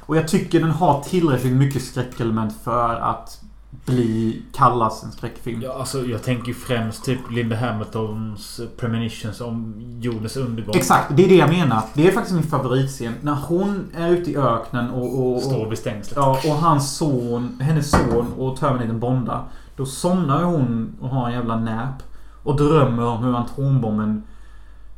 Och 0.00 0.16
jag 0.16 0.28
tycker 0.28 0.60
den 0.60 0.70
har 0.70 1.02
tillräckligt 1.02 1.52
mycket 1.52 1.82
skräckelement 1.82 2.56
för 2.64 2.94
att 2.94 3.40
bli 3.84 4.42
kallas 4.52 5.04
en 5.04 5.12
skräckfilm. 5.12 5.62
Ja, 5.62 5.72
alltså 5.78 6.06
jag 6.06 6.22
tänker 6.22 6.48
ju 6.48 6.54
främst 6.54 7.04
typ 7.04 7.30
Linda 7.30 7.56
Hamiltons 7.56 8.60
premonitions 8.76 9.40
om 9.40 9.74
jordens 10.00 10.36
undergång. 10.36 10.74
Exakt, 10.76 11.16
det 11.16 11.24
är 11.24 11.28
det 11.28 11.36
jag 11.36 11.48
menar. 11.48 11.82
Det 11.94 12.06
är 12.06 12.12
faktiskt 12.12 12.34
min 12.34 12.44
favoritscen. 12.44 13.14
När 13.20 13.34
hon 13.34 13.90
är 13.96 14.10
ute 14.10 14.30
i 14.30 14.36
öknen 14.36 14.90
och... 14.90 15.34
och, 15.34 15.42
Står 15.42 15.68
vid 15.68 15.78
stängslet. 15.78 16.16
Ja, 16.16 16.40
och 16.44 16.54
hans 16.54 16.96
son, 16.96 17.58
hennes 17.60 17.90
son 17.90 18.32
och 18.38 18.56
Terminator 18.56 18.98
bondar. 18.98 19.44
Då 19.76 19.86
somnar 19.86 20.42
hon 20.44 20.96
och 21.00 21.08
har 21.08 21.26
en 21.26 21.32
jävla 21.32 21.56
nap. 21.56 22.02
Och 22.42 22.56
drömmer 22.56 23.04
om 23.04 23.24
hur 23.24 23.40
atombomben 23.40 24.22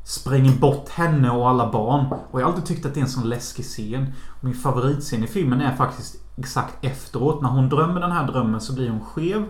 spränger 0.05 0.53
bort 0.53 0.89
henne 0.89 1.31
och 1.31 1.49
alla 1.49 1.73
barn. 1.73 2.07
Och 2.31 2.41
jag 2.41 2.47
har 2.47 2.53
alltid 2.53 2.67
tyckt 2.67 2.87
att 2.87 2.95
det 2.95 3.01
är 3.01 3.03
en 3.03 3.09
sån 3.09 3.29
läskig 3.29 3.65
scen. 3.65 4.13
Och 4.29 4.45
min 4.45 4.55
favoritscen 4.55 5.25
i 5.25 5.27
filmen 5.27 5.61
är 5.61 5.77
faktiskt 5.77 6.26
exakt 6.37 6.85
efteråt. 6.85 7.43
När 7.43 7.49
hon 7.49 7.69
drömmer 7.69 8.01
den 8.01 8.13
här 8.13 8.27
drömmen 8.27 8.61
så 8.61 8.73
blir 8.75 8.91
hon 8.91 9.01
skev. 9.01 9.45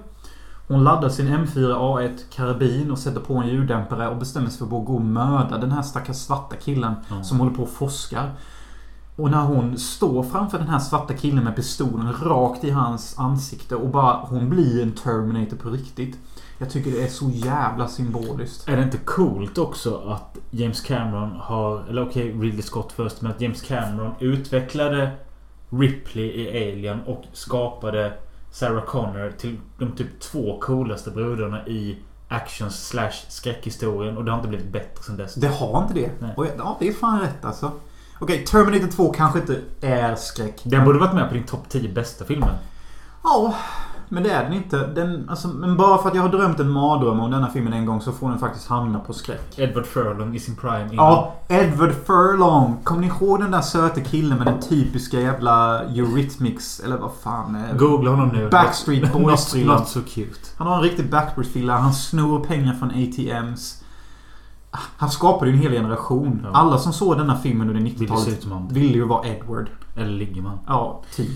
Hon 0.68 0.84
laddar 0.84 1.08
sin 1.08 1.28
M4A1 1.28 2.18
karabin 2.30 2.90
och 2.90 2.98
sätter 2.98 3.20
på 3.20 3.34
en 3.34 3.48
ljuddämpare 3.48 4.08
och 4.08 4.16
bestämmer 4.16 4.48
sig 4.48 4.58
för 4.58 4.64
att 4.78 4.84
gå 4.86 4.94
och 4.94 5.00
mörda 5.02 5.58
den 5.58 5.72
här 5.72 5.82
stackars 5.82 6.16
svarta 6.16 6.56
killen 6.56 6.94
Ja. 7.08 7.22
som 7.22 7.38
håller 7.40 7.52
på 7.52 7.62
och 7.62 7.68
forskar. 7.70 8.30
Och 9.16 9.30
när 9.30 9.42
hon 9.44 9.78
står 9.78 10.22
framför 10.22 10.58
den 10.58 10.68
här 10.68 10.78
svarta 10.78 11.14
killen 11.14 11.44
med 11.44 11.56
pistolen 11.56 12.12
rakt 12.22 12.64
i 12.64 12.70
hans 12.70 13.18
ansikte 13.18 13.76
och 13.76 13.88
bara 13.88 14.16
hon 14.16 14.50
blir 14.50 14.82
en 14.82 14.92
Terminator 14.92 15.56
på 15.56 15.70
riktigt. 15.70 16.18
Jag 16.58 16.70
tycker 16.70 16.90
det 16.90 17.02
är 17.02 17.08
så 17.08 17.30
jävla 17.30 17.88
symboliskt. 17.88 18.68
Är 18.68 18.76
det 18.76 18.82
inte 18.82 18.98
coolt 18.98 19.58
också 19.58 19.96
att 20.08 20.38
James 20.50 20.80
Cameron 20.80 21.30
har... 21.40 21.84
Eller 21.88 22.08
okej, 22.08 22.32
Ridley 22.32 22.62
Scott 22.62 22.92
först. 22.92 23.22
Men 23.22 23.30
att 23.32 23.40
James 23.40 23.62
Cameron 23.62 24.12
utvecklade 24.20 25.10
Ripley 25.70 26.24
i 26.24 26.48
Alien 26.48 27.00
och 27.06 27.24
skapade 27.32 28.12
Sarah 28.50 28.84
Connor 28.84 29.32
till 29.38 29.56
de 29.78 29.92
typ 29.92 30.20
två 30.20 30.60
coolaste 30.60 31.10
brudarna 31.10 31.66
i 31.66 31.98
action 32.28 32.70
slash 32.70 33.12
skräckhistorien. 33.28 34.16
Och 34.16 34.24
det 34.24 34.30
har 34.30 34.38
inte 34.38 34.48
blivit 34.48 34.72
bättre 34.72 35.02
sen 35.02 35.16
dess. 35.16 35.34
Det 35.34 35.48
har 35.48 35.82
inte 35.82 35.94
det. 35.94 36.10
Nej. 36.18 36.34
Och 36.36 36.46
ja, 36.58 36.76
det 36.80 36.88
är 36.88 36.92
fan 36.92 37.20
rätt 37.20 37.44
alltså. 37.44 37.72
Okej, 38.18 38.44
Terminator 38.44 38.88
2 38.88 39.12
kanske 39.12 39.38
inte 39.38 39.60
är 39.80 40.14
skräck. 40.14 40.60
Den 40.64 40.84
borde 40.84 40.98
varit 40.98 41.14
med 41.14 41.28
på 41.28 41.34
din 41.34 41.44
topp 41.44 41.68
10 41.68 41.88
bästa 41.88 42.24
filmer. 42.24 42.58
Ja, 43.22 43.54
men 44.08 44.22
det 44.22 44.30
är 44.30 44.44
den 44.44 44.52
inte. 44.52 44.86
Den, 44.86 45.28
alltså, 45.30 45.48
men 45.48 45.76
bara 45.76 45.98
för 46.02 46.08
att 46.08 46.14
jag 46.14 46.22
har 46.22 46.28
drömt 46.28 46.60
en 46.60 46.70
mardröm 46.70 47.20
om 47.20 47.30
denna 47.30 47.48
filmen 47.50 47.72
en 47.72 47.86
gång 47.86 48.00
så 48.00 48.12
får 48.12 48.28
den 48.30 48.38
faktiskt 48.38 48.68
hamna 48.68 48.98
på 49.00 49.12
skräck. 49.12 49.58
Edward 49.58 49.86
Furlong 49.86 50.34
i 50.34 50.40
sin 50.40 50.56
prime. 50.56 50.82
innan. 50.92 50.94
Ja, 50.96 51.34
Edward 51.48 51.92
Furlong. 52.06 52.76
Kommer 52.84 53.00
ni 53.00 53.06
ihåg 53.06 53.40
den 53.40 53.50
där 53.50 53.60
söta 53.60 54.00
killen 54.00 54.38
med 54.38 54.46
den 54.46 54.60
typiska 54.60 55.20
jävla 55.20 55.82
Eurythmics, 55.84 56.80
eller 56.80 56.96
vad 56.96 57.10
fan 57.22 57.54
är 57.54 57.72
det? 57.72 57.78
Googla 57.78 58.10
honom 58.10 58.28
nu. 58.28 58.48
Backstreet 58.50 59.12
Boys-frillan. 59.12 59.78
not 59.78 59.88
so 59.88 60.00
cute. 60.08 60.40
Han 60.56 60.66
har 60.66 60.76
en 60.76 60.82
riktig 60.82 61.10
Backstreet-frilla. 61.10 61.76
Han 61.76 61.94
snor 61.94 62.44
pengar 62.44 62.74
från 62.74 62.90
ATMs. 62.90 63.82
Han 64.96 65.10
skapade 65.10 65.50
ju 65.50 65.56
en 65.56 65.62
hel 65.62 65.72
generation. 65.72 66.40
Ja. 66.44 66.50
Alla 66.54 66.78
som 66.78 66.92
såg 66.92 67.18
denna 67.18 67.36
filmen 67.38 67.68
under 67.68 67.80
Vill 67.82 67.98
se 67.98 68.04
90-talet 68.04 68.28
ut 68.28 68.42
som 68.42 68.52
han. 68.52 68.68
ville 68.68 68.94
ju 68.94 69.04
vara 69.06 69.26
Edward. 69.28 69.70
Eller 69.96 70.10
ligger 70.10 70.42
man. 70.42 70.58
Ja, 70.66 71.02
typ. 71.16 71.30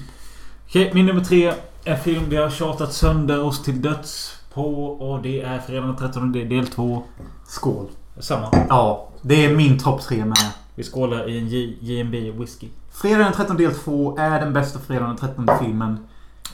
Okej, 0.68 0.90
min 0.94 1.06
nummer 1.06 1.24
tre. 1.24 1.52
En 1.85 1.99
film 1.99 2.28
vi 2.28 2.37
har 2.37 2.51
tjatat 2.51 2.93
sönder 2.93 3.45
oss 3.45 3.62
till 3.62 3.83
döds 3.83 4.37
på. 4.55 4.85
Och 4.85 5.22
det 5.22 5.41
är 5.43 5.59
Fredag 5.59 5.87
den 5.87 5.97
13 5.97 6.33
det 6.33 6.43
är 6.43 6.47
del 6.47 6.66
2. 6.66 7.03
Skål. 7.47 7.87
Samma. 8.18 8.49
Ja, 8.68 9.09
det 9.22 9.45
är 9.47 9.57
min 9.57 9.78
topp 9.78 10.01
tre 10.03 10.24
med. 10.24 10.37
Vi 10.74 10.83
skålar 10.83 11.28
i 11.28 11.39
en 11.39 11.47
J- 11.49 11.78
J&B 11.81 12.31
whisky. 12.31 12.68
Fredag 12.93 13.24
den 13.24 13.33
13 13.33 13.57
del 13.57 13.74
2 13.74 14.16
är 14.18 14.41
den 14.41 14.53
bästa 14.53 14.78
Fredag 14.78 15.07
den 15.07 15.16
13 15.16 15.49
filmen. 15.61 16.07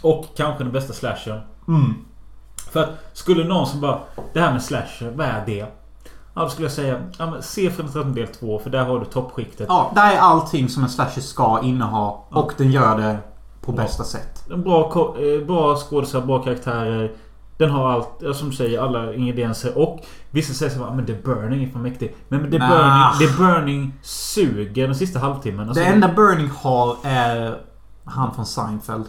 Och 0.03 0.27
kanske 0.37 0.65
den 0.65 0.73
bästa 0.73 0.93
slashern. 0.93 1.41
Mm. 1.69 1.95
För 2.73 2.83
att 2.83 2.91
skulle 3.13 3.45
någon 3.45 3.67
som 3.67 3.81
bara... 3.81 3.99
Det 4.33 4.41
här 4.41 4.53
med 4.53 4.63
slasher, 4.63 5.13
vad 5.17 5.27
är 5.27 5.43
det? 5.47 5.67
Ja, 6.35 6.43
då 6.43 6.49
skulle 6.49 6.65
jag 6.67 6.73
säga... 6.73 7.03
Ja, 7.19 7.31
men 7.31 7.43
se 7.43 7.71
Fredag 7.71 7.83
den 7.83 7.93
13 7.93 8.15
del 8.15 8.27
2 8.27 8.59
för 8.59 8.71
där 8.71 8.85
har 8.85 8.99
du 9.01 9.05
toppskiktet. 9.05 9.67
Ja, 9.69 9.93
där 9.95 10.13
är 10.13 10.19
allting 10.19 10.69
som 10.69 10.83
en 10.83 10.89
slasher 10.89 11.21
ska 11.21 11.61
inneha. 11.63 12.15
Ja. 12.31 12.37
Och 12.43 12.53
den 12.57 12.71
gör 12.73 12.99
det 12.99 13.19
på 13.67 13.73
Ja. 13.73 13.77
bästa 13.77 14.05
sätt. 14.05 14.45
Bra, 14.65 15.15
eh, 15.19 15.47
bra 15.47 15.77
skådespelare, 15.77 16.27
bra 16.27 16.43
karaktärer. 16.43 17.13
Den 17.59 17.71
har 17.71 17.91
allt, 17.91 18.37
som 18.37 18.51
du 18.51 18.57
säger, 18.57 18.81
alla 18.83 19.15
ingredienser. 19.15 19.79
Och 19.79 20.01
vissa 20.31 20.55
säger 20.55 20.73
så 20.73 20.85
här, 20.85 20.95
men 20.95 21.07
The 21.07 21.15
Burning 21.15 21.65
är 21.65 21.69
för 21.69 21.79
mäktig. 21.79 22.17
Men, 22.29 22.41
men 22.43 22.51
The, 22.51 22.59
Nah. 22.59 23.19
Burning, 23.19 23.29
The 23.37 23.43
Burning 23.43 23.93
suger 24.03 24.87
den 24.87 24.95
sista 24.97 25.19
halvtimmen. 25.19 25.69
Alltså, 25.69 25.85
det 25.85 25.91
enda 25.91 26.09
Burning 26.15 26.51
har 26.63 26.97
är 27.03 27.59
han 28.05 28.35
från 28.35 28.47
Seinfeld. 28.47 29.05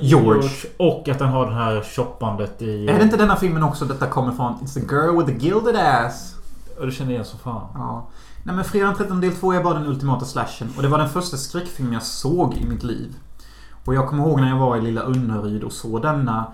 George. 0.00 0.50
Och 0.76 1.08
att 1.08 1.18
den 1.18 1.28
har 1.28 1.46
det 1.46 1.54
här 1.54 1.80
shoppandet 1.82 2.62
i... 2.62 2.88
Är 2.88 2.98
det 2.98 3.02
inte 3.04 3.16
denna 3.16 3.36
filmen 3.36 3.62
också 3.62 3.84
detta 3.84 4.06
kommer 4.06 4.32
från? 4.32 4.52
It's 4.54 4.74
the 4.74 4.80
girl 4.94 5.16
with 5.16 5.38
the 5.38 5.46
gilded 5.46 5.76
ass. 5.76 6.34
Och 6.80 6.86
det 6.86 6.92
känner 6.92 7.10
jag 7.10 7.14
igen 7.14 7.24
som 7.24 7.38
fan. 7.38 7.62
Ja. 7.74 8.06
Nej 8.44 8.54
men 8.56 8.64
Fredag 8.64 8.86
den 8.86 8.94
13 8.96 9.20
del 9.20 9.32
2 9.32 9.52
är 9.52 9.62
bara 9.62 9.74
den 9.74 9.86
ultimata 9.86 10.24
slashen. 10.24 10.68
Och 10.76 10.82
det 10.82 10.88
var 10.88 10.98
den 10.98 11.08
första 11.08 11.36
skräckfilm 11.36 11.92
jag 11.92 12.02
såg 12.02 12.54
i 12.54 12.64
mitt 12.64 12.82
liv. 12.82 13.14
Och 13.84 13.94
jag 13.94 14.08
kommer 14.08 14.26
ihåg 14.26 14.40
när 14.40 14.48
jag 14.48 14.58
var 14.58 14.76
i 14.76 14.80
lilla 14.80 15.02
Önneryd 15.02 15.64
och 15.64 15.72
såg 15.72 16.02
denna. 16.02 16.46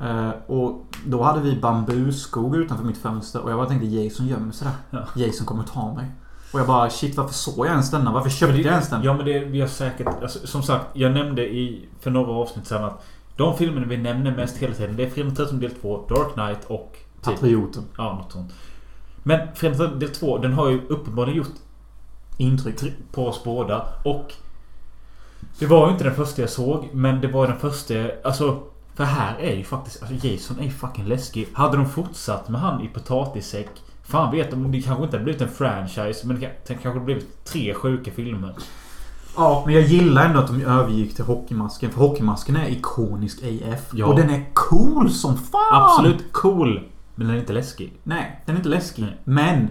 Eh, 0.00 0.30
och 0.46 0.86
då 1.06 1.22
hade 1.22 1.40
vi 1.40 1.60
bambuskog 1.60 2.56
utanför 2.56 2.84
mitt 2.84 2.98
fönster. 2.98 3.40
Och 3.40 3.50
jag 3.50 3.58
bara 3.58 3.68
tänkte 3.68 3.86
Jason 3.86 4.26
gömmer 4.26 4.52
sig 4.52 4.68
där. 4.68 4.98
Ja. 4.98 5.22
Jason 5.24 5.46
kommer 5.46 5.62
ta 5.64 5.94
mig. 5.94 6.10
Och 6.52 6.60
jag 6.60 6.66
bara 6.66 6.90
shit 6.90 7.16
varför 7.16 7.34
såg 7.34 7.66
jag 7.66 7.72
ens 7.72 7.90
denna? 7.90 8.12
Varför 8.12 8.30
köpte 8.30 8.56
jag 8.56 8.72
ens 8.72 8.90
den? 8.90 9.02
Ja 9.02 9.14
men 9.14 9.26
det 9.26 9.38
vi 9.44 9.60
har 9.60 9.68
säkert... 9.68 10.06
Alltså, 10.22 10.46
som 10.46 10.62
sagt, 10.62 10.86
jag 10.92 11.12
nämnde 11.12 11.42
i, 11.42 11.88
för 12.00 12.10
några 12.10 12.32
avsnitt 12.32 12.66
sedan 12.66 12.84
att 12.84 13.04
de 13.36 13.56
filmerna 13.56 13.86
vi 13.86 13.96
nämner 13.96 14.36
mest 14.36 14.56
hela 14.56 14.74
tiden 14.74 14.96
det 14.96 15.04
är 15.04 15.10
Fredag 15.10 15.26
den 15.28 15.36
13 15.36 15.60
del 15.60 15.70
2, 15.70 16.06
Dark 16.08 16.32
Knight 16.34 16.64
och... 16.66 16.96
Typ, 17.22 17.34
Patrioten. 17.34 17.82
ja, 17.98 18.14
något 18.22 18.32
sånt. 18.32 18.52
Men 19.22 19.48
Fredag 19.54 19.78
den 19.78 19.88
13 19.88 19.98
del 19.98 20.10
2, 20.10 20.38
den 20.38 20.52
har 20.52 20.68
ju 20.68 20.80
uppenbarligen 20.88 21.38
gjort 21.38 21.54
Intryck. 22.36 22.80
tr- 22.80 22.92
på 23.12 23.26
oss 23.26 23.44
båda. 23.44 23.86
Och... 24.04 24.32
Det 25.58 25.66
var 25.66 25.86
ju 25.86 25.92
inte 25.92 26.04
den 26.04 26.14
första 26.14 26.40
jag 26.40 26.50
såg, 26.50 26.88
men 26.92 27.20
det 27.20 27.28
var 27.28 27.46
den 27.48 27.58
första... 27.58 27.94
Alltså... 28.24 28.62
För 28.96 29.04
här 29.04 29.38
är 29.38 29.56
ju 29.56 29.64
faktiskt... 29.64 30.02
Alltså 30.02 30.26
Jason 30.26 30.58
är 30.60 30.64
ju 30.64 30.70
fucking 30.70 31.04
läskig. 31.04 31.48
Hade 31.52 31.76
de 31.76 31.86
fortsatt 31.88 32.48
med 32.48 32.60
han 32.60 32.80
i 32.80 32.88
potatissäck... 32.88 33.68
Fan 34.06 34.30
vet 34.30 34.52
om 34.52 34.72
det 34.72 34.82
kanske 34.82 35.04
inte 35.04 35.16
hade 35.16 35.24
blivit 35.24 35.42
en 35.42 35.48
franchise, 35.48 36.26
men 36.26 36.36
det 36.36 36.42
kan- 36.42 36.50
det 36.66 36.72
kanske 36.74 36.88
hade 36.88 37.00
blivit 37.00 37.44
tre 37.44 37.74
sjuka 37.74 38.10
filmer. 38.10 38.54
Ja, 39.36 39.62
men 39.66 39.74
jag 39.74 39.82
gillar 39.84 40.24
ändå 40.24 40.38
att 40.40 40.46
de 40.46 40.62
övergick 40.64 41.14
till 41.16 41.24
hockeymasken. 41.24 41.90
För 41.90 42.00
hockeymasken 42.00 42.56
är 42.56 42.68
ikonisk 42.68 43.42
AF. 43.42 43.90
Ja. 43.92 44.06
Och 44.06 44.16
den 44.16 44.30
är 44.30 44.44
cool 44.54 45.10
som 45.10 45.36
fan! 45.36 45.60
Absolut 45.82 46.32
cool. 46.32 46.88
Men 47.14 47.26
den 47.26 47.36
är 47.36 47.40
inte 47.40 47.52
läskig. 47.52 47.92
Nej, 48.02 48.42
den 48.46 48.54
är 48.54 48.58
inte 48.58 48.68
läskig. 48.68 49.02
Nej. 49.04 49.16
Men 49.24 49.68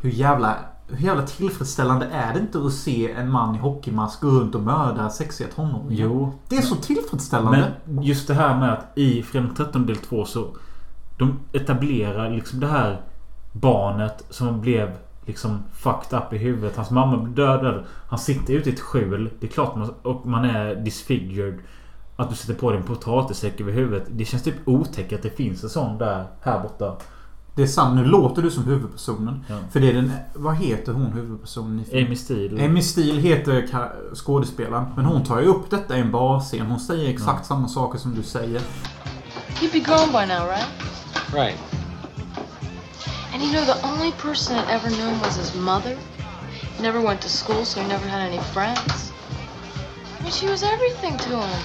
hur 0.00 0.10
jävla, 0.10 0.56
hur 0.92 1.06
jävla 1.06 1.26
tillfredsställande 1.26 2.06
är 2.06 2.34
det 2.34 2.40
inte 2.40 2.58
att 2.58 2.72
se 2.72 3.12
en 3.12 3.30
man 3.30 3.54
i 3.54 3.58
hockeymask 3.58 4.20
gå 4.20 4.28
runt 4.28 4.54
och 4.54 4.60
mörda 4.60 5.10
sexiga 5.10 5.48
tonåringar? 5.54 6.04
Jo. 6.04 6.34
Det 6.48 6.56
är 6.56 6.62
så 6.62 6.74
tillfredsställande. 6.74 7.72
Men 7.84 8.02
just 8.02 8.28
det 8.28 8.34
här 8.34 8.58
med 8.58 8.72
att 8.72 8.98
i 8.98 9.22
Fredag 9.22 9.46
den 9.46 9.54
13 9.54 9.86
del 9.86 9.96
2 9.96 10.24
så 10.24 10.46
De 11.18 11.38
etablerar 11.52 12.30
liksom 12.30 12.60
det 12.60 12.66
här 12.66 13.00
barnet 13.52 14.24
som 14.30 14.60
blev 14.60 14.96
liksom 15.26 15.62
fucked 15.72 16.18
up 16.18 16.32
i 16.32 16.38
huvudet. 16.38 16.76
Hans 16.76 16.90
mamma 16.90 17.16
blev 17.16 17.34
dödad. 17.34 17.84
Han 18.08 18.18
sitter 18.18 18.54
ute 18.54 18.70
i 18.70 18.72
ett 18.72 18.80
skjul. 18.80 19.30
Det 19.40 19.46
är 19.46 19.50
klart 19.50 19.76
man, 19.76 19.94
och 20.02 20.26
man 20.26 20.44
är 20.44 20.74
disfigured. 20.74 21.58
Att 22.16 22.30
du 22.30 22.36
sätter 22.36 22.54
på 22.54 22.70
dig 22.70 22.80
en 22.80 22.86
potatissäck 22.86 23.60
över 23.60 23.72
huvudet. 23.72 24.08
Det 24.10 24.24
känns 24.24 24.42
typ 24.42 24.68
otäckt 24.68 25.12
att 25.12 25.22
det 25.22 25.36
finns 25.36 25.64
en 25.64 25.70
sån 25.70 25.98
där 25.98 26.24
här 26.40 26.62
borta. 26.62 26.96
Det 27.60 27.64
är 27.64 27.68
sant. 27.68 27.96
Nu 27.96 28.04
låter 28.04 28.42
du 28.42 28.50
som 28.50 28.64
huvudpersonen. 28.64 29.44
Ja. 29.48 29.54
För 29.72 29.80
det 29.80 29.88
är 29.88 29.92
den... 29.92 30.12
Vad 30.34 30.56
heter 30.56 30.92
hon 30.92 31.12
huvudpersonen 31.12 31.80
i 31.80 31.84
filmen? 31.84 32.06
Amy 32.06 32.16
Steele. 32.16 32.64
Amy 32.64 32.82
Steele 32.82 33.20
heter 33.20 33.68
skådespelaren. 34.14 34.86
Men 34.96 35.04
hon 35.04 35.24
tar 35.24 35.40
ju 35.40 35.46
upp 35.46 35.70
detta 35.70 35.96
i 35.96 36.00
en 36.00 36.10
barscen. 36.10 36.66
Hon 36.66 36.80
säger 36.80 37.10
exakt 37.10 37.46
samma 37.46 37.68
saker 37.68 37.98
som 37.98 38.14
du 38.14 38.22
säger. 38.22 38.62
You'd 39.60 39.72
be 39.72 39.78
grown 39.78 40.06
by 40.06 40.26
now, 40.34 40.48
right? 40.48 40.66
Right. 41.34 41.56
And 43.34 43.42
you 43.42 43.52
know, 43.52 43.64
the 43.64 43.88
only 43.92 44.12
person 44.12 44.56
that 44.56 44.68
ever 44.70 44.88
him 44.88 45.20
was 45.20 45.36
his 45.36 45.54
mother. 45.54 45.96
He 46.76 46.82
never 46.82 47.00
went 47.00 47.20
to 47.20 47.28
school, 47.28 47.64
so 47.64 47.80
he 47.80 47.88
never 47.88 48.08
had 48.08 48.28
any 48.28 48.38
friends. 48.38 49.12
I 50.18 50.22
mean, 50.22 50.32
she 50.32 50.48
was 50.48 50.62
everything 50.62 51.18
to 51.18 51.28
him. 51.28 51.60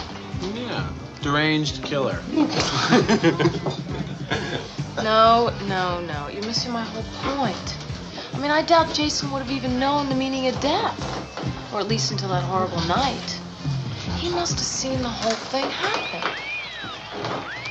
Yeah. 0.55 0.83
Deranged 1.21 1.83
killer. 1.83 2.19
No, 5.03 5.53
no, 5.67 5.99
no. 6.01 6.27
You're 6.29 6.45
missing 6.45 6.71
my 6.71 6.83
whole 6.83 7.03
point. 7.35 7.77
I 8.33 8.39
mean, 8.39 8.51
I 8.51 8.61
doubt 8.61 8.93
Jason 8.93 9.31
would 9.31 9.41
have 9.41 9.51
even 9.51 9.79
known 9.79 10.09
the 10.09 10.15
meaning 10.15 10.47
of 10.47 10.59
death. 10.61 11.73
Or 11.73 11.79
at 11.79 11.87
least 11.87 12.11
until 12.11 12.29
that 12.29 12.43
horrible 12.43 12.81
night. 12.81 13.39
He 14.17 14.29
must 14.29 14.53
have 14.53 14.67
seen 14.67 15.01
the 15.01 15.09
whole 15.09 15.31
thing 15.31 15.69
happen. 15.69 16.21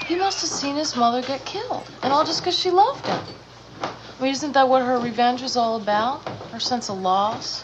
He 0.06 0.16
must 0.16 0.42
have 0.42 0.50
seen 0.50 0.76
his 0.76 0.94
mother 0.96 1.22
get 1.22 1.44
killed. 1.46 1.86
And 2.02 2.12
all 2.12 2.24
just 2.24 2.40
because 2.40 2.58
she 2.58 2.70
loved 2.70 3.06
him. 3.06 3.20
I 3.82 4.22
mean, 4.22 4.32
isn't 4.32 4.52
that 4.52 4.68
what 4.68 4.82
her 4.82 4.98
revenge 4.98 5.42
was 5.42 5.56
all 5.56 5.76
about? 5.76 6.26
Her 6.52 6.60
sense 6.60 6.90
of 6.90 6.98
loss? 6.98 7.62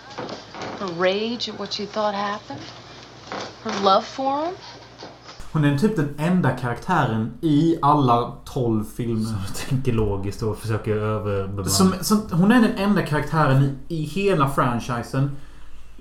Her 0.78 0.86
rage 0.86 1.48
at 1.48 1.58
what 1.58 1.74
she 1.74 1.84
thought 1.84 2.14
happened? 2.14 2.62
Her 3.62 3.70
love 3.82 4.06
for 4.06 4.46
him? 4.46 4.56
Hon 5.52 5.64
är 5.64 5.78
typ 5.78 5.96
den 5.96 6.14
enda 6.18 6.50
karaktären 6.50 7.32
i 7.40 7.78
alla 7.82 8.32
12 8.44 8.84
filmer. 8.84 9.34
Jag 9.46 9.68
tänker 9.68 9.92
logiskt 9.92 10.42
och 10.42 10.58
försöker 10.58 10.96
överbemanna. 10.96 11.68
Som, 11.68 11.94
som, 12.00 12.22
hon 12.32 12.52
är 12.52 12.60
den 12.60 12.76
enda 12.76 13.02
karaktären 13.02 13.62
i, 13.88 13.96
i 13.96 14.02
hela 14.02 14.48
franchisen 14.48 15.30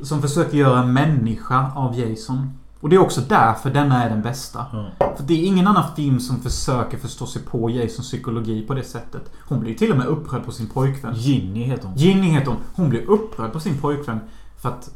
som 0.02 0.22
försöker 0.22 0.58
göra 0.58 0.80
en 0.80 0.94
människa 0.94 1.72
av 1.76 2.00
Jason. 2.00 2.54
Och 2.80 2.90
det 2.90 2.96
är 2.96 3.00
också 3.00 3.22
därför 3.22 3.70
denna 3.70 4.04
är 4.04 4.10
den 4.10 4.22
bästa. 4.22 4.66
Ja. 4.72 5.14
För 5.18 5.24
det 5.24 5.34
är 5.34 5.46
ingen 5.46 5.68
annan 5.68 5.96
film 5.96 6.20
som 6.20 6.42
försöker 6.42 6.98
förstå 6.98 7.26
sig 7.26 7.42
på 7.42 7.70
Jasons 7.70 8.08
psykologi 8.08 8.62
på 8.68 8.74
det 8.74 8.84
sättet. 8.84 9.32
Hon 9.48 9.60
blir 9.60 9.76
till 9.76 9.92
och 9.92 9.98
med 9.98 10.08
upprörd 10.08 10.46
på 10.46 10.52
sin 10.52 10.68
pojkvän. 10.68 11.14
Ginny 11.16 11.64
heter 11.64 11.88
hon. 11.88 11.98
Ginny 11.98 12.28
heter 12.28 12.52
hon. 12.52 12.60
Hon 12.76 12.90
blir 12.90 13.10
upprörd 13.10 13.54
på 13.54 13.60
sin 13.60 13.78
pojkvän 13.78 14.20
för 14.62 14.70
att... 14.70 14.92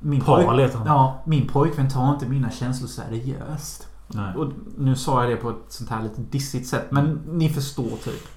Min, 0.00 0.22
han. 0.22 0.86
ja, 0.86 1.22
min 1.24 1.48
pojkvän 1.48 1.88
tar 1.88 2.12
inte 2.12 2.26
mina 2.26 2.50
känslor 2.50 2.88
seriöst. 2.88 3.88
Nej. 4.06 4.34
Och 4.36 4.52
nu 4.78 4.96
sa 4.96 5.22
jag 5.22 5.30
det 5.32 5.36
på 5.36 5.50
ett 5.50 5.56
sånt 5.68 5.90
här 5.90 6.02
lite 6.02 6.20
dissigt 6.20 6.68
sätt. 6.68 6.86
Men 6.90 7.20
ni 7.32 7.48
förstår 7.48 7.96
typ. 8.04 8.28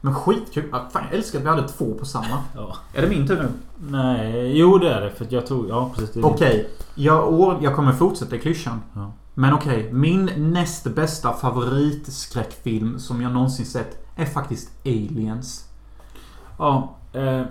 Men 0.00 0.14
skitkul. 0.14 0.68
Ja, 0.72 0.88
Fan, 0.92 1.02
jag 1.10 1.18
älskar 1.18 1.38
att 1.38 1.44
vi 1.44 1.48
hade 1.48 1.68
två 1.68 1.94
på 1.94 2.04
samma. 2.04 2.38
Ja. 2.54 2.76
Är 2.94 3.02
det 3.02 3.08
min 3.08 3.26
tur 3.28 3.36
nu? 3.42 3.48
Nej, 3.90 4.58
jo 4.58 4.78
det 4.78 4.92
är 4.94 5.00
det. 5.00 5.10
För 5.10 5.26
jag 5.30 5.46
tog... 5.46 5.68
Ja 5.68 5.90
precis. 5.94 6.24
Okej. 6.24 6.70
Jag, 6.94 7.32
år- 7.32 7.58
jag 7.62 7.74
kommer 7.76 7.92
fortsätta 7.92 8.36
i 8.36 8.38
klyschan. 8.38 8.80
Ja. 8.94 9.12
Men 9.34 9.54
okej. 9.54 9.92
Min 9.92 10.30
näst 10.36 10.84
bästa 10.94 11.32
favoritskräckfilm 11.32 12.98
som 12.98 13.22
jag 13.22 13.32
någonsin 13.32 13.66
sett 13.66 14.06
är 14.16 14.26
faktiskt 14.26 14.70
Aliens. 14.84 15.68
Ja, 16.58 16.96
eh, 17.12 17.42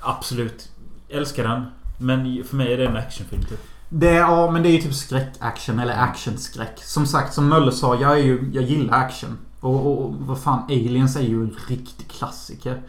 absolut. 0.00 0.68
Älskar 1.08 1.44
den. 1.48 1.64
Men 1.98 2.44
för 2.44 2.56
mig 2.56 2.72
är 2.72 2.78
det 2.78 2.86
en 2.86 2.96
actionfilm 2.96 3.42
typ. 3.42 3.60
Det 3.88 4.08
är, 4.08 4.20
ja, 4.20 4.50
men 4.50 4.62
det 4.62 4.68
är 4.68 4.72
ju 4.72 4.78
typ 4.78 4.94
skräck-action 4.94 5.78
eller 5.78 5.94
actionskräck. 5.98 6.82
Som 6.82 7.06
sagt, 7.06 7.34
som 7.34 7.48
Möller 7.48 7.70
sa, 7.70 7.96
jag, 7.96 8.12
är 8.12 8.22
ju, 8.22 8.50
jag 8.52 8.64
gillar 8.64 8.98
action. 8.98 9.38
Och, 9.60 9.86
och, 9.86 10.04
och 10.04 10.14
vad 10.18 10.38
fan, 10.38 10.62
Aliens 10.64 11.16
är 11.16 11.20
ju 11.20 11.42
en 11.42 11.56
riktig 11.68 12.08
klassiker. 12.08 12.82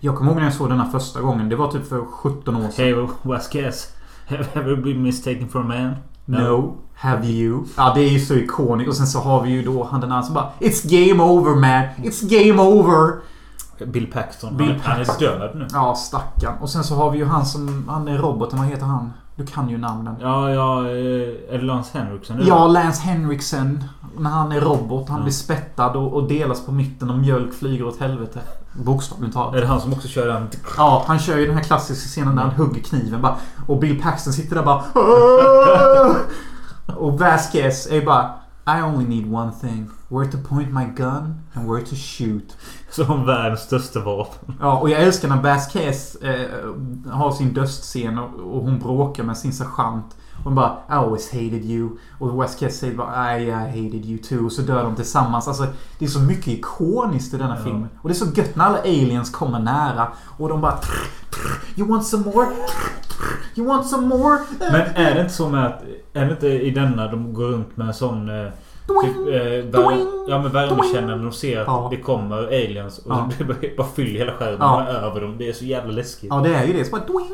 Jag 0.00 0.16
kommer 0.16 0.30
ihåg 0.30 0.38
när 0.38 0.46
jag 0.46 0.54
såg 0.54 0.68
den 0.68 0.80
här 0.80 0.90
första 0.90 1.20
gången. 1.20 1.48
Det 1.48 1.56
var 1.56 1.72
typ 1.72 1.88
för 1.88 2.04
17 2.04 2.56
år 2.56 2.70
sedan. 2.70 3.08
Hey, 3.24 3.38
guess? 3.52 3.92
Have 4.28 4.44
you 4.54 4.64
ever 4.64 4.76
been 4.76 5.02
mistaken 5.02 5.48
for 5.48 5.60
a 5.60 5.64
man? 5.64 5.94
No. 6.24 6.76
Have 6.94 7.26
you? 7.26 7.64
Ja, 7.76 7.92
det 7.94 8.00
är 8.00 8.08
ju 8.08 8.20
så 8.20 8.34
ikoniskt. 8.34 8.88
Och 8.88 8.96
sen 8.96 9.06
så 9.06 9.18
har 9.18 9.42
vi 9.42 9.50
ju 9.50 9.62
då 9.62 9.84
han 9.84 10.00
den 10.00 10.12
här 10.12 10.22
som 10.22 10.34
bara 10.34 10.50
It's 10.60 11.08
game 11.08 11.22
over 11.22 11.54
man! 11.54 11.84
It's 11.96 12.46
game 12.46 12.62
over! 12.62 13.12
Bill 13.86 14.06
Paxton. 14.12 14.56
Bill 14.56 14.68
han, 14.84 14.92
han 14.92 15.00
är 15.00 15.20
död 15.20 15.50
nu. 15.54 15.66
Ja, 15.72 15.94
stackarn. 15.94 16.54
Och 16.60 16.70
sen 16.70 16.84
så 16.84 16.94
har 16.94 17.10
vi 17.10 17.18
ju 17.18 17.24
han 17.24 17.46
som... 17.46 17.84
Han 17.88 18.08
är 18.08 18.18
roboten. 18.18 18.58
Vad 18.58 18.68
heter 18.68 18.84
han? 18.86 19.12
Du 19.36 19.46
kan 19.46 19.68
ju 19.68 19.78
namnen. 19.78 20.14
Ja, 20.20 20.50
ja. 20.50 20.80
eh, 20.80 21.54
Är 21.54 21.58
det 21.58 21.64
Lance 21.64 21.98
Henriksen? 21.98 22.42
Ja, 22.46 22.66
Lance 22.68 23.02
Henriksen. 23.02 23.84
När 24.18 24.30
han 24.30 24.52
är 24.52 24.60
robot. 24.60 25.08
Han 25.08 25.18
Ja. 25.18 25.22
blir 25.22 25.32
spettad 25.32 25.90
och, 25.96 26.12
och 26.14 26.28
delas 26.28 26.66
på 26.66 26.72
mitten 26.72 27.10
och 27.10 27.18
mjölk 27.18 27.54
flyger 27.54 27.86
åt 27.86 28.00
helvete. 28.00 28.40
Bokstavligt 28.84 29.30
Är 29.36 29.40
talat. 29.40 29.52
det 29.60 29.66
han 29.66 29.80
som 29.80 29.92
också 29.92 30.08
kör 30.08 30.26
den? 30.28 30.48
Ja, 30.76 31.04
han 31.06 31.18
kör 31.18 31.38
ju 31.38 31.46
den 31.46 31.54
här 31.56 31.62
klassiska 31.62 32.08
scenen 32.08 32.36
där 32.36 32.42
han 32.42 32.52
hugger 32.52 32.82
kniven 32.82 33.22
bara. 33.22 33.36
Och 33.66 33.78
Bill 33.78 34.02
Paxton 34.02 34.32
sitter 34.32 34.56
där 34.56 34.62
bara... 34.62 34.82
Och 36.96 37.18
Vasquez 37.18 37.86
är 37.86 37.94
ju 37.94 38.04
bara... 38.04 38.30
I 38.68 38.82
only 38.82 39.04
need 39.04 39.32
one 39.32 39.52
thing. 39.60 39.90
Where 40.08 40.30
to 40.30 40.38
point 40.38 40.72
my 40.72 40.84
gun 40.84 41.40
and 41.54 41.70
where 41.70 41.84
to 41.84 41.96
shoot. 41.96 42.56
Som 42.90 43.26
världens 43.26 43.60
största 43.60 44.00
vapen. 44.00 44.54
Ja, 44.60 44.78
och 44.78 44.90
jag 44.90 45.02
älskar 45.02 45.28
när 45.28 45.42
Vasquez 45.42 46.14
eh, 46.14 47.10
har 47.10 47.32
sin 47.32 47.52
dödsscen 47.52 48.18
och, 48.18 48.56
och 48.56 48.62
hon 48.62 48.78
bråkar 48.78 49.24
med 49.24 49.36
sin 49.36 49.52
sergeant. 49.52 50.16
Hon 50.44 50.54
bara 50.54 50.68
I 50.88 50.92
always 50.92 51.32
hated 51.32 51.64
you. 51.64 51.88
Och 52.18 52.28
Vasquez 52.30 52.78
säger 52.78 52.94
bara 52.96 53.38
I, 53.38 53.46
I 53.46 53.50
hated 53.50 54.04
you 54.06 54.18
too. 54.18 54.44
Och 54.46 54.52
så 54.52 54.62
dör 54.62 54.84
de 54.84 54.96
tillsammans. 54.96 55.48
Alltså, 55.48 55.66
det 55.98 56.04
är 56.04 56.08
så 56.08 56.20
mycket 56.20 56.46
ikoniskt 56.48 57.34
i 57.34 57.36
denna 57.36 57.56
Ja. 57.58 57.64
filmen. 57.64 57.88
Och 58.02 58.08
det 58.08 58.12
är 58.12 58.26
så 58.26 58.26
gött 58.34 58.56
när 58.56 58.64
alla 58.64 58.78
aliens 58.78 59.30
kommer 59.30 59.58
nära. 59.58 60.08
Och 60.38 60.48
de 60.48 60.60
bara 60.60 60.78
You 61.76 61.88
want 61.88 62.06
some 62.06 62.24
more? 62.34 62.46
You 63.54 63.66
want 63.68 63.86
some 63.86 64.06
more? 64.06 64.38
Men 64.58 64.80
är 64.80 65.14
det 65.14 65.20
inte 65.20 65.32
så 65.34 65.48
med 65.48 65.66
att... 65.66 65.82
Är 66.12 66.24
det 66.24 66.30
inte 66.32 66.46
i 66.48 66.70
denna 66.70 67.10
de 67.10 67.34
går 67.34 67.44
runt 67.46 67.76
med 67.76 67.86
en 67.86 67.94
sån... 67.94 68.28
Eh, 68.28 68.46
typ, 68.46 69.14
Doing, 69.16 69.34
eh, 69.34 69.42
vär, 69.64 69.72
doing, 69.72 70.06
ja 70.28 70.38
men 70.42 70.52
värmekännare 70.52 71.16
när 71.16 71.24
de 71.24 71.32
ser 71.32 71.60
att 71.60 71.66
Ja. 71.66 71.88
det 71.90 71.96
kommer 71.96 72.36
aliens 72.46 72.98
och 72.98 73.12
Ja. 73.12 73.28
det 73.60 73.76
bara- 73.76 73.86
fyller 73.88 74.18
hela 74.18 74.32
skärmen 74.32 74.58
Ja. 74.60 74.86
över 74.86 75.20
dem. 75.20 75.34
Det 75.38 75.48
är 75.48 75.52
så 75.52 75.64
jävla 75.64 75.92
läskigt. 75.92 76.28
Ja, 76.30 76.40
det 76.40 76.54
är 76.54 76.64
ju 76.66 76.72
det. 76.72 76.84
Så 76.84 76.90
bara 76.90 77.04
doing, 77.06 77.28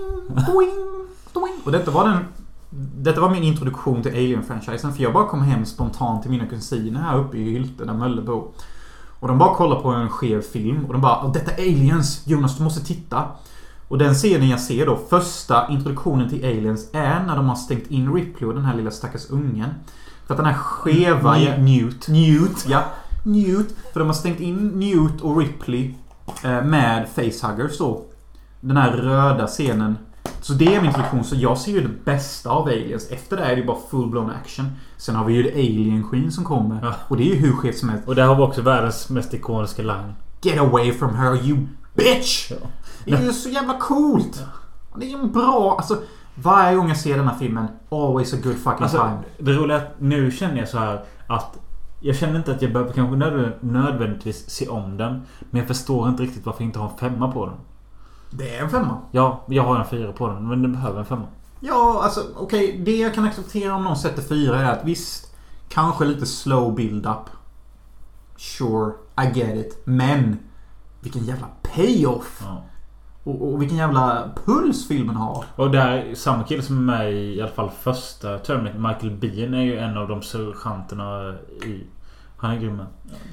doing, 0.47 0.71
doing. 1.33 1.53
Och 1.65 1.73
detta 1.73 1.91
var 1.91 2.05
den... 2.09 2.19
Detta 2.77 3.21
var 3.21 3.31
min 3.31 3.43
introduktion 3.43 4.03
till 4.03 4.13
Alien-franchisen. 4.13 4.93
För 4.93 5.03
jag 5.03 5.13
bara 5.13 5.27
kom 5.27 5.43
hem 5.43 5.65
spontant 5.67 6.23
till 6.23 6.31
mina 6.31 6.47
kusiner 6.47 7.01
här 7.01 7.19
uppe 7.19 7.37
i 7.37 7.43
Hylte 7.51 7.85
där 7.85 7.95
Mölle 7.95 8.23
bor. 8.23 8.49
Och 9.21 9.29
de 9.29 9.39
bara 9.39 9.55
kollar 9.55 9.81
på 9.81 9.89
en 9.89 10.09
skev 10.09 10.43
film 10.43 10.85
och 10.85 10.93
de 10.93 11.03
bara 11.03 11.25
"Åh, 11.25 11.33
Detta 11.33 11.51
är 11.53 11.63
Aliens! 11.63 12.23
Jonas, 12.27 12.57
du 12.59 12.65
måste 12.65 12.87
titta! 12.87 13.23
Och 13.89 13.99
den 13.99 14.15
scenen 14.15 14.49
jag 14.49 14.61
ser 14.61 14.87
då, 14.87 14.97
första 15.11 15.69
introduktionen 15.69 16.29
till 16.29 16.45
Aliens 16.45 16.89
är 16.93 17.25
när 17.27 17.37
de 17.37 17.49
har 17.49 17.57
stängt 17.57 17.87
in 17.91 18.15
Ripley 18.15 18.49
och 18.49 18.55
den 18.55 18.65
här 18.65 18.75
lilla 18.77 18.91
stackars 18.91 19.31
ungen. 19.31 19.71
För 20.27 20.35
att 20.35 20.39
den 20.39 20.47
här 20.47 20.55
skeva... 20.55 21.35
Newt. 21.35 21.59
Newt. 21.59 22.09
Newt, 22.09 22.67
ja. 22.69 22.83
Newt. 23.25 23.75
För 23.93 24.01
de 24.01 24.07
har 24.07 24.15
stängt 24.15 24.41
in 24.41 24.69
Newt 24.69 25.21
och 25.21 25.39
Ripley 25.39 25.95
eh, 26.45 26.63
med 26.65 27.09
facehuggers 27.09 27.79
då. 27.79 28.05
Den 28.61 28.77
här 28.77 28.91
röda 28.93 29.47
scenen. 29.47 29.97
Så 30.41 30.53
det 30.53 30.75
är 30.75 30.81
min 30.81 30.87
introduktion. 30.87 31.25
Så 31.25 31.37
jag 31.37 31.59
ser 31.59 31.73
ju 31.73 31.81
det 31.81 32.05
bästa 32.05 32.51
av 32.51 32.67
Aliens. 32.69 33.11
Efter 33.11 33.37
det 33.37 33.43
är 33.43 33.49
det 33.49 33.61
ju 33.61 33.67
bara 33.67 33.77
full-blown 33.91 34.31
action. 34.43 34.67
Sen 34.97 35.15
har 35.15 35.25
vi 35.25 35.35
ju 35.35 35.51
Alien 35.53 36.09
Queen 36.11 36.33
som 36.33 36.45
kommer. 36.45 36.79
Ja. 36.83 36.95
Och 37.09 37.17
det 37.17 37.23
är 37.23 37.27
ju 37.27 37.35
hur 37.35 37.53
skevt 37.53 37.79
som 37.79 37.89
helst. 37.89 38.09
Och 38.09 38.15
där 38.15 38.27
har 38.27 38.35
vi 38.35 38.43
också 38.43 38.63
världens 38.63 39.09
mest 39.11 39.35
ikoniska 39.35 39.83
line. 39.83 40.13
Get 40.43 40.59
away 40.61 40.93
from 40.93 41.15
her 41.17 41.47
you 41.47 41.59
bitch! 41.95 42.51
Ja. 42.51 42.57
Det 43.05 43.13
är 43.13 43.23
ju 43.23 43.33
så 43.33 43.49
jävla 43.49 43.79
coolt! 43.79 44.45
Det 44.97 45.07
är 45.07 45.11
ju 45.11 45.15
en 45.19 45.33
bra... 45.33 45.75
Alltså, 45.79 45.99
varje 46.35 46.77
gång 46.77 46.89
jag 46.89 46.97
ser 46.97 47.17
den 47.17 47.29
här 47.29 47.39
filmen, 47.39 47.67
always 47.91 48.35
a 48.35 48.37
good 48.43 48.57
fucking 48.57 48.83
Alltså, 48.83 48.99
time. 48.99 49.19
det 49.39 49.53
roliga 49.53 49.77
är 49.77 49.83
att 49.83 49.95
nu 50.01 50.31
känner 50.31 50.57
jag 50.59 50.69
så 50.69 50.79
här 50.79 51.05
att 51.27 51.59
jag 52.01 52.17
känner 52.17 52.37
inte 52.37 52.53
att 52.55 52.63
jag 52.63 52.73
behöver 52.73 52.93
kanske 52.93 53.17
nödv- 53.17 53.53
nödvändigtvis 53.61 54.51
se 54.51 54.69
om 54.69 54.97
den. 54.97 55.23
Men 55.51 55.59
jag 55.59 55.69
förstår 55.69 56.09
inte 56.09 56.23
riktigt 56.23 56.47
varför 56.47 56.61
jag 56.63 56.69
inte 56.69 56.79
har 56.79 56.89
en 56.91 56.97
femma 56.99 57.33
på 57.33 57.47
den. 57.47 57.55
Det 58.37 58.57
är 58.57 58.63
en 58.63 58.71
femma. 58.71 58.99
Ja, 59.13 59.45
jag 59.49 59.63
har 59.63 59.77
en 59.77 59.87
fyra 59.87 60.13
på 60.13 60.29
den. 60.29 60.49
Men 60.49 60.63
den 60.63 60.73
behöver 60.73 60.99
en 60.99 61.05
femma. 61.05 61.27
Ja, 61.61 62.01
alltså 62.03 62.21
okej. 62.37 62.81
det 62.85 62.97
jag 62.97 63.15
kan 63.15 63.25
acceptera 63.25 63.75
om 63.75 63.85
någon 63.85 63.97
sätter 63.97 64.23
fyra 64.23 64.61
är 64.61 64.73
att 64.73 64.85
visst, 64.85 65.35
kanske 65.69 66.05
lite 66.05 66.27
slow 66.27 66.75
build-up. 66.75 67.31
Sure, 68.37 68.93
I 69.23 69.39
get 69.39 69.57
it. 69.57 69.83
Men 69.85 70.39
vilken 71.01 71.25
jävla 71.25 71.47
payoff! 71.63 72.43
Ja. 72.45 72.63
Och, 73.25 73.53
och 73.53 73.63
vilken 73.63 73.79
jävla 73.79 74.31
puls 74.45 74.89
filmen 74.89 75.17
har. 75.17 75.45
Och 75.57 75.71
där, 75.71 76.15
samma 76.15 76.43
kille 76.43 76.63
som 76.63 76.77
är 76.77 76.97
med 76.97 77.13
i, 77.13 77.35
i 77.35 77.41
alla 77.41 77.51
fall 77.51 77.71
första 77.71 78.39
Terminator, 78.39 78.79
Michael 78.79 79.11
Biehn 79.11 79.55
är 79.55 79.63
ju 79.63 79.79
en 79.79 79.99
av 79.99 80.09
de 80.09 80.23
sergeanterna 80.23 81.35
i... 81.65 81.87
Han 82.37 82.51
är 82.51 82.57
grym. 82.57 82.83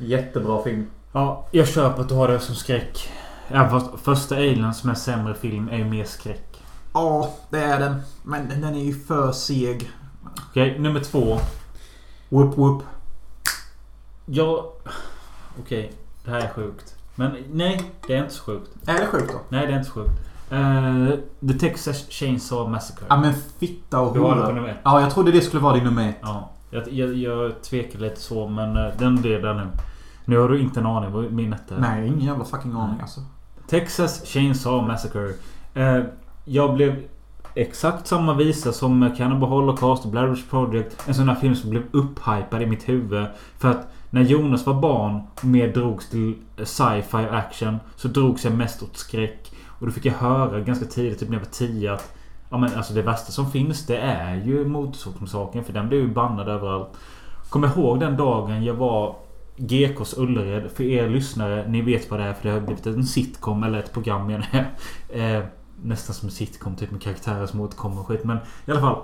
Jättebra 0.02 0.64
film. 0.64 0.88
Ja, 1.12 1.48
jag 1.52 1.68
köper 1.68 2.02
att 2.02 2.10
du 2.10 2.16
har 2.16 2.28
det 2.28 2.40
som 2.40 2.56
skräck. 2.56 3.10
Ja, 3.54 3.70
fast 3.70 4.04
första 4.04 4.36
Alien 4.36 4.74
som 4.74 4.90
är 4.90 4.94
sämre 4.94 5.34
film 5.34 5.70
är 5.70 5.78
ju 5.78 5.86
mer 5.86 6.06
skräck. 6.06 6.64
Ja, 6.94 7.34
det 7.50 7.60
är 7.60 7.80
den. 7.80 8.02
Men 8.24 8.50
den 8.50 8.64
är 8.64 8.84
ju 8.84 8.94
för 8.94 9.32
seg. 9.32 9.92
Okej, 10.50 10.80
nummer 10.80 11.00
två. 11.00 11.40
Whoop 12.30 12.58
whoop. 12.58 12.84
Ja... 14.26 14.74
Okej, 15.60 15.94
det 16.26 16.32
här 16.32 16.40
är 16.40 16.50
sjukt. 16.50 16.96
Men 17.16 17.36
nej, 17.52 17.92
det 18.08 18.16
är 18.16 18.24
inte 18.24 18.34
så 18.34 18.44
sjukt. 18.44 18.70
Är 18.88 19.00
det 19.00 19.08
sjukt 19.08 19.34
då? 19.34 19.40
Nej, 19.50 19.68
det 19.68 19.74
är 19.74 19.78
inte 19.78 19.90
så 19.90 20.00
sjukt. 20.00 20.20
Eh, 20.52 21.10
The 21.50 21.60
Texas 21.60 22.06
Chainsaw 22.10 22.72
Massacre. 22.72 23.06
Ja 23.10 23.18
men 23.18 23.34
fitta 23.60 24.00
och 24.00 24.08
har 24.08 24.36
det 24.36 24.42
hora. 24.42 24.54
nummer 24.54 24.70
ett. 24.70 24.78
Ja, 24.84 25.02
jag 25.02 25.12
trodde 25.12 25.32
det 25.32 25.42
skulle 25.42 25.64
vara 25.64 25.74
din 25.76 25.84
nummer 25.84 26.10
ett. 26.10 26.18
Ja. 26.22 26.50
Jag, 26.70 26.92
jag, 26.94 27.14
jag 27.16 27.62
tvekar 27.62 28.00
lite 28.00 28.22
så, 28.22 28.48
men 28.48 28.78
eh, 28.78 28.94
den 28.98 29.16
blir 29.22 29.42
där 29.42 29.54
nu. 29.54 29.68
Nu 30.26 30.38
har 30.38 30.50
du 30.50 30.60
inte 30.60 30.80
en 30.80 30.86
aning 30.86 31.12
vad 31.12 31.32
min 31.32 31.54
etta 31.54 31.76
är. 31.76 31.80
Nej, 31.80 32.08
ingen 32.08 32.20
jävla 32.22 32.46
fucking 32.46 32.74
aning 32.74 33.02
alltså. 33.02 33.22
Texas 33.72 34.26
Chainsaw 34.26 34.88
Massacre. 34.88 35.34
Eh, 35.74 36.04
jag 36.46 36.74
blev 36.74 37.04
exakt 37.56 38.08
samma 38.08 38.34
visa 38.34 38.72
som 38.72 39.16
Cannibal 39.18 39.50
Holocaust 39.50 40.06
och 40.06 40.12
Blair 40.12 40.28
Witch 40.28 40.50
Project. 40.50 41.08
En 41.08 41.14
sån 41.14 41.30
här 41.30 41.36
film 41.36 41.56
som 41.56 41.70
blev 41.70 41.84
upphypad 41.92 42.62
i 42.62 42.66
mitt 42.66 42.90
huvud. 42.90 43.26
För 43.58 43.70
att 43.70 43.88
när 44.10 44.22
Jonas 44.22 44.66
var 44.66 44.74
barn 44.74 45.22
och 45.36 45.46
mer 45.46 45.68
drogs 45.68 46.10
till 46.10 46.36
sci-fi 46.58 47.28
action 47.32 47.80
så 47.96 48.08
drogs 48.08 48.44
jag 48.44 48.54
mest 48.54 48.84
åt 48.84 48.98
skräck. 48.98 49.52
Och 49.80 49.86
då 49.86 49.92
fick 49.92 50.06
jag 50.06 50.14
höra 50.14 50.60
ganska 50.60 50.86
tidigt, 50.86 51.20
typ 51.20 51.30
när 51.30 51.36
jag 51.36 51.46
var 51.46 51.52
10 51.52 51.94
att 51.94 52.18
Ja 52.50 52.58
men 52.58 52.74
alltså 52.76 52.94
det 52.94 53.02
värsta 53.02 53.32
som 53.32 53.52
finns 53.52 53.86
det 53.86 53.98
är 53.98 54.36
ju 54.36 54.66
motorsågsmassakern 54.66 55.64
för 55.64 55.74
den 55.74 55.88
blev 55.88 56.02
ju 56.02 56.08
bannad 56.08 56.50
överallt. 56.50 56.90
Kommer 57.50 57.68
ihåg 57.68 58.00
den 58.00 58.18
dagen 58.18 58.64
jag 58.64 58.74
var 58.74 59.16
GKs 59.62 60.18
Ullared. 60.18 60.72
För 60.72 60.84
er 60.84 61.10
lyssnare, 61.10 61.68
ni 61.68 61.82
vet 61.82 62.12
vad 62.12 62.20
det 62.20 62.26
är 62.26 62.34
för 62.34 62.50
det 62.50 62.54
har 62.54 62.62
blivit 62.62 62.86
en 62.86 63.04
sitcom 63.04 63.64
eller 63.64 63.80
ett 63.80 63.94
program 63.94 64.28
menar 64.28 64.48
jag. 64.52 64.66
Eh, 65.22 65.44
nästan 65.84 66.16
som 66.16 66.28
en 66.28 66.32
sitcom 66.32 66.76
typ 66.76 66.92
med 66.92 67.02
karaktärer 67.02 67.46
som 67.46 67.62
återkommer 67.62 68.00
och 68.00 68.08
skit. 68.08 68.24
Men 68.24 68.38
i 68.38 68.72
alla 68.72 68.82
fall. 68.82 69.02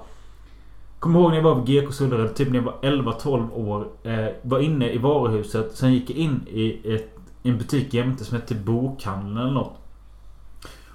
Kommer 0.99 1.19
ihåg 1.19 1.29
när 1.29 1.37
jag 1.37 1.43
var 1.43 1.55
på 1.55 1.61
GKs 1.61 2.01
Ullared, 2.01 2.35
typ 2.35 2.49
när 2.49 2.55
jag 2.55 2.63
var 2.63 2.79
11-12 2.81 3.51
år. 3.51 3.87
Eh, 4.03 4.27
var 4.41 4.59
inne 4.59 4.91
i 4.91 4.97
varuhuset. 4.97 5.75
Sen 5.75 5.93
gick 5.93 6.09
jag 6.09 6.17
in 6.17 6.47
i 6.47 6.93
ett, 6.95 7.17
en 7.43 7.57
butik 7.57 7.93
jämte 7.93 8.25
som 8.25 8.37
hette 8.37 8.55
Bokhandeln 8.55 9.37
eller 9.37 9.51
något. 9.51 9.77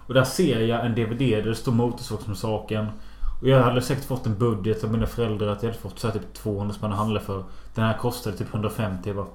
Och 0.07 0.15
där 0.15 0.25
ser 0.25 0.61
jag 0.61 0.87
en 0.87 0.95
DVD 0.95 1.19
där 1.19 1.43
det 1.43 1.55
står 1.55 1.73
Motorsågsmassakern. 1.73 2.87
Och 3.41 3.49
jag 3.49 3.63
hade 3.63 3.83
säkert 3.83 4.05
fått 4.05 4.27
en 4.27 4.39
budget 4.39 4.85
av 4.85 4.93
mina 4.93 5.07
föräldrar 5.07 5.49
att 5.49 5.63
jag 5.63 5.71
hade 5.71 5.83
fått 5.83 5.99
så 5.99 6.07
här 6.07 6.15
typ 6.15 6.35
200 6.35 6.75
spänn 6.75 6.93
att 6.93 6.99
handla 6.99 7.21
för. 7.21 7.45
Den 7.75 7.85
här 7.85 7.99
kostade 7.99 8.37
typ 8.37 8.55
150. 8.55 9.09
Jag 9.09 9.17
bara, 9.17 9.27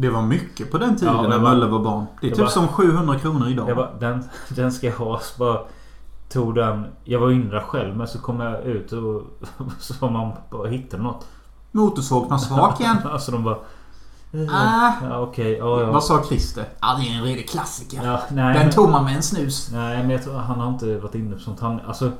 det 0.00 0.10
var 0.10 0.22
mycket 0.22 0.70
på 0.70 0.78
den 0.78 0.96
tiden 0.96 1.14
Ja, 1.16 1.22
när 1.22 1.38
var- 1.38 1.50
Mölle 1.50 1.66
var 1.66 1.78
barn. 1.78 2.06
Det 2.20 2.26
är 2.26 2.30
det 2.30 2.36
typ 2.36 2.44
var- 2.44 2.50
som 2.50 2.68
700 2.68 3.18
kronor 3.18 3.48
idag. 3.48 3.76
bara 3.76 3.90
den, 4.00 4.24
den 4.48 4.72
ska 4.72 4.86
jag 4.86 4.96
ha. 4.96 5.18
Så 5.18 5.38
bara 5.38 5.58
tog 6.28 6.54
den. 6.54 6.86
Jag 7.04 7.20
var 7.20 7.28
där 7.50 7.60
själv 7.60 7.96
men 7.96 8.06
så 8.08 8.18
kom 8.18 8.40
jag 8.40 8.62
ut 8.64 8.92
och 8.92 9.22
så 9.78 10.10
man 10.10 10.32
bara 10.50 10.68
hittade 10.68 11.02
något. 11.02 11.26
Motorsågsmassakern. 11.72 12.96
alltså 13.12 13.32
de 13.32 13.44
bara... 13.44 13.58
Ah. 14.50 14.92
Ja 15.10 15.18
okej. 15.20 15.52
ja, 15.58 15.80
ja. 15.80 15.92
Vad 15.92 16.04
sa 16.04 16.22
Christer? 16.28 16.64
Ja, 16.80 16.96
det 17.00 17.08
är 17.08 17.18
en 17.18 17.24
redig 17.24 17.48
klassiker. 17.48 18.00
Ja, 18.04 18.20
nej, 18.30 18.54
Den 18.54 18.62
men, 18.62 18.72
tog 18.72 18.90
man 18.90 19.04
med 19.04 19.16
en 19.16 19.22
snus. 19.22 19.70
nej 19.72 19.98
men 19.98 20.10
jag 20.10 20.22
tror 20.22 20.34
han 20.34 20.60
har 20.60 20.68
inte 20.68 20.98
varit 20.98 21.14
inne 21.14 21.34
på 21.36 21.40
sånt. 21.40 21.60
Han, 21.60 21.80
alltså, 21.86 22.10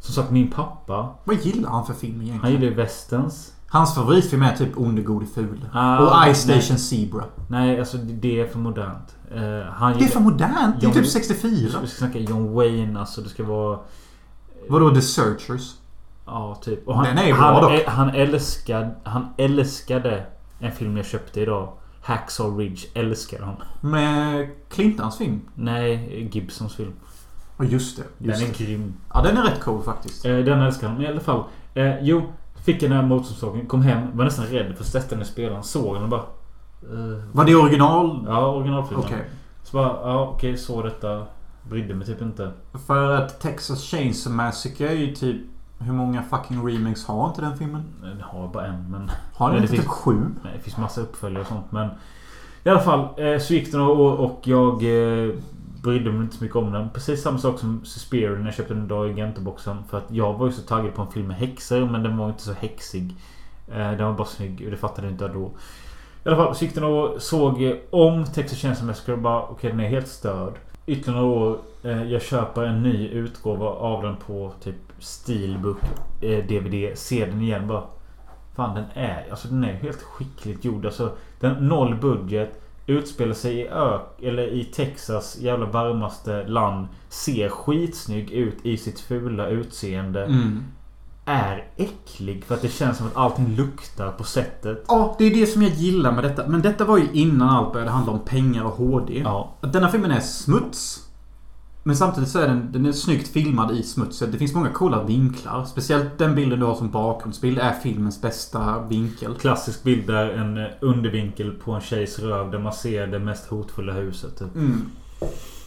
som 0.00 0.14
sagt 0.14 0.30
min 0.30 0.50
pappa. 0.50 1.08
Vad 1.24 1.36
gillar 1.36 1.70
han 1.70 1.86
för 1.86 1.94
film 1.94 2.14
Han 2.18 2.22
egentligen? 2.26 2.54
gillar 2.60 2.70
ju 2.70 2.74
westerns. 2.74 3.52
Hans 3.70 3.94
favoritfilm 3.94 4.42
är 4.42 4.56
typ 4.56 4.76
Onde 4.78 5.02
gode 5.02 5.26
ful. 5.26 5.64
Ah, 5.72 5.98
och. 6.26 6.34
Ice 6.34 6.38
Station 6.38 6.78
Zebra. 6.78 7.24
Nej 7.48 7.78
alltså 7.78 7.96
det- 7.96 8.40
är 8.40 8.46
för 8.46 8.58
modernt. 8.58 9.16
Han 9.72 9.98
Det 9.98 10.04
är 10.04 10.08
för 10.08 10.20
modernt. 10.20 10.80
Det 10.80 10.86
är 10.86 10.90
John- 10.90 10.92
typ 10.94 11.06
64. 11.06 11.50
Vi 11.82 11.88
ska 11.88 11.96
snacka 11.96 12.18
John 12.18 12.52
Wayne 12.54 13.00
alltså. 13.00 13.20
Det 13.20 13.28
ska 13.28 13.44
vara... 13.44 13.78
Vadå 14.68 14.90
The 14.94 15.00
Searchers? 15.02 15.74
Ja, 16.26 16.58
typ. 16.62 16.88
Och 16.88 16.94
han, 16.96 17.04
Den 17.04 17.18
är 17.18 17.32
bra 17.34 17.42
han, 17.42 17.62
dock. 17.62 17.84
han, 17.86 18.10
älskade, 18.10 18.90
han 19.04 19.26
älskade 19.36 20.26
en 20.60 20.72
film 20.72 20.96
jag 20.96 21.06
köpte 21.06 21.40
idag. 21.40 21.72
Hacksaw 22.02 22.64
Ridge 22.64 22.82
älskar 22.94 23.42
han. 23.42 23.56
Med 23.90 24.48
Clintons 24.68 25.18
film. 25.18 25.40
Nej, 25.54 26.28
Gibsons 26.32 26.74
film. 26.74 26.92
Ja 27.58 27.64
just 27.64 27.96
det. 27.96 28.02
Just 28.26 28.40
den 28.40 28.48
är 28.48 28.52
det. 28.58 28.64
grym. 28.64 28.94
Ja 29.14 29.22
den 29.22 29.36
är 29.36 29.42
rätt 29.42 29.60
cool 29.60 29.82
faktiskt. 29.82 30.24
Eh, 30.24 30.36
den 30.36 30.60
älskar 30.62 30.86
han. 30.88 30.96
Men 30.96 31.06
i 31.06 31.08
alla 31.08 31.20
fall. 31.20 31.42
Eh, 31.74 31.98
jo, 32.02 32.22
fick 32.72 32.80
den 32.80 32.92
här 32.92 33.02
motorsågen. 33.02 33.66
Kom 33.66 33.82
hem. 33.82 34.16
Var 34.16 34.24
nästan 34.24 34.46
rädd 34.46 34.74
för 34.76 34.84
att 34.84 34.88
sätta 34.90 35.14
den 35.14 35.22
i 35.22 35.24
spelaren. 35.24 35.62
Såg 35.62 35.94
den 35.94 36.02
och 36.02 36.08
bara... 36.08 36.20
Eh, 36.82 37.24
Var 37.32 37.44
det 37.44 37.54
original? 37.54 38.24
ja, 38.26 38.46
originalfilmen. 38.46 39.06
Okej. 39.06 39.24
Så 39.62 39.76
bara, 39.76 39.88
ja 39.88 40.28
okej, 40.34 40.56
såg 40.56 40.84
detta. 40.84 41.26
Brydde 41.62 41.94
mig 41.94 42.06
typ 42.06 42.22
inte. 42.22 42.52
För 42.86 43.10
att 43.10 43.40
Texas 43.40 43.82
Chainsaw 43.82 44.36
Massacre 44.36 44.88
är 44.88 44.94
ju 44.94 45.14
typ... 45.14 45.36
Hur 45.78 45.92
många 45.92 46.22
fucking 46.22 46.68
remakes 46.68 47.06
har 47.06 47.28
inte 47.28 47.40
den 47.40 47.56
filmen? 47.58 47.82
Den 48.02 48.20
har 48.20 48.48
bara 48.48 48.66
en 48.66 48.90
men... 48.90 49.10
Har 49.34 49.52
den 49.52 49.62
inte 49.62 49.76
typ 49.76 49.86
sju? 49.86 50.20
Nej, 50.44 50.52
det 50.56 50.62
finns 50.62 50.76
massa 50.76 51.00
uppföljare 51.00 51.42
och 51.42 51.48
sånt 51.48 51.72
men... 51.72 51.88
I 52.64 52.68
alla 52.68 52.80
fall 52.80 53.00
eh, 53.16 53.38
så 53.38 53.54
gick 53.54 53.72
några 53.72 53.88
år 53.88 54.12
och 54.16 54.40
jag 54.44 54.74
eh, 54.74 55.34
brydde 55.82 56.12
mig 56.12 56.22
inte 56.22 56.36
så 56.36 56.44
mycket 56.44 56.56
om 56.56 56.72
den. 56.72 56.90
Precis 56.90 57.22
samma 57.22 57.38
sak 57.38 57.58
som 57.58 57.84
Suspiria 57.84 58.30
när 58.30 58.44
jag 58.44 58.54
köpte 58.54 58.74
den 58.74 58.84
idag 58.84 59.10
i 59.10 59.14
Gentoboxen. 59.14 59.76
För 59.90 59.98
att 59.98 60.10
jag 60.10 60.34
var 60.34 60.46
ju 60.46 60.52
så 60.52 60.62
taggad 60.62 60.94
på 60.94 61.02
en 61.02 61.10
film 61.10 61.26
med 61.26 61.36
häxor 61.36 61.90
men 61.90 62.02
den 62.02 62.16
var 62.16 62.28
inte 62.28 62.42
så 62.42 62.52
häxig. 62.52 63.14
Eh, 63.68 63.90
den 63.90 64.06
var 64.06 64.12
bara 64.12 64.26
snygg 64.26 64.62
och 64.64 64.70
det 64.70 64.76
fattade 64.76 65.06
jag 65.06 65.14
inte 65.14 65.28
då. 65.28 65.50
I 66.24 66.28
alla 66.28 66.36
fall 66.36 66.54
så 66.54 66.64
gick 66.64 66.74
den 66.74 66.84
och 66.84 67.22
såg 67.22 67.62
eh, 67.62 67.74
om 67.90 68.24
Texas 68.24 68.58
Chainsaw 68.58 68.86
Massacre 68.86 69.12
och 69.12 69.18
bara 69.18 69.42
okej 69.42 69.70
den 69.70 69.80
är 69.80 69.88
helt 69.88 70.08
störd. 70.08 70.54
Ytterligare 70.86 71.22
några 71.22 71.36
år. 71.40 71.58
Eh, 71.82 72.02
jag 72.02 72.22
köper 72.22 72.64
en 72.64 72.82
ny 72.82 73.08
utgåva 73.08 73.66
av 73.66 74.02
den 74.02 74.16
på 74.16 74.52
typ 74.62 74.76
Steelbook 74.98 75.78
DVD. 76.20 76.98
Ser 76.98 77.26
den 77.26 77.42
igen 77.42 77.68
bara. 77.68 77.82
Fan 78.56 78.74
den 78.74 78.84
är, 78.94 79.26
alltså 79.30 79.48
den 79.48 79.64
är 79.64 79.72
helt 79.72 80.02
skickligt 80.02 80.64
gjord. 80.64 80.86
Alltså 80.86 81.16
den 81.40 81.68
noll 81.68 81.94
budget. 81.94 82.67
Utspelar 82.88 83.34
sig 83.34 83.54
i 83.60 83.66
ök, 83.68 84.22
eller 84.22 84.52
i 84.52 84.64
Texas 84.64 85.38
jävla 85.40 85.66
varmaste 85.66 86.48
land. 86.48 86.88
Ser 87.08 87.48
skitsnygg 87.48 88.30
ut 88.30 88.66
i 88.66 88.76
sitt 88.76 89.00
fula 89.00 89.48
utseende. 89.48 90.24
Mm. 90.24 90.64
Är 91.24 91.66
äcklig 91.76 92.44
för 92.44 92.54
att 92.54 92.62
det 92.62 92.68
känns 92.68 92.98
som 92.98 93.06
att 93.06 93.16
allting 93.16 93.56
luktar 93.56 94.10
på 94.10 94.24
sättet. 94.24 94.84
Ja, 94.88 95.16
det 95.18 95.24
är 95.24 95.34
det 95.34 95.46
som 95.46 95.62
jag 95.62 95.72
gillar 95.72 96.12
med 96.12 96.24
detta. 96.24 96.48
Men 96.48 96.62
detta 96.62 96.84
var 96.84 96.98
ju 96.98 97.08
innan 97.12 97.48
allt 97.48 97.72
började 97.72 97.90
handla 97.90 98.12
om 98.12 98.20
pengar 98.20 98.64
och 98.64 98.72
HD. 98.72 99.18
Ja. 99.18 99.54
Denna 99.60 99.88
filmen 99.88 100.10
är 100.10 100.20
smuts. 100.20 101.07
Men 101.82 101.96
samtidigt 101.96 102.28
så 102.30 102.38
är 102.38 102.48
den, 102.48 102.68
den 102.72 102.86
är 102.86 102.92
snyggt 102.92 103.28
filmad 103.28 103.70
i 103.76 103.82
smutset. 103.82 104.32
Det 104.32 104.38
finns 104.38 104.54
många 104.54 104.70
coola 104.70 105.02
vinklar. 105.02 105.64
Speciellt 105.64 106.18
den 106.18 106.34
bilden 106.34 106.60
du 106.60 106.66
har 106.66 106.74
som 106.74 106.90
bakgrundsbild 106.90 107.58
är 107.58 107.72
filmens 107.72 108.22
bästa 108.22 108.80
vinkel. 108.88 109.34
Klassisk 109.34 109.82
bild 109.82 110.06
där 110.06 110.28
en 110.30 110.56
eh, 110.58 110.66
undervinkel 110.80 111.50
på 111.50 111.72
en 111.72 111.80
tjejs 111.80 112.18
röv 112.18 112.50
där 112.50 112.58
man 112.58 112.72
ser 112.72 113.06
det 113.06 113.18
mest 113.18 113.46
hotfulla 113.46 113.92
huset. 113.92 114.38
Typ. 114.38 114.54
Mm. 114.56 114.82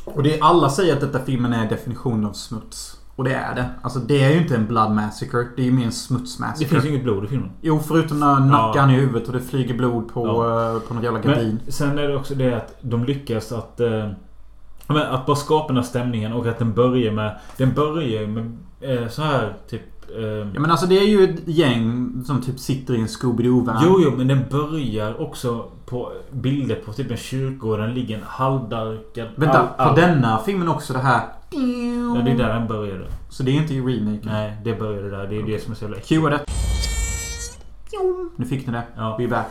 Och 0.06 0.24
det 0.24 0.40
är, 0.40 0.44
alla 0.44 0.70
säger 0.70 0.94
att 0.94 1.02
detta 1.02 1.20
filmen 1.20 1.54
är 1.54 1.70
definitionen 1.70 2.26
av 2.26 2.34
smuts. 2.34 2.98
Och 3.16 3.24
det 3.24 3.34
är 3.34 3.56
det. 3.56 3.66
Alltså 3.82 4.00
det 4.00 4.24
är 4.24 4.30
ju 4.34 4.42
inte 4.42 4.56
en 4.56 4.68
blood 4.68 4.92
massacre. 4.92 5.48
Det 5.56 5.62
är 5.62 5.66
ju 5.66 5.72
mer 5.72 5.82
en 5.84 5.90
Det 5.90 5.96
smutsmassacre. 5.96 6.68
finns 6.68 6.86
ju 6.86 6.90
inget 6.90 7.04
blod 7.04 7.26
i 7.26 7.28
filmen. 7.28 7.50
Jo, 7.62 7.80
förutom 7.88 8.20
när 8.20 8.40
nackar 8.40 8.80
han 8.82 8.90
i 8.90 8.94
huvudet 8.94 9.28
och 9.28 9.34
det 9.34 9.42
flyger 9.42 9.74
blod 9.78 10.14
på, 10.14 10.28
Ja. 10.28 10.74
eh, 10.76 10.80
på 10.80 10.94
någon 10.94 11.04
jävla 11.04 11.20
gardin. 11.20 11.60
Men 11.64 11.72
sen 11.74 11.98
är 12.00 12.08
det 12.08 12.16
också 12.16 12.36
det 12.36 12.54
att 12.58 12.76
de 12.82 13.06
lyckas 13.06 13.52
att... 13.52 13.80
Eh, 13.80 13.88
ja, 13.90 14.10
men 14.92 15.02
att 15.02 15.26
bara 15.26 15.36
skapa 15.36 15.68
den 15.68 15.76
här 15.76 15.84
stämningen 15.84 16.34
och 16.34 16.48
att 16.48 16.60
den 16.60 16.74
börjar 16.74 17.12
med... 17.12 17.40
Den 17.58 17.74
börjar 17.74 18.28
med 18.28 18.58
eh, 18.82 19.08
så 19.08 19.22
här 19.22 19.54
typ... 19.70 19.82
Eh, 20.18 20.22
Ja 20.54 20.60
men 20.60 20.72
alltså 20.72 20.86
det 20.88 21.00
är 21.00 21.08
ju 21.08 21.24
ett 21.24 21.48
gäng 21.48 22.14
som 22.26 22.42
typ 22.42 22.60
sitter 22.60 22.94
i 22.94 23.00
en 23.02 23.08
Scooby-Doo-van. 23.08 23.82
Jo, 23.86 24.00
jo, 24.04 24.12
men 24.18 24.28
den 24.28 24.40
börjar 24.52 25.22
också 25.22 25.66
på 25.86 26.12
bilder 26.32 26.76
på 26.76 26.94
typ 26.94 27.12
en 27.12 27.18
kyrkogård. 27.18 27.80
Den 27.80 27.94
ligger 27.94 28.18
en 28.18 28.24
halvdarkad... 28.28 29.28
Vänta, 29.36 29.60
all- 29.60 29.68
all- 29.78 29.96
på 29.96 30.02
denna 30.02 30.38
filmen 30.46 30.68
också 30.70 30.94
det 30.94 31.00
här... 31.00 31.22
Ja, 32.16 32.22
det 32.26 32.32
är 32.32 32.38
där 32.38 32.54
den 32.54 32.68
började. 32.68 33.06
Så 33.30 33.44
det 33.44 33.52
är 33.52 33.56
inte 33.56 33.74
i 33.74 33.80
remaken. 33.82 34.20
Nej, 34.26 34.58
det 34.64 34.80
började 34.80 35.10
där. 35.10 35.28
Det 35.28 35.38
är 35.40 35.44
det 35.46 35.64
som 35.64 35.72
är 35.72 35.76
så 35.76 35.84
jävla. 35.86 36.00
Cua 36.00 36.30
det. 36.30 36.40
Nu 38.36 38.46
fick 38.46 38.68
ni 38.68 38.74
det. 38.74 38.84
Ja. 38.98 39.16
We 39.20 39.28
back. 39.28 39.48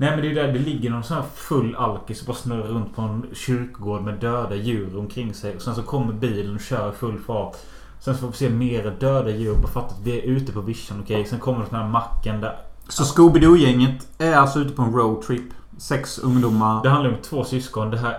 Nej 0.00 0.10
men 0.10 0.20
det 0.20 0.30
är 0.30 0.34
där 0.34 0.52
det 0.52 0.58
ligger 0.58 0.90
någon 0.90 1.04
sån 1.04 1.16
här 1.16 1.24
full 1.34 1.76
alkis 1.76 2.20
och 2.20 2.26
bara 2.26 2.36
snurrar 2.36 2.66
runt 2.68 2.96
på 2.96 3.02
en 3.02 3.26
kyrkogård 3.32 4.02
med 4.02 4.14
döda 4.14 4.54
djur 4.54 4.98
omkring 4.98 5.34
sig. 5.34 5.56
Och 5.56 5.62
sen 5.62 5.74
så 5.74 5.82
kommer 5.82 6.12
bilen 6.12 6.54
och 6.54 6.60
kör 6.60 6.92
full 6.92 7.18
fart. 7.18 7.56
Sen 8.00 8.14
så 8.14 8.20
får 8.20 8.28
vi 8.28 8.36
se 8.36 8.50
mer 8.50 8.96
döda 9.00 9.30
djur 9.30 9.52
och 9.52 9.58
bara 9.58 9.72
fatta 9.72 9.94
att 9.94 10.00
vi 10.02 10.18
är 10.18 10.22
ute 10.22 10.52
på 10.52 10.60
vischan. 10.60 11.00
Okej, 11.02 11.24
sen 11.24 11.38
kommer 11.38 11.64
den 11.70 11.80
här 11.80 11.88
macken 11.88 12.40
där. 12.40 12.56
Så 12.88 13.04
Scooby-Doo-gänget 13.04 14.08
är 14.18 14.36
alltså 14.36 14.58
ute 14.58 14.74
på 14.74 14.82
en 14.82 14.92
roadtrip. 14.92 15.50
Sex 15.78 16.18
ungdomar. 16.18 16.82
Det 16.82 16.88
handlar 16.88 17.10
om 17.10 17.16
två 17.22 17.44
syskon. 17.44 17.90
Det 17.90 17.98
här... 17.98 18.18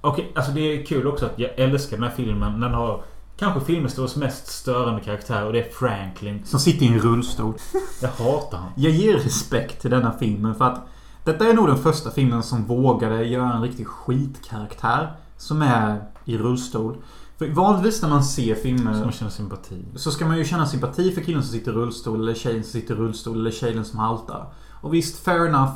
Okej, 0.00 0.32
alltså 0.34 0.52
det 0.52 0.60
är 0.60 0.86
kul 0.86 1.06
också 1.06 1.26
att 1.26 1.38
jag 1.38 1.50
älskar 1.56 1.96
den 1.96 2.08
här 2.08 2.16
filmen. 2.16 2.60
Den 2.60 2.74
har 2.74 3.02
kanske 3.38 3.60
filmhistoriens 3.60 4.16
mest 4.16 4.46
störande 4.46 5.00
karaktär 5.00 5.44
och 5.44 5.52
det 5.52 5.60
är 5.60 5.72
Franklin. 5.72 6.42
Som 6.44 6.60
sitter 6.60 6.86
i 6.86 6.88
en 6.88 7.00
rullstol. 7.00 7.54
Jag 8.02 8.08
hatar 8.08 8.58
han. 8.58 8.68
Jag 8.76 8.92
ger 8.92 9.14
respekt 9.14 9.80
till 9.80 9.90
denna 9.90 10.12
filmen 10.12 10.54
för 10.54 10.64
att 10.64 10.86
Detta 11.28 11.48
är 11.48 11.54
nog 11.54 11.66
den 11.66 11.78
första 11.78 12.10
filmen 12.10 12.42
som 12.42 12.64
vågade 12.64 13.24
göra 13.24 13.52
en 13.52 13.62
riktig 13.62 13.86
skitkaraktär. 13.86 15.12
Som 15.36 15.62
är 15.62 16.02
i 16.24 16.38
rullstol. 16.38 16.96
För 17.38 17.48
vanligtvis 17.48 18.02
när 18.02 18.08
man 18.08 18.24
ser 18.24 18.54
filmer... 18.54 18.92
Som 18.92 19.02
man 19.02 19.12
känner 19.12 19.30
sympati. 19.30 19.84
så 19.96 20.10
ska 20.10 20.26
man 20.26 20.38
ju 20.38 20.44
känna 20.44 20.66
sympati 20.66 21.10
för 21.12 21.20
killen 21.20 21.42
som 21.42 21.52
sitter 21.52 21.72
i 21.72 21.74
rullstol 21.74 22.20
eller 22.20 22.34
tjejen 22.34 22.62
som 22.62 22.72
sitter 22.72 22.94
i 22.94 22.96
rullstol 22.96 23.40
eller 23.40 23.50
tjejen 23.50 23.84
som 23.84 23.98
haltar. 23.98 24.46
Och 24.80 24.94
visst, 24.94 25.24
fair 25.24 25.46
enough. 25.46 25.72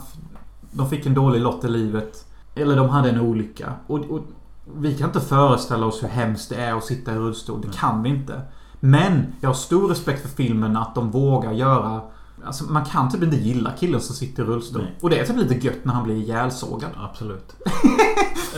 De 0.70 0.90
fick 0.90 1.06
en 1.06 1.14
dålig 1.14 1.40
lott 1.40 1.64
i 1.64 1.68
livet. 1.68 2.26
Eller 2.54 2.76
de 2.76 2.88
hade 2.88 3.10
en 3.10 3.20
olycka. 3.20 3.72
Och, 3.86 3.98
och 3.98 4.20
vi 4.76 4.94
kan 4.94 5.08
inte 5.08 5.20
föreställa 5.20 5.86
oss 5.86 6.02
hur 6.02 6.08
hemskt 6.08 6.48
det 6.48 6.56
är 6.56 6.76
att 6.76 6.84
sitta 6.84 7.12
i 7.12 7.16
rullstol. 7.16 7.60
Det 7.60 7.76
kan 7.76 8.02
vi 8.02 8.08
inte. 8.08 8.40
Men 8.80 9.26
jag 9.40 9.48
har 9.48 9.54
stor 9.54 9.88
respekt 9.88 10.22
för 10.22 10.28
filmen 10.28 10.76
att 10.76 10.94
de 10.94 11.10
vågar 11.10 11.52
göra... 11.52 12.00
Alltså 12.46 12.64
man 12.64 12.84
kan 12.84 13.10
typ 13.10 13.22
inte 13.22 13.36
gilla 13.36 13.70
killen 13.70 14.00
som 14.00 14.16
sitter 14.16 14.42
i 14.42 14.46
rullstol. 14.46 14.82
Nej. 14.82 14.94
Och 15.00 15.10
det 15.10 15.18
är 15.18 15.24
typ 15.26 15.36
lite 15.36 15.66
gött 15.66 15.84
när 15.84 15.92
han 15.94 16.04
blir 16.04 16.14
ihjälsågad. 16.16 16.90
Absolut. 17.10 17.54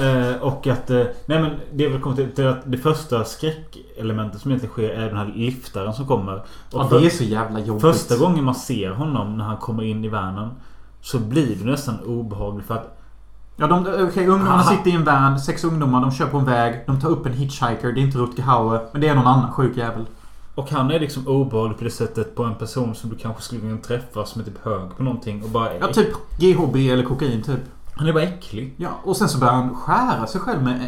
eh, 0.00 0.42
och 0.42 0.66
att... 0.66 0.90
Eh, 0.90 1.02
nej 1.26 1.42
men 1.42 1.50
det 1.72 1.84
är 1.84 1.90
väl 1.90 2.00
kommit 2.00 2.36
till- 2.36 2.46
att 2.46 2.62
det 2.72 2.78
första 2.78 3.24
skräckelementet 3.24 4.40
som 4.40 4.50
egentligen 4.50 4.72
sker 4.72 4.88
är 4.90 5.06
den 5.08 5.16
här 5.16 5.32
liftaren 5.36 5.92
som 5.94 6.06
kommer. 6.06 6.34
Och 6.36 6.44
Ja, 6.72 6.88
det 6.90 7.06
är 7.06 7.10
så 7.10 7.24
jävla 7.24 7.60
jobbigt. 7.60 7.82
Första 7.82 8.16
gången 8.16 8.44
man 8.44 8.54
ser 8.54 8.90
honom 8.90 9.38
när 9.38 9.44
han 9.44 9.56
kommer 9.56 9.82
in 9.82 10.04
i 10.04 10.08
vanen 10.08 10.50
Så 11.00 11.18
blir 11.18 11.56
det 11.56 11.64
nästan 11.70 12.00
obehagligt 12.00 12.66
för 12.66 12.74
att 12.74 13.00
Ja, 13.56 13.66
de, 13.66 13.78
okej, 14.08 14.26
ungdomarna 14.26 14.62
Aha. 14.62 14.70
sitter 14.76 14.90
i 14.90 14.94
en 14.94 15.04
van. 15.04 15.40
Sex 15.40 15.64
ungdomar. 15.64 16.00
De 16.00 16.10
kör 16.12 16.26
på 16.26 16.38
en 16.38 16.44
väg. 16.44 16.84
De 16.86 17.00
tar 17.00 17.08
upp 17.08 17.26
en 17.26 17.32
hitchhiker. 17.32 17.92
Det 17.92 18.00
är 18.00 18.02
inte 18.02 18.18
Rutger 18.18 18.42
Hauer. 18.42 18.86
Men 18.92 19.00
det 19.00 19.08
är 19.08 19.14
någon 19.14 19.26
annan 19.26 19.52
sjuk 19.52 19.76
jävel. 19.76 20.06
Och 20.54 20.70
han 20.70 20.90
är 20.90 21.00
liksom 21.00 21.28
obehaglig 21.28 21.78
på 21.78 21.84
det 21.84 21.90
sättet 21.90 22.34
på 22.36 22.44
en 22.44 22.54
person 22.54 22.94
som 22.94 23.10
du 23.10 23.16
kanske 23.16 23.42
skulle 23.42 23.60
kunna 23.60 23.78
träffa 23.78 24.24
som 24.26 24.40
är 24.40 24.44
typ 24.44 24.58
hög 24.64 24.96
på 24.96 25.02
någonting 25.02 25.42
och 25.44 25.50
bara 25.50 25.76
Ja, 25.78 25.86
typ 25.92 26.08
GHB 26.38 26.76
eller 26.76 27.02
kokain 27.04 27.42
typ. 27.42 27.60
Han 27.96 28.06
är 28.06 28.12
bara 28.12 28.22
äcklig. 28.22 28.74
Ja, 28.76 28.88
och 29.04 29.16
sen 29.16 29.28
så 29.28 29.38
börjar 29.38 29.54
han 29.54 29.76
skära 29.76 30.26
sig 30.26 30.40
själv 30.40 30.62
med 30.62 30.86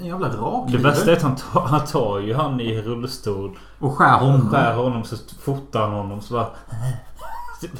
en 0.00 0.06
jävla 0.06 0.28
Det 0.28 0.36
rakkniv. 0.36 0.82
bästa 0.82 1.10
är 1.12 1.16
att 1.16 1.22
han 1.22 1.36
tar, 1.36 1.60
han 1.60 1.84
tar 1.86 2.20
ju 2.20 2.34
han 2.34 2.60
i 2.60 2.82
rullstol 2.82 3.58
Och 3.78 3.94
skär 3.94 4.14
och 4.14 4.26
honom. 4.26 4.50
skär 4.50 4.74
honom 4.76 5.04
så 5.04 5.16
fotar 5.40 5.80
han 5.80 5.92
honom 5.92 6.20
så 6.20 6.34
bara... 6.34 6.46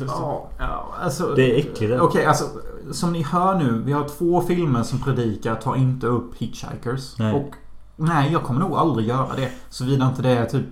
Ja, 0.08 0.48
ja, 0.58 0.86
alltså, 1.02 1.34
Det 1.34 1.42
är 1.54 1.58
äckligt. 1.58 1.80
det. 1.80 2.00
Okej, 2.00 2.24
alltså 2.26 2.44
som 2.92 3.12
ni 3.12 3.22
hör 3.22 3.54
nu. 3.54 3.82
Vi 3.84 3.92
har 3.92 4.08
två 4.08 4.40
filmer 4.40 4.82
som 4.82 4.98
predikar 5.00 5.54
tar 5.54 5.76
inte 5.76 6.06
upp 6.06 6.34
hitchhikers. 6.36 7.18
Nej. 7.18 7.34
Och 7.34 7.50
nej, 7.96 8.32
jag 8.32 8.42
kommer 8.42 8.60
nog 8.60 8.72
aldrig 8.76 9.08
göra 9.08 9.28
det. 9.36 9.50
Såvida 9.70 10.06
inte 10.06 10.22
det 10.22 10.30
är 10.30 10.46
typ 10.46 10.66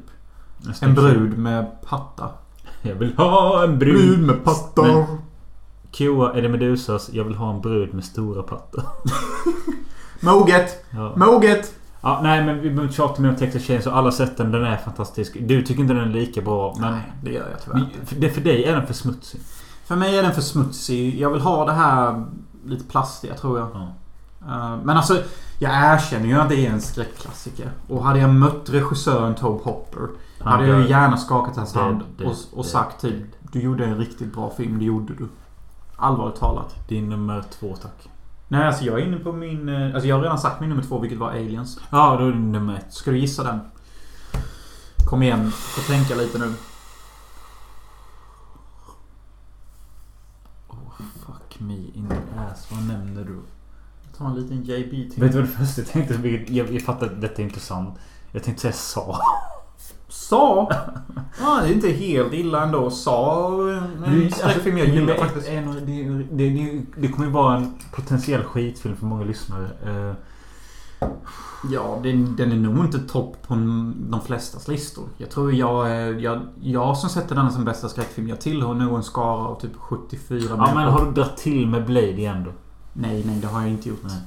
en 0.81 0.95
brud 0.95 1.39
med 1.39 1.67
patta. 1.83 2.29
Jag 2.83 2.95
vill 2.95 3.15
ha 3.17 3.65
en 3.65 3.79
brud. 3.79 4.19
med 4.27 4.45
patta. 4.45 5.07
Koa 5.99 6.33
är 6.35 6.43
det 6.43 6.49
Medusas 6.49 7.11
Jag 7.13 7.25
vill 7.25 7.35
ha 7.35 7.55
en 7.55 7.61
brud 7.61 7.95
med 7.95 8.05
stora 8.05 8.43
pattar. 8.43 8.85
Moget! 10.21 10.85
Ja. 10.91 11.13
Moget! 11.17 11.75
ja, 12.01 12.21
nej 12.23 12.45
men 12.45 12.55
vi 12.57 12.63
behöver 12.63 12.83
inte 12.83 12.95
tjata 12.95 13.23
mer 13.23 13.29
om 13.29 13.37
Texas 13.37 13.63
Chainsaw. 13.63 13.99
Alla 13.99 14.13
sett 14.13 14.37
den. 14.37 14.51
Den 14.53 14.65
är 14.65 14.77
fantastisk. 14.77 15.37
Du 15.41 15.63
tycker 15.63 15.81
inte 15.81 15.95
den 15.95 16.09
är 16.09 16.13
lika 16.13 16.41
bra. 16.41 16.77
Men 16.81 16.93
Nej, 16.93 17.13
det 17.23 17.31
gör 17.33 17.49
jag 17.51 17.63
tyvärr 17.65 17.79
inte. 17.79 18.15
det, 18.15 18.31
för 18.31 18.41
dig 18.41 18.65
är 18.65 18.77
den 18.77 18.87
för 18.87 18.95
smutsig. 18.95 19.41
För 19.85 19.97
mig 19.97 20.19
är 20.19 20.23
den 20.23 20.33
för 20.35 20.41
smutsig. 20.43 21.21
Jag 21.21 21.31
vill 21.31 21.41
ha 21.41 21.65
det 21.67 21.73
här 21.73 22.25
lite 22.67 22.85
plastiga 22.85 23.35
tror 23.35 23.59
jag. 23.59 23.69
Ja. 23.75 23.89
Eh, 24.49 24.77
Men 24.85 24.97
alltså, 24.97 25.23
jag 25.59 25.73
erkänner 25.95 26.27
ju 26.27 26.35
att 26.41 26.49
det 26.49 26.67
är 26.67 26.71
en 26.71 26.81
skräckklassiker. 26.81 27.71
Och 27.89 28.05
hade 28.05 28.19
jag 28.19 28.31
mött 28.31 28.71
regissören 28.71 29.35
Tobe 29.35 29.65
Hopper 29.65 30.09
Han 30.45 30.53
hade 30.53 30.67
jag 30.67 30.89
gärna 30.91 31.17
skakat 31.17 31.57
hans 31.57 31.75
hand 31.75 32.03
det- 32.19 32.25
och, 32.25 32.35
och 32.53 32.65
det- 32.65 32.69
sagt 32.71 33.01
typ 33.01 33.25
Du 33.53 33.61
gjorde 33.61 33.85
en 33.85 33.99
riktigt 33.99 34.35
bra 34.35 34.51
film, 34.51 34.79
det 34.79 34.85
gjorde 34.85 35.15
du. 35.15 35.29
Allvarligt 35.97 36.37
talat. 36.41 36.89
Din 36.89 37.09
nummer 37.09 37.45
två 37.51 37.77
tack. 37.83 38.09
Nej, 38.49 38.67
alltså 38.67 38.85
jag 38.85 39.01
är 39.01 39.07
inne 39.07 39.17
på 39.17 39.33
min... 39.33 39.69
eh, 39.69 39.95
Alltså 39.95 40.09
jag 40.09 40.17
har 40.17 40.23
redan 40.23 40.39
sagt 40.39 40.61
min 40.61 40.69
nummer 40.69 40.83
två, 40.83 40.99
vilket 40.99 41.19
var 41.19 41.31
Aliens. 41.31 41.81
Ja, 41.91 42.17
då 42.17 42.27
är 42.27 42.33
det 42.33 42.39
nummer 42.39 42.75
ett. 42.77 42.93
Ska 42.93 43.11
du 43.11 43.19
gissa 43.19 43.43
den? 43.45 43.61
Kom 45.07 45.23
igen, 45.23 45.51
få 45.51 45.93
tänka 45.93 46.15
lite 46.15 46.39
nu. 46.39 46.55
Fuck 51.27 51.61
me 51.61 51.75
in 51.75 52.09
the 52.09 52.41
ass. 52.41 52.67
Vad 52.71 52.83
nämner 52.87 53.25
du? 53.25 53.41
Ta 54.19 54.27
en 54.27 54.35
liten 54.35 54.65
JB 54.65 54.91
till. 54.91 55.23
Vet 55.23 55.33
du 55.33 55.39
vad 55.43 55.49
det 55.49 55.53
första 55.67 55.81
jag 55.81 55.89
tänkte? 55.91 56.29
Jag, 56.55 56.71
jag 56.73 56.83
fattar 56.83 57.07
att 57.07 57.21
detta 57.21 57.43
är 57.43 57.47
inte 57.47 57.61
sant. 57.61 57.99
Jag 58.33 58.43
tänkte 58.43 58.61
säga 58.63 58.73
sa. 58.73 59.19
Sa? 60.15 60.69
Ja, 61.41 61.61
det 61.63 61.69
är 61.69 61.73
inte 61.73 61.89
helt 61.89 62.33
illa 62.33 62.63
ändå. 62.63 62.91
Sa 62.91 63.51
en 64.07 64.31
skräckfilm 64.31 64.79
jag 64.79 64.89
gillar 64.89 65.15
faktiskt. 65.15 65.49
En, 65.49 65.69
en, 65.69 65.87
det, 65.87 66.05
det, 66.37 66.51
det, 66.51 66.83
det 66.97 67.09
kommer 67.09 67.27
ju 67.27 67.33
vara 67.33 67.57
en 67.57 67.75
potentiell 67.93 68.45
skitfilm 68.45 68.97
för 68.97 69.07
många 69.07 69.25
lyssnare. 69.25 69.69
Eh, 69.85 70.15
Ja, 71.71 72.01
den, 72.03 72.37
den 72.37 72.53
är 72.53 72.57
nog 72.57 72.85
inte 72.85 72.99
topp 72.99 73.37
på 73.47 73.55
de 73.97 74.21
flestas 74.27 74.69
listor. 74.69 75.09
Jag 75.17 75.31
tror 75.31 75.53
jag. 75.53 76.21
Jag, 76.21 76.41
jag 76.61 76.97
som 76.97 77.11
sätter 77.11 77.35
den 77.35 77.53
som 77.53 77.65
bästa 77.65 77.89
skräckfilm. 77.89 78.29
Jag 78.29 78.41
tillhör 78.41 78.75
nog 78.75 78.97
en 78.97 79.03
skara 79.03 79.49
av 79.49 79.61
typ 79.61 79.77
74 79.77 80.41
ja, 80.49 80.57
människor. 80.57 80.75
men 80.75 80.89
har 80.89 81.05
du 81.05 81.13
dragit 81.13 81.37
till 81.37 81.67
med 81.67 81.87
Blade 81.87 82.11
igen 82.11 82.45
då? 82.45 82.51
Nej, 82.93 83.23
nej, 83.27 83.41
det 83.41 83.47
har 83.47 83.61
jag 83.61 83.71
inte 83.71 83.89
gjort. 83.89 84.03
Nej. 84.03 84.21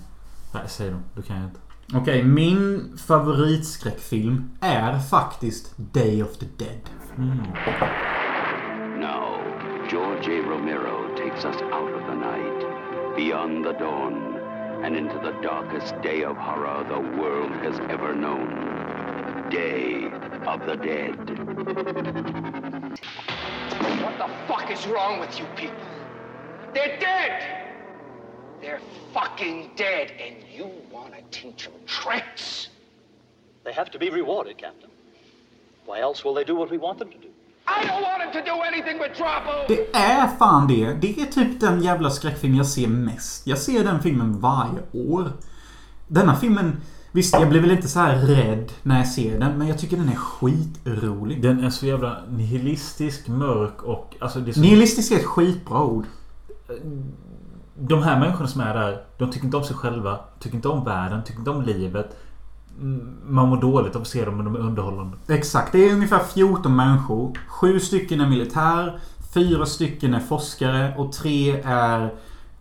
Nej, 0.53 0.63
säg 0.67 0.89
då. 0.91 0.97
Då 1.15 1.21
kan 1.21 1.35
jag 1.35 1.45
inte. 1.45 1.59
Okej, 1.95 2.23
min 2.23 2.97
favoritskräckfilm 3.07 4.51
är 4.61 4.99
faktiskt 4.99 5.73
Day 5.77 6.23
of 6.23 6.37
the 6.37 6.45
Dead. 6.57 6.81
Now, 8.99 9.39
George 9.89 10.27
A. 10.27 10.49
Romero 10.49 11.15
takes 11.15 11.45
us 11.45 11.61
out 11.61 11.93
of 11.93 12.01
the 12.07 12.15
night, 12.15 12.65
beyond 13.15 13.65
the 13.65 13.73
dawn, 13.73 14.35
and 14.83 14.95
into 14.95 15.15
the 15.23 15.31
darkest 15.41 15.95
day 16.03 16.25
of 16.25 16.37
horror 16.37 16.85
the 16.89 17.21
world 17.21 17.51
has 17.51 17.79
ever 17.89 18.13
known. 18.13 18.49
Day 19.49 20.11
of 20.45 20.59
the 20.65 20.75
Dead. 20.75 21.15
What 24.03 24.17
the 24.17 24.29
fuck 24.47 24.71
is 24.71 24.87
wrong 24.87 25.19
with 25.19 25.39
you 25.39 25.45
people? 25.55 25.75
They're 26.73 26.99
dead! 26.99 27.67
They're 28.61 28.81
fucking 29.13 29.71
dead, 29.75 30.11
and 30.19 30.35
you 30.51 30.71
teach 31.31 31.63
them 31.63 31.73
tricks? 31.85 32.69
They 33.63 33.73
have 33.73 33.91
to 33.91 33.99
be 33.99 34.09
rewarded, 34.09 34.57
Captain. 34.57 34.89
Why 35.85 35.99
else 35.99 36.23
will 36.25 36.35
they 36.35 36.43
do 36.43 36.55
what 36.55 36.71
we 36.71 36.77
want 36.77 36.99
them 36.99 37.09
to 37.09 37.17
do? 37.17 37.27
I 37.67 37.85
don't 37.85 38.01
want 38.01 38.19
them 38.23 38.43
to 38.43 38.49
do 38.51 38.61
anything 38.61 38.97
but 38.97 39.17
drop 39.17 39.43
over! 39.47 39.65
Det 39.67 39.97
är 39.97 40.27
fan 40.27 40.67
det. 40.67 40.93
Det 40.93 41.21
är 41.21 41.25
typ 41.25 41.59
den 41.59 41.81
jävla 41.81 42.09
skräckfilm 42.09 42.55
jag 42.55 42.67
ser 42.67 42.87
mest. 42.87 43.47
Jag 43.47 43.57
ser 43.57 43.83
den 43.83 44.01
filmen 44.01 44.39
varje 44.39 45.09
år. 45.09 45.31
Denna 46.07 46.35
filmen... 46.35 46.81
Visst, 47.11 47.33
jag 47.33 47.49
blir 47.49 47.61
väl 47.61 47.71
inte 47.71 47.87
så 47.87 47.99
här 47.99 48.15
rädd 48.17 48.71
när 48.83 48.97
jag 48.97 49.07
ser 49.07 49.39
den, 49.39 49.57
men 49.57 49.67
jag 49.67 49.79
tycker 49.79 49.97
den 49.97 50.09
är 50.09 50.15
skitrolig. 50.15 51.41
Den 51.41 51.63
är 51.63 51.69
så 51.69 51.85
jävla 51.85 52.21
nihilistisk, 52.29 53.27
mörk 53.27 53.83
och... 53.83 54.15
Alltså 54.19 54.39
det 54.39 54.51
är 54.51 54.53
så, 54.53 54.59
Nihilistisk 54.59 55.11
är 55.11 55.15
ett 55.15 55.25
skitbra 55.25 55.83
ord. 55.83 56.05
De 57.79 58.03
här 58.03 58.19
människorna 58.19 58.47
som 58.47 58.61
är 58.61 58.73
där, 58.73 59.01
de 59.17 59.31
tycker 59.31 59.45
inte 59.45 59.57
om 59.57 59.63
sig 59.63 59.75
själva. 59.75 60.19
Tycker 60.39 60.55
inte 60.55 60.67
om 60.67 60.85
världen, 60.85 61.23
tycker 61.23 61.39
inte 61.39 61.51
om 61.51 61.61
livet. 61.61 62.17
Mm, 62.79 63.17
man 63.25 63.49
mår 63.49 63.61
dåligt 63.61 63.95
av 63.95 64.01
att 64.01 64.07
se 64.07 64.25
dem 64.25 64.35
men 64.35 64.45
de 64.45 64.55
är 64.55 64.59
underhållande. 64.59 65.17
Exakt, 65.27 65.71
det 65.71 65.89
är 65.89 65.93
ungefär 65.93 66.19
14 66.19 66.75
människor. 66.75 67.37
Sju 67.47 67.79
stycken 67.79 68.21
är 68.21 68.27
militär, 68.27 68.99
fyra 69.33 69.65
stycken 69.65 70.13
är 70.13 70.19
forskare 70.19 70.93
och 70.97 71.11
tre 71.11 71.61
är 71.65 72.13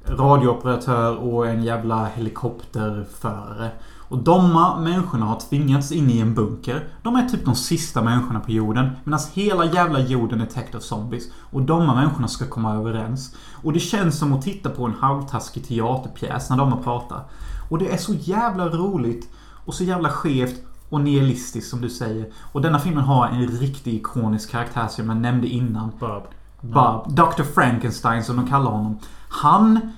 radiooperatör 0.08 1.16
och 1.16 1.48
en 1.48 1.62
jävla 1.62 2.06
helikopterförare. 2.06 3.70
Och 4.08 4.18
de 4.18 4.52
människorna 4.84 5.26
har 5.26 5.40
tvingats 5.40 5.92
in 5.92 6.10
i 6.10 6.18
en 6.18 6.34
bunker. 6.34 6.88
De 7.02 7.16
är 7.16 7.28
typ 7.28 7.44
de 7.44 7.54
sista 7.54 8.02
människorna 8.02 8.40
på 8.40 8.52
jorden. 8.52 8.90
Medan 9.04 9.20
hela 9.32 9.64
jävla 9.64 10.00
jorden 10.00 10.40
är 10.40 10.46
täckt 10.46 10.74
av 10.74 10.80
zombies. 10.80 11.24
Och 11.50 11.62
de 11.62 11.86
människorna 11.86 12.28
ska 12.28 12.46
komma 12.46 12.74
överens. 12.74 13.36
Och 13.62 13.72
det 13.72 13.80
känns 13.80 14.18
som 14.18 14.32
att 14.32 14.42
titta 14.42 14.70
på 14.70 14.84
en 14.84 14.94
halvtaskig 15.00 15.68
teaterpjäs 15.68 16.50
när 16.50 16.56
de 16.56 16.72
har 16.72 16.82
pratat. 16.82 17.30
Och 17.70 17.78
det 17.78 17.92
är 17.92 17.96
så 17.96 18.14
jävla 18.14 18.68
roligt. 18.68 19.30
Och 19.64 19.74
så 19.74 19.84
jävla 19.84 20.08
skevt 20.08 20.60
och 20.88 21.00
nihilistiskt 21.00 21.70
som 21.70 21.80
du 21.80 21.90
säger. 21.90 22.32
Och 22.52 22.62
denna 22.62 22.78
filmen 22.78 23.04
har 23.04 23.28
en 23.28 23.46
riktigt 23.46 23.94
ikonisk 23.94 24.50
karaktär 24.50 24.88
som 24.88 25.08
jag 25.08 25.16
nämnde 25.16 25.46
innan. 25.46 25.92
Bara... 26.00 26.22
Bob, 26.60 27.14
Dr. 27.14 27.42
Frankenstein 27.42 28.24
som 28.24 28.36
de 28.36 28.46
kallar 28.46 28.70
honom. 28.70 28.98
Han 29.28 29.92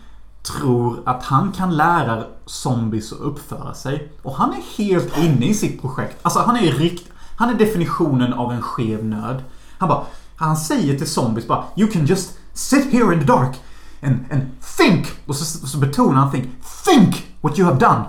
tror 0.52 1.02
att 1.04 1.22
han 1.22 1.52
kan 1.52 1.76
lära 1.76 2.24
zombies 2.46 3.12
att 3.12 3.18
uppföra 3.18 3.74
sig. 3.74 4.12
Och 4.22 4.34
han 4.34 4.52
är 4.52 4.82
helt 4.82 5.18
inne 5.18 5.46
i 5.46 5.54
sitt 5.54 5.80
projekt. 5.80 6.16
Alltså 6.22 6.40
han 6.40 6.56
är 6.56 6.72
rikt... 6.72 7.08
Han 7.36 7.50
är 7.50 7.54
definitionen 7.54 8.32
av 8.32 8.52
en 8.52 8.62
skev 8.62 9.04
nörd. 9.04 9.42
Han 9.78 9.88
bara... 9.88 10.02
Han 10.36 10.56
säger 10.56 10.98
till 10.98 11.10
zombies 11.10 11.46
bara 11.46 11.64
You 11.76 11.90
can 11.90 12.06
just 12.06 12.38
sit 12.52 12.92
here 12.92 13.14
in 13.14 13.20
the 13.20 13.26
dark 13.26 13.56
and, 14.02 14.24
and 14.32 14.42
think! 14.76 15.06
Och 15.26 15.36
så, 15.36 15.66
så 15.66 15.78
betonar 15.78 16.20
han 16.20 16.30
think. 16.30 16.46
Think 16.84 17.26
what 17.40 17.58
you 17.58 17.68
have 17.68 17.80
done! 17.80 18.04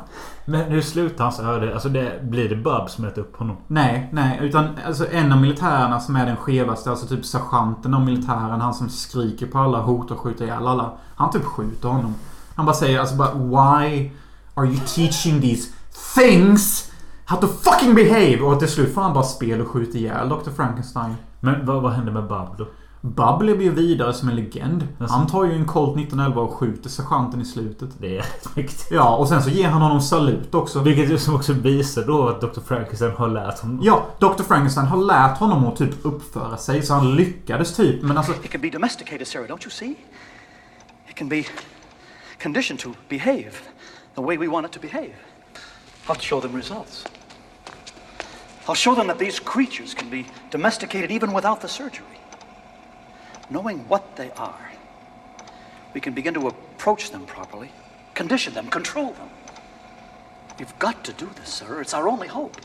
Men 0.50 0.72
hur 0.72 0.82
slutar 0.82 1.24
hans 1.24 1.40
öde? 1.40 1.74
Alltså 1.74 1.90
det, 1.90 2.20
blir 2.24 2.50
det 2.50 2.56
Bub 2.56 2.90
som 2.90 3.06
äter 3.06 3.22
upp 3.22 3.38
honom? 3.38 3.58
Nej, 3.68 4.10
nej. 4.12 4.40
Utan 4.42 4.68
alltså, 4.88 5.12
en 5.12 5.32
av 5.32 5.42
militärerna 5.42 6.00
som 6.00 6.16
är 6.16 6.26
den 6.26 6.38
skevaste, 6.38 6.90
alltså 6.90 7.08
typ 7.08 7.26
sergeanten 7.26 7.94
av 7.94 8.06
militären, 8.06 8.62
han 8.62 8.74
som 8.74 8.90
skriker 8.90 9.48
på 9.48 9.58
alla, 9.60 9.82
hotar 9.82 10.16
och 10.16 10.22
skjuter 10.22 10.46
ihjäl 10.46 10.68
alla. 10.68 10.92
Han 11.16 11.32
typ 11.32 11.44
skjuter 11.44 11.90
honom. 11.90 12.16
Han 12.60 12.66
bara 12.66 12.76
säger 12.76 13.00
alltså 13.00 13.16
bara 13.16 13.34
Why 13.34 14.12
are 14.54 14.68
you 14.68 14.80
teaching 14.96 15.42
these 15.42 15.70
things 16.16 16.92
how 17.26 17.38
to 17.42 17.48
fucking 17.48 17.96
behave? 17.96 18.40
Och 18.42 18.60
till 18.60 18.68
slut 18.68 18.94
får 18.94 19.02
han 19.02 19.14
bara 19.14 19.24
spel 19.24 19.62
och 19.62 19.68
skjuta 19.68 19.98
ihjäl 19.98 20.30
Dr. 20.30 20.52
Frankenstein. 20.56 21.16
Men 21.40 21.66
vad, 21.66 21.82
vad 21.82 21.92
händer 21.92 22.12
med 22.12 22.24
Bub 22.28 22.48
då? 22.58 22.68
Bub 23.02 23.42
lever 23.42 23.64
ju 23.64 23.72
vidare 23.72 24.14
som 24.14 24.30
en 24.30 24.36
legend. 24.36 24.88
Alltså- 25.00 25.18
Han 25.18 25.28
tar 25.28 25.46
ju 25.46 25.54
en 25.56 25.66
Colt 25.66 25.98
1911 25.98 26.42
och 26.42 26.54
skjuter 26.54 26.90
sergeanten 26.90 27.42
i 27.42 27.46
slutet. 27.46 27.90
Det 27.98 28.18
är 28.18 28.18
rätt 28.18 28.56
mäktigt. 28.56 28.88
Ja, 28.92 29.16
och 29.16 29.28
sen 29.28 29.44
så 29.44 29.50
ger 29.50 29.68
han 29.70 29.82
honom 29.82 30.02
salut 30.02 30.56
också. 30.56 30.80
Vilket 30.80 31.10
ju 31.12 31.18
som 31.18 31.36
också 31.36 31.54
visar 31.54 32.04
då 32.08 32.28
att 32.30 32.42
Dr. 32.42 32.62
Frankenstein 32.68 33.12
har 33.18 33.28
lärt 33.28 33.60
honom. 33.60 33.80
Ja, 33.84 34.06
Dr. 34.20 34.44
Frankenstein 34.44 34.88
har 34.88 34.98
lärt 34.98 35.38
honom 35.38 35.68
att 35.68 35.76
typ 35.76 36.06
uppföra 36.06 36.58
sig 36.58 36.84
så 36.84 36.94
han 36.94 37.16
lyckades 37.16 37.76
typ. 37.76 38.02
Men 38.04 38.18
alltså... 38.18 38.34
It 38.44 38.52
can 38.52 38.62
be 38.62 38.70
domesticated, 38.70 39.28
Sarah, 39.28 39.46
don't 39.48 39.64
you 39.64 39.72
see? 39.72 39.96
It 41.10 41.16
can 41.16 41.30
be 41.30 41.44
conditioned 42.40 42.80
to 42.80 42.96
behave 43.08 43.62
the 44.16 44.22
way 44.22 44.38
we 44.38 44.48
want 44.48 44.66
it 44.66 44.72
to 44.72 44.80
behave. 44.80 45.16
I'll 46.08 46.18
show 46.18 46.40
them 46.40 46.54
results. 46.54 47.04
I'll 48.68 48.76
show 48.76 48.96
them 48.96 49.08
that 49.08 49.20
these 49.20 49.40
creatures 49.40 49.94
can 49.94 50.10
be 50.10 50.26
domesticated 50.50 51.12
even 51.12 51.34
without 51.34 51.62
the 51.62 51.68
surgery. 51.68 52.06
Knowing 53.50 53.88
what 53.88 54.16
they 54.16 54.32
are, 54.32 54.72
we 55.94 56.02
can 56.02 56.14
begin 56.14 56.34
to 56.36 56.48
approach 56.48 57.12
them 57.12 57.26
properly, 57.26 57.72
condition 58.14 58.54
them, 58.54 58.68
control 58.70 59.12
them. 59.14 59.30
We've 60.60 60.78
got 60.78 61.04
to 61.06 61.14
do 61.14 61.30
this, 61.36 61.50
sir. 61.50 61.82
It's 61.82 61.94
our 61.94 62.08
only 62.08 62.28
hope. 62.28 62.58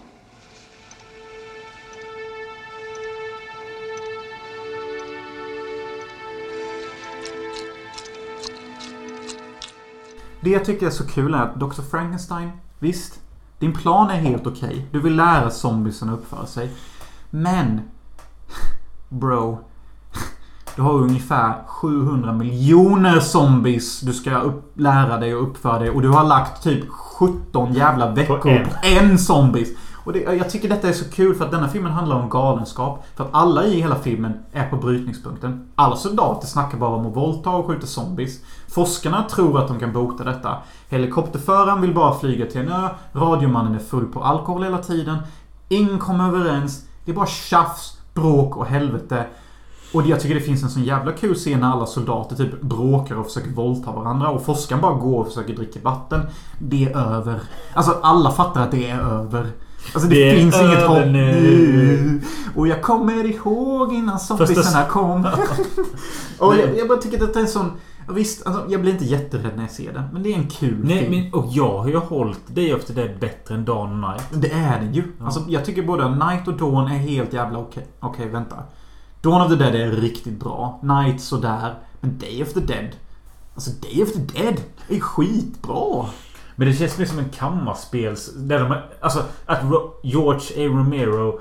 Det 10.44 10.50
jag 10.50 10.64
tycker 10.64 10.86
är 10.86 10.90
så 10.90 11.06
kul 11.06 11.34
är 11.34 11.38
att 11.38 11.60
Dr. 11.60 11.82
Frankenstein, 11.90 12.50
visst. 12.78 13.20
Din 13.58 13.72
plan 13.72 14.10
är 14.10 14.14
helt 14.14 14.46
okej. 14.46 14.86
Du 14.90 15.00
vill 15.00 15.16
lära 15.16 15.50
zombiesen 15.50 16.08
att 16.08 16.18
uppföra 16.18 16.46
sig. 16.46 16.70
Men... 17.30 17.80
Bro. 19.08 19.58
Du 20.76 20.82
har 20.82 20.92
ungefär 20.92 21.54
700 21.66 22.32
miljoner 22.32 23.20
zombies 23.20 24.00
du 24.00 24.12
ska 24.12 24.38
upp, 24.38 24.72
lära 24.74 25.18
dig 25.18 25.32
att 25.32 25.42
uppföra 25.42 25.78
dig. 25.78 25.90
Och 25.90 26.02
du 26.02 26.08
har 26.08 26.24
lagt 26.24 26.62
typ 26.62 26.88
17 26.90 27.72
jävla 27.72 28.10
veckor 28.10 28.38
på 28.38 28.48
en. 28.48 28.68
en, 28.82 29.18
zombies. 29.18 29.68
Och 30.04 30.12
det, 30.12 30.20
jag 30.20 30.50
tycker 30.50 30.68
detta 30.68 30.88
är 30.88 30.92
så 30.92 31.10
kul 31.10 31.34
för 31.34 31.44
att 31.44 31.50
denna 31.50 31.68
filmen 31.68 31.92
handlar 31.92 32.16
om 32.16 32.28
galenskap. 32.28 33.04
För 33.16 33.24
att 33.24 33.30
alla 33.32 33.64
i 33.64 33.80
hela 33.80 33.96
filmen 33.96 34.32
är 34.52 34.68
på 34.68 34.76
brytningspunkten. 34.76 35.68
Alla 35.74 35.96
soldater 35.96 36.46
snackar 36.46 36.78
bara 36.78 36.96
om 36.96 37.06
att 37.06 37.16
våldta 37.16 37.50
och 37.50 37.66
skjuta 37.66 37.86
zombies. 37.86 38.40
Forskarna 38.74 39.22
tror 39.22 39.58
att 39.58 39.68
de 39.68 39.78
kan 39.78 39.92
bota 39.92 40.24
detta. 40.24 40.56
Helikopterföraren 40.88 41.80
vill 41.80 41.94
bara 41.94 42.18
flyga 42.18 42.46
till 42.46 42.60
en 42.60 42.68
ö. 42.68 42.88
Radiomannen 43.12 43.74
är 43.74 43.78
full 43.78 44.06
på 44.06 44.22
alkohol 44.22 44.62
hela 44.62 44.78
tiden. 44.78 45.18
Ingen 45.68 45.98
kommer 45.98 46.28
överens. 46.28 46.84
Det 47.04 47.10
är 47.10 47.16
bara 47.16 47.26
tjafs, 47.26 47.98
bråk 48.14 48.56
och 48.56 48.66
helvete. 48.66 49.26
Och 49.92 50.06
jag 50.06 50.20
tycker 50.20 50.34
det 50.34 50.40
finns 50.40 50.62
en 50.62 50.70
sån 50.70 50.84
jävla 50.84 51.12
kul 51.12 51.34
scen 51.34 51.60
när 51.60 51.72
alla 51.72 51.86
soldater 51.86 52.36
typ 52.36 52.60
bråkar 52.60 53.14
och 53.14 53.26
försöker 53.26 53.50
våldta 53.50 53.92
varandra. 53.92 54.28
Och 54.28 54.44
forskaren 54.44 54.82
bara 54.82 54.94
går 54.94 55.20
och 55.20 55.28
försöker 55.28 55.56
dricka 55.56 55.80
vatten. 55.82 56.20
Det 56.58 56.84
är 56.84 57.16
över. 57.16 57.40
Alltså 57.74 57.98
alla 58.02 58.30
fattar 58.30 58.62
att 58.62 58.70
det 58.70 58.90
är 58.90 59.00
över. 59.00 59.46
Alltså 59.94 60.08
det, 60.08 60.30
Det 60.30 60.36
finns 60.36 60.60
inget 60.60 60.86
hopp 60.86 61.06
nu. 61.06 62.20
Och 62.56 62.68
jag 62.68 62.82
kommer 62.82 63.24
ihåg 63.24 63.92
innan 63.92 64.18
zombiesarna 64.18 64.84
kom. 64.84 65.24
och 66.38 66.56
jag, 66.56 66.78
jag 66.78 66.88
bara 66.88 66.98
tycker 66.98 67.24
att 67.24 67.34
det 67.34 67.38
är 67.38 67.42
en 67.42 67.48
sån... 67.48 67.72
ja, 68.06 68.12
Visst, 68.12 68.46
alltså, 68.46 68.66
jag 68.68 68.80
blir 68.80 68.92
inte 68.92 69.04
jätterädd 69.04 69.52
när 69.56 69.62
jag 69.62 69.70
ser 69.70 69.92
den. 69.92 70.04
Men 70.12 70.22
det 70.22 70.32
är 70.32 70.38
en 70.38 70.48
kul 70.48 70.80
Nej, 70.84 70.98
film. 70.98 71.10
men, 71.10 71.34
och 71.34 71.46
jag 71.50 71.78
har 71.78 71.88
ju 71.88 71.96
hållit 71.96 72.46
Day 72.48 72.72
After 72.72 72.94
Dead 72.94 73.18
bättre 73.20 73.54
än 73.54 73.64
Dawn 73.64 74.04
och 74.04 74.10
Night. 74.10 74.42
Det 74.42 74.52
är 74.52 74.80
den 74.80 74.94
ju. 74.94 75.02
Alltså, 75.20 75.44
jag 75.48 75.64
tycker 75.64 75.82
både 75.82 76.08
Night 76.08 76.48
och 76.48 76.54
Dawn 76.54 76.86
är 76.86 76.98
helt 76.98 77.32
jävla 77.32 77.58
okej. 77.58 77.86
Okej, 78.00 78.28
vänta. 78.28 78.56
Dawn 79.20 79.42
of 79.42 79.48
the 79.48 79.56
Dead 79.56 79.74
är 79.74 79.90
riktigt 79.90 80.40
bra. 80.40 80.80
Night 80.82 81.20
sådär. 81.20 81.74
Men 82.00 82.18
Day 82.18 82.42
of 82.42 82.52
the 82.52 82.60
Dead. 82.60 82.88
Alltså 83.54 83.70
Day 83.70 84.02
of 84.02 84.12
the 84.12 84.18
Dead 84.18 84.60
är 84.88 85.00
skitbra. 85.00 86.06
Men 86.56 86.68
det 86.68 86.74
känns 86.74 86.98
mer 86.98 87.06
som 87.06 87.18
en 87.18 87.28
kammarspels... 87.28 88.32
Där 88.36 88.58
de, 88.58 88.76
alltså 89.00 89.22
att 89.46 89.62
George 90.02 90.66
A. 90.66 90.68
Romero 90.68 91.40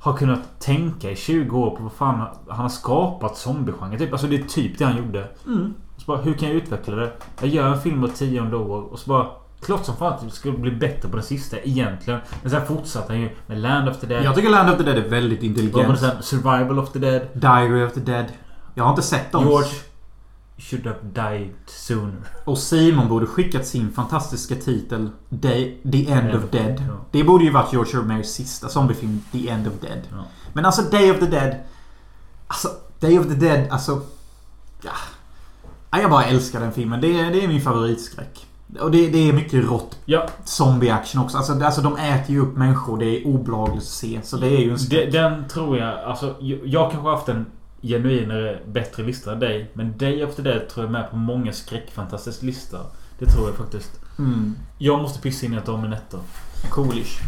har 0.00 0.16
kunnat 0.16 0.60
tänka 0.60 1.10
i 1.10 1.16
20 1.16 1.58
år 1.58 1.76
på 1.76 1.82
vad 1.82 1.92
fan 1.92 2.26
han 2.48 2.60
har 2.60 2.68
skapat 2.68 3.36
zombiegenren. 3.36 3.98
Typ. 3.98 4.12
Alltså 4.12 4.26
det 4.26 4.36
är 4.36 4.44
typ 4.44 4.78
det 4.78 4.84
han 4.84 4.96
gjorde. 4.96 5.28
Mm. 5.46 5.74
Så 6.00 6.06
bara, 6.06 6.18
hur 6.18 6.34
kan 6.34 6.48
jag 6.48 6.56
utveckla 6.56 6.96
det? 6.96 7.12
Jag 7.40 7.48
gör 7.48 7.68
en 7.68 7.80
film 7.80 8.00
var 8.00 8.08
tionde 8.08 8.56
år 8.56 8.92
och 8.92 8.98
så 8.98 9.10
bara... 9.10 9.26
Klart 9.62 9.84
som 9.84 9.96
fan 9.96 10.12
att 10.12 10.20
det 10.20 10.30
skulle 10.30 10.58
bli 10.58 10.70
bättre 10.70 11.08
på 11.08 11.16
den 11.16 11.24
sista 11.24 11.58
egentligen. 11.58 12.20
Men 12.42 12.50
sen 12.50 12.66
fortsatte 12.66 13.12
han 13.12 13.20
ju 13.22 13.30
med 13.46 13.58
Land 13.58 13.88
of 13.88 14.00
the 14.00 14.06
Dead. 14.06 14.24
Jag 14.24 14.34
tycker 14.34 14.50
Land 14.50 14.70
of 14.70 14.76
the 14.76 14.82
Dead 14.82 14.98
är 14.98 15.08
väldigt 15.08 15.42
intelligent. 15.42 16.00
sen? 16.00 16.22
Survival 16.22 16.78
of 16.78 16.92
the 16.92 16.98
Dead. 16.98 17.22
Diary 17.32 17.84
of 17.84 17.92
the 17.92 18.00
Dead. 18.00 18.26
Jag 18.74 18.84
har 18.84 18.90
inte 18.90 19.02
sett 19.02 19.32
dem. 19.32 19.44
George 19.44 19.70
should 20.58 20.86
have 20.86 20.98
died 21.02 21.54
sooner. 21.66 22.22
Och 22.44 22.58
Simon 22.58 23.08
borde 23.08 23.26
skickat 23.26 23.66
sin 23.66 23.92
fantastiska 23.92 24.54
titel 24.54 25.10
Day, 25.28 25.80
The 25.92 26.10
End 26.10 26.34
of 26.34 26.50
Dead. 26.50 26.84
Ja. 26.88 26.94
Det 27.10 27.24
borde 27.24 27.44
ju 27.44 27.50
varit 27.50 27.72
George 27.72 27.98
Romeros 27.98 28.26
sista 28.26 28.68
zombiefilm 28.68 29.22
The 29.32 29.48
End 29.48 29.66
of 29.66 29.72
Dead. 29.80 30.00
Ja. 30.10 30.24
Men 30.52 30.66
alltså 30.66 30.82
Day 30.82 31.10
of 31.10 31.18
the 31.18 31.26
Dead. 31.26 31.56
Alltså 32.46 32.68
Day 33.00 33.18
of 33.18 33.26
the 33.26 33.34
Dead, 33.34 33.68
alltså... 33.70 34.02
Ja. 34.82 34.90
Ja, 35.90 36.00
Jag 36.00 36.10
bara 36.10 36.24
älskar 36.24 36.60
den 36.60 36.72
filmen. 36.72 37.00
Det 37.00 37.20
är, 37.20 37.30
det 37.30 37.44
är 37.44 37.48
min 37.48 37.60
favoritskräck. 37.60 38.46
Och 38.80 38.90
det, 38.90 39.08
det 39.10 39.28
är 39.28 39.32
mycket 39.32 39.64
rått 39.64 39.98
Ja, 40.04 40.26
zombie-action 40.44 41.24
också. 41.24 41.36
Alltså, 41.36 41.54
det- 41.54 41.66
alltså 41.66 41.80
de 41.80 41.96
äter 41.96 42.30
ju 42.30 42.40
upp 42.40 42.56
människor. 42.56 42.98
Det 42.98 43.06
är 43.06 43.26
obehagligt 43.26 43.78
att 43.82 43.88
se. 43.88 44.20
Så 44.24 44.36
det 44.36 44.46
är 44.46 44.58
ju 44.60 44.70
en 44.70 44.78
skräck. 44.78 45.12
den 45.12 45.48
tror 45.48 45.78
jag... 45.78 45.98
Alltså, 46.04 46.34
jag, 46.40 46.58
jag 46.64 46.90
kanske 46.90 47.08
har 47.08 47.16
haft 47.16 47.28
en 47.28 47.46
genuinare, 47.82 48.58
bättre 48.66 49.02
lista 49.02 49.32
än 49.32 49.40
dig. 49.40 49.70
Men 49.74 49.98
Day 49.98 50.22
After 50.22 50.42
Dead 50.42 50.68
tror 50.68 50.84
jag 50.86 50.88
är 50.88 51.00
med 51.00 51.10
på 51.10 51.16
många 51.16 51.52
skräckfantasters 51.52 52.42
lista. 52.42 52.78
Det 53.18 53.26
tror 53.26 53.46
jag 53.48 53.56
faktiskt. 53.56 53.90
Mm. 54.18 54.56
Jag 54.78 55.02
måste 55.02 55.20
pissa 55.20 55.46
in 55.46 55.54
i 55.54 55.56
ett 55.56 55.66
Dominetto. 55.66 56.18
Coolish. 56.70 57.18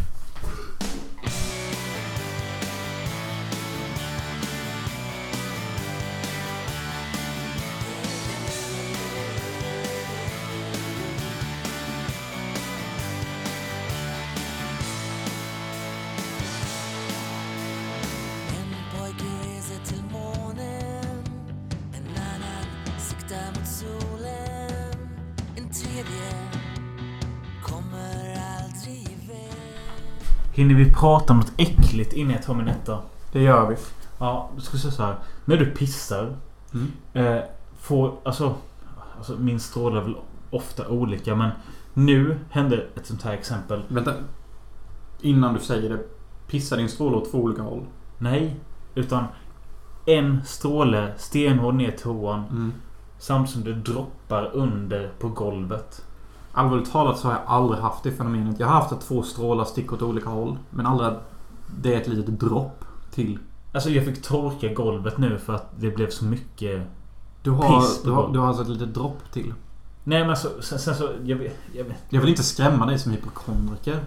Hinner 30.63 30.75
vi 30.75 30.91
prata 30.91 31.33
om 31.33 31.39
något 31.39 31.51
äckligt 31.57 32.13
innan 32.13 32.33
jag 32.33 32.43
tar 32.43 32.53
min 32.53 32.67
etta? 32.67 32.99
Det 33.31 33.41
gör 33.41 33.69
vi. 33.69 33.75
Ja, 34.19 34.49
då 34.55 34.61
ska 34.61 34.73
jag 34.73 34.81
säga 34.81 34.91
så 34.91 35.03
här. 35.03 35.15
När 35.45 35.57
du 35.57 35.65
pissar. 35.65 36.35
Mm. 36.73 36.91
Eh, 37.13 37.43
får... 37.79 38.13
Alltså, 38.23 38.55
alltså... 39.17 39.37
Min 39.37 39.59
stråle 39.59 39.99
är 39.99 40.03
väl 40.03 40.15
ofta 40.49 40.87
olika 40.87 41.35
men... 41.35 41.49
Nu 41.93 42.39
hände 42.49 42.87
ett 42.95 43.05
sånt 43.05 43.21
här 43.21 43.33
exempel. 43.33 43.81
Vänta. 43.87 44.13
Innan 45.21 45.53
du 45.53 45.59
säger 45.59 45.89
det. 45.89 45.99
Pissar 46.47 46.77
din 46.77 46.89
stråle 46.89 47.15
åt 47.15 47.31
två 47.31 47.37
olika 47.37 47.61
håll? 47.61 47.85
Nej. 48.17 48.55
Utan... 48.95 49.25
En 50.05 50.45
stråle 50.45 51.13
stenhård 51.17 51.75
ner 51.75 51.91
toan. 51.91 52.43
Mm. 52.49 52.73
Samtidigt 53.19 53.53
som 53.53 53.63
det 53.63 53.91
droppar 53.91 54.51
under 54.53 55.11
på 55.19 55.29
golvet. 55.29 56.05
Allvarligt 56.53 56.91
talat 56.91 57.19
så 57.19 57.27
har 57.27 57.33
jag 57.33 57.43
aldrig 57.45 57.81
haft 57.81 58.03
det 58.03 58.11
fenomenet. 58.11 58.59
Jag 58.59 58.67
har 58.67 58.73
haft 58.73 58.91
att 58.91 59.01
två 59.01 59.23
strålar 59.23 59.65
sticker 59.65 59.93
åt 59.93 60.01
olika 60.01 60.29
håll. 60.29 60.57
Men 60.69 60.85
aldrig 60.85 61.13
det 61.81 61.93
är 61.93 62.01
ett 62.01 62.07
litet 62.07 62.39
dropp 62.39 62.85
till. 63.11 63.39
Alltså 63.73 63.89
jag 63.89 64.05
fick 64.05 64.21
torka 64.21 64.73
golvet 64.73 65.17
nu 65.17 65.37
för 65.37 65.53
att 65.53 65.71
det 65.79 65.89
blev 65.89 66.09
så 66.09 66.25
mycket... 66.25 66.87
Du 67.43 67.51
har, 67.51 67.81
Piss 67.81 68.01
på 68.01 68.07
du 68.07 68.11
har, 68.11 68.21
golvet. 68.21 68.33
du 68.33 68.39
har 68.39 68.47
alltså 68.47 68.63
ett 68.63 68.69
litet 68.69 68.93
dropp 68.93 69.31
till. 69.31 69.53
Nej 70.03 70.19
men 70.19 70.29
alltså 70.29 70.49
sen, 70.61 70.79
sen 70.79 70.95
så... 70.95 71.09
Jag 71.23 71.37
vet, 71.37 71.57
jag 71.73 71.83
vet. 71.83 72.03
Jag 72.09 72.21
vill 72.21 72.29
inte 72.29 72.43
skrämma 72.43 72.85
dig 72.85 72.99
som 72.99 73.11
hypokondriker. 73.11 73.99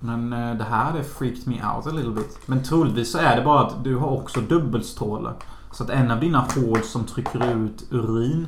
Men 0.00 0.32
eh, 0.32 0.54
det 0.54 0.64
här 0.64 0.92
det 0.92 1.04
freaked 1.04 1.46
me 1.46 1.54
out 1.54 1.86
a 1.86 1.90
little 1.90 2.10
bit. 2.12 2.38
Men 2.46 2.62
troligtvis 2.62 3.12
så 3.12 3.18
är 3.18 3.36
det 3.36 3.42
bara 3.42 3.60
att 3.60 3.84
du 3.84 3.96
har 3.96 4.08
också 4.08 4.40
dubbelstråle. 4.40 5.30
Så 5.72 5.84
att 5.84 5.90
en 5.90 6.10
av 6.10 6.20
dina 6.20 6.40
hål 6.40 6.82
som 6.82 7.04
trycker 7.04 7.56
ut 7.56 7.84
urin 7.90 8.46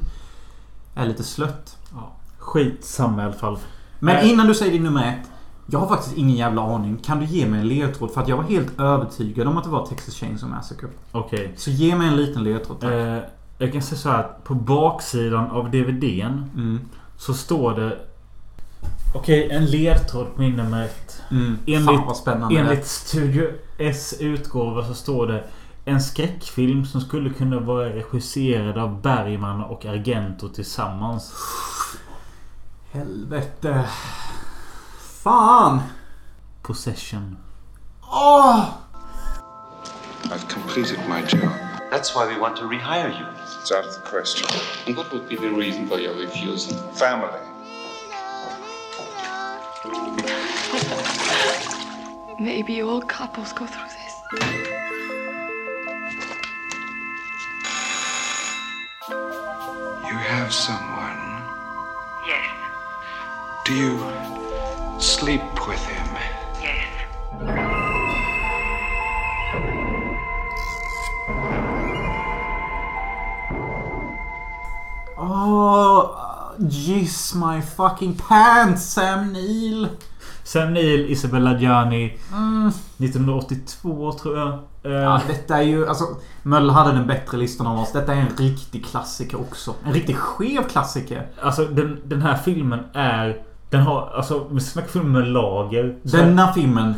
är 0.95 1.07
lite 1.07 1.25
slött. 1.25 1.77
Ja, 1.93 2.13
skitsamma 2.45 3.23
i 3.23 3.25
alla 3.25 3.35
fall. 3.35 3.59
Men 3.99 4.27
innan 4.27 4.47
du 4.47 4.55
säger 4.55 4.73
din 4.73 4.83
nummer 4.83 5.09
ett. 5.09 5.31
Jag 5.67 5.79
har 5.79 5.87
faktiskt 5.87 6.17
ingen 6.17 6.37
jävla 6.37 6.63
aning. 6.63 6.97
Kan 6.97 7.21
du 7.21 7.27
ge 7.27 7.47
mig 7.47 7.61
en 7.61 7.69
ledtråd? 7.69 8.11
För 8.11 8.21
att 8.21 8.29
jag 8.29 8.37
var 8.37 8.45
helt 8.45 8.81
övertygad 8.81 9.49
om 9.49 9.57
att 9.57 9.65
det 9.65 9.71
var 9.71 9.87
Texas 9.87 10.15
Chainsaw 10.15 10.57
Massacre. 10.57 10.89
Okej. 11.13 11.53
Så 11.57 11.71
ge 11.71 11.97
mig 11.97 12.09
en 12.09 12.17
liten 12.17 12.45
ledtråd 12.45 12.81
tack. 12.81 12.91
Eh, 12.91 13.19
jag 13.59 13.73
kan 13.73 13.83
säga 13.83 13.99
så 13.99 14.09
här 14.09 14.21
att 14.21 14.45
på 14.45 14.55
baksidan 14.55 15.51
av 15.51 15.71
DVDn 15.71 16.51
Mm. 16.55 16.81
så 17.17 17.35
står 17.35 17.75
det... 17.75 17.99
Okej, 19.15 19.49
en 19.51 19.67
ledtråd 19.67 20.27
på 20.37 20.43
nummer 20.43 20.85
ett. 20.85 21.23
Mm. 21.31 21.59
Enligt, 21.67 22.27
enligt 22.59 22.87
Studio 22.87 23.49
S 23.79 24.15
utgåva 24.21 24.85
så 24.85 24.95
står 24.95 25.27
det 25.27 25.45
en 25.85 26.01
skräckfilm 26.01 26.85
som 26.85 27.01
skulle 27.01 27.31
kunna 27.31 27.61
vara 27.61 27.89
regisserad 27.89 28.79
av 28.79 29.03
Bergman 29.03 29.65
och 29.65 29.87
Argento 29.87 30.49
tillsammans. 30.49 31.33
Helvete. 32.95 33.89
Fan! 35.25 35.83
Possession. 36.63 37.39
Åh! 38.05 38.79
I've 40.31 40.47
completed 40.47 41.01
my 41.09 41.23
job. 41.23 41.51
That's 41.91 42.15
why 42.15 42.29
we 42.29 42.39
want 42.39 42.57
to 42.59 42.63
rehire 42.63 43.11
you. 43.19 43.27
It's 43.61 43.73
out 43.73 43.85
of 43.85 43.95
the 43.95 44.01
question. 44.03 44.47
And 44.87 44.97
what 44.97 45.13
would 45.13 45.29
be 45.29 45.35
the 45.35 45.51
reason 45.51 45.89
for 45.89 45.99
your 45.99 46.15
refusal? 46.15 46.79
Family. 46.93 47.41
Maybe 52.39 52.81
all 52.83 53.03
couples 53.03 53.53
go 53.53 53.67
through 53.67 53.89
this. 53.89 54.15
You 59.11 60.17
have 60.31 60.55
someone. 60.55 61.35
Yes, 62.27 62.54
Do 63.65 63.73
you 63.75 63.99
sleep 64.99 65.43
with 65.69 65.85
him? 65.87 66.09
yes. 66.63 67.95
Åh! 75.17 76.11
Giss 76.59 77.35
my 77.35 77.61
fucking 77.63 78.15
pants 78.17 78.85
Sam 78.85 79.33
Neill. 79.33 79.89
Sam 80.45 80.73
Neill, 80.75 81.11
Isabella 81.11 81.59
Gianni. 81.59 82.19
1982 82.99 84.13
tror 84.13 84.39
jag. 84.39 84.49
Eh, 84.83 84.93
Ja, 84.93 85.21
detta 85.27 85.57
är 85.59 85.63
ju... 85.63 85.87
Alltså, 85.89 86.05
Möller 86.43 86.73
hade 86.73 86.93
den 86.93 87.07
bättre 87.07 87.39
listan 87.39 87.67
av 87.67 87.79
oss. 87.79 87.93
Detta 87.93 88.15
är 88.15 88.21
en 88.21 88.37
riktig 88.37 88.87
klassiker 88.87 89.41
också. 89.41 89.75
En 89.85 89.93
riktigt 89.93 90.17
skev 90.17 90.63
klassiker. 90.69 91.27
Alltså 91.43 91.65
den, 91.65 92.01
den 92.05 92.23
här 92.23 92.37
filmen 92.37 92.81
är... 92.93 93.43
Den 93.75 93.83
har... 93.83 94.11
Alltså 94.15 94.47
vi 94.51 94.61
snackar 94.61 94.89
film 94.89 95.13
med 95.13 95.29
lager. 95.29 95.97
Så- 96.05 96.17
Denna 96.17 96.53
filmen. 96.53 96.95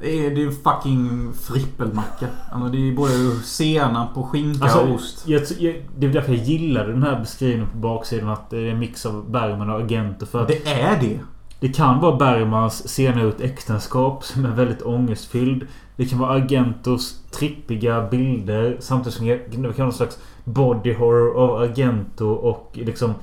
Det 0.00 0.26
är, 0.26 0.30
det 0.34 0.42
är 0.42 0.50
fucking 0.50 1.32
frippelmacka. 1.42 2.26
Alltså, 2.52 2.68
det 2.68 2.88
är 2.88 2.92
både 2.96 3.12
senap 3.44 4.14
på 4.14 4.22
skinka 4.22 4.64
Alltså, 4.64 4.78
och 4.80 4.94
ost. 4.94 5.28
jag, 5.28 5.42
jag, 5.58 5.74
det 5.98 6.06
är 6.06 6.12
därför 6.12 6.32
jag 6.32 6.42
gillar 6.44 6.86
den 6.88 7.02
här 7.02 7.20
beskrivningen 7.20 7.68
på 7.70 7.76
baksidan. 7.78 8.28
Att 8.28 8.50
det 8.50 8.58
är 8.58 8.70
en 8.70 8.78
mix 8.78 9.06
av 9.06 9.30
Bergman 9.30 9.70
och 9.70 9.80
Agenter. 9.80 10.26
För 10.26 10.42
att 10.42 10.48
Det 10.48 10.68
är 10.68 11.00
det. 11.00 11.18
det 11.60 11.68
kan 11.68 12.00
vara 12.00 12.16
Bergmans 12.16 12.98
ur 12.98 13.28
ett 13.28 13.40
äktenskap 13.40 14.24
som 14.24 14.44
är 14.44 14.50
väldigt 14.50 14.82
ångestfylld. 14.82 15.66
Det 15.96 16.04
kan 16.06 16.18
vara 16.18 16.32
Agentos 16.32 17.20
trippiga 17.30 18.08
bilder. 18.10 18.76
Samtidigt 18.80 19.14
som 19.18 19.26
det 19.26 19.38
kan 19.52 19.62
vara 19.62 19.72
någon 19.78 19.92
slags 19.92 20.18
body 20.44 20.94
horror 20.94 21.36
av 21.36 21.62
Agento 21.62 22.26
och 22.28 22.70
liksom... 22.72 23.14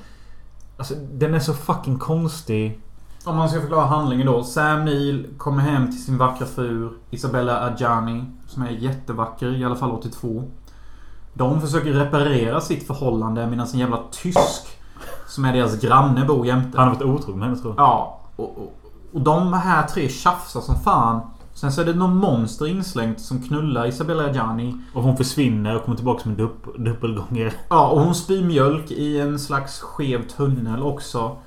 Alltså 0.83 0.95
den 1.11 1.33
är 1.33 1.39
så 1.39 1.53
fucking 1.53 1.99
konstig. 1.99 2.81
Om 3.23 3.35
man 3.35 3.49
ska 3.49 3.61
förklara 3.61 3.85
handlingen 3.85 4.27
då. 4.27 4.43
Sam 4.43 4.85
Neill 4.85 5.27
kommer 5.37 5.61
hem 5.61 5.91
till 5.91 6.03
sin 6.03 6.17
vackra 6.17 6.45
fru 6.47 6.89
Isabella 7.09 7.61
Adjani. 7.61 8.25
Som 8.47 8.63
är 8.63 8.69
jättevacker, 8.69 9.55
i 9.55 9.65
alla 9.65 9.75
fall 9.75 9.91
82. 9.91 10.43
De 11.33 11.61
försöker 11.61 11.91
reparera 11.93 12.61
sitt 12.61 12.87
förhållande 12.87 13.47
medan 13.47 13.67
en 13.73 13.79
jävla 13.79 13.99
tysk 14.11 14.79
som 15.27 15.45
är 15.45 15.53
deras 15.53 15.79
granne 15.79 16.25
bor 16.25 16.45
jämte. 16.45 16.77
Han 16.77 16.87
har 16.87 16.95
varit 16.95 17.05
otrogen 17.05 17.39
med 17.39 17.47
henne 17.49 17.61
tror 17.61 17.73
jag. 17.77 17.83
Ja. 17.83 18.19
Och, 18.35 18.57
och, 18.57 18.73
och 19.13 19.21
de 19.21 19.53
här 19.53 19.87
tre 19.87 20.09
tjafsar 20.09 20.61
som 20.61 20.75
fan. 20.75 21.21
Sen 21.63 21.71
så 21.71 21.81
är 21.81 21.85
det 21.85 21.93
någon 21.93 22.17
monster 22.17 22.67
inslängt 22.67 23.21
som 23.21 23.41
knullar 23.41 23.87
Isabella 23.87 24.23
Adjani. 24.23 24.77
Och 24.93 25.03
hon 25.03 25.17
försvinner 25.17 25.75
och 25.75 25.83
kommer 25.83 25.95
tillbaka 25.95 26.23
som 26.23 26.31
en 26.31 26.37
dupp, 26.37 26.77
dubbelgångare. 26.77 27.53
Ja, 27.69 27.87
och 27.87 28.01
hon 28.01 28.15
spyr 28.15 28.43
mjölk 28.43 28.91
i 28.91 29.19
en 29.19 29.39
slags 29.39 29.79
skev 29.79 30.27
tunnel 30.27 30.83
också. 30.83 31.37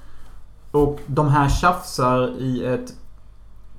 Och 0.70 1.00
de 1.06 1.28
här 1.28 1.48
tjafsar 1.48 2.28
i 2.38 2.64
ett 2.64 2.94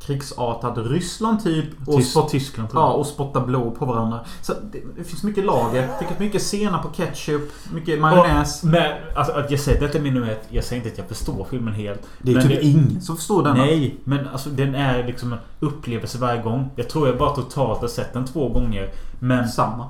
krigsartat 0.08 0.78
Ryssland 0.78 1.44
typ. 1.44 1.66
Och 1.88 2.04
spott- 2.04 2.30
Tyskland 2.30 2.70
Ja, 2.74 2.92
och 2.94 3.06
spottar 3.08 3.46
blod 3.46 3.80
på 3.80 3.86
varandra. 3.86 4.20
Så 4.42 4.54
det, 4.72 4.82
det 4.98 5.04
finns 5.04 5.24
mycket 5.24 5.46
lager. 5.46 5.90
Fick 6.00 6.20
mycket 6.20 6.42
senap 6.42 6.82
på 6.84 6.90
ketchup. 6.90 7.52
Mycket 7.74 8.00
majonnäs. 8.00 8.64
Och, 8.64 8.70
men 8.70 8.92
alltså, 9.16 9.34
att 9.34 9.52
jag 9.52 9.60
säger 9.60 9.82
detta 9.82 9.98
är 9.98 10.02
min 10.02 10.14
nummer 10.14 10.30
ett. 10.32 10.48
Jag 10.50 10.64
säger 10.64 10.82
inte 10.82 10.92
att 10.94 10.98
jag 10.98 11.18
förstår 11.18 11.48
filmen 11.50 11.74
helt. 11.74 12.02
Det 12.22 12.34
är 12.34 12.42
typ 12.42 12.64
ingen 12.64 13.02
som 13.02 13.16
förstår 13.16 13.44
denna. 13.44 13.56
Nej, 13.56 13.98
men 14.04 14.28
alltså 14.28 14.50
den 14.50 14.76
är 14.76 15.04
liksom 15.08 15.34
en 15.34 15.40
upplevelse 15.60 16.18
varje 16.18 16.42
gång. 16.42 16.70
Jag 16.76 16.90
tror 16.90 17.08
jag 17.08 17.18
bara 17.18 17.36
totalt 17.36 17.82
har 17.82 17.88
sett 17.88 18.14
den 18.14 18.26
två 18.26 18.50
gånger. 18.50 18.90
Men 19.20 19.48
Samma. 19.48 19.88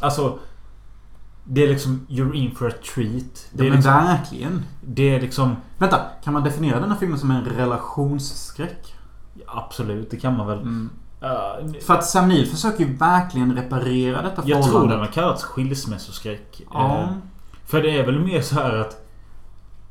alltså... 0.00 0.38
Det 1.44 1.64
är 1.64 1.68
liksom 1.68 2.06
You're 2.08 2.34
in 2.34 2.54
for 2.54 2.68
a 2.68 2.72
treat. 2.94 3.46
Det 3.52 3.64
Ja, 3.64 3.64
är 3.64 3.68
men 3.68 3.76
liksom... 3.76 3.92
verkligen. 3.94 4.62
Det 4.80 5.14
är 5.14 5.20
liksom... 5.20 5.56
Vänta, 5.78 6.00
kan 6.24 6.32
man 6.32 6.44
definiera 6.44 6.80
denna 6.80 6.96
filmen 6.96 7.18
som 7.18 7.30
en 7.30 7.44
relationsskräck? 7.44 8.94
Absolut, 9.52 10.10
det 10.10 10.16
kan 10.16 10.36
man 10.36 10.46
väl. 10.46 10.58
Mm. 10.58 10.90
Ja, 11.20 11.58
För 11.86 11.94
att 11.94 12.04
Sam 12.06 12.28
Neill 12.28 12.46
försöker 12.46 12.84
ju 12.84 12.96
verkligen 12.96 13.56
reparera 13.56 14.22
detta 14.22 14.42
jag 14.44 14.62
tror 14.62 14.72
förhållande. 14.72 14.94
den 14.94 15.00
har 15.00 15.12
kallats 15.12 15.42
skilsmässoskräck. 15.44 16.62
Ja. 16.72 16.98
Eh, 16.98 17.08
För 17.66 17.82
det 17.82 17.90
är 17.98 18.06
väl 18.06 18.18
mer 18.18 18.40
så 18.42 18.54
här 18.54 18.74
att... 18.74 18.98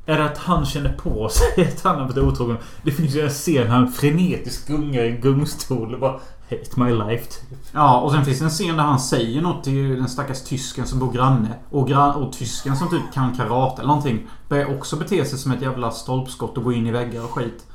Är 0.05 0.17
det 0.17 0.25
att 0.25 0.37
han 0.37 0.65
känner 0.65 0.93
på 0.93 1.29
sig 1.55 1.67
att 1.67 1.81
han 1.83 1.95
har 1.99 2.05
varit 2.07 2.17
otrogen? 2.17 2.57
Det 2.83 2.91
finns 2.91 3.15
ju 3.15 3.21
en 3.21 3.29
scen 3.29 3.67
när 3.67 3.75
han 3.75 3.91
frenetiskt 3.91 4.67
gungar 4.67 5.03
i 5.03 5.09
en 5.15 5.21
gungstol 5.21 5.93
och 5.93 5.99
bara 5.99 6.19
Hate 6.49 6.79
my 6.79 6.93
life 6.93 7.25
typ. 7.25 7.59
Ja, 7.73 7.99
och 8.01 8.11
sen 8.11 8.25
finns 8.25 8.39
det 8.39 8.45
en 8.45 8.49
scen 8.51 8.77
där 8.77 8.83
han 8.83 8.99
säger 8.99 9.41
något 9.41 9.63
till 9.63 9.89
den 9.89 10.09
stackars 10.09 10.41
tysken 10.43 10.85
som 10.87 10.99
bor 10.99 11.11
granne. 11.11 11.47
Och, 11.69 11.87
gran- 11.89 12.15
och 12.15 12.33
tysken 12.33 12.75
som 12.77 12.89
typ 12.89 13.13
kan 13.13 13.35
karate 13.37 13.81
eller 13.81 13.87
någonting. 13.87 14.27
Börjar 14.49 14.77
också 14.77 14.95
bete 14.95 15.25
sig 15.25 15.39
som 15.39 15.51
ett 15.51 15.61
jävla 15.61 15.91
stolpskott 15.91 16.57
och 16.57 16.63
gå 16.63 16.73
in 16.73 16.87
i 16.87 16.91
väggar 16.91 17.23
och 17.23 17.29
skit. 17.31 17.65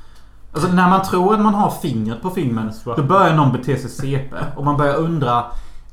Alltså 0.53 0.71
när 0.71 0.89
man 0.89 1.05
tror 1.05 1.33
att 1.33 1.41
man 1.41 1.53
har 1.53 1.71
fingret 1.81 2.21
på 2.21 2.29
filmen. 2.29 2.71
Då 2.83 3.03
börjar 3.03 3.35
någon 3.35 3.51
bete 3.51 3.77
sig 3.77 3.89
CP. 3.89 4.35
Och 4.55 4.65
man 4.65 4.77
börjar 4.77 4.95
undra. 4.95 5.45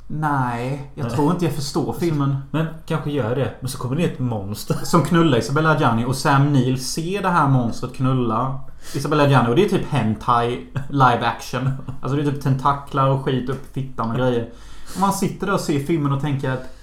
Nej, 0.07 0.91
jag 0.95 1.09
tror 1.09 1.31
inte 1.31 1.45
jag 1.45 1.53
förstår 1.53 1.95
filmen. 1.99 2.37
Men 2.51 2.65
kanske 2.85 3.11
gör 3.11 3.35
det. 3.35 3.53
Men 3.59 3.69
så 3.69 3.77
kommer 3.77 3.95
det 3.95 4.03
ett 4.03 4.19
monster. 4.19 4.75
Som 4.83 5.03
knullar 5.03 5.37
Isabella 5.37 5.71
Adjani 5.71 6.05
och 6.05 6.15
Sam 6.15 6.53
Neill 6.53 6.83
ser 6.83 7.21
det 7.21 7.29
här 7.29 7.47
monstret 7.47 7.93
knulla 7.93 8.59
Isabella 8.95 9.23
Adjani 9.23 9.49
och 9.49 9.55
det 9.55 9.65
är 9.65 9.69
typ 9.69 9.89
hentai 9.89 10.67
live 10.89 11.25
action. 11.25 11.71
Alltså 12.01 12.17
det 12.17 12.23
är 12.23 12.31
typ 12.31 12.43
tentaklar 12.43 13.09
och 13.09 13.25
skit 13.25 13.49
upp 13.49 13.77
i 13.77 13.81
fittan 13.81 14.11
och 14.11 14.17
grejer. 14.17 14.49
Och 14.95 14.99
man 14.99 15.13
sitter 15.13 15.47
där 15.47 15.53
och 15.53 15.59
ser 15.59 15.79
filmen 15.79 16.11
och 16.11 16.21
tänker 16.21 16.51
att 16.51 16.75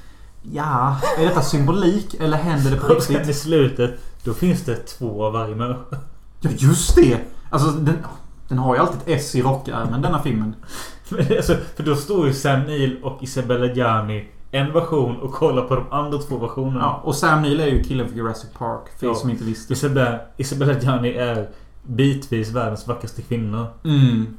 Ja, 0.52 0.96
är 1.18 1.24
detta 1.24 1.42
symbolik 1.42 2.14
eller 2.14 2.36
händer 2.36 2.70
det 2.70 2.76
på 2.76 3.00
sen 3.00 3.16
i 3.16 3.18
riktigt? 3.18 3.36
slutet 3.36 4.00
Då 4.24 4.34
finns 4.34 4.62
det 4.64 4.74
två 4.74 5.24
av 5.24 5.32
varje 5.32 5.54
människa. 5.54 5.96
Ja, 6.40 6.50
just 6.50 6.96
det! 6.96 7.18
Alltså 7.52 7.70
den, 7.70 7.96
den 8.48 8.58
har 8.58 8.74
ju 8.74 8.80
alltid 8.80 9.00
ett 9.00 9.08
S 9.20 9.34
i 9.34 9.42
rockärmen 9.42 10.02
denna 10.02 10.22
filmen. 10.22 10.54
Men 11.08 11.20
alltså, 11.36 11.54
för 11.76 11.82
då 11.82 11.96
står 11.96 12.26
ju 12.26 12.32
Sam 12.32 12.60
Neill 12.60 13.02
och 13.02 13.22
Isabella 13.22 13.66
Gianni 13.66 14.28
en 14.50 14.72
version 14.72 15.16
och 15.16 15.32
kollar 15.32 15.62
på 15.62 15.74
de 15.74 15.84
andra 15.90 16.18
två 16.18 16.38
versionerna. 16.38 16.80
Ja, 16.80 17.00
och 17.04 17.14
Sam 17.14 17.42
Neill 17.42 17.60
är 17.60 17.66
ju 17.66 17.82
killen 17.82 18.08
för 18.08 18.16
Jurassic 18.16 18.50
Park. 18.58 18.80
För 19.00 19.06
Ja. 19.06 19.14
som 19.14 19.30
inte 19.30 19.44
visste. 19.44 19.72
Isabella, 19.72 20.18
Isabella 20.36 20.80
Gianni 20.80 21.12
är 21.12 21.48
bitvis 21.82 22.50
världens 22.50 22.88
vackraste 22.88 23.22
kvinna. 23.22 23.66
Mm. 23.84 24.36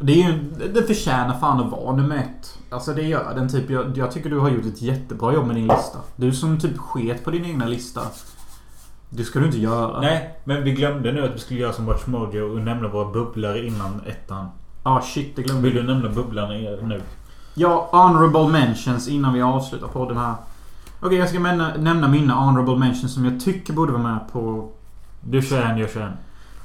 Det 0.00 0.12
är 0.12 0.16
ju, 0.16 0.38
den 0.74 0.86
förtjänar 0.86 1.38
fan 1.38 1.60
att 1.60 1.70
vara 1.72 1.96
nummer 1.96 2.16
ett. 2.16 2.58
Alltså 2.70 2.92
det 2.92 3.02
gör 3.02 3.34
den 3.34 3.48
typ. 3.48 3.70
Jag, 3.70 3.98
jag 3.98 4.12
tycker 4.12 4.30
du 4.30 4.38
har 4.38 4.50
gjort 4.50 4.64
ett 4.66 4.82
jättebra 4.82 5.34
jobb 5.34 5.46
med 5.46 5.56
din 5.56 5.66
lista. 5.66 5.98
Du 6.16 6.32
som 6.32 6.60
typ 6.60 6.78
sket 6.78 7.24
på 7.24 7.30
din 7.30 7.44
egna 7.44 7.66
lista. 7.66 8.00
Det 9.10 9.24
ska 9.24 9.38
du 9.38 9.46
inte 9.46 9.58
göra. 9.58 10.00
Nej, 10.00 10.34
men 10.44 10.64
vi 10.64 10.72
glömde 10.72 11.12
nu 11.12 11.24
att 11.24 11.34
vi 11.34 11.38
skulle 11.38 11.60
göra 11.60 11.72
som 11.72 11.86
Watch 11.86 12.06
Mojo 12.06 12.52
och 12.52 12.60
nämna 12.60 12.88
våra 12.88 13.12
bubblare 13.12 13.66
innan 13.66 14.00
ettan. 14.06 14.46
Ah 14.82 15.00
shit, 15.02 15.36
det 15.36 15.42
glömde 15.42 15.62
Vill 15.62 15.72
vi. 15.72 15.80
du 15.80 15.86
nämna 15.86 16.08
bubblarna 16.08 16.48
nu? 16.82 17.02
Ja, 17.54 17.88
honorable 17.92 18.48
mentions 18.48 19.08
innan 19.08 19.34
vi 19.34 19.42
avslutar 19.42 19.88
podden 19.88 20.16
här. 20.16 20.34
Okej, 21.00 21.18
jag 21.18 21.28
ska 21.28 21.38
nämna, 21.40 21.74
nämna 21.76 22.08
mina 22.08 22.34
honorable 22.34 22.76
mentions 22.76 23.14
som 23.14 23.24
jag 23.24 23.40
tycker 23.40 23.72
borde 23.72 23.92
vara 23.92 24.02
med 24.02 24.18
på... 24.32 24.70
Du 25.20 25.42
kör 25.42 25.62
en, 25.62 25.78
jag 25.78 25.90
kör 25.90 26.00
en. 26.00 26.12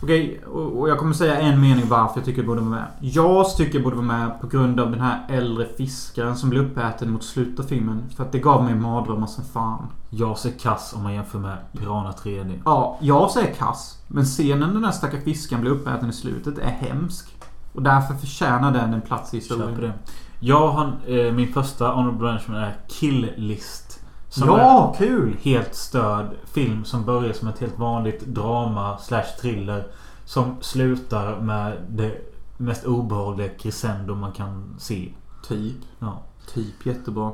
Okej, 0.04 0.42
och 0.46 0.80
och 0.80 0.90
jag 0.90 1.00
kommer 1.00 1.14
säga 1.14 1.40
en 1.40 1.62
mening 1.62 1.86
varför 1.88 2.18
jag 2.20 2.26
tycker 2.26 2.42
det 2.42 2.48
borde 2.48 2.62
vara 2.62 2.70
med. 2.70 2.86
Jag 3.00 3.56
tycker 3.56 3.78
det 3.78 3.84
borde 3.84 3.96
vara 3.96 4.06
med 4.06 4.42
på 4.42 4.48
grund 4.48 4.80
av 4.80 4.92
den 4.92 5.00
här 5.00 5.26
äldre 5.30 5.66
fiskaren 5.78 6.38
som 6.38 6.50
blir 6.50 6.60
uppäten 6.60 7.12
mot 7.12 7.24
slutet 7.24 7.60
av 7.60 7.64
filmen. 7.64 8.04
För 8.16 8.24
att 8.24 8.32
det 8.32 8.40
gav 8.40 8.64
mig 8.64 8.76
mardrömmar 8.76 9.28
som 9.28 9.44
fan. 9.44 9.88
Jag 10.10 10.38
ser 10.38 10.52
kass 10.52 10.94
om 10.96 11.04
man 11.04 11.14
jämför 11.14 11.40
med 11.40 11.58
Piranha 11.78 12.12
3D. 12.12 12.62
Ja, 12.66 12.98
jag 13.02 13.32
säger 13.32 13.54
kass. 13.54 13.98
Men 14.08 14.26
scenen 14.26 14.74
den 14.74 14.82
där 14.82 14.92
stackars 14.92 15.24
fiskaren 15.24 15.62
blir 15.62 15.72
uppäten 15.72 16.10
i 16.10 16.14
slutet 16.14 16.58
är 16.58 16.70
hemsk. 16.70 17.36
Och 17.74 17.82
därför 17.82 18.14
förtjänar 18.14 18.72
den 18.72 18.94
en 18.94 19.02
plats 19.02 19.34
i 19.34 19.38
historien. 19.38 19.94
Jag 20.40 20.68
har, 20.68 20.94
eh, 21.08 21.34
min 21.34 21.54
första 21.54 21.88
honorable 21.88 22.32
mention 22.32 22.56
är 22.56 22.76
Kill 22.88 23.32
List. 23.36 23.91
Som 24.32 24.48
Ja, 24.48 24.94
är 24.94 24.98
kul! 24.98 25.38
Helt 25.42 25.76
störd 25.76 26.26
film 26.54 26.86
som 26.86 27.06
börjar 27.06 27.34
som 27.34 27.48
ett 27.48 27.60
helt 27.60 27.80
vanligt 27.80 28.26
drama 28.26 28.98
slash 28.98 29.26
thriller. 29.42 29.88
Som 30.26 30.56
slutar 30.62 31.40
med 31.40 31.78
det 31.90 32.12
mest 32.58 32.86
obehagliga 32.86 33.50
crescendo 33.50 34.16
man 34.16 34.32
kan 34.32 34.76
se. 34.80 35.10
Typ. 35.48 35.78
Ja. 36.00 36.22
Typ 36.54 36.86
jättebra. 36.86 37.32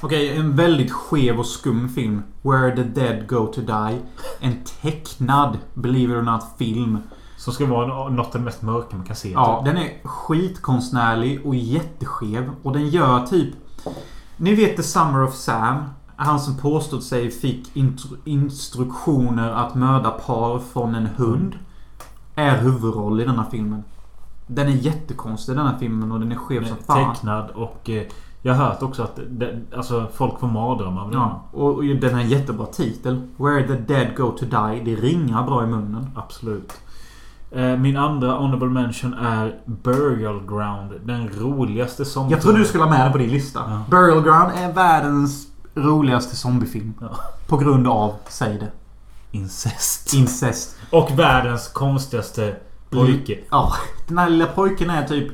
Okej, 0.00 0.36
en 0.36 0.56
väldigt 0.56 0.92
skev 0.92 1.38
och 1.38 1.46
skum 1.46 1.88
film. 1.88 2.22
Where 2.42 2.76
the 2.76 2.82
dead 2.82 3.28
go 3.28 3.46
to 3.46 3.60
die. 3.60 4.00
En 4.40 4.64
tecknad, 4.82 5.58
believe 5.74 6.12
it 6.12 6.18
or 6.18 6.22
not, 6.22 6.44
film. 6.58 6.98
Som 7.36 7.52
ska 7.52 7.66
vara 7.66 8.08
något 8.08 8.26
av 8.34 8.40
det 8.40 8.44
mest 8.44 8.62
mörka 8.62 8.96
man 8.96 9.06
kan 9.06 9.16
se. 9.16 9.30
Ja, 9.30 9.62
typ. 9.64 9.74
den 9.74 9.82
är 9.84 9.90
skitkonstnärlig 10.04 11.46
och 11.46 11.54
jätteskev. 11.54 12.50
Och 12.62 12.72
den 12.72 12.88
gör 12.88 13.26
typ... 13.26 13.54
Ni 14.36 14.54
vet 14.54 14.76
The 14.76 14.82
Summer 14.82 15.22
of 15.22 15.34
Sam? 15.34 15.84
Han 16.22 16.40
som 16.40 16.56
påstod 16.56 17.02
sig 17.02 17.30
fick 17.30 17.76
instruktioner 18.24 19.50
att 19.50 19.74
mörda 19.74 20.10
par 20.10 20.58
från 20.58 20.94
en 20.94 21.06
hund. 21.06 21.54
Är 22.34 22.58
huvudroll 22.58 23.20
i 23.20 23.24
denna 23.24 23.44
filmen. 23.44 23.84
Den 24.46 24.68
är 24.68 24.72
jättekonstig 24.72 25.56
denna 25.56 25.78
filmen 25.78 26.12
och 26.12 26.20
den 26.20 26.32
är 26.32 26.36
skev 26.36 26.64
som 26.64 26.76
fan. 26.86 27.14
Tecknad 27.14 27.50
och 27.50 27.90
eh, 27.90 28.02
jag 28.42 28.54
har 28.54 28.64
hört 28.64 28.82
också 28.82 29.02
att 29.02 29.20
det, 29.30 29.58
alltså, 29.76 30.06
folk 30.14 30.40
får 30.40 30.46
mardrömmar 30.46 31.02
av 31.02 31.10
den. 31.10 31.20
Ja, 31.20 31.42
och, 31.52 31.74
och 31.74 31.84
den 31.84 32.14
har 32.14 32.20
en 32.20 32.28
jättebra 32.28 32.66
titel. 32.66 33.20
Where 33.36 33.66
the 33.66 33.94
dead 33.94 34.16
go 34.16 34.30
to 34.30 34.44
die. 34.44 34.82
Det 34.84 34.94
ringar 35.02 35.46
bra 35.46 35.64
i 35.64 35.66
munnen. 35.66 36.06
Absolut. 36.16 36.72
Eh, 37.50 37.76
Min 37.76 37.96
andra 37.96 38.32
honorable 38.32 38.68
mention 38.68 39.14
är 39.14 39.60
Burial 39.66 40.40
Ground. 40.48 40.92
Den 41.04 41.28
roligaste 41.28 42.04
som... 42.04 42.30
Jag 42.30 42.40
trodde 42.40 42.58
du 42.58 42.64
skulle 42.64 42.84
ha 42.84 42.90
med 42.90 43.00
den 43.00 43.12
på 43.12 43.18
din 43.18 43.30
lista. 43.30 43.60
Ja. 43.68 43.82
Burial 43.90 44.22
Ground 44.22 44.50
är 44.56 44.72
världens 44.72 45.49
roligaste 45.74 46.36
zombiefilm. 46.36 46.94
Ja. 47.00 47.10
På 47.46 47.56
grund 47.56 47.86
av, 47.88 48.14
säg 48.28 48.58
det. 48.58 48.70
Incest. 49.32 50.14
Incest. 50.14 50.76
Och 50.90 51.18
världens 51.18 51.68
konstigaste 51.68 52.56
pojke. 52.90 53.38
Ja, 53.50 53.72
den 54.08 54.18
här 54.18 54.28
lilla 54.30 54.46
pojken 54.46 54.90
är 54.90 55.04
typ 55.08 55.32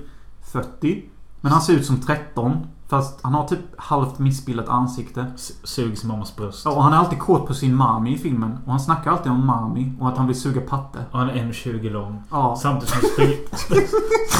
40. 0.52 1.04
Men 1.40 1.52
han 1.52 1.60
ser 1.62 1.72
ut 1.72 1.86
som 1.86 2.00
13. 2.00 2.66
Fast 2.88 3.18
han 3.22 3.34
har 3.34 3.48
typ 3.48 3.58
halvt 3.76 4.18
missbildat 4.18 4.68
ansikte. 4.68 5.26
S- 5.34 5.52
Suger 5.64 5.96
sin 5.96 6.08
mammas 6.08 6.36
bröst. 6.36 6.62
Ja, 6.64 6.70
och 6.70 6.82
han 6.82 6.92
är 6.92 6.96
alltid 6.96 7.18
kåt 7.18 7.46
på 7.46 7.54
sin 7.54 7.74
mami 7.74 8.14
i 8.14 8.18
filmen. 8.18 8.58
Och 8.64 8.70
han 8.70 8.80
snackar 8.80 9.10
alltid 9.10 9.32
om 9.32 9.46
mami 9.46 9.92
och 10.00 10.08
att 10.08 10.16
han 10.16 10.26
vill 10.26 10.40
suga 10.40 10.60
patte. 10.60 10.98
Och 11.10 11.18
han 11.18 11.30
är 11.30 11.34
1,20 11.34 11.90
lång. 11.90 12.22
Ja. 12.30 12.58
Samtidigt 12.62 12.88
som 12.94 13.00
han 13.02 13.10
springer, 13.10 13.86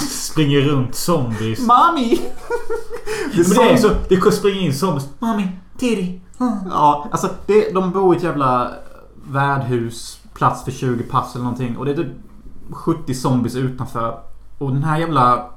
springer 0.08 0.60
runt 0.60 0.94
zombies. 0.94 1.66
Mami! 1.66 2.20
Men 3.34 3.50
det 3.50 3.70
är 3.70 3.76
så. 3.76 3.90
Det 4.08 4.32
springer 4.32 4.60
in 4.60 4.74
zombies. 4.74 5.08
Mami, 5.18 5.48
Titty. 5.78 6.20
Ja, 6.70 7.08
alltså 7.10 7.28
det, 7.46 7.74
de 7.74 7.90
bor 7.90 8.14
i 8.14 8.16
ett 8.16 8.22
jävla 8.22 8.70
värdhus. 9.28 10.20
Plats 10.34 10.64
för 10.64 10.70
20 10.70 11.02
pass 11.02 11.34
eller 11.34 11.44
någonting. 11.44 11.76
Och 11.76 11.84
det 11.84 11.90
är 11.90 11.96
typ 11.96 12.12
70 12.70 13.14
zombies 13.14 13.54
utanför. 13.54 14.18
Och 14.58 14.72
den 14.72 14.84
här 14.84 14.98
jävla 14.98 15.50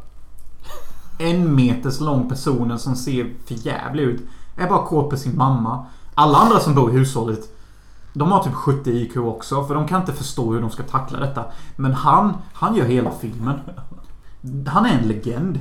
en 1.17 1.55
meters 1.55 1.99
lång 1.99 2.29
personen 2.29 2.79
som 2.79 2.95
ser 2.95 3.33
för 3.45 3.55
jävlig 3.55 4.03
ut. 4.03 4.21
Är 4.57 4.69
bara 4.69 4.85
kåt 4.85 5.09
på 5.09 5.17
sin 5.17 5.37
mamma. 5.37 5.85
Alla 6.15 6.37
andra 6.37 6.59
som 6.59 6.75
bor 6.75 6.89
i 6.89 6.93
hushållet. 6.93 7.55
De 8.13 8.31
har 8.31 8.43
typ 8.43 8.53
70 8.53 8.91
IQ 8.91 9.17
också. 9.17 9.63
För 9.63 9.75
de 9.75 9.87
kan 9.87 10.01
inte 10.01 10.13
förstå 10.13 10.53
hur 10.53 10.61
de 10.61 10.69
ska 10.69 10.83
tackla 10.83 11.19
detta. 11.19 11.45
Men 11.75 11.93
han, 11.93 12.33
han 12.53 12.75
gör 12.75 12.85
hela 12.85 13.11
filmen. 13.11 13.59
Han 14.67 14.85
är 14.85 14.99
en 14.99 15.07
legend. 15.07 15.59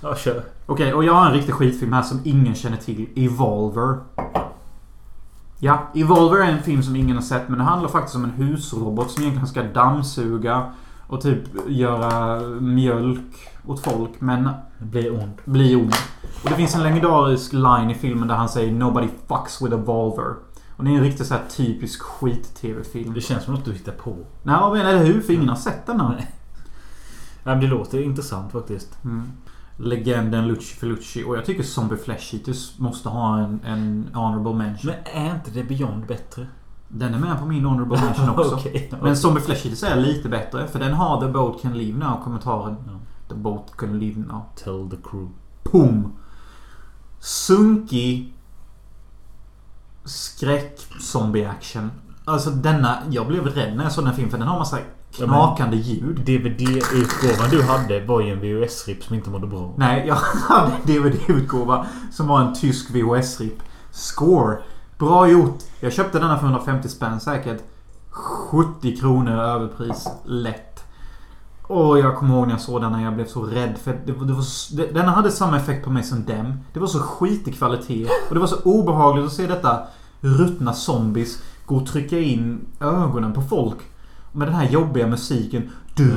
Ja, 0.00 0.16
kör. 0.16 0.44
Okej, 0.70 0.94
och 0.94 1.04
jag 1.04 1.14
har 1.14 1.26
en 1.26 1.32
riktig 1.32 1.54
skitfilm 1.54 1.92
här 1.92 2.02
som 2.02 2.20
ingen 2.24 2.54
känner 2.54 2.76
till. 2.76 3.08
Evolver. 3.16 3.98
Ja, 5.58 5.82
Evolver 5.94 6.36
är 6.38 6.52
en 6.52 6.62
film 6.62 6.82
som 6.82 6.96
ingen 6.96 7.16
har 7.16 7.22
sett 7.22 7.48
men 7.48 7.58
det 7.58 7.64
handlar 7.64 7.88
faktiskt 7.88 8.16
om 8.16 8.24
en 8.24 8.30
husrobot 8.30 9.10
som 9.10 9.22
egentligen 9.22 9.48
ska 9.48 9.62
dammsuga 9.62 10.72
och 11.06 11.20
typ 11.20 11.42
göra 11.68 12.40
mjölk 12.60 13.48
åt 13.66 13.80
folk 13.80 14.10
men 14.18 14.48
Blir 14.78 15.12
ond. 15.12 15.32
bli 15.44 15.76
ond. 15.76 15.94
Och 16.44 16.50
det 16.50 16.56
finns 16.56 16.74
en 16.74 16.82
legendarisk 16.82 17.52
line 17.52 17.90
i 17.90 17.94
filmen 17.94 18.28
där 18.28 18.34
han 18.34 18.48
säger 18.48 18.72
Nobody 18.72 19.08
fucks 19.28 19.62
with 19.62 19.74
a 19.74 19.78
Volver. 19.86 20.34
Och 20.76 20.84
det 20.84 20.90
är 20.90 20.94
en 20.94 21.02
riktigt 21.02 21.26
så 21.26 21.34
här 21.34 21.44
typisk 21.56 22.02
skit-tv-film. 22.02 23.14
Det 23.14 23.20
känns 23.20 23.44
som 23.44 23.54
något 23.54 23.64
du 23.64 23.72
hittar 23.72 23.92
på. 23.92 24.16
Nej, 24.42 24.56
men 24.72 24.80
eller 24.86 25.04
hur? 25.04 25.20
För 25.20 25.32
ingen 25.32 25.48
har 25.48 25.56
sett 25.56 25.86
den 25.86 26.00
här. 26.00 26.08
Nej. 26.08 26.30
Ja, 27.44 27.50
men 27.50 27.60
det 27.60 27.66
låter 27.66 28.02
intressant 28.02 28.52
faktiskt. 28.52 29.04
Mm. 29.04 29.22
Legenden 29.78 30.48
Lucci 30.48 30.74
Felucci. 30.74 31.24
Och 31.24 31.36
jag 31.36 31.44
tycker 31.44 31.62
Zombie 31.62 31.96
Flesh 31.96 32.34
Eaters 32.34 32.78
måste 32.78 33.08
ha 33.08 33.38
en, 33.38 33.60
en 33.64 34.10
honorable 34.14 34.54
mention. 34.54 34.92
Men 34.92 35.24
är 35.24 35.34
inte 35.34 35.50
det 35.50 35.64
Beyond 35.64 36.06
bättre? 36.06 36.46
Den 36.88 37.14
är 37.14 37.18
med 37.18 37.38
på 37.38 37.46
min 37.46 37.64
honorable 37.64 38.00
mention 38.00 38.28
också. 38.28 38.54
Okej. 38.58 38.92
Men 39.02 39.16
Zombie 39.16 39.40
Flesh 39.40 39.66
Eaters 39.66 39.82
är 39.82 39.96
lite 39.96 40.28
bättre. 40.28 40.66
För 40.66 40.78
den 40.78 40.94
har 40.94 41.20
The 41.20 41.28
Boat 41.28 41.62
Can 41.62 41.78
Leave 41.78 41.98
Now 41.98 42.24
kommentaren. 42.24 42.76
The 43.28 43.34
Boat 43.34 43.76
Can 43.76 43.98
Leave 43.98 44.20
Now. 44.20 44.42
Tell 44.56 44.90
the 44.90 45.08
crew. 45.10 45.30
Pum! 45.62 46.12
Sunkig 47.20 48.34
skräck 50.04 50.78
zombie 51.00 51.44
action. 51.44 51.90
Alltså 52.24 52.50
denna... 52.50 52.98
Jag 53.10 53.26
blev 53.26 53.46
rädd 53.46 53.76
när 53.76 53.84
jag 53.84 53.92
såg 53.92 54.04
den 54.04 54.08
här 54.08 54.14
filmen 54.14 54.30
för 54.30 54.38
den 54.38 54.48
har 54.48 54.58
massa 54.58 54.78
knakande 55.16 55.76
ljud. 55.76 56.20
DVD-utgåvan 56.20 57.50
du 57.50 57.62
hade 57.62 58.00
var 58.00 58.20
ju 58.20 58.32
en 58.32 58.40
VHS-rip 58.40 59.04
som 59.04 59.14
inte 59.14 59.30
mådde 59.30 59.46
bra. 59.46 59.74
Nej, 59.76 60.04
jag 60.06 60.14
hade 60.14 60.72
en 60.72 60.86
DVD-utgåva 60.86 61.86
som 62.12 62.26
var 62.26 62.40
en 62.40 62.54
tysk 62.54 62.90
VHS-rip. 62.90 63.62
Score! 63.90 64.58
Bra 64.98 65.28
gjort! 65.28 65.58
Jag 65.80 65.92
köpte 65.92 66.18
denna 66.18 66.38
för 66.38 66.46
150 66.46 66.88
spänn 66.88 67.20
säkert. 67.20 67.62
70 68.10 68.96
kronor 68.96 69.32
överpris. 69.32 70.08
Lätt. 70.24 70.84
Och 71.62 71.98
jag 71.98 72.16
kommer 72.16 72.34
ihåg 72.34 72.46
när 72.46 72.54
jag 72.54 72.60
såg 72.60 72.80
den 72.80 72.92
när 72.92 73.04
jag 73.04 73.14
blev 73.14 73.26
så 73.26 73.42
rädd. 73.42 73.78
För 73.78 73.92
det, 74.06 74.12
det 74.12 74.32
var 74.32 74.76
det, 74.76 74.92
den 74.92 75.08
hade 75.08 75.30
samma 75.30 75.56
effekt 75.56 75.84
på 75.84 75.90
mig 75.90 76.02
som 76.02 76.24
dem. 76.24 76.60
Det 76.72 76.80
var 76.80 76.86
så 76.86 76.98
skitig 76.98 77.58
kvalitet. 77.58 78.08
Och 78.28 78.34
det 78.34 78.40
var 78.40 78.46
så 78.46 78.62
obehagligt 78.64 79.26
att 79.26 79.32
se 79.32 79.46
detta 79.46 79.82
ruttna 80.20 80.72
zombies 80.72 81.42
gå 81.66 81.76
och 81.76 81.86
trycka 81.86 82.18
in 82.18 82.66
ögonen 82.80 83.32
på 83.32 83.42
folk. 83.42 83.78
Med 84.32 84.48
den 84.48 84.54
här 84.54 84.68
jobbiga 84.68 85.06
musiken. 85.06 85.70
Du, 85.94 86.10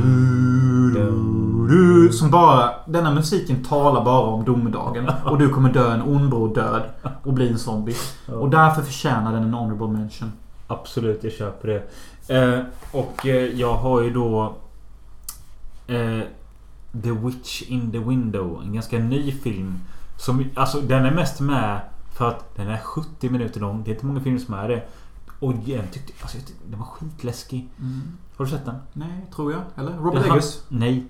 du, 0.94 1.68
du, 1.70 2.14
som 2.14 2.32
bara... 2.32 2.72
Denna 2.86 3.14
musiken 3.14 3.64
talar 3.64 4.06
bara 4.06 4.22
om 4.22 4.46
domedagen. 4.46 5.12
Och 5.26 5.38
du 5.38 5.50
kommer 5.50 5.74
dö 5.74 5.94
en 5.94 6.02
ond 6.02 6.56
död. 6.56 6.84
Och 7.24 7.34
bli 7.34 7.50
en 7.50 7.60
zombie. 7.60 7.96
Och 8.28 8.50
därför 8.50 8.82
förtjänar 8.82 9.34
den 9.34 9.44
en 9.44 9.54
honorable 9.54 9.88
mention. 9.88 10.32
Absolut, 10.68 11.24
jag 11.24 11.34
köper 11.34 11.68
det. 11.68 11.84
Eh, 12.36 12.60
och 12.92 13.26
eh, 13.26 13.60
jag 13.60 13.74
har 13.74 14.02
ju 14.02 14.14
då... 14.14 14.54
Eh, 15.88 16.22
The 17.04 17.12
Witch 17.12 17.62
in 17.62 17.92
the 17.92 18.00
Window. 18.00 18.62
En 18.66 18.74
ganska 18.74 19.00
ny 19.00 19.32
film. 19.32 19.80
Som, 20.18 20.46
alltså 20.56 20.82
den 20.82 21.06
är 21.06 21.12
mest 21.12 21.40
med 21.40 21.80
för 22.14 22.28
att 22.28 22.56
den 22.56 22.68
är 22.68 22.78
70 22.78 23.30
minuter 23.30 23.60
lång. 23.60 23.84
Det 23.84 23.92
är 23.92 23.94
inte 23.94 24.06
många 24.06 24.22
filmer 24.22 24.40
som 24.40 24.54
är 24.54 24.68
det. 24.68 24.84
Och 25.42 25.54
jag 25.66 25.92
tyckte, 25.92 26.14
alltså, 26.22 26.38
den 26.70 26.80
var 26.80 26.86
skitläskig. 26.86 27.70
Har 28.38 28.46
du 28.46 28.52
sett 28.52 28.66
den? 28.66 28.76
Nej, 28.94 29.26
tror 29.36 29.52
jag. 29.52 29.62
Eller? 29.76 29.98
Robert 29.98 30.26
Eggers. 30.26 30.60
Nej. 30.70 31.06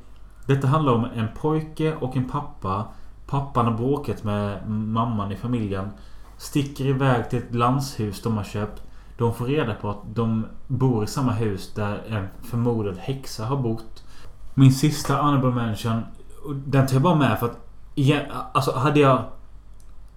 Detta 0.45 0.67
handlar 0.67 0.93
om 0.93 1.05
en 1.15 1.27
pojke 1.35 1.95
och 1.95 2.17
en 2.17 2.29
pappa. 2.29 2.85
Pappan 3.27 3.65
har 3.65 3.73
bråkat 3.73 4.23
med 4.23 4.69
mamman 4.69 5.31
i 5.31 5.35
familjen. 5.35 5.89
Sticker 6.37 6.85
iväg 6.85 7.29
till 7.29 7.39
ett 7.39 7.55
landshus 7.55 8.21
de 8.21 8.37
har 8.37 8.43
köpt. 8.43 8.81
De 9.17 9.33
får 9.33 9.45
reda 9.45 9.73
på 9.73 9.89
att 9.89 10.15
de 10.15 10.45
bor 10.67 11.03
i 11.03 11.07
samma 11.07 11.31
hus 11.31 11.73
där 11.75 12.03
en 12.07 12.27
förmodad 12.43 12.97
häxa 12.97 13.45
har 13.45 13.57
bott. 13.57 14.03
Min 14.53 14.73
sista 14.73 15.21
honorable 15.21 15.51
mention. 15.51 16.01
Den 16.65 16.87
tar 16.87 16.93
jag 16.93 17.01
bara 17.01 17.15
med 17.15 17.39
för 17.39 17.45
att... 17.45 17.67
igen, 17.95 18.31
Alltså 18.51 18.71
hade 18.71 18.99
jag... 18.99 19.23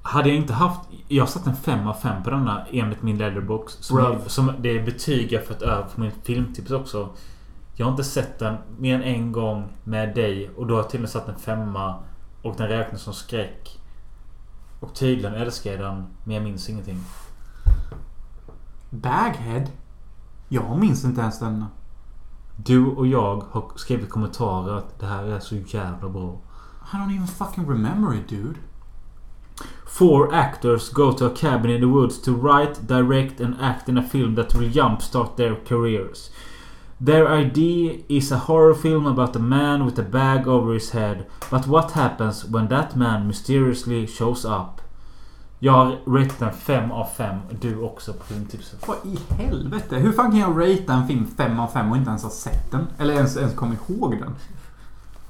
Hade 0.06 0.28
jag 0.28 0.36
inte 0.36 0.52
haft... 0.52 0.80
Jag 1.08 1.28
satt 1.28 1.46
en 1.46 1.56
5 1.56 1.88
av 1.88 1.94
5 1.94 2.22
på 2.22 2.30
denna 2.30 2.66
enligt 2.70 3.02
min 3.02 3.18
letterbox. 3.18 3.72
Som, 3.72 3.96
Bra. 3.96 4.18
som 4.26 4.52
det 4.58 4.78
är 4.78 4.84
betyg 4.84 5.32
jag 5.32 5.46
fått 5.46 5.62
över 5.62 5.82
på 5.82 6.00
min 6.00 6.10
filmtips 6.22 6.70
också. 6.70 7.08
Jag 7.74 7.86
har 7.86 7.90
inte 7.90 8.04
sett 8.04 8.38
den 8.38 8.56
mer 8.78 8.94
än 8.94 9.02
en 9.02 9.32
gång 9.32 9.68
med 9.84 10.14
dig 10.14 10.50
och 10.56 10.66
då 10.66 10.74
har 10.74 10.82
jag 10.82 10.90
till 10.90 10.98
och 10.98 11.02
med 11.02 11.10
satt 11.10 11.28
en 11.28 11.38
femma 11.38 11.94
och 12.42 12.54
den 12.56 12.68
räknas 12.68 13.02
som 13.02 13.14
skräck. 13.14 13.80
Och 14.80 14.94
tydligen 14.94 15.34
älskar 15.34 15.70
jag 15.70 15.80
den 15.80 16.06
men 16.24 16.34
jag 16.34 16.44
minns 16.44 16.68
ingenting. 16.68 17.00
Baghead? 18.90 19.66
Jag 20.48 20.78
minns 20.78 21.04
inte 21.04 21.20
ens 21.20 21.38
denna. 21.38 21.66
Du 22.56 22.86
och 22.86 23.06
jag 23.06 23.44
har 23.50 23.64
skrivit 23.76 24.10
kommentarer 24.10 24.76
att 24.76 25.00
det 25.00 25.06
här 25.06 25.24
är 25.24 25.40
så 25.40 25.54
jävla 25.54 26.08
bra. 26.08 26.40
I 26.92 26.96
don't 26.96 27.14
even 27.14 27.26
fucking 27.26 27.70
remember 27.70 28.14
it 28.14 28.28
dude. 28.28 28.58
Four 29.94 30.34
actors 30.34 30.88
go 30.88 31.12
to 31.12 31.26
a 31.26 31.30
cabin 31.30 31.70
in 31.70 31.80
the 31.80 31.88
woods 31.88 32.18
to 32.22 32.32
write, 32.32 32.84
direct 32.84 33.40
and 33.40 33.54
act 33.60 33.88
in 33.88 33.96
a 33.96 34.02
film 34.02 34.34
that 34.34 34.52
will 34.52 34.68
jumpstart 34.68 35.36
their 35.36 35.54
careers. 35.54 36.30
Their 36.98 37.28
idea 37.28 37.98
is 38.08 38.32
a 38.32 38.38
horror 38.38 38.74
film 38.74 39.06
about 39.06 39.36
a 39.36 39.38
man 39.38 39.84
with 39.84 39.96
a 40.00 40.02
bag 40.02 40.48
over 40.48 40.74
his 40.74 40.90
head. 40.90 41.26
But 41.48 41.68
what 41.68 41.92
happens 41.92 42.44
when 42.44 42.66
that 42.68 42.96
man 42.96 43.28
mysteriously 43.28 44.08
shows 44.08 44.44
up? 44.44 44.80
Jag 45.58 45.72
har 45.72 45.96
ratat 46.06 46.38
den 46.38 46.52
5 46.52 46.92
av 46.92 47.06
5. 47.16 47.38
Du 47.60 47.80
också 47.80 48.12
på 48.12 48.24
filmtipset. 48.24 48.88
Vad 48.88 48.96
i 49.04 49.42
helvete? 49.42 49.96
Hur 49.96 50.12
fan 50.12 50.30
kan 50.30 50.40
jag 50.40 50.58
ratea 50.58 50.94
en 50.94 51.08
film 51.08 51.26
5 51.36 51.60
av 51.60 51.68
5 51.68 51.90
och 51.90 51.96
inte 51.96 52.08
ens 52.08 52.22
ha 52.22 52.30
sett 52.30 52.70
den? 52.70 52.86
Eller 52.98 53.14
ens, 53.14 53.36
ens 53.36 53.54
komma 53.54 53.74
ihåg 53.88 54.18
den? 54.20 54.34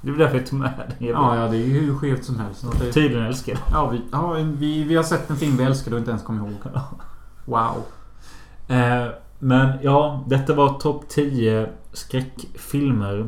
Det 0.05 0.11
är 0.11 0.17
därför 0.17 0.37
jag 0.37 0.47
tog 0.47 0.59
med 0.59 0.71
den. 0.77 1.07
Ja, 1.07 1.35
ja, 1.35 1.47
det 1.47 1.57
är 1.57 1.65
ju 1.67 1.79
hur 1.79 1.95
skevt 1.95 2.23
som 2.25 2.39
helst. 2.39 2.65
Det- 2.79 2.91
Tydligen 2.91 3.25
älskar 3.25 3.53
jag 3.53 3.61
Ja, 3.71 3.89
vi, 3.89 4.01
ja 4.11 4.33
vi, 4.57 4.83
vi 4.83 4.95
har 4.95 5.03
sett 5.03 5.29
en 5.29 5.35
film 5.35 5.57
vi 5.57 5.63
älskar 5.63 5.91
och 5.91 5.97
inte 5.97 6.09
ens 6.11 6.23
kommer 6.23 6.39
ihåg. 6.39 6.53
Wow. 7.45 7.83
Eh, 8.67 9.07
men 9.39 9.71
ja, 9.81 10.23
detta 10.27 10.53
var 10.53 10.69
topp 10.79 11.03
10 11.09 11.69
skräckfilmer. 11.93 13.27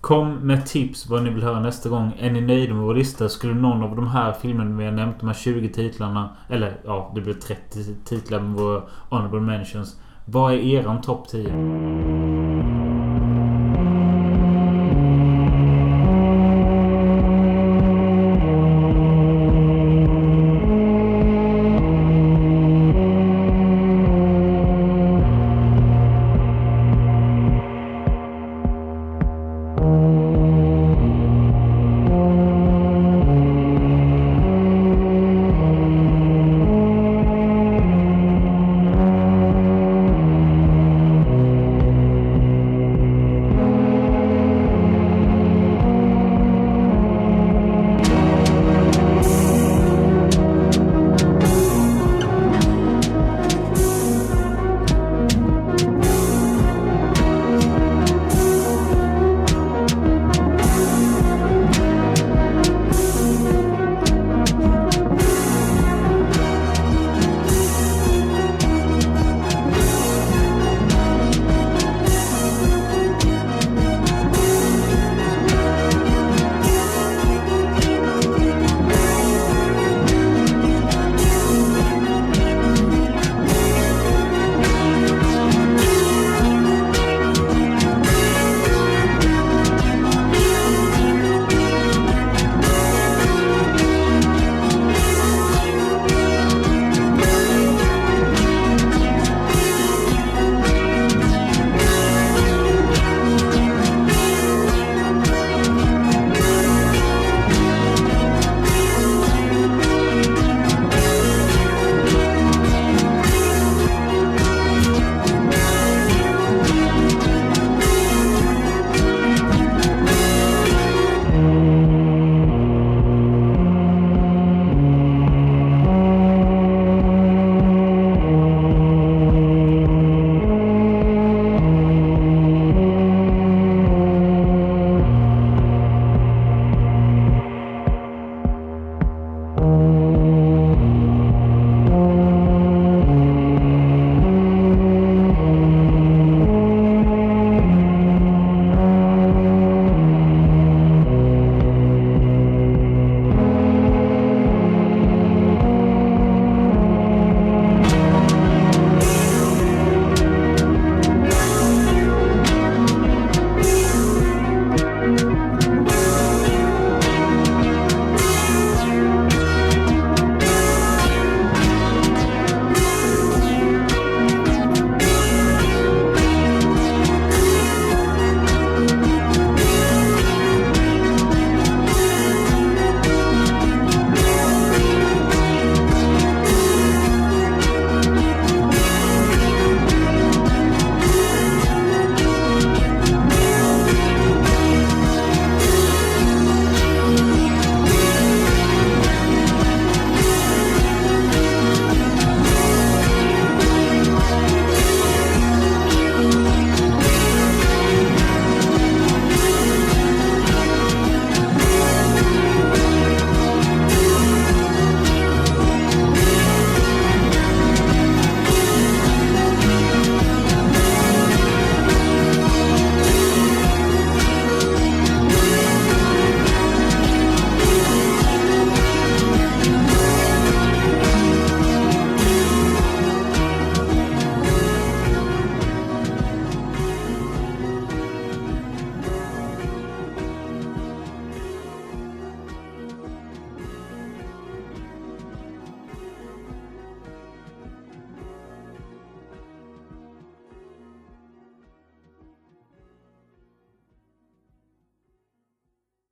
Kom 0.00 0.34
med 0.34 0.66
tips 0.66 1.08
vad 1.08 1.22
ni 1.22 1.30
vill 1.30 1.42
höra 1.42 1.60
nästa 1.60 1.88
gång. 1.88 2.12
Är 2.18 2.30
ni 2.30 2.40
nöjda 2.40 2.74
med 2.74 2.82
vår 2.82 2.94
lista? 2.94 3.28
Skulle 3.28 3.54
någon 3.54 3.82
av 3.82 3.96
de 3.96 4.06
här 4.06 4.32
filmerna 4.32 4.76
vi 4.78 4.84
har 4.84 4.92
nämnt, 4.92 5.20
de 5.20 5.26
här 5.26 5.34
20 5.34 5.68
titlarna. 5.68 6.28
Eller 6.48 6.76
ja, 6.84 7.12
det 7.14 7.20
blir 7.20 7.34
30 7.34 7.94
titlar 8.04 8.40
med 8.40 8.60
våra 8.60 8.82
honorable 9.08 9.40
mentions. 9.40 10.00
Vad 10.24 10.52
är 10.52 10.56
eran 10.56 11.00
topp 11.00 11.28
10? 11.28 11.52